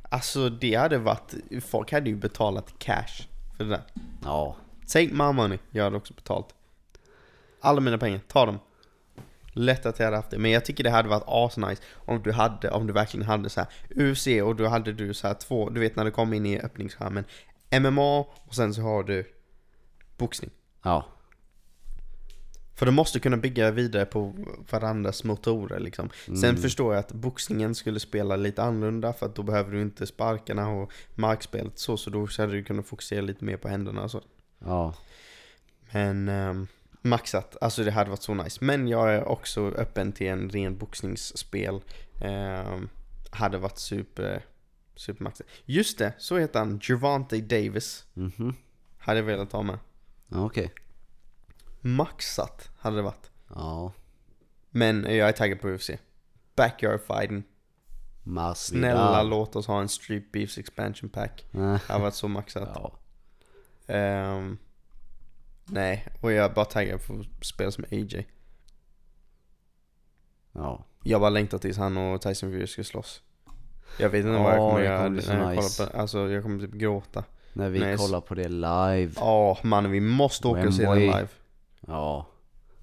Alltså 0.10 0.50
det 0.50 0.76
hade 0.76 0.98
varit, 0.98 1.34
folk 1.62 1.92
hade 1.92 2.10
ju 2.10 2.16
betalat 2.16 2.74
cash 2.80 3.28
för 3.58 3.64
det 3.64 3.70
där. 3.70 3.84
Ja. 4.24 4.56
Take 4.88 5.10
my 5.12 5.32
money, 5.34 5.58
jag 5.72 5.84
hade 5.84 5.98
också 5.98 6.14
betalt. 6.14 6.48
Alla 7.62 7.82
mina 7.82 7.98
pengar, 7.98 8.20
ta 8.28 8.46
dem. 8.46 8.60
Lätt 9.54 9.86
att 9.86 10.00
jag 10.00 10.06
hade 10.06 10.18
haft 10.18 10.30
det, 10.30 10.38
men 10.38 10.52
jag 10.52 10.66
tycker 10.66 10.84
det 10.84 10.90
hade 10.90 11.10
varit 11.10 11.24
asnice 11.28 11.82
om 12.06 12.24
du 12.24 12.32
hade, 12.32 12.70
om 12.70 12.88
du 12.88 12.94
verkligen 12.94 13.26
hade 13.26 13.50
så 13.50 13.60
här 13.60 13.70
UFC 13.96 14.28
och 14.44 14.56
då 14.56 14.68
hade 14.68 14.94
du 14.94 15.14
så 15.14 15.28
här 15.28 15.34
två, 15.34 15.70
du 15.70 15.80
vet 15.80 15.96
när 15.96 16.06
du 16.06 16.12
kom 16.12 16.34
in 16.34 16.46
i 16.46 16.60
öppningsskärmen 16.60 17.26
MMA 17.80 18.20
och 18.20 18.56
sen 18.56 18.74
så 18.74 18.82
har 18.82 19.04
du 19.04 19.26
boxning. 20.18 20.52
Ja. 20.84 21.06
För 22.76 22.86
de 22.86 22.96
måste 22.96 23.20
kunna 23.20 23.38
bygga 23.38 23.72
vidare 23.72 24.06
på 24.06 24.34
varandras 24.72 25.24
motorer 25.24 25.80
liksom. 25.80 26.10
Sen 26.42 26.58
förstår 26.58 26.94
jag 26.94 27.00
att 27.00 27.12
boxningen 27.12 27.76
skulle 27.76 28.00
spela 28.00 28.36
lite 28.36 28.64
annorlunda 28.64 29.14
för 29.14 29.26
att 29.26 29.36
då 29.36 29.44
behöver 29.44 29.72
du 29.72 29.82
inte 29.82 30.08
sparkarna 30.08 30.70
och 30.70 30.92
markspelet 31.16 31.80
så, 31.80 31.98
så 31.98 32.10
då 32.10 32.28
hade 32.38 32.52
du 32.52 32.64
kunnat 32.64 32.86
fokusera 32.86 33.22
lite 33.22 33.46
mer 33.46 33.58
på 33.58 33.68
händerna 33.68 34.04
och 34.04 34.12
så. 34.12 34.22
Ja. 34.60 34.96
Men 35.92 36.30
ehm, 36.30 36.68
maxat, 37.04 37.58
alltså 37.62 37.84
det 37.84 37.92
hade 37.92 38.10
varit 38.10 38.22
så 38.22 38.34
nice. 38.34 38.66
Men 38.66 38.88
jag 38.88 39.14
är 39.14 39.24
också 39.28 39.68
öppen 39.70 40.12
till 40.12 40.28
en 40.28 40.50
ren 40.50 40.78
boxningsspel. 40.78 41.82
Ehm, 42.22 42.90
hade 43.30 43.58
varit 43.58 43.78
super, 43.78 44.46
supermaxat. 44.96 45.48
Just 45.66 45.98
det, 45.98 46.14
så 46.18 46.38
heter 46.38 46.60
han. 46.60 46.80
Gervonta 46.84 47.38
Davis. 47.38 48.06
Mhm. 48.14 48.56
Hade 48.98 49.20
jag 49.20 49.26
velat 49.26 49.52
ha 49.52 49.64
med. 49.64 49.80
Okej. 50.32 50.72
Maxat 51.82 52.70
hade 52.80 52.96
det 52.96 53.02
varit. 53.02 53.32
Ja. 53.56 53.92
Men 54.70 55.04
jag 55.04 55.28
är 55.30 55.32
taggad 55.32 55.62
på 55.62 55.70
UFC. 55.70 55.90
Backyard 56.56 57.02
fighting. 57.02 57.44
Masvidal. 58.24 58.82
Snälla 58.92 59.24
låt 59.24 59.56
oss 59.56 59.68
ha 59.68 59.82
en 59.82 59.90
Street 59.90 60.32
Beefs 60.32 60.58
expansion 60.58 61.10
pack. 61.10 61.46
Det 61.52 61.80
hade 61.88 62.02
varit 62.02 62.14
så 62.16 62.28
maxat. 62.28 62.70
Ja. 62.76 63.00
Ehm, 63.94 64.58
nej, 65.66 66.08
och 66.22 66.32
jag 66.32 66.46
är 66.46 66.50
bara 66.50 66.66
taggad 66.66 67.06
på 67.08 67.14
att 67.40 67.46
spela 67.46 67.72
som 67.72 67.86
AJ. 67.92 68.28
Ja. 70.52 70.86
Jag 71.04 71.22
bara 71.22 71.30
längtar 71.30 71.58
tills 71.58 71.78
han 71.78 71.98
och 71.98 72.22
Tyson 72.22 72.52
Fury 72.52 72.68
ska 72.68 72.84
slåss. 72.84 73.22
Jag 74.00 74.10
vet 74.10 74.20
inte 74.26 74.32
Ja, 74.38 74.44
vad 74.44 74.52
jag 74.54 74.58
kommer 74.60 74.80
det 74.80 74.86
göra 74.86 75.22
så 75.22 75.34
när 75.34 75.40
jag 75.54 75.56
nice. 75.56 75.84
kollar 75.84 75.92
på 75.92 75.98
Alltså 75.98 76.30
jag 76.30 76.44
kommer 76.44 76.60
typ 76.60 76.74
gråta. 76.74 77.24
När 77.54 77.70
vi 77.70 77.80
Nej, 77.80 77.98
kollar 77.98 78.22
på 78.22 78.36
det 78.36 78.48
live. 78.50 79.12
Ja 79.16 79.58
mannen 79.64 79.92
vi 79.92 80.00
måste 80.02 80.48
åka 80.48 80.68
och 80.68 80.74
se 80.74 80.84
Wembley. 80.86 81.06
live. 81.06 81.28
Ja. 81.88 82.28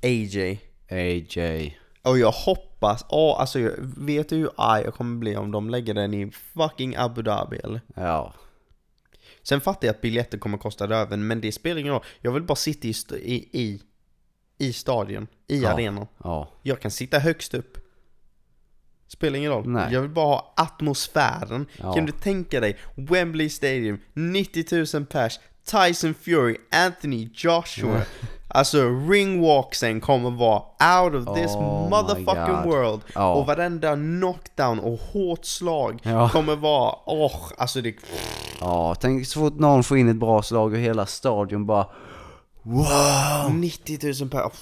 AJ. 0.02 0.60
AJ. 0.90 1.78
Och 2.02 2.18
jag 2.18 2.30
hoppas, 2.32 3.06
ja 3.10 3.36
alltså 3.40 3.60
jag, 3.60 3.72
vet 3.96 4.28
du 4.28 4.36
hur 4.36 4.50
arg 4.56 4.84
jag 4.84 4.94
kommer 4.94 5.18
bli 5.18 5.36
om 5.36 5.50
de 5.50 5.70
lägger 5.70 5.94
den 5.94 6.14
i 6.14 6.30
fucking 6.30 6.96
Abu 6.96 7.22
Dhabi 7.22 7.56
eller? 7.56 7.80
Ja. 7.94 8.32
Sen 9.42 9.60
fattar 9.60 9.88
jag 9.88 9.94
att 9.94 10.00
biljetter 10.00 10.38
kommer 10.38 10.58
kosta 10.58 10.86
röven, 10.88 11.26
men 11.26 11.40
det 11.40 11.52
spelar 11.52 11.80
ingen 11.80 11.92
roll. 11.92 12.04
Jag 12.20 12.32
vill 12.32 12.42
bara 12.42 12.56
sitta 12.56 12.88
i, 13.18 13.48
i, 13.52 13.82
i 14.58 14.72
stadion, 14.72 15.26
i 15.48 15.62
Ja. 15.62 15.70
arenan. 15.72 16.06
Ja. 16.24 16.52
Jag 16.62 16.80
kan 16.80 16.90
sitta 16.90 17.18
högst 17.18 17.54
upp. 17.54 17.78
Spelar 19.06 19.38
ingen 19.38 19.50
roll. 19.50 19.68
Nej. 19.68 19.92
Jag 19.92 20.00
vill 20.00 20.10
bara 20.10 20.26
ha 20.26 20.54
atmosfären. 20.56 21.66
Ja. 21.76 21.92
Kan 21.92 22.06
du 22.06 22.12
tänka 22.12 22.60
dig? 22.60 22.76
Wembley 22.96 23.48
Stadium, 23.48 23.98
90 24.12 24.96
000 24.96 25.06
pers, 25.06 25.38
Tyson 25.70 26.14
Fury, 26.14 26.56
Anthony 26.70 27.30
Joshua. 27.34 28.02
Alltså 28.52 28.88
ringwalksen 29.08 30.00
kommer 30.00 30.30
vara 30.30 30.62
out 31.02 31.14
of 31.14 31.36
this 31.36 31.50
Oh 31.50 31.88
motherfucking 31.90 32.70
world. 32.70 33.00
Ja. 33.14 33.34
Och 33.34 33.46
varenda 33.46 33.94
knockdown 33.94 34.78
och 34.80 34.98
hårt 35.00 35.44
slag 35.44 36.00
Ja. 36.02 36.28
kommer 36.28 36.56
vara, 36.56 36.94
åh, 37.06 37.42
alltså 37.58 37.80
det... 37.80 37.94
Ja, 38.60 38.94
tänk 38.94 39.26
så 39.26 39.40
fort 39.40 39.54
någon 39.58 39.84
får 39.84 39.98
in 39.98 40.08
ett 40.08 40.16
bra 40.16 40.42
slag 40.42 40.72
och 40.72 40.78
hela 40.78 41.06
stadion 41.06 41.66
bara 41.66 41.86
Wow! 42.62 43.54
90 43.54 43.98
000 44.20 44.30
per... 44.30 44.52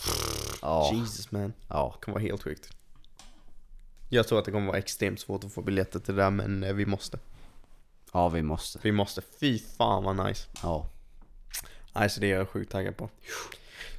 Ja. 0.63 0.91
Jesus 0.95 1.31
man. 1.31 1.53
Ja. 1.69 1.95
Det 1.95 2.05
kommer 2.05 2.15
vara 2.15 2.25
helt 2.29 2.43
sjukt. 2.43 2.69
Jag 4.09 4.29
tror 4.29 4.39
att 4.39 4.45
det 4.45 4.51
kommer 4.51 4.67
vara 4.67 4.79
extremt 4.79 5.21
svårt 5.21 5.45
att 5.45 5.53
få 5.53 5.63
biljetter 5.63 5.99
till 5.99 6.17
det 6.17 6.23
där 6.23 6.31
men 6.31 6.65
eh, 6.65 6.73
vi 6.73 6.87
måste. 6.87 7.19
Ja, 8.13 8.29
vi 8.29 8.43
måste. 8.43 8.79
Vi 8.83 8.93
måste. 8.93 9.23
Fy 9.41 9.59
fan 9.59 10.05
vad 10.05 10.27
nice. 10.27 10.49
Ja. 10.63 10.87
Alltså 11.93 12.21
det 12.21 12.33
är 12.33 12.37
jag 12.39 12.49
sjukt 12.49 12.73
taggad 12.73 12.97
på. 12.97 13.09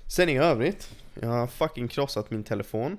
Sen 0.08 0.30
i 0.30 0.38
övrigt, 0.38 0.96
jag 1.22 1.30
har 1.30 1.48
fucking 1.48 1.88
krossat 1.88 2.32
min 2.32 2.44
telefon. 2.44 2.98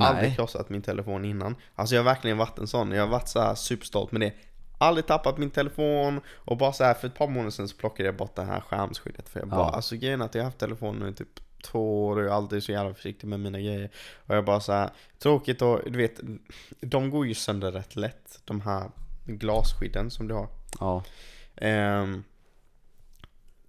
Aldrig 0.00 0.28
Nej. 0.28 0.36
krossat 0.36 0.68
min 0.70 0.82
telefon 0.82 1.24
innan. 1.24 1.56
Alltså 1.74 1.94
jag 1.94 2.02
har 2.02 2.04
verkligen 2.04 2.38
varit 2.38 2.58
en 2.58 2.66
sån. 2.66 2.90
Jag 2.92 3.02
har 3.02 3.08
varit 3.08 3.28
så 3.28 3.40
här 3.40 3.54
superstolt 3.54 4.12
med 4.12 4.20
det. 4.20 4.32
Aldrig 4.78 5.06
tappat 5.06 5.38
min 5.38 5.50
telefon 5.50 6.20
och 6.28 6.56
bara 6.56 6.72
så 6.72 6.84
här 6.84 6.94
för 6.94 7.08
ett 7.08 7.14
par 7.14 7.26
månader 7.28 7.50
sedan 7.50 7.68
så 7.68 7.76
plockade 7.76 8.08
jag 8.08 8.16
bort 8.16 8.36
det 8.36 8.42
här 8.42 8.60
skärmskyddet. 8.60 9.28
För 9.28 9.40
jag 9.40 9.48
bara, 9.48 9.60
Ja. 9.60 9.70
alltså 9.70 9.96
grejen 9.96 10.20
är 10.20 10.24
att 10.24 10.34
jag 10.34 10.42
har 10.42 10.44
haft 10.44 10.58
telefonen 10.58 11.08
i 11.08 11.14
typ 11.14 11.40
två 11.64 12.06
år 12.06 12.16
och 12.16 12.22
jag 12.22 12.30
är 12.30 12.34
alltid 12.34 12.62
så 12.62 12.72
jävla 12.72 12.94
försiktig 12.94 13.26
med 13.26 13.40
mina 13.40 13.58
grejer. 13.60 13.90
Och 14.26 14.36
jag 14.36 14.44
bara 14.44 14.60
så 14.60 14.72
här, 14.72 14.90
tråkigt 15.18 15.62
och 15.62 15.80
du 15.86 15.98
vet, 15.98 16.20
de 16.80 17.10
går 17.10 17.26
ju 17.26 17.34
sönder 17.34 17.72
rätt 17.72 17.96
lätt. 17.96 18.40
De 18.44 18.60
här 18.60 18.90
glasskydden 19.24 20.10
som 20.10 20.28
du 20.28 20.34
har. 20.34 20.48
Ja. 20.80 21.04
Ehm, 21.56 22.24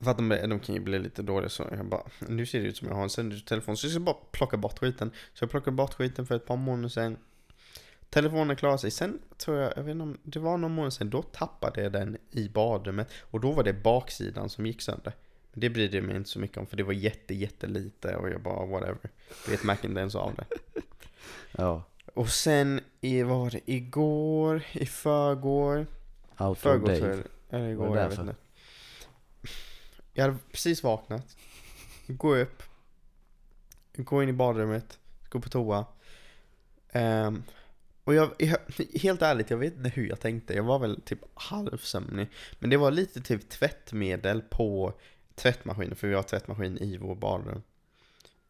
för 0.04 0.12
att 0.12 0.18
de, 0.18 0.30
de 0.30 0.60
kan 0.60 0.76
ju 0.76 0.82
bli 0.82 1.00
lite 1.00 1.22
dåliga 1.22 1.50
så 1.50 1.68
jag 1.72 1.86
bara, 1.86 2.04
nu 2.20 2.46
ser 2.46 2.62
det 2.62 2.68
ut 2.68 2.78
som 2.78 2.88
jag 2.88 2.96
har 2.96 3.04
en 3.04 3.10
sönder 3.10 3.38
telefon 3.38 3.78
så 3.78 3.86
jag 3.88 3.92
ska 3.92 4.00
bara 4.00 4.16
plocka 4.32 4.58
bort 4.58 4.80
skiten. 4.80 5.12
Så 5.34 5.44
jag 5.44 5.52
plockade 5.52 5.76
bort 5.76 5.94
skiten 5.94 6.26
för 6.26 6.36
ett 6.36 6.46
par 6.46 6.58
månader 6.58 6.90
sedan. 6.90 7.18
Telefonen 8.10 8.56
klarade 8.56 8.78
sig. 8.78 8.92
Sen 8.92 9.20
tror 9.38 9.58
jag, 9.58 9.74
jag 9.76 9.84
vet 9.84 9.92
inte 9.92 10.04
om, 10.04 10.18
det 10.24 10.40
var 10.40 10.58
någon 10.58 10.72
månad 10.72 10.94
sedan, 10.94 11.10
då 11.10 11.22
tappade 11.22 11.84
jag 11.84 11.92
den 11.92 12.18
i 12.32 12.50
badrummet. 12.50 13.10
Och 13.22 13.40
då 13.40 13.52
var 13.52 13.64
det 13.64 13.74
baksidan 13.74 14.50
som 14.50 14.66
gick 14.66 14.82
sönder. 14.82 15.14
Men 15.52 15.60
det 15.62 15.70
brydde 15.70 15.98
jag 15.98 16.04
mig 16.04 16.16
inte 16.16 16.30
så 16.30 16.40
mycket 16.40 16.58
om 16.58 16.68
för 16.68 16.78
det 16.78 16.84
var 16.84 16.94
jätte, 16.94 17.34
jättelite 17.34 18.16
och 18.16 18.30
jag 18.30 18.42
bara 18.42 18.66
whatever. 18.66 19.10
Vet 19.50 19.64
märkte 19.64 19.88
inte 19.88 20.00
ens 20.00 20.16
av 20.16 20.34
det. 20.36 20.46
Ja. 21.58 21.84
Och 22.14 22.30
sen 22.30 22.82
i, 23.02 23.24
vad 23.24 23.40
var 23.40 23.50
det, 23.50 23.62
igår, 23.66 24.64
i 24.72 24.86
förrgår. 24.86 25.78
Outdoor 26.30 26.56
Förrgår 26.56 26.88
Dave. 26.88 27.24
jag 27.50 27.60
Eller 27.60 27.70
igår, 27.70 27.98
jag 27.98 28.10
vet 28.10 28.20
inte. 28.20 28.36
Jag 30.14 30.24
hade 30.24 30.38
precis 30.52 30.84
vaknat. 30.84 31.38
Går 32.08 32.40
upp. 32.40 32.64
Går 33.96 34.24
in 34.24 34.30
i 34.30 34.34
badrummet. 34.34 35.00
Går 35.30 35.40
på 35.40 35.50
toa. 35.50 35.86
Um, 36.94 37.44
och 38.04 38.14
jag, 38.14 38.32
jag, 38.38 38.58
helt 39.02 39.22
ärligt, 39.22 39.50
jag 39.50 39.58
vet 39.58 39.78
inte 39.78 39.90
hur 39.90 40.08
jag 40.08 40.20
tänkte. 40.20 40.54
Jag 40.54 40.64
var 40.64 40.80
väl 40.80 41.02
typ 41.02 41.20
halvsömnig. 41.34 42.28
Men 42.60 42.70
det 42.70 42.78
var 42.78 42.92
lite 42.92 43.22
typ 43.22 43.50
tvättmedel 43.50 44.42
på 44.42 44.94
tvättmaskinen, 45.36 45.96
för 45.96 46.08
vi 46.08 46.14
har 46.14 46.24
tvättmaskin 46.24 46.78
i 46.78 46.98
vår 46.98 47.16
badrum. 47.16 47.62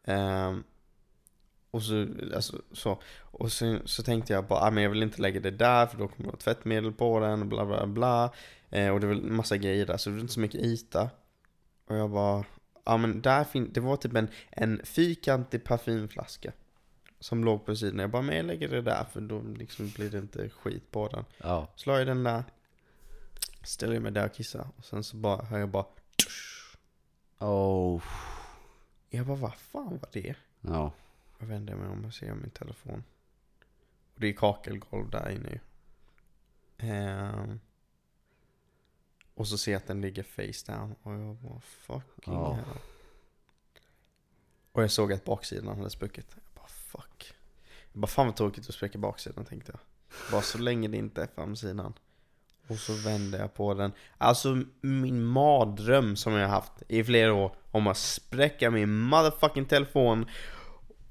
Um, 0.04 0.64
och 1.70 1.82
så, 1.82 2.06
alltså, 2.34 2.62
så. 2.72 3.02
Och 3.20 3.52
så, 3.52 3.78
så 3.84 4.02
tänkte 4.02 4.32
jag 4.32 4.46
bara, 4.46 4.60
ah, 4.60 4.70
men 4.70 4.82
jag 4.82 4.90
vill 4.90 5.02
inte 5.02 5.22
lägga 5.22 5.40
det 5.40 5.50
där 5.50 5.86
för 5.86 5.98
då 5.98 6.08
kommer 6.08 6.22
det 6.22 6.26
vara 6.26 6.36
tvättmedel 6.36 6.92
på 6.92 7.20
den 7.20 7.40
och 7.40 7.46
bla 7.46 7.66
bla 7.66 7.86
bla. 7.86 8.32
Eh, 8.70 8.88
och 8.88 9.00
det 9.00 9.06
var 9.06 9.14
en 9.14 9.36
massa 9.36 9.56
grejer 9.56 9.86
där 9.86 9.96
så 9.96 10.10
det 10.10 10.14
var 10.14 10.20
inte 10.20 10.32
så 10.32 10.40
mycket 10.40 10.60
yta. 10.60 11.10
Och 11.86 11.96
jag 11.96 12.10
bara, 12.10 12.44
ja 12.84 12.96
men 12.96 13.22
där 13.22 13.44
fin- 13.44 13.70
det 13.72 13.80
var 13.80 13.96
typ 13.96 14.14
en, 14.16 14.28
en 14.50 14.80
fyrkantig 14.84 15.64
parfymflaska. 15.64 16.52
Som 17.20 17.44
låg 17.44 17.66
på 17.66 17.76
sidan. 17.76 17.98
Jag 17.98 18.10
bara, 18.10 18.22
men 18.22 18.36
jag 18.36 18.46
lägger 18.46 18.68
det 18.68 18.82
där 18.82 19.04
för 19.04 19.20
då 19.20 19.40
liksom 19.42 19.90
blir 19.90 20.10
det 20.10 20.18
inte 20.18 20.48
skit 20.48 20.90
på 20.90 21.08
den. 21.08 21.24
Ja. 21.38 21.68
Så 21.76 21.90
la 21.90 21.98
jag 21.98 22.06
den 22.06 22.24
där. 22.24 22.44
Ställer 23.64 23.94
jag 23.94 24.02
mig 24.02 24.12
där 24.12 24.26
och 24.26 24.34
kissar. 24.34 24.68
Och 24.76 24.84
sen 24.84 25.04
så 25.04 25.16
bara, 25.16 25.42
hör 25.44 25.58
jag 25.58 25.68
bara, 25.68 25.86
Oh. 27.38 28.02
jag 29.10 29.26
bara, 29.26 29.36
vad 29.36 29.54
fan 29.54 29.98
var 29.98 30.08
det? 30.12 30.34
Ja. 30.60 30.92
Jag 31.38 31.46
vänder 31.46 31.74
mig 31.74 31.88
om 31.88 32.04
och 32.04 32.14
ser 32.14 32.34
min 32.34 32.50
telefon. 32.50 33.04
Och 34.14 34.20
det 34.20 34.26
är 34.26 34.32
kakelgolv 34.32 35.10
där 35.10 35.30
inne 35.30 35.48
ju. 35.50 35.58
Ehm. 36.88 37.60
Och 39.34 39.48
så 39.48 39.58
ser 39.58 39.72
jag 39.72 39.78
att 39.78 39.86
den 39.86 40.00
ligger 40.00 40.22
face 40.22 40.72
down. 40.72 40.94
Och 41.02 41.12
jag 41.12 41.36
bara 41.36 41.60
fucking 41.60 42.34
Ja. 42.34 42.52
hell. 42.52 42.64
Och 44.72 44.82
jag 44.82 44.90
såg 44.90 45.12
att 45.12 45.24
baksidan 45.24 45.76
hade 45.78 45.90
spruckit. 45.90 46.26
Jag 46.34 46.42
bara 46.62 46.68
fuck. 46.68 47.34
Jag 47.92 48.00
bara 48.00 48.06
fan 48.06 48.26
vad 48.26 48.36
tråkigt 48.36 48.68
att 48.68 48.74
spräcka 48.74 48.98
baksidan 48.98 49.44
tänkte 49.44 49.72
jag. 49.72 49.80
Bara 50.32 50.42
så 50.42 50.58
länge 50.58 50.88
det 50.88 50.96
inte 50.96 51.22
är 51.22 51.28
framsidan. 51.34 51.92
Och 52.68 52.78
så 52.78 52.92
vände 52.92 53.38
jag 53.38 53.54
på 53.54 53.74
den. 53.74 53.92
Alltså 54.18 54.62
min 54.80 55.24
mardröm 55.24 56.16
som 56.16 56.32
jag 56.32 56.48
har 56.48 56.54
haft 56.54 56.72
i 56.88 57.04
flera 57.04 57.34
år 57.34 57.54
om 57.70 57.86
att 57.86 57.96
spräcka 57.98 58.70
min 58.70 58.98
motherfucking 58.98 59.64
telefon. 59.64 60.26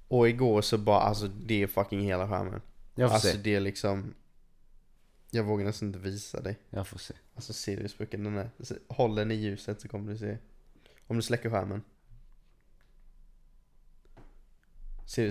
Och 0.07 0.29
igår 0.29 0.61
så 0.61 0.77
bara, 0.77 0.99
alltså 0.99 1.27
det 1.27 1.63
är 1.63 1.67
fucking 1.67 2.01
hela 2.01 2.27
skärmen. 2.29 2.61
Jag 2.95 3.09
får 3.09 3.15
Alltså 3.15 3.27
se. 3.31 3.37
det 3.37 3.55
är 3.55 3.59
liksom 3.59 4.13
Jag 5.33 5.43
vågar 5.43 5.65
nästan 5.65 5.87
inte 5.87 5.99
visa 5.99 6.41
dig 6.41 6.59
Jag 6.69 6.87
får 6.87 6.99
se. 6.99 7.13
Alltså 7.35 7.53
sprucken 7.53 8.23
den 8.23 8.37
är? 8.37 8.49
Håll 8.87 9.15
den 9.15 9.31
i 9.31 9.35
ljuset 9.35 9.81
så 9.81 9.87
kommer 9.87 10.11
du 10.11 10.17
se 10.17 10.37
Om 11.07 11.15
du 11.15 11.21
släcker 11.21 11.49
skärmen 11.49 11.81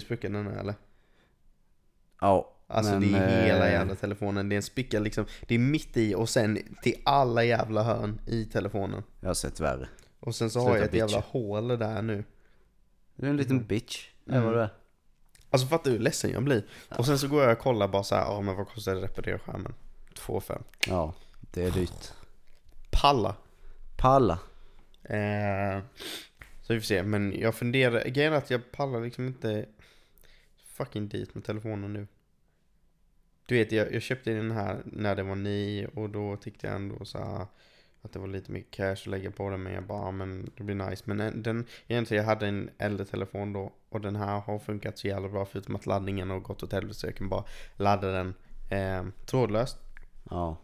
sprucken 0.01 0.33
den 0.33 0.47
är 0.47 0.61
eller? 0.61 0.75
Ja. 2.21 2.57
Alltså 2.67 2.93
men, 2.93 3.13
det 3.13 3.19
är 3.19 3.45
hela 3.45 3.67
eh, 3.67 3.73
jävla 3.73 3.95
telefonen 3.95 4.49
Det 4.49 4.55
är 4.55 4.57
en 4.57 4.63
spricka 4.63 5.01
liksom 5.01 5.27
Det 5.47 5.55
är 5.55 5.59
mitt 5.59 5.97
i 5.97 6.15
och 6.15 6.29
sen 6.29 6.59
till 6.83 6.95
alla 7.05 7.45
jävla 7.45 7.83
hörn 7.83 8.21
i 8.27 8.45
telefonen 8.45 9.03
Jag 9.21 9.29
har 9.29 9.35
sett 9.35 9.61
värre. 9.61 9.89
Och 10.21 10.35
sen 10.35 10.51
så 10.51 10.59
har 10.59 10.67
Sluta 10.67 10.79
jag 10.79 10.89
ett 10.89 10.95
jävla 10.95 11.19
bitcha. 11.19 11.31
hål 11.31 11.69
där 11.69 12.03
nu 12.03 12.25
Du 13.17 13.27
är 13.27 13.31
en 13.31 13.37
liten 13.37 13.67
bitch. 13.67 14.09
Det 14.25 14.35
är 14.35 14.53
är. 14.53 14.71
Alltså 15.51 15.69
fattar 15.69 15.91
du 15.91 15.97
hur 15.97 16.05
ledsen 16.05 16.31
jag 16.31 16.45
blir? 16.45 16.67
Och 16.89 17.07
sen 17.07 17.19
så 17.19 17.29
går 17.29 17.43
jag 17.43 17.53
och 17.53 17.59
kollar 17.59 17.89
bara 17.89 18.03
så 18.03 18.15
här, 18.15 18.23
ja 18.23 18.41
men 18.41 18.57
vad 18.57 18.69
kostar 18.69 18.93
det 18.95 18.99
att 18.99 19.05
reparera 19.05 19.39
skärmen? 19.39 19.75
2 20.15 20.41
5 20.41 20.63
Ja. 20.87 21.15
Det 21.41 21.65
är 21.65 21.71
dyrt. 21.71 22.13
Palla 22.91 23.37
Palla. 23.97 24.39
Eh, 25.03 25.81
så 26.63 26.73
vi 26.75 26.81
får 26.81 26.85
se, 26.87 27.03
men 27.03 27.41
jag 27.41 27.55
funderar, 27.55 28.05
grejen 28.05 28.33
är 28.33 28.37
att 28.37 28.51
jag 28.51 28.73
pallar 28.73 29.01
liksom 29.01 29.27
inte 29.27 29.67
fucking 30.67 31.09
dit 31.09 31.35
med 31.35 31.45
telefonen 31.45 31.93
nu. 31.93 32.07
Du 33.47 33.55
vet, 33.55 33.73
jag, 33.73 33.95
jag 33.95 34.03
köpte 34.03 34.31
den 34.33 34.51
här 34.51 34.83
när 34.85 35.17
det 35.17 35.23
var 35.23 35.35
ny 35.35 35.87
och 35.87 36.11
då 36.11 36.37
tyckte 36.37 36.67
jag 36.67 36.77
ändå 36.77 37.05
så 37.05 37.19
här, 37.19 37.47
att 38.03 38.13
det 38.13 38.19
var 38.19 38.27
lite 38.27 38.53
mycket 38.53 38.71
cash 38.71 38.93
att 38.93 39.07
lägga 39.07 39.31
på 39.31 39.51
den 39.51 39.63
men 39.63 39.73
jag 39.73 39.87
bara, 39.87 40.11
men 40.11 40.51
det 40.57 40.63
blir 40.63 40.75
nice. 40.91 41.03
Men 41.07 41.21
en- 41.21 41.43
den, 41.43 41.67
egentligen 41.89 42.23
jag 42.25 42.29
hade 42.29 42.47
en 42.47 42.71
äldre 42.79 43.07
telefon 43.07 43.53
då 43.53 43.73
och 43.89 44.01
den 44.01 44.17
här 44.17 44.41
har 44.41 44.59
funkat 44.59 44.99
så 44.99 45.07
jävla 45.07 45.29
bra 45.29 45.45
förutom 45.45 45.77
att 45.77 45.87
laddningen 45.87 46.31
har 46.31 46.41
gått 46.41 46.63
åt 46.63 46.73
helvete 46.73 46.99
så 46.99 47.07
jag 47.07 47.17
kan 47.17 47.29
bara 47.29 47.45
ladda 47.77 48.13
den 48.13 48.35
eh, 48.71 49.05
trådlöst. 49.27 49.79
Ja. 50.31 50.57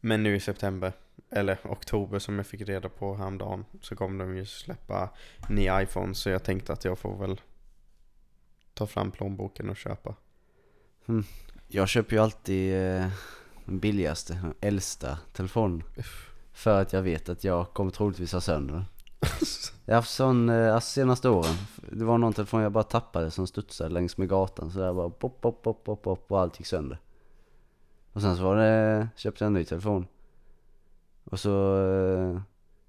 Men 0.00 0.22
nu 0.22 0.36
i 0.36 0.40
september, 0.40 0.92
eller 1.30 1.58
oktober 1.64 2.18
som 2.18 2.36
jag 2.36 2.46
fick 2.46 2.60
reda 2.60 2.88
på 2.88 3.14
häromdagen, 3.14 3.64
så 3.80 3.96
kommer 3.96 4.24
de 4.24 4.36
ju 4.36 4.46
släppa 4.46 5.10
ny 5.48 5.68
iPhone 5.82 6.14
så 6.14 6.30
jag 6.30 6.44
tänkte 6.44 6.72
att 6.72 6.84
jag 6.84 6.98
får 6.98 7.16
väl 7.16 7.40
ta 8.74 8.86
fram 8.86 9.10
plånboken 9.10 9.70
och 9.70 9.76
köpa. 9.76 10.14
Jag 11.68 11.88
köper 11.88 12.16
ju 12.16 12.22
alltid 12.22 12.74
eh, 12.74 13.06
den 13.64 13.78
billigaste, 13.78 14.32
den 14.32 14.54
äldsta 14.60 15.18
telefonen. 15.32 15.82
För 16.52 16.82
att 16.82 16.92
jag 16.92 17.02
vet 17.02 17.28
att 17.28 17.44
jag 17.44 17.72
kommer 17.72 17.90
troligtvis 17.90 18.32
ha 18.32 18.40
sönder 18.40 18.74
den. 18.74 18.84
Jag 19.84 19.94
har 19.94 19.98
haft 19.98 20.10
sån, 20.10 20.48
eh, 20.48 20.74
alltså 20.74 20.90
senaste 20.90 21.28
åren. 21.28 21.54
Det 21.76 22.04
var 22.04 22.18
någon 22.18 22.32
telefon 22.32 22.62
jag 22.62 22.72
bara 22.72 22.84
tappade 22.84 23.30
som 23.30 23.46
studsade 23.46 23.90
längs 23.90 24.16
med 24.16 24.28
gatan. 24.28 24.70
Så 24.70 24.78
där 24.78 24.92
bara 24.92 25.10
pop, 25.10 25.40
pop, 25.40 25.62
pop, 25.62 25.84
pop, 25.84 26.02
pop 26.02 26.24
och 26.28 26.40
allt 26.40 26.58
gick 26.58 26.66
sönder. 26.66 26.98
Och 28.14 28.20
sen 28.22 28.36
så 28.36 28.42
var 28.42 28.56
det, 28.56 29.08
köpte 29.16 29.44
jag 29.44 29.46
en 29.46 29.52
ny 29.52 29.64
telefon. 29.64 30.06
Och 31.24 31.40
så 31.40 31.78
eh, 31.78 32.40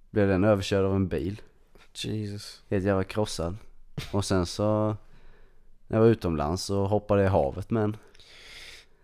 blev 0.10 0.28
den 0.28 0.44
överkörd 0.44 0.86
av 0.86 0.96
en 0.96 1.08
bil. 1.08 1.42
Jesus. 1.94 2.64
Helt 2.70 2.86
jävla 2.86 3.04
krossad. 3.04 3.58
Och 4.12 4.26
sen 4.26 4.46
så, 4.46 4.98
när 5.88 5.98
jag 5.98 6.00
var 6.00 6.08
utomlands 6.08 6.64
så 6.64 6.86
hoppade 6.86 7.22
jag 7.22 7.30
i 7.30 7.32
havet 7.32 7.72
med 7.72 7.84
en. 7.84 7.98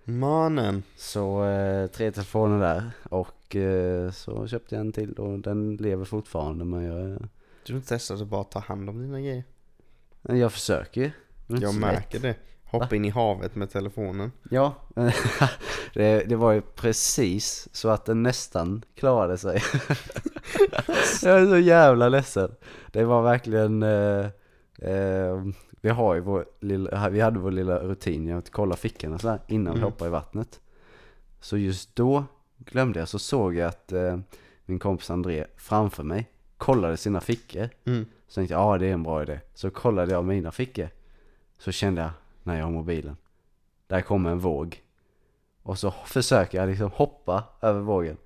Mannen. 0.03 0.83
Så 0.95 1.45
eh, 1.45 1.87
tre 1.87 2.11
telefoner 2.11 2.59
där 2.59 2.91
och 3.09 3.55
eh, 3.55 4.11
så 4.11 4.47
köpte 4.47 4.75
jag 4.75 4.79
en 4.81 4.91
till 4.91 5.13
och 5.13 5.39
den 5.39 5.75
lever 5.75 6.05
fortfarande 6.05 6.65
men 6.65 6.83
jag, 6.83 7.29
Du 7.65 7.73
har 7.73 7.77
inte 7.77 7.89
testat 7.89 8.21
att 8.21 8.27
bara 8.27 8.43
ta 8.43 8.59
hand 8.59 8.89
om 8.89 9.01
dina 9.01 9.21
grejer? 9.21 9.43
jag 10.21 10.51
försöker 10.53 11.11
Jag 11.47 11.75
märker 11.75 12.19
det. 12.19 12.35
Hoppa 12.71 12.95
in 12.95 13.05
i 13.05 13.09
havet 13.09 13.55
med 13.55 13.69
telefonen. 13.69 14.31
Ja, 14.49 14.73
det, 15.93 16.23
det 16.29 16.35
var 16.35 16.51
ju 16.51 16.61
precis 16.61 17.67
så 17.71 17.89
att 17.89 18.05
den 18.05 18.23
nästan 18.23 18.83
klarade 18.95 19.37
sig. 19.37 19.61
jag 21.23 21.41
är 21.41 21.45
så 21.49 21.57
jävla 21.57 22.09
ledsen. 22.09 22.51
Det 22.91 23.03
var 23.03 23.21
verkligen, 23.21 23.83
eh, 23.83 24.25
eh, 24.77 25.43
vi 25.81 25.89
har 25.89 26.15
ju 26.15 26.21
vår 26.21 26.45
lilla, 26.59 27.09
vi 27.09 27.19
hade 27.21 27.39
vår 27.39 27.51
lilla 27.51 27.79
rutin 27.79 28.33
att 28.37 28.49
kolla 28.51 28.75
fickorna 28.75 29.19
så 29.19 29.29
här 29.29 29.39
innan 29.47 29.73
vi 29.73 29.79
Mm. 29.79 29.91
hoppar 29.91 30.05
i 30.05 30.09
vattnet. 30.09 30.59
Så 31.39 31.57
just 31.57 31.95
då 31.95 32.23
glömde 32.57 32.99
jag, 32.99 33.07
så 33.07 33.19
såg 33.19 33.55
jag 33.55 33.67
att 33.67 33.91
eh, 33.91 34.17
min 34.65 34.79
kompis 34.79 35.09
André 35.09 35.45
framför 35.57 36.03
mig 36.03 36.29
kollade 36.57 36.97
sina 36.97 37.21
fickor. 37.21 37.69
Mm. 37.85 38.05
Så 38.27 38.35
tänkte 38.35 38.53
jag, 38.53 38.61
ja 38.61 38.77
det 38.77 38.87
är 38.87 38.93
en 38.93 39.03
bra 39.03 39.21
idé. 39.23 39.39
Så 39.53 39.69
kollade 39.69 40.11
jag 40.11 40.25
mina 40.25 40.51
fickor. 40.51 40.89
Så 41.59 41.71
kände 41.71 42.01
jag, 42.01 42.11
när 42.43 42.57
jag 42.57 42.63
har 42.63 42.71
mobilen. 42.71 43.17
Där 43.87 44.01
kommer 44.01 44.29
en 44.29 44.39
våg. 44.39 44.81
Och 45.63 45.79
så 45.79 45.91
försöker 45.91 46.57
jag 46.57 46.69
liksom 46.69 46.91
hoppa 46.91 47.43
över 47.61 47.79
vågen. 47.79 48.17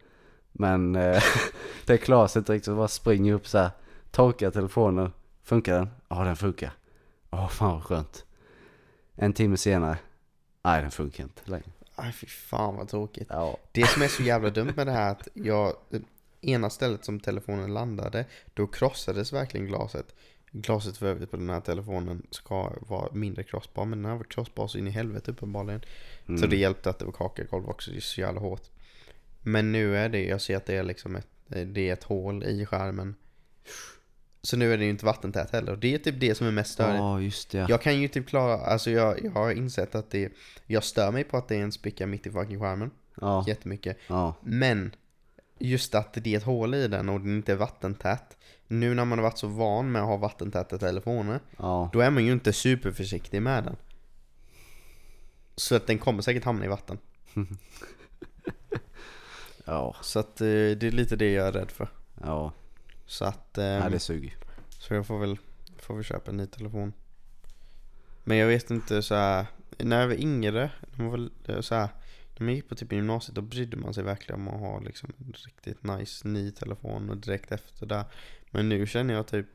Men 0.52 0.96
eh, 0.96 1.24
det 1.86 1.98
klarar 1.98 2.28
sig 2.28 2.40
inte 2.40 2.54
riktigt. 2.54 2.66
Så 2.66 2.76
bara 2.76 2.88
springer 2.88 3.34
upp 3.34 3.48
så 3.48 3.58
här. 3.58 3.72
Torkar 4.12 4.52
telefonen. 4.52 5.14
Funkar 5.44 5.74
den? 5.74 5.90
Ja 6.08 6.24
den 6.24 6.36
funkar. 6.36 6.72
Åh 7.32 7.50
fan 7.50 7.74
vad 7.74 7.84
skönt. 7.84 8.26
En 9.16 9.34
timme 9.34 9.58
senare. 9.58 9.98
Nej 10.64 10.82
den 10.82 10.92
funkar 10.92 11.24
inte 11.24 11.42
längre. 11.46 11.66
Aj 11.96 12.12
fy 12.12 12.28
fan 12.28 12.76
vad 12.76 12.88
tråkigt. 12.88 13.28
Ja. 13.30 13.58
Det 13.72 13.88
som 13.88 14.02
är 14.02 14.08
så 14.08 14.24
jävla 14.24 14.50
dumt 14.50 14.74
med 14.76 14.88
det 14.88 14.94
här 14.94 15.12
att 15.12 15.28
jag, 15.34 15.74
ena 16.42 16.70
stället 16.70 17.06
som 17.06 17.20
telefonen 17.20 17.74
landade, 17.74 18.26
då 18.54 18.68
krossades 18.68 19.34
verkligen 19.34 19.68
glaset. 19.68 20.16
Glaset 20.62 20.98
för 20.98 21.06
övrigt 21.06 21.32
på 21.32 21.38
den 21.38 21.50
här 21.50 21.62
telefonen 21.62 22.28
ska 22.32 22.74
vara 22.80 23.12
mindre 23.14 23.44
krossbar, 23.44 23.86
men 23.86 24.02
den 24.02 24.12
här 24.12 24.18
var 24.18 24.24
krossbar 24.24 24.68
så 24.68 24.78
in 24.78 24.88
i 24.88 24.92
helvete 24.92 25.32
uppenbarligen. 25.32 25.82
Mm. 26.28 26.42
Så 26.42 26.48
det 26.48 26.56
hjälpte 26.56 26.90
att 26.90 27.00
det 27.00 27.06
var 27.06 27.12
kakagolv 27.12 27.70
också, 27.70 27.92
det 27.92 27.98
är 27.98 28.02
så 28.02 28.22
jävla 28.22 28.40
hårt. 28.40 28.62
Men 29.42 29.72
nu 29.72 29.98
är 29.98 30.10
det, 30.10 30.26
jag 30.26 30.42
ser 30.42 30.58
att 30.58 30.66
det 30.66 30.76
är 30.76 30.84
liksom 30.84 31.16
ett, 31.16 31.28
det 31.48 31.90
är 31.90 31.94
ett 31.94 32.04
hål 32.04 32.44
i 32.44 32.66
skärmen. 32.66 33.16
Så 34.42 34.58
nu 34.58 34.74
är 34.74 34.78
det 34.78 34.84
ju 34.84 34.90
inte 34.90 35.06
vattentät 35.06 35.52
heller, 35.52 35.72
och 35.72 35.80
det 35.80 35.94
är 35.94 35.98
typ 35.98 36.20
det 36.20 36.36
som 36.36 36.48
är 36.48 36.52
mest 36.52 36.74
störigt. 36.74 36.98
Ja 36.98 37.22
just 37.22 37.52
det. 37.52 37.66
Jag 37.70 37.82
kan 37.82 38.02
ju 38.02 38.08
typ 38.08 38.28
klara, 38.28 38.58
alltså 38.58 38.92
jag, 38.92 39.26
jag 39.26 39.32
har 39.32 39.52
insett 39.52 39.96
att 39.96 40.12
det, 40.12 40.32
jag 40.66 40.84
stör 40.84 41.12
mig 41.12 41.24
på 41.24 41.38
att 41.38 41.48
det 41.48 41.56
är 41.56 41.62
en 41.62 41.72
spricka 41.72 42.08
mitt 42.08 42.28
i 42.28 42.32
fucking 42.32 42.60
skärmen. 42.60 42.92
Ja. 43.22 43.44
Jättemycket. 43.48 43.98
Ja. 44.08 44.36
Men 44.44 44.96
just 45.60 45.96
att 45.96 46.14
det 46.14 46.34
är 46.34 46.38
ett 46.38 46.44
hål 46.44 46.74
i 46.74 46.88
den 46.88 47.10
och 47.10 47.20
den 47.20 47.36
inte 47.36 47.52
är 47.52 47.56
vattentät. 47.56 48.38
Nu 48.68 48.94
när 48.94 49.06
man 49.06 49.18
har 49.20 49.24
varit 49.24 49.38
så 49.38 49.48
van 49.48 49.92
med 49.92 50.02
att 50.02 50.08
ha 50.08 50.18
vattentäta 50.18 50.78
telefoner, 50.78 51.40
Ja. 51.58 51.90
då 51.94 52.00
är 52.00 52.10
man 52.10 52.26
ju 52.26 52.32
inte 52.32 52.54
superförsiktig 52.54 53.42
med 53.42 53.64
den. 53.64 53.76
Så 55.56 55.76
att 55.76 55.88
den 55.88 55.98
kommer 56.00 56.22
säkert 56.22 56.44
hamna 56.44 56.66
i 56.66 56.68
vatten. 56.68 56.98
Ja. 59.66 59.96
Så 60.02 60.20
att 60.20 60.42
eh, 60.42 60.46
det 60.48 60.84
är 60.84 60.92
lite 60.92 61.16
det 61.16 61.32
jag 61.32 61.48
är 61.48 61.52
rädd 61.52 61.72
för. 61.72 61.88
Ja. 62.22 62.52
Så 63.06 63.26
att, 63.26 63.58
eh, 63.58 63.64
Nej 63.64 63.92
det 63.92 64.00
suger. 64.00 64.34
så 64.70 64.94
jag 64.94 65.08
får 65.08 65.20
väl, 65.20 65.38
får 65.80 65.96
väl 65.96 66.04
köpa 66.04 66.32
en 66.32 66.38
ny 66.38 66.48
telefon. 66.48 66.94
Men 68.24 68.38
jag 68.38 68.48
vet 68.48 68.72
inte 68.72 69.02
så 69.02 69.16
här. 69.16 69.46
när 69.78 70.00
jag 70.02 70.08
var 70.08 70.16
yngre, 70.16 70.72
när 70.96 71.06
man, 71.06 71.30
var, 71.48 71.62
så 71.62 71.76
här, 71.76 71.90
när 72.40 72.46
man 72.46 72.56
gick 72.56 72.70
på 72.70 72.76
typ 72.76 72.92
gymnasiet, 72.92 73.36
då 73.36 73.42
brydde 73.42 73.78
man 73.78 73.94
sig 73.94 74.04
verkligen 74.04 74.42
om 74.42 74.48
att 74.48 74.60
ha 74.60 74.80
liksom 74.80 75.10
en 75.18 75.34
riktigt 75.46 75.84
nice 75.84 76.28
ny 76.28 76.52
telefon 76.52 77.10
och 77.10 77.18
direkt 77.18 77.52
efter 77.52 77.86
där. 77.86 78.06
Men 78.52 78.70
nu 78.70 78.88
känner 78.88 79.14
jag 79.14 79.28
typ, 79.28 79.48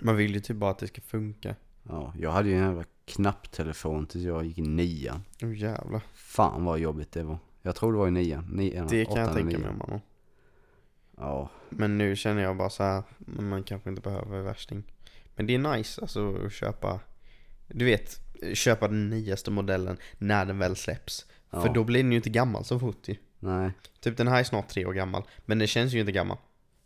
man 0.00 0.16
vill 0.16 0.34
ju 0.34 0.40
typ 0.40 0.56
bara 0.56 0.70
att 0.70 0.78
det 0.78 0.86
ska 0.86 1.00
funka. 1.00 1.54
Ja. 1.82 2.14
Jag 2.18 2.30
hade 2.30 2.48
ju 2.48 2.54
en 2.54 2.62
jävla 2.62 2.84
knapptelefon 3.04 4.06
tills 4.06 4.24
jag 4.24 4.44
gick 4.44 4.58
i 4.58 4.62
nian. 4.62 5.22
Åh 5.42 5.58
jävlar. 5.58 6.02
Fan 6.12 6.64
vad 6.64 6.78
jobbigt 6.78 7.12
det 7.12 7.22
var. 7.22 7.38
Jag 7.62 7.76
tror 7.76 7.92
det 7.92 7.98
var 7.98 8.08
i 8.08 8.10
nian. 8.10 8.44
nian 8.44 8.86
Det 8.86 9.04
kan 9.04 9.16
jag 9.16 9.34
tänka 9.34 9.58
mig 9.58 9.74
man. 9.74 10.00
Ja. 11.16 11.50
Men 11.68 11.98
nu 11.98 12.16
känner 12.16 12.42
jag 12.42 12.56
bara 12.56 12.70
så 12.70 12.82
här, 12.82 13.02
man 13.18 13.62
kanske 13.62 13.90
inte 13.90 14.02
behöver 14.02 14.40
värsting. 14.40 14.84
Men 15.36 15.46
det 15.46 15.54
är 15.54 15.76
nice 15.76 16.00
alltså 16.00 16.36
att 16.46 16.52
köpa, 16.52 17.00
du 17.68 17.84
vet, 17.84 18.20
köpa 18.54 18.88
den 18.88 19.10
nyaste 19.10 19.50
modellen 19.50 19.96
när 20.18 20.44
den 20.44 20.58
väl 20.58 20.76
släpps. 20.76 21.26
Ja. 21.50 21.62
För 21.62 21.68
då 21.74 21.84
blir 21.84 22.02
den 22.02 22.12
ju 22.12 22.16
inte 22.16 22.30
gammal 22.30 22.64
så 22.64 22.78
fort 22.78 23.08
ju. 23.08 23.16
Nej. 23.38 23.70
Typ 24.00 24.16
den 24.16 24.28
här 24.28 24.40
är 24.40 24.44
snart 24.44 24.68
tre 24.68 24.86
år 24.86 24.92
gammal, 24.92 25.22
men 25.46 25.58
den 25.58 25.68
känns 25.68 25.92
ju 25.92 26.00
inte 26.00 26.12
gammal. 26.12 26.36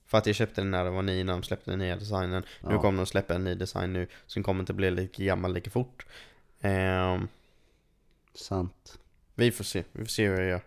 För 0.07 0.19
att 0.19 0.27
jag 0.27 0.37
köpte 0.37 0.61
den 0.61 0.71
när 0.71 0.85
den 0.85 0.95
var 0.95 1.03
ny, 1.03 1.25
när 1.25 1.33
de 1.33 1.43
släppte 1.43 1.71
den 1.71 1.79
nya 1.79 1.97
designen. 1.97 2.43
Nu 2.63 2.73
Ja. 2.75 2.81
kommer 2.81 2.97
de 2.97 3.07
släppa 3.07 3.35
en 3.35 3.45
ny 3.45 3.55
design 3.55 3.93
nu, 3.93 4.07
så 4.27 4.35
den 4.35 4.43
kommer 4.45 4.61
inte 4.61 4.73
bli 4.73 4.91
lika 4.91 5.23
gammal 5.25 5.53
lika 5.55 5.71
fort. 5.71 6.07
Ehm, 6.61 7.29
Sant. 8.35 8.99
vi 9.35 9.53
får 9.53 9.65
se, 9.65 9.85
vi 9.93 9.99
får 10.05 10.11
se 10.11 10.29
hur 10.29 10.37
jag 10.41 10.49
gör. 10.49 10.61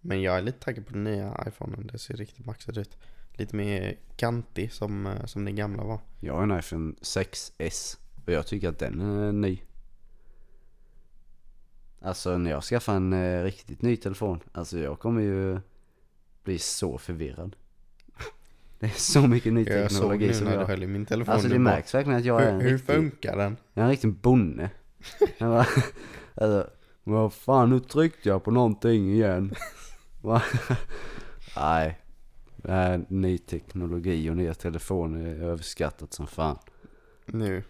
Men 0.00 0.22
jag 0.22 0.36
är 0.38 0.42
lite 0.42 0.58
taggad 0.58 0.86
på 0.86 0.92
den 0.92 1.04
nya 1.04 1.44
iPhonen, 1.48 1.86
det 1.92 1.98
ser 1.98 2.14
riktigt 2.16 2.46
maxat 2.46 2.76
ut. 2.76 2.96
Lite 3.32 3.56
mer 3.56 3.96
kantig 4.16 4.72
som, 4.72 5.06
eh, 5.06 5.24
som 5.24 5.44
den 5.44 5.56
gamla 5.56 5.84
var. 5.84 6.00
Jag 6.20 6.34
har 6.34 6.42
en 6.42 6.58
iPhone 6.58 6.94
6S. 7.02 7.98
Och 8.26 8.32
jag 8.32 8.46
tycker 8.46 8.68
att 8.68 8.78
den 8.78 9.00
är 9.00 9.32
ny. 9.32 9.58
Alltså 12.04 12.38
när 12.38 12.50
jag 12.50 12.62
skaffar 12.62 12.94
en 12.96 13.12
eh, 13.12 13.44
riktigt 13.44 13.82
ny 13.82 13.96
telefon. 13.96 14.40
Alltså 14.52 14.78
jag 14.78 14.98
kommer 14.98 15.22
ju 15.22 15.60
bli 16.44 16.58
så 16.58 16.98
förvirrad. 16.98 17.56
Det 18.78 18.86
är 18.86 18.90
så 18.90 19.26
mycket 19.26 19.52
ny 19.52 19.64
Jag 19.64 19.90
såg 19.90 20.00
teknologi 20.00 20.26
nu 20.26 20.34
som 20.34 20.44
när 20.44 20.52
du 20.52 20.60
jag... 20.60 20.66
höll 20.66 20.82
i 20.82 20.86
min 20.86 21.06
telefon. 21.06 21.34
Alltså 21.34 21.48
det 21.48 21.54
bara, 21.54 21.60
märks 21.60 21.94
verkligen 21.94 22.18
att 22.18 22.24
jag 22.24 22.42
är 22.42 22.48
en 22.48 22.60
hur, 22.60 22.70
hur 22.70 22.76
riktig... 22.76 22.94
funkar 22.94 23.36
den? 23.36 23.56
Jag 23.74 23.82
är 23.82 23.84
en 23.84 23.90
riktig 23.90 24.12
bonde. 24.12 24.70
Jag 25.38 25.50
bara, 25.50 25.66
alltså, 26.34 26.70
vad 27.04 27.32
fan 27.32 27.70
nu 27.70 27.80
tryckte 27.80 28.28
jag 28.28 28.44
på 28.44 28.50
någonting 28.50 29.12
igen. 29.12 29.54
Nej. 31.56 31.98
Här 32.64 33.04
ny 33.08 33.38
teknologi 33.38 34.30
och 34.30 34.36
nya 34.36 34.54
telefoner 34.54 35.26
är 35.26 35.42
överskattat 35.42 36.12
som 36.12 36.26
fan. 36.26 36.58
Nu. 37.26 37.62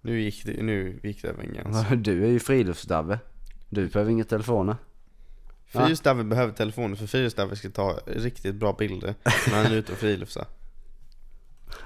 Nu 0.00 0.20
gick 0.20 0.44
det, 0.44 0.62
nu 0.62 1.00
gick 1.02 1.22
det 1.22 1.28
över 1.28 1.42
en 1.42 1.52
gräns. 1.52 2.04
Du 2.04 2.24
är 2.24 2.28
ju 2.28 2.40
friluftsdabbe. 2.40 3.18
Du 3.68 3.88
behöver 3.88 4.10
inga 4.10 4.24
telefoner. 4.24 4.76
Fyrstavet 5.66 6.26
behöver 6.26 6.52
telefoner 6.52 6.96
för 6.96 7.06
Fyrstavet 7.06 7.58
ska 7.58 7.70
ta 7.70 7.98
riktigt 8.06 8.54
bra 8.54 8.72
bilder 8.72 9.14
när 9.48 9.56
han 9.56 9.66
är 9.66 9.76
ute 9.76 9.92
och 9.92 9.98
friluftsar. 9.98 10.46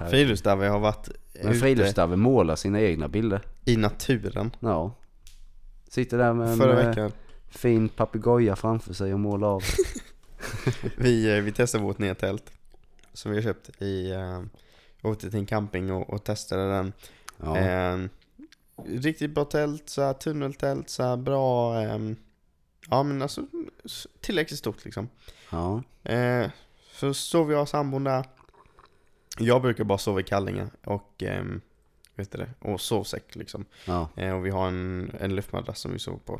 Friluftsdavid 0.09 0.69
har 0.69 0.79
varit 0.79 1.09
Men 1.33 1.51
ute 1.51 1.59
friluftsdabbe 1.59 2.15
målar 2.15 2.55
sina 2.55 2.81
egna 2.81 3.07
bilder. 3.07 3.41
i 3.65 3.77
naturen. 3.77 4.55
Ja. 4.59 4.95
Sitter 5.89 6.17
där 6.17 6.33
med 6.33 6.49
en 6.49 6.57
Förra 6.57 6.81
eh, 6.81 6.87
veckan, 6.87 7.11
fin 7.49 7.89
papegoja 7.89 8.55
framför 8.55 8.93
sig 8.93 9.13
och 9.13 9.19
målar 9.19 9.47
av. 9.47 9.63
vi, 10.97 11.37
eh, 11.37 11.43
vi 11.43 11.51
testade 11.51 11.83
vårt 11.83 11.97
nya 11.97 12.15
tält. 12.15 12.51
Som 13.13 13.31
vi 13.31 13.37
har 13.37 13.43
köpt 13.43 13.81
i, 13.81 14.11
eh, 14.11 14.41
åkte 15.01 15.29
till 15.29 15.39
en 15.39 15.45
camping 15.45 15.91
och, 15.91 16.09
och 16.09 16.23
testade 16.23 16.69
den. 16.69 16.93
Ja. 17.37 17.57
Eh, 17.57 17.97
riktigt 18.87 19.31
bra 19.31 19.45
tält, 19.45 19.89
så 19.89 20.01
här 20.01 20.13
tunneltält, 20.13 20.89
så 20.89 21.03
här 21.03 21.17
bra, 21.17 21.81
eh, 21.81 21.99
Ja 22.89 23.03
men 23.03 23.21
alltså 23.21 23.47
tillräckligt 24.21 24.59
stort 24.59 24.85
liksom. 24.85 25.09
Ja. 25.49 25.83
Eh, 26.03 26.49
så 26.91 27.13
sov 27.13 27.51
jag 27.51 27.61
och 27.61 27.69
sambon 27.69 28.03
där. 28.03 28.25
Jag 29.37 29.61
brukar 29.61 29.83
bara 29.83 29.97
sova 29.97 30.19
i 30.19 30.23
kallingar 30.23 30.69
och, 30.83 31.23
ehm, 31.23 31.61
vet 32.15 32.31
du 32.31 32.37
det, 32.37 32.49
och 32.59 32.81
sovsäck 32.81 33.35
liksom. 33.35 33.65
Ja. 33.85 34.09
Eh, 34.15 34.31
och 34.31 34.45
vi 34.45 34.49
har 34.49 34.67
en, 34.67 35.11
en 35.19 35.35
luftmadrass 35.35 35.79
som 35.79 35.91
vi 35.91 35.99
sover 35.99 36.19
på. 36.19 36.39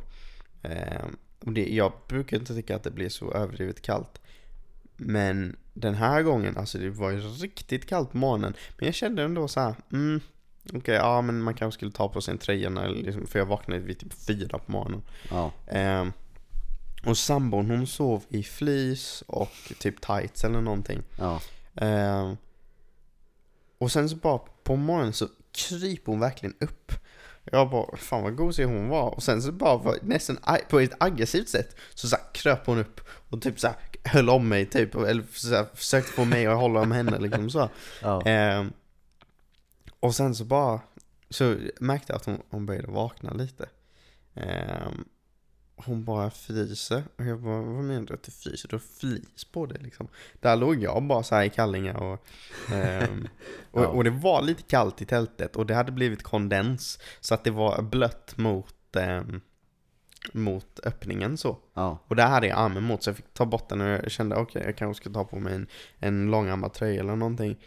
Eh, 0.61 1.05
och 1.39 1.53
det, 1.53 1.73
jag 1.73 1.93
brukar 2.07 2.37
inte 2.37 2.55
tycka 2.55 2.75
att 2.75 2.83
det 2.83 2.91
blir 2.91 3.09
så 3.09 3.33
överdrivet 3.33 3.81
kallt. 3.81 4.21
Men 4.97 5.55
den 5.73 5.93
här 5.93 6.21
gången, 6.21 6.57
alltså 6.57 6.77
det 6.77 6.89
var 6.89 7.11
ju 7.11 7.19
riktigt 7.19 7.85
kallt 7.85 8.11
på 8.11 8.17
morgonen. 8.17 8.53
Men 8.77 8.85
jag 8.85 8.95
kände 8.95 9.23
ändå 9.23 9.47
så 9.47 9.59
här, 9.59 9.75
mm, 9.91 10.21
okej, 10.73 10.95
ja 10.95 11.21
men 11.21 11.41
man 11.41 11.53
kanske 11.53 11.77
skulle 11.77 11.91
ta 11.91 12.09
på 12.09 12.21
sig 12.21 12.31
en 12.31 12.37
tröja 12.37 12.69
när, 12.69 12.89
liksom, 12.89 13.27
för 13.27 13.39
jag 13.39 13.45
vaknade 13.45 13.81
vid 13.81 13.99
typ 13.99 14.13
fyra 14.13 14.57
på 14.57 14.71
morgonen. 14.71 15.01
Ja. 15.29 15.51
Ehm, 15.67 16.13
och 17.05 17.17
sambon 17.17 17.69
hon 17.69 17.87
sov 17.87 18.23
i 18.29 18.43
fleece 18.43 19.23
och 19.27 19.51
typ 19.79 20.01
tights 20.01 20.43
eller 20.43 20.61
någonting. 20.61 21.03
Ja. 21.17 21.41
Ehm, 21.75 22.37
och 23.77 23.91
sen 23.91 24.09
så 24.09 24.15
bara 24.15 24.39
på 24.63 24.75
morgonen 24.75 25.13
så 25.13 25.27
kryper 25.51 26.11
hon 26.11 26.19
verkligen 26.19 26.55
upp. 26.59 26.91
Jag 27.43 27.69
bara, 27.69 27.97
fan 27.97 28.23
vad 28.23 28.35
gosig 28.35 28.65
hon 28.65 28.89
var. 28.89 29.09
Och 29.09 29.23
sen 29.23 29.41
så 29.41 29.51
bara 29.51 29.95
nästan 30.01 30.37
på 30.69 30.79
ett 30.79 30.93
aggressivt 30.97 31.49
sätt 31.49 31.75
så, 31.93 32.07
så 32.07 32.17
kröp 32.33 32.65
hon 32.65 32.79
upp 32.79 33.01
och 33.29 33.41
typ 33.41 33.59
så 33.59 33.67
här, 33.67 33.75
höll 34.03 34.29
om 34.29 34.47
mig 34.49 34.65
typ. 34.65 34.95
Eller 34.95 35.23
så 35.33 35.65
försökte 35.73 36.11
få 36.11 36.25
mig 36.25 36.45
att 36.45 36.57
hålla 36.57 36.81
om 36.81 36.91
henne 36.91 37.19
liksom 37.19 37.49
så. 37.49 37.69
Ja. 38.01 38.21
Ehm, 38.21 38.73
och 40.01 40.15
sen 40.15 40.35
så 40.35 40.45
bara, 40.45 40.81
så 41.29 41.57
märkte 41.79 42.13
jag 42.13 42.17
att 42.17 42.25
hon, 42.25 42.41
hon 42.49 42.65
började 42.65 42.87
vakna 42.91 43.33
lite. 43.33 43.69
Ehm, 44.33 45.03
hon 45.75 46.03
bara 46.05 46.29
fryser. 46.29 47.03
Och 47.17 47.25
jag 47.25 47.41
bara, 47.41 47.61
vad 47.61 47.83
menar 47.83 48.05
du 48.07 48.13
att 48.13 48.23
du 48.23 48.31
fryser? 48.31 48.69
Du 48.69 48.75
har 48.75 48.83
flis 48.99 49.45
på 49.51 49.65
dig 49.65 49.77
liksom. 49.81 50.07
Där 50.39 50.55
låg 50.55 50.83
jag 50.83 51.03
bara 51.03 51.23
så 51.23 51.35
här 51.35 51.43
i 51.43 51.49
kallingar 51.49 51.95
och, 51.95 52.25
ehm, 52.73 53.27
och, 53.71 53.81
Ja. 53.83 53.87
och 53.87 54.03
det 54.03 54.09
var 54.09 54.41
lite 54.41 54.63
kallt 54.63 55.01
i 55.01 55.05
tältet 55.05 55.55
och 55.55 55.65
det 55.65 55.75
hade 55.75 55.91
blivit 55.91 56.23
kondens. 56.23 56.99
Så 57.19 57.33
att 57.33 57.43
det 57.43 57.51
var 57.51 57.81
blött 57.81 58.37
mot, 58.37 58.95
ehm, 58.95 59.41
mot 60.33 60.79
öppningen 60.83 61.37
så. 61.37 61.57
Ja. 61.73 61.97
Och 62.07 62.15
där 62.15 62.27
hade 62.27 62.47
jag 62.47 62.59
armen 62.59 62.83
mot 62.83 63.03
så 63.03 63.09
jag 63.09 63.17
fick 63.17 63.33
ta 63.33 63.45
bort 63.45 63.69
den 63.69 63.81
och 63.81 63.87
jag 63.87 64.11
kände 64.11 64.35
okej 64.35 64.63
jag 64.65 64.77
kanske 64.77 65.03
ska 65.03 65.13
ta 65.13 65.23
på 65.23 65.39
mig 65.39 65.53
en, 65.53 65.67
en 65.99 66.31
långärmad 66.31 66.73
tröja 66.73 66.99
eller 66.99 67.15
någonting. 67.15 67.57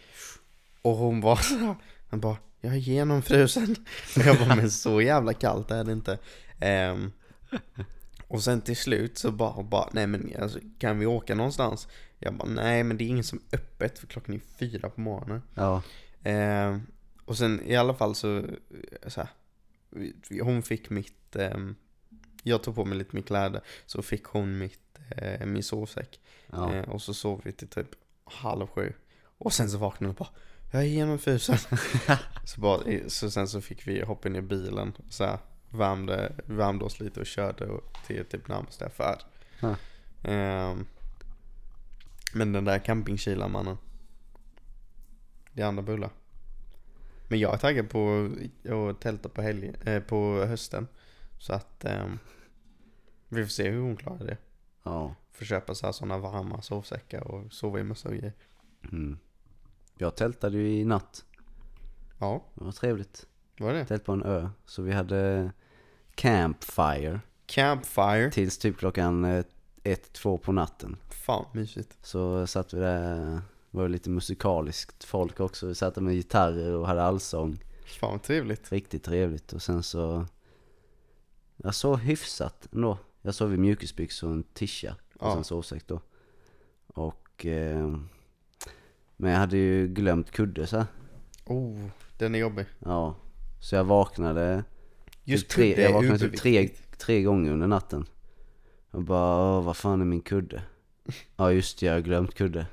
Och 0.83 0.97
hon 0.97 1.21
var 1.21 1.37
så 1.37 1.77
han 2.09 2.21
bara 2.21 2.37
jag 2.65 2.73
är 2.73 2.79
genomfrusen. 2.79 3.77
Och 4.17 4.23
jag 4.27 4.39
bara 4.39 4.57
men 4.57 4.71
så 4.71 5.01
jävla 5.01 5.35
kallt 5.35 5.71
är 5.71 5.85
det 5.85 5.93
inte. 5.93 6.19
Ehm, 6.61 7.13
och 8.29 8.43
sen 8.43 8.61
till 8.61 8.77
slut 8.77 9.19
så 9.19 9.31
bara, 9.31 9.63
bara 9.63 9.89
nej 9.93 10.07
men 10.07 10.33
alltså, 10.43 10.59
kan 10.79 10.99
vi 10.99 11.07
åka 11.07 11.35
någonstans? 11.35 11.89
Jag 12.19 12.35
bara 12.35 12.49
nej 12.49 12.85
men 12.85 12.97
det 12.97 13.05
är 13.05 13.09
ingen 13.09 13.25
som 13.25 13.41
är 13.51 13.57
öppet 13.57 13.99
för 13.99 14.07
klockan 14.07 14.35
är 14.35 14.41
fyra 14.59 14.91
på 14.91 15.01
morgonen. 15.01 15.43
Ja. 15.55 15.83
Ehm, 16.23 16.87
och 17.25 17.39
sen 17.39 17.63
i 17.67 17.77
alla 17.77 17.95
fall 17.95 18.15
så, 18.15 18.43
så 19.07 19.21
här, 19.21 19.31
hon 20.43 20.63
fick 20.63 20.91
mitt, 20.91 21.37
ehm, 21.37 21.77
jag 22.43 22.63
tog 22.63 22.75
på 22.75 22.85
mig 22.85 22.99
lite 22.99 23.17
mitt 23.17 23.27
kläder, 23.27 23.61
så 23.87 24.03
fick 24.03 24.25
hon 24.25 24.59
mitt, 24.59 24.99
eh, 25.17 25.47
min 25.47 25.63
sovsäck. 25.63 26.21
Ja. 26.47 26.83
Och 26.83 27.03
så 27.03 27.15
sov 27.15 27.41
vi 27.45 27.53
till 27.53 27.69
typ 27.69 27.89
halv 28.25 28.67
sju. 28.67 28.93
Och 29.39 29.53
sen 29.53 29.71
så 29.71 29.79
vaknade 29.79 30.05
jag 30.09 30.21
och 30.21 30.27
bara, 30.27 30.41
jag 30.75 30.83
är 30.83 30.89
genomfrusen. 30.89 31.59
så, 32.45 32.61
bara, 32.61 33.09
så 33.09 33.31
sen 33.31 33.49
så 33.49 33.61
fick 33.61 33.87
vi 33.87 34.03
hoppa 34.03 34.29
in 34.29 34.37
i 34.37 34.43
bilen, 34.43 34.93
så 35.09 35.25
här, 35.25 35.39
värmde, 35.71 36.33
värmde 36.47 36.85
oss 36.85 37.01
lite 37.01 37.21
och 37.21 37.27
körde 37.27 37.69
till 38.07 38.25
typ 38.25 38.49
närmaste 38.49 38.87
affär. 38.87 39.23
Ja. 39.61 39.77
Ehm, 40.23 40.87
men 42.35 42.53
den 42.53 42.65
där 42.65 42.79
campingkylan 42.79 43.53
mannen. 43.53 43.79
Det 45.53 45.63
är 45.63 45.67
andra 45.67 45.83
bullar. 45.83 46.11
Men 47.29 47.39
jag 47.39 47.55
är 47.55 47.59
taggad 47.59 47.91
på 47.91 48.31
att 48.91 49.01
tälta 49.01 49.29
på, 49.29 49.43
helg, 49.43 49.73
eh, 49.85 50.03
på 50.03 50.45
hösten. 50.45 50.89
Så 51.39 51.53
att 51.53 51.85
ehm, 51.85 52.19
vi 53.29 53.43
får 53.43 53.51
se 53.51 53.71
hur 53.71 53.81
hon 53.81 53.97
klarar 53.97 54.25
det. 54.25 54.37
Ja. 54.83 55.15
Får 55.33 55.45
köpa 55.45 55.75
så 55.75 55.87
här 55.87 55.93
sådana 55.93 56.19
varma 56.19 56.63
sovsäckar 56.63 57.21
och 57.21 57.53
sova 57.53 57.81
i 57.81 57.85
mössa 57.85 58.09
och 58.09 58.15
grejer. 58.15 58.33
Mm. 58.93 59.19
Jag 59.99 60.17
tältade 60.17 60.57
ju 60.59 60.79
i 60.79 60.85
natt. 60.85 61.25
Ja, 62.19 62.45
Det 62.55 62.65
var 62.65 62.73
trevligt. 62.73 63.27
vad 63.59 63.71
är 63.71 63.75
det? 63.75 63.85
Tält 63.85 64.05
på 64.05 64.13
en 64.13 64.23
ö. 64.23 64.49
Så 64.67 64.83
vi 64.83 64.93
hade 64.93 65.53
campfire 66.15 67.21
Campfire. 67.47 68.31
tills 68.31 68.59
typ 68.59 68.79
klockan 68.79 69.25
eh, 69.25 69.45
ett, 69.83 70.13
två 70.13 70.39
på 70.39 70.53
natten. 70.53 70.97
Fan 71.11 71.45
mysigt. 71.53 71.99
Så 72.03 72.47
satt 72.47 72.75
vi 72.75 72.81
där, 72.81 73.41
var 73.71 73.89
lite 73.89 74.11
musikaliskt 74.11 75.05
folk 75.05 75.41
också. 75.41 75.67
Vi 75.67 75.75
satt 75.75 75.95
där 75.95 76.03
med 76.03 76.15
gitarrer 76.15 76.73
och 76.73 76.87
hade 76.87 77.03
allsång. 77.03 77.65
Fan 78.01 78.11
vad 78.11 78.23
trevligt. 78.23 78.73
Riktigt 78.73 79.05
trevligt. 79.05 79.53
Och 79.53 79.63
sen 79.63 79.83
så, 79.83 80.27
jag 81.57 81.75
sov 81.75 81.97
hyfsat 81.97 82.69
ändå. 82.73 82.99
Jag 83.23 83.35
sov 83.35 83.55
i 83.55 83.57
mjukisbyxor 83.57 84.29
och 84.29 84.35
en 84.35 84.43
tisha. 84.43 84.97
Och 85.21 85.27
Ja. 85.29 85.35
sen 85.35 85.45
sovsäck 85.45 85.87
då. 85.87 86.01
Och, 86.87 87.47
eh, 87.47 87.97
men 89.17 89.31
jag 89.31 89.39
hade 89.39 89.57
ju 89.57 89.89
glömt 89.89 90.31
kudde 90.31 90.67
så. 90.67 90.85
Oh, 91.45 91.87
den 92.19 92.35
är 92.35 92.39
jobbig. 92.39 92.67
Ja. 92.79 93.17
Så 93.61 93.75
jag 93.75 93.85
vaknade 93.85 94.65
Just 95.25 95.49
typ 95.49 95.55
tre, 95.55 95.83
jag 95.83 95.93
vaknade 95.93 96.19
typ 96.19 96.37
tre, 96.37 96.71
tre 96.99 97.23
gånger 97.23 97.53
under 97.53 97.67
natten. 97.67 98.07
Och 98.91 99.03
bara, 99.03 99.59
Åh, 99.59 99.65
vad 99.65 99.77
fan 99.77 100.01
är 100.01 100.05
min 100.05 100.21
kudde? 100.21 100.63
Ja 101.37 101.53
just 101.53 101.81
det, 101.81 101.87
jag 101.87 101.93
har 101.93 102.01
glömt 102.01 102.35
kudde. 102.35 102.67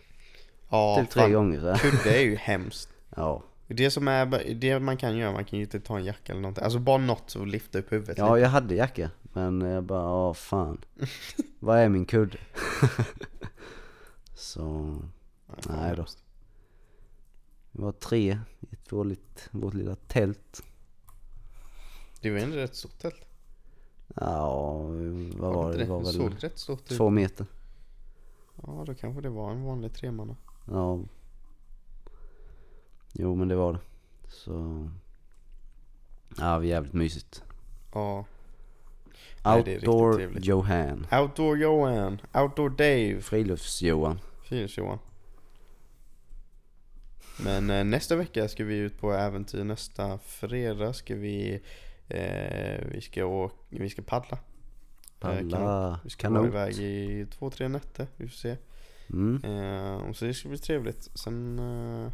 Ja, 0.70 0.98
typ 1.02 1.10
tre 1.10 1.22
fan. 1.22 1.34
gånger 1.34 1.60
så. 1.60 1.90
Kudde 1.90 2.18
är 2.18 2.22
ju 2.22 2.36
hemskt. 2.36 2.90
Ja. 3.16 3.44
Det 3.68 3.92
som 3.92 4.08
är, 4.08 4.54
det 4.56 4.80
man 4.80 4.98
kan 4.98 5.18
göra, 5.18 5.32
man 5.32 5.46
kan 5.46 5.60
ju 5.60 5.66
typ 5.66 5.84
ta 5.84 5.98
en 5.98 6.06
jacka 6.06 6.32
eller 6.32 6.42
någonting. 6.42 6.64
Alltså 6.64 6.80
bara 6.80 6.98
något 6.98 7.36
och 7.36 7.48
lyfta 7.48 7.80
upp 7.80 7.92
huvudet 7.92 8.18
ja, 8.18 8.36
lite. 8.36 8.44
jag 8.44 8.50
hade 8.50 8.76
jacka. 8.76 9.10
Men 9.22 9.62
jag 9.62 9.84
bara, 9.84 10.10
åh 10.10 10.34
fan. 10.34 10.82
vad 11.60 11.80
är 11.80 11.90
min 11.90 12.06
kudde? 12.06 12.38
så, 14.36 14.98
nej 15.70 15.96
då. 15.96 16.06
Vi 17.72 17.84
var 17.84 17.92
tre 17.92 18.40
i 18.60 18.68
ett 18.72 18.92
vårt, 18.92 19.50
vårt 19.52 19.74
lilla 19.74 19.96
tält. 19.96 20.64
Det 22.22 22.32
var 22.32 22.40
ändå 22.40 22.58
rätt 22.58 22.76
stort 22.76 23.00
tält. 23.00 23.26
Ja, 24.16 24.78
vad 25.38 25.54
var 25.54 25.72
det? 25.72 25.78
Det 25.78 25.86
var 25.86 26.00
väl 26.00 26.14
såg 26.14 26.44
rätt 26.44 26.60
stort 26.60 26.86
två 26.86 27.10
meter. 27.10 27.46
Ja, 28.64 28.84
då 28.88 28.96
kanske 28.96 29.22
det 29.22 29.30
var 29.30 29.52
en 29.52 29.64
vanlig 29.64 29.94
tremanna. 29.94 30.36
Ja. 30.68 31.00
Jo 33.14 33.36
men 33.36 33.48
det 33.48 33.56
var 33.56 33.74
det. 33.74 33.80
Så. 34.28 34.90
Ja, 36.38 36.60
det 36.60 36.68
jävligt 36.68 36.94
mysigt. 36.94 37.44
Ja. 37.94 38.26
Outdoor. 39.46 40.38
Johan. 40.40 41.08
Outdoor 41.12 41.58
Johan, 41.58 42.22
Outdoor 42.34 42.70
Dave, 42.70 43.22
Frilufts-Johan. 43.22 44.20
Frilufts 44.44 44.78
Johan. 44.78 45.00
Men 47.40 47.70
eh, 47.70 47.84
nästa 47.84 48.16
vecka 48.16 48.48
ska 48.48 48.64
vi 48.64 48.78
ut 48.78 49.00
på 49.00 49.14
äventyr. 49.14 49.64
Nästa 49.64 50.18
fredag 50.18 50.94
ska 50.94 51.16
vi, 51.16 51.62
eh, 52.08 52.86
vi 52.92 53.02
ska 53.02 53.26
åka, 53.26 53.56
vi 53.70 53.90
ska 53.90 54.02
paddla. 54.02 54.38
Eh, 55.22 55.30
kanon. 55.30 55.50
Palla. 55.50 56.00
Vi 56.04 56.10
ska 56.10 56.30
vara 56.30 56.40
Kanot. 56.40 56.54
iväg 56.54 56.80
i 56.80 57.26
två, 57.26 57.50
tre 57.50 57.68
nätter. 57.68 58.08
Vi 58.18 58.28
får 58.28 58.36
se. 58.36 58.58
Mm. 59.10 59.44
Eh, 59.44 59.96
och 59.96 60.16
så 60.16 60.26
det 60.26 60.34
ska 60.34 60.50
bli 60.50 60.58
trevligt. 60.58 61.10
Sen 61.20 61.60
eh, 61.60 62.12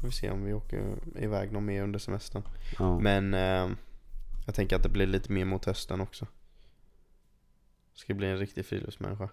får 0.00 0.08
vi 0.08 0.12
se 0.12 0.30
om 0.30 0.44
vi 0.44 0.52
åker 0.52 0.98
iväg 1.18 1.52
någon 1.52 1.64
mer 1.64 1.82
under 1.82 1.98
semestern. 1.98 2.42
Ja. 2.78 2.98
Men 2.98 3.34
eh, 3.34 3.68
jag 4.46 4.54
tänker 4.54 4.76
att 4.76 4.82
det 4.82 4.88
blir 4.88 5.06
lite 5.06 5.32
mer 5.32 5.44
mot 5.44 5.64
hösten 5.64 6.00
också. 6.00 6.26
Ska 7.94 8.14
bli 8.14 8.26
en 8.26 8.38
riktig 8.38 8.66
friluftsmänniska. 8.66 9.28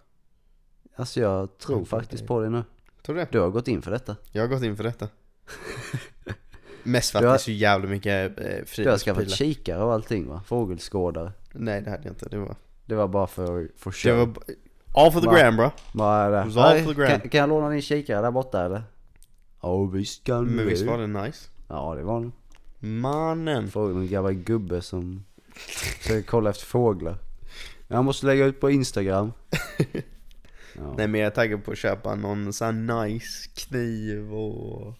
Alltså 0.95 1.19
jag 1.19 1.57
tror 1.57 1.86
faktiskt 1.86 2.27
på 2.27 2.41
det 2.41 2.49
nu. 2.49 2.64
Tror 3.05 3.15
du 3.15 3.21
det? 3.21 3.27
Du 3.31 3.39
har 3.39 3.49
gått 3.49 3.67
in 3.67 3.81
för 3.81 3.91
detta. 3.91 4.15
Jag 4.31 4.43
har 4.43 4.47
gått 4.47 4.63
in 4.63 4.77
för 4.77 4.84
detta. 4.84 5.07
Mest 6.84 7.11
för 7.11 7.19
att 7.19 7.26
har- 7.26 7.31
det 7.31 7.35
är 7.35 7.39
så 7.39 7.51
jävla 7.51 7.88
mycket 7.89 8.39
eh, 8.39 8.84
Du 8.84 8.89
har 8.89 8.97
skaffat 8.97 9.30
kikare 9.30 9.84
och 9.84 9.93
allting 9.93 10.27
va? 10.30 10.41
Fågelskådare. 10.45 11.31
Nej 11.51 11.81
det 11.81 11.89
hade 11.89 12.03
jag 12.03 12.11
inte. 12.11 12.30
Det 12.30 12.38
var... 12.38 12.55
Det 12.85 12.95
var 12.95 13.07
bara 13.07 13.27
för, 13.27 13.69
för 13.77 13.89
Det 13.89 13.95
show. 13.95 14.17
var 14.17 14.26
b- 14.26 14.39
all 14.95 15.11
for 15.11 15.21
the 15.21 15.27
gram 15.27 15.55
bro. 15.57 15.69
Bara 15.93 16.45
was 16.45 16.57
all 16.57 16.73
"Hej, 16.77 16.84
for 16.84 16.93
the 16.93 16.99
gram." 16.99 17.19
kan, 17.19 17.30
kan 17.30 17.39
jag 17.39 17.49
låna 17.49 17.69
din 17.69 17.81
kikare 17.81 18.21
där 18.21 18.31
borta 18.31 18.65
eller? 18.65 18.84
Ja 19.61 19.84
visst 19.84 20.23
kan 20.23 20.45
Men 20.45 20.57
du. 20.57 20.65
visst 20.65 20.85
var 20.85 20.97
det 20.97 21.07
nice? 21.07 21.49
Ja 21.67 21.95
det 21.95 22.03
var 22.03 22.21
det. 22.21 22.31
Mannen. 22.88 23.71
Frågade 23.71 23.93
någon 23.93 24.07
gammal 24.07 24.34
gubbe 24.34 24.81
som 24.81 25.26
försöker 26.01 26.27
kolla 26.27 26.49
efter 26.49 26.65
fåglar. 26.65 27.17
Jag 27.88 28.05
måste 28.05 28.26
lägga 28.26 28.45
ut 28.45 28.59
på 28.59 28.69
Instagram. 28.71 29.31
Ja. 30.80 30.93
Nej 30.97 31.07
men 31.07 31.22
jag 31.22 31.27
är 31.27 31.31
taggad 31.35 31.64
på 31.64 31.72
att 31.72 31.77
köpa 31.77 32.15
någon 32.15 32.53
sån 32.53 32.88
här 32.89 33.06
nice 33.06 33.49
kniv 33.56 34.34
och 34.34 34.93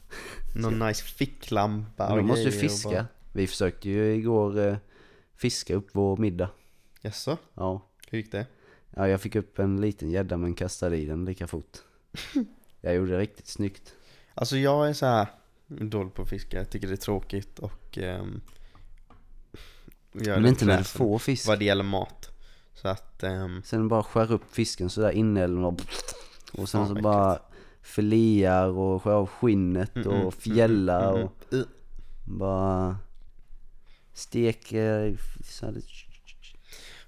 någon 0.56 0.80
nice 0.88 1.04
ficklampa 1.04 2.08
Men 2.10 2.18
de 2.18 2.28
måste 2.28 2.44
ju 2.44 2.52
fiska. 2.52 2.90
bara- 2.90 3.06
Vi 3.34 3.48
försökte 3.48 3.90
ju 3.90 4.16
igår 4.16 4.68
eh, 4.68 4.78
fiska 5.36 5.76
upp 5.76 5.90
vår 5.92 6.18
middag. 6.18 6.50
Jaså? 7.02 7.38
Ja. 7.54 7.86
Hur 8.10 8.18
gick 8.18 8.32
det? 8.32 8.46
Ja, 8.96 9.08
jag 9.08 9.22
fick 9.22 9.36
upp 9.36 9.60
en 9.60 9.82
liten 9.82 10.12
gädda 10.12 10.38
men 10.38 10.54
kastade 10.54 10.98
i 10.98 11.06
den 11.06 11.26
lika 11.26 11.48
fort. 11.48 11.78
Jag 12.82 12.96
gjorde 12.96 13.12
det 13.12 13.20
riktigt 13.20 13.48
snyggt. 13.48 13.94
Alltså 14.34 14.58
jag 14.58 14.90
är 14.90 14.94
så 14.94 15.06
här 15.06 15.28
dålig 15.68 16.14
på 16.14 16.22
att 16.22 16.30
fiska, 16.30 16.58
jag 16.58 16.70
tycker 16.70 16.88
det 16.88 16.94
är 16.94 16.98
tråkigt 16.98 17.60
och 17.60 17.98
um, 17.98 18.42
Men 20.12 20.46
inte 20.46 20.66
när 20.66 20.78
du 20.78 20.84
får 20.84 21.20
fisk. 21.20 21.48
Vad 21.48 21.60
det 21.60 21.66
gäller 21.66 21.84
mat. 21.84 22.30
Så 22.82 22.88
att, 22.88 23.24
um, 23.24 23.62
Sen 23.66 23.88
bara 23.88 24.04
skär 24.04 24.32
upp 24.32 24.56
fisken 24.56 24.90
sådär 24.90 25.10
eller 25.38 25.66
och, 25.66 25.82
och 26.54 26.70
sen 26.70 26.88
så 26.88 26.96
bara 26.96 27.40
filear 27.82 28.68
och 28.68 29.04
skär 29.04 29.12
av 29.12 29.28
skinnet 29.28 29.96
Mm, 29.96 30.26
och 30.26 30.34
fjällar 30.34 31.10
mm, 31.10 31.16
mm, 31.16 31.26
och 31.26 31.54
mm. 31.54 31.68
bara 32.26 32.98
steker 34.14 35.18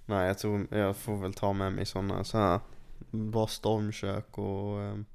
Nej 0.05 0.27
jag 0.27 0.37
tror, 0.37 0.67
jag 0.69 0.97
får 0.97 1.17
väl 1.17 1.33
ta 1.33 1.53
med 1.53 1.73
mig 1.73 1.85
sådana 1.85 2.23
så 2.23 2.37
här 2.37 2.59
Bara 3.11 3.47
stormkök 3.47 4.37
och 4.37 4.77
um, 4.77 5.05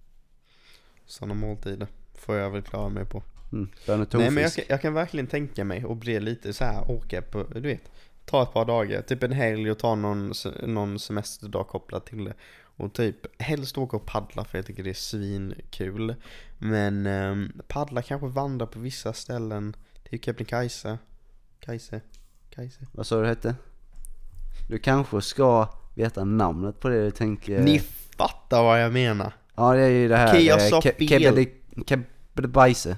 sådana 1.06 1.34
måltider 1.34 1.88
Får 2.14 2.36
jag 2.36 2.50
väl 2.50 2.62
klara 2.62 2.88
mig 2.88 3.04
på. 3.04 3.22
Mm, 3.52 3.68
Nej 4.12 4.30
men 4.30 4.42
jag, 4.42 4.52
jag 4.68 4.82
kan 4.82 4.94
verkligen 4.94 5.26
tänka 5.26 5.64
mig 5.64 5.84
och 5.84 5.96
bli 5.96 6.20
lite 6.20 6.52
så 6.52 6.64
här 6.64 6.90
åka 6.90 7.22
på, 7.22 7.42
du 7.42 7.60
vet 7.60 7.90
Ta 8.26 8.42
ett 8.42 8.52
par 8.52 8.64
dagar, 8.64 9.02
typ 9.02 9.22
en 9.22 9.32
helg 9.32 9.70
och 9.70 9.78
ta 9.78 9.94
någon, 9.94 10.32
någon 10.62 10.98
semesterdag 10.98 11.68
kopplat 11.68 12.06
till 12.06 12.24
det 12.24 12.34
Och 12.76 12.92
typ 12.92 13.42
helst 13.42 13.78
åka 13.78 13.96
och 13.96 14.06
paddla 14.06 14.44
för 14.44 14.58
jag 14.58 14.66
tycker 14.66 14.82
det 14.84 14.90
är 14.90 14.94
svinkul 14.94 16.14
Men 16.58 17.06
um, 17.06 17.52
paddla 17.68 18.02
kanske 18.02 18.26
vandra 18.26 18.66
på 18.66 18.78
vissa 18.78 19.12
ställen 19.12 19.76
Typ 20.10 20.24
Kebnekaise 20.24 20.98
Kajse 21.60 22.00
Kajse 22.50 22.80
Vad 22.92 23.06
sa 23.06 23.20
du 23.20 23.26
hette? 23.26 23.54
Du 24.68 24.78
kanske 24.78 25.20
ska 25.20 25.68
veta 25.94 26.24
namnet 26.24 26.80
på 26.80 26.88
det 26.88 27.04
du 27.04 27.10
tänker. 27.10 27.60
Ni 27.60 27.78
fattar 28.16 28.62
vad 28.62 28.82
jag 28.82 28.92
menar 28.92 29.32
Ja 29.54 29.72
det 29.74 29.80
är 29.82 29.88
ju 29.88 30.08
det 30.08 30.16
här. 30.16 30.40
Kia 30.40 30.54
eh, 30.56 30.58
Ke- 30.58 30.70
Sofiel. 30.70 31.08
Kebede- 31.08 31.50
Kebnebajse. 31.86 32.96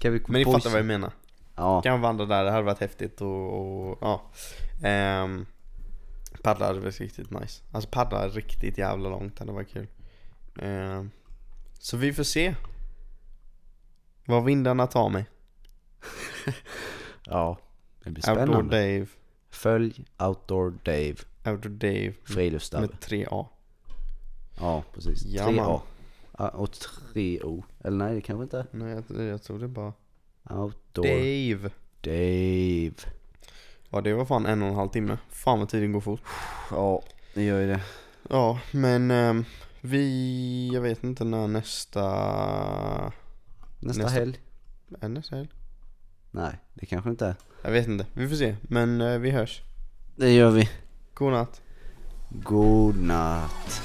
Kebbe- 0.00 0.24
Men 0.28 0.38
ni 0.38 0.44
fattar 0.44 0.70
vad 0.70 0.78
jag 0.78 0.86
menar 0.86 1.12
Ja. 1.56 1.82
Kan 1.82 2.00
vandra 2.00 2.26
där, 2.26 2.44
det 2.44 2.50
hade 2.50 2.62
varit 2.62 2.80
häftigt 2.80 3.20
och, 3.20 3.52
och 3.88 3.98
ja 4.00 4.22
um, 5.24 5.46
Paddla 6.42 6.66
hade 6.66 6.80
varit 6.80 7.00
riktigt 7.00 7.30
nice 7.30 7.62
Alltså 7.72 7.90
paddla 7.92 8.28
riktigt 8.28 8.78
jävla 8.78 9.08
långt 9.08 9.38
hade 9.38 9.52
varit 9.52 9.68
kul 9.68 9.86
Ehm, 10.58 11.10
Så 11.78 11.96
vi 11.96 12.12
får 12.12 12.22
se 12.22 12.54
Vad 14.24 14.44
vindarna 14.44 14.86
tar 14.86 15.08
mig 15.08 15.26
Ja. 17.26 17.58
Det 18.04 18.10
blir 18.10 18.30
Outdoor 18.30 18.46
spännande. 18.46 18.76
Dave 18.76 19.06
Följ 19.50 20.04
Outdoor 20.18 20.70
Dave. 20.84 21.14
Outdoor 21.46 21.70
Dave 21.70 22.12
Friluftsdag. 22.24 22.80
med 22.80 22.90
3A 22.90 23.46
Ja 24.60 24.82
precis. 24.94 25.24
Ja, 25.24 25.46
3A. 25.48 25.52
man. 25.56 26.50
Och 26.50 26.70
3O. 27.14 27.62
Eller 27.84 27.96
nej 27.96 28.14
det 28.14 28.20
kanske 28.20 28.42
inte. 28.42 28.66
Nej 28.70 29.02
jag, 29.08 29.26
jag 29.26 29.42
tror 29.42 29.58
det 29.58 29.68
bara 29.68 29.92
Outdoor 30.50 31.04
Dave 31.06 31.70
Dave. 32.00 32.94
Ja 33.90 34.00
det 34.00 34.14
var 34.14 34.24
fan 34.24 34.46
en 34.46 34.62
och 34.62 34.68
en 34.68 34.74
halv 34.74 34.88
timme 34.88 35.18
Fan 35.28 35.58
vad 35.58 35.68
tiden 35.68 35.92
går 35.92 36.00
fort 36.00 36.20
Ja 36.70 37.02
det 37.34 37.42
gör 37.44 37.60
ju 37.60 37.66
det. 37.66 37.80
Ja 38.30 38.60
men 38.70 39.10
ehm, 39.10 39.44
vi, 39.80 40.70
jag 40.74 40.80
vet 40.80 41.04
inte 41.04 41.24
när 41.24 41.46
nästa 41.48 43.12
Nästa, 43.80 44.02
Nästa- 44.02 44.08
helg? 44.18 44.38
Är 45.00 45.08
nästa 45.08 45.36
helg? 45.36 45.48
Nej 46.30 46.58
det 46.74 46.86
kanske 46.86 47.10
inte 47.10 47.26
är. 47.26 47.34
Jag 47.62 47.70
vet 47.70 47.86
inte, 47.88 48.06
vi 48.12 48.28
får 48.28 48.36
se. 48.36 48.56
Men 48.62 49.00
eh, 49.00 49.18
vi 49.18 49.30
hörs. 49.30 49.62
Det 50.16 50.30
gör 50.32 50.50
vi. 50.50 50.70
God 51.14 51.32
natt. 51.32 51.62
God 52.30 53.02
natt. 53.02 53.82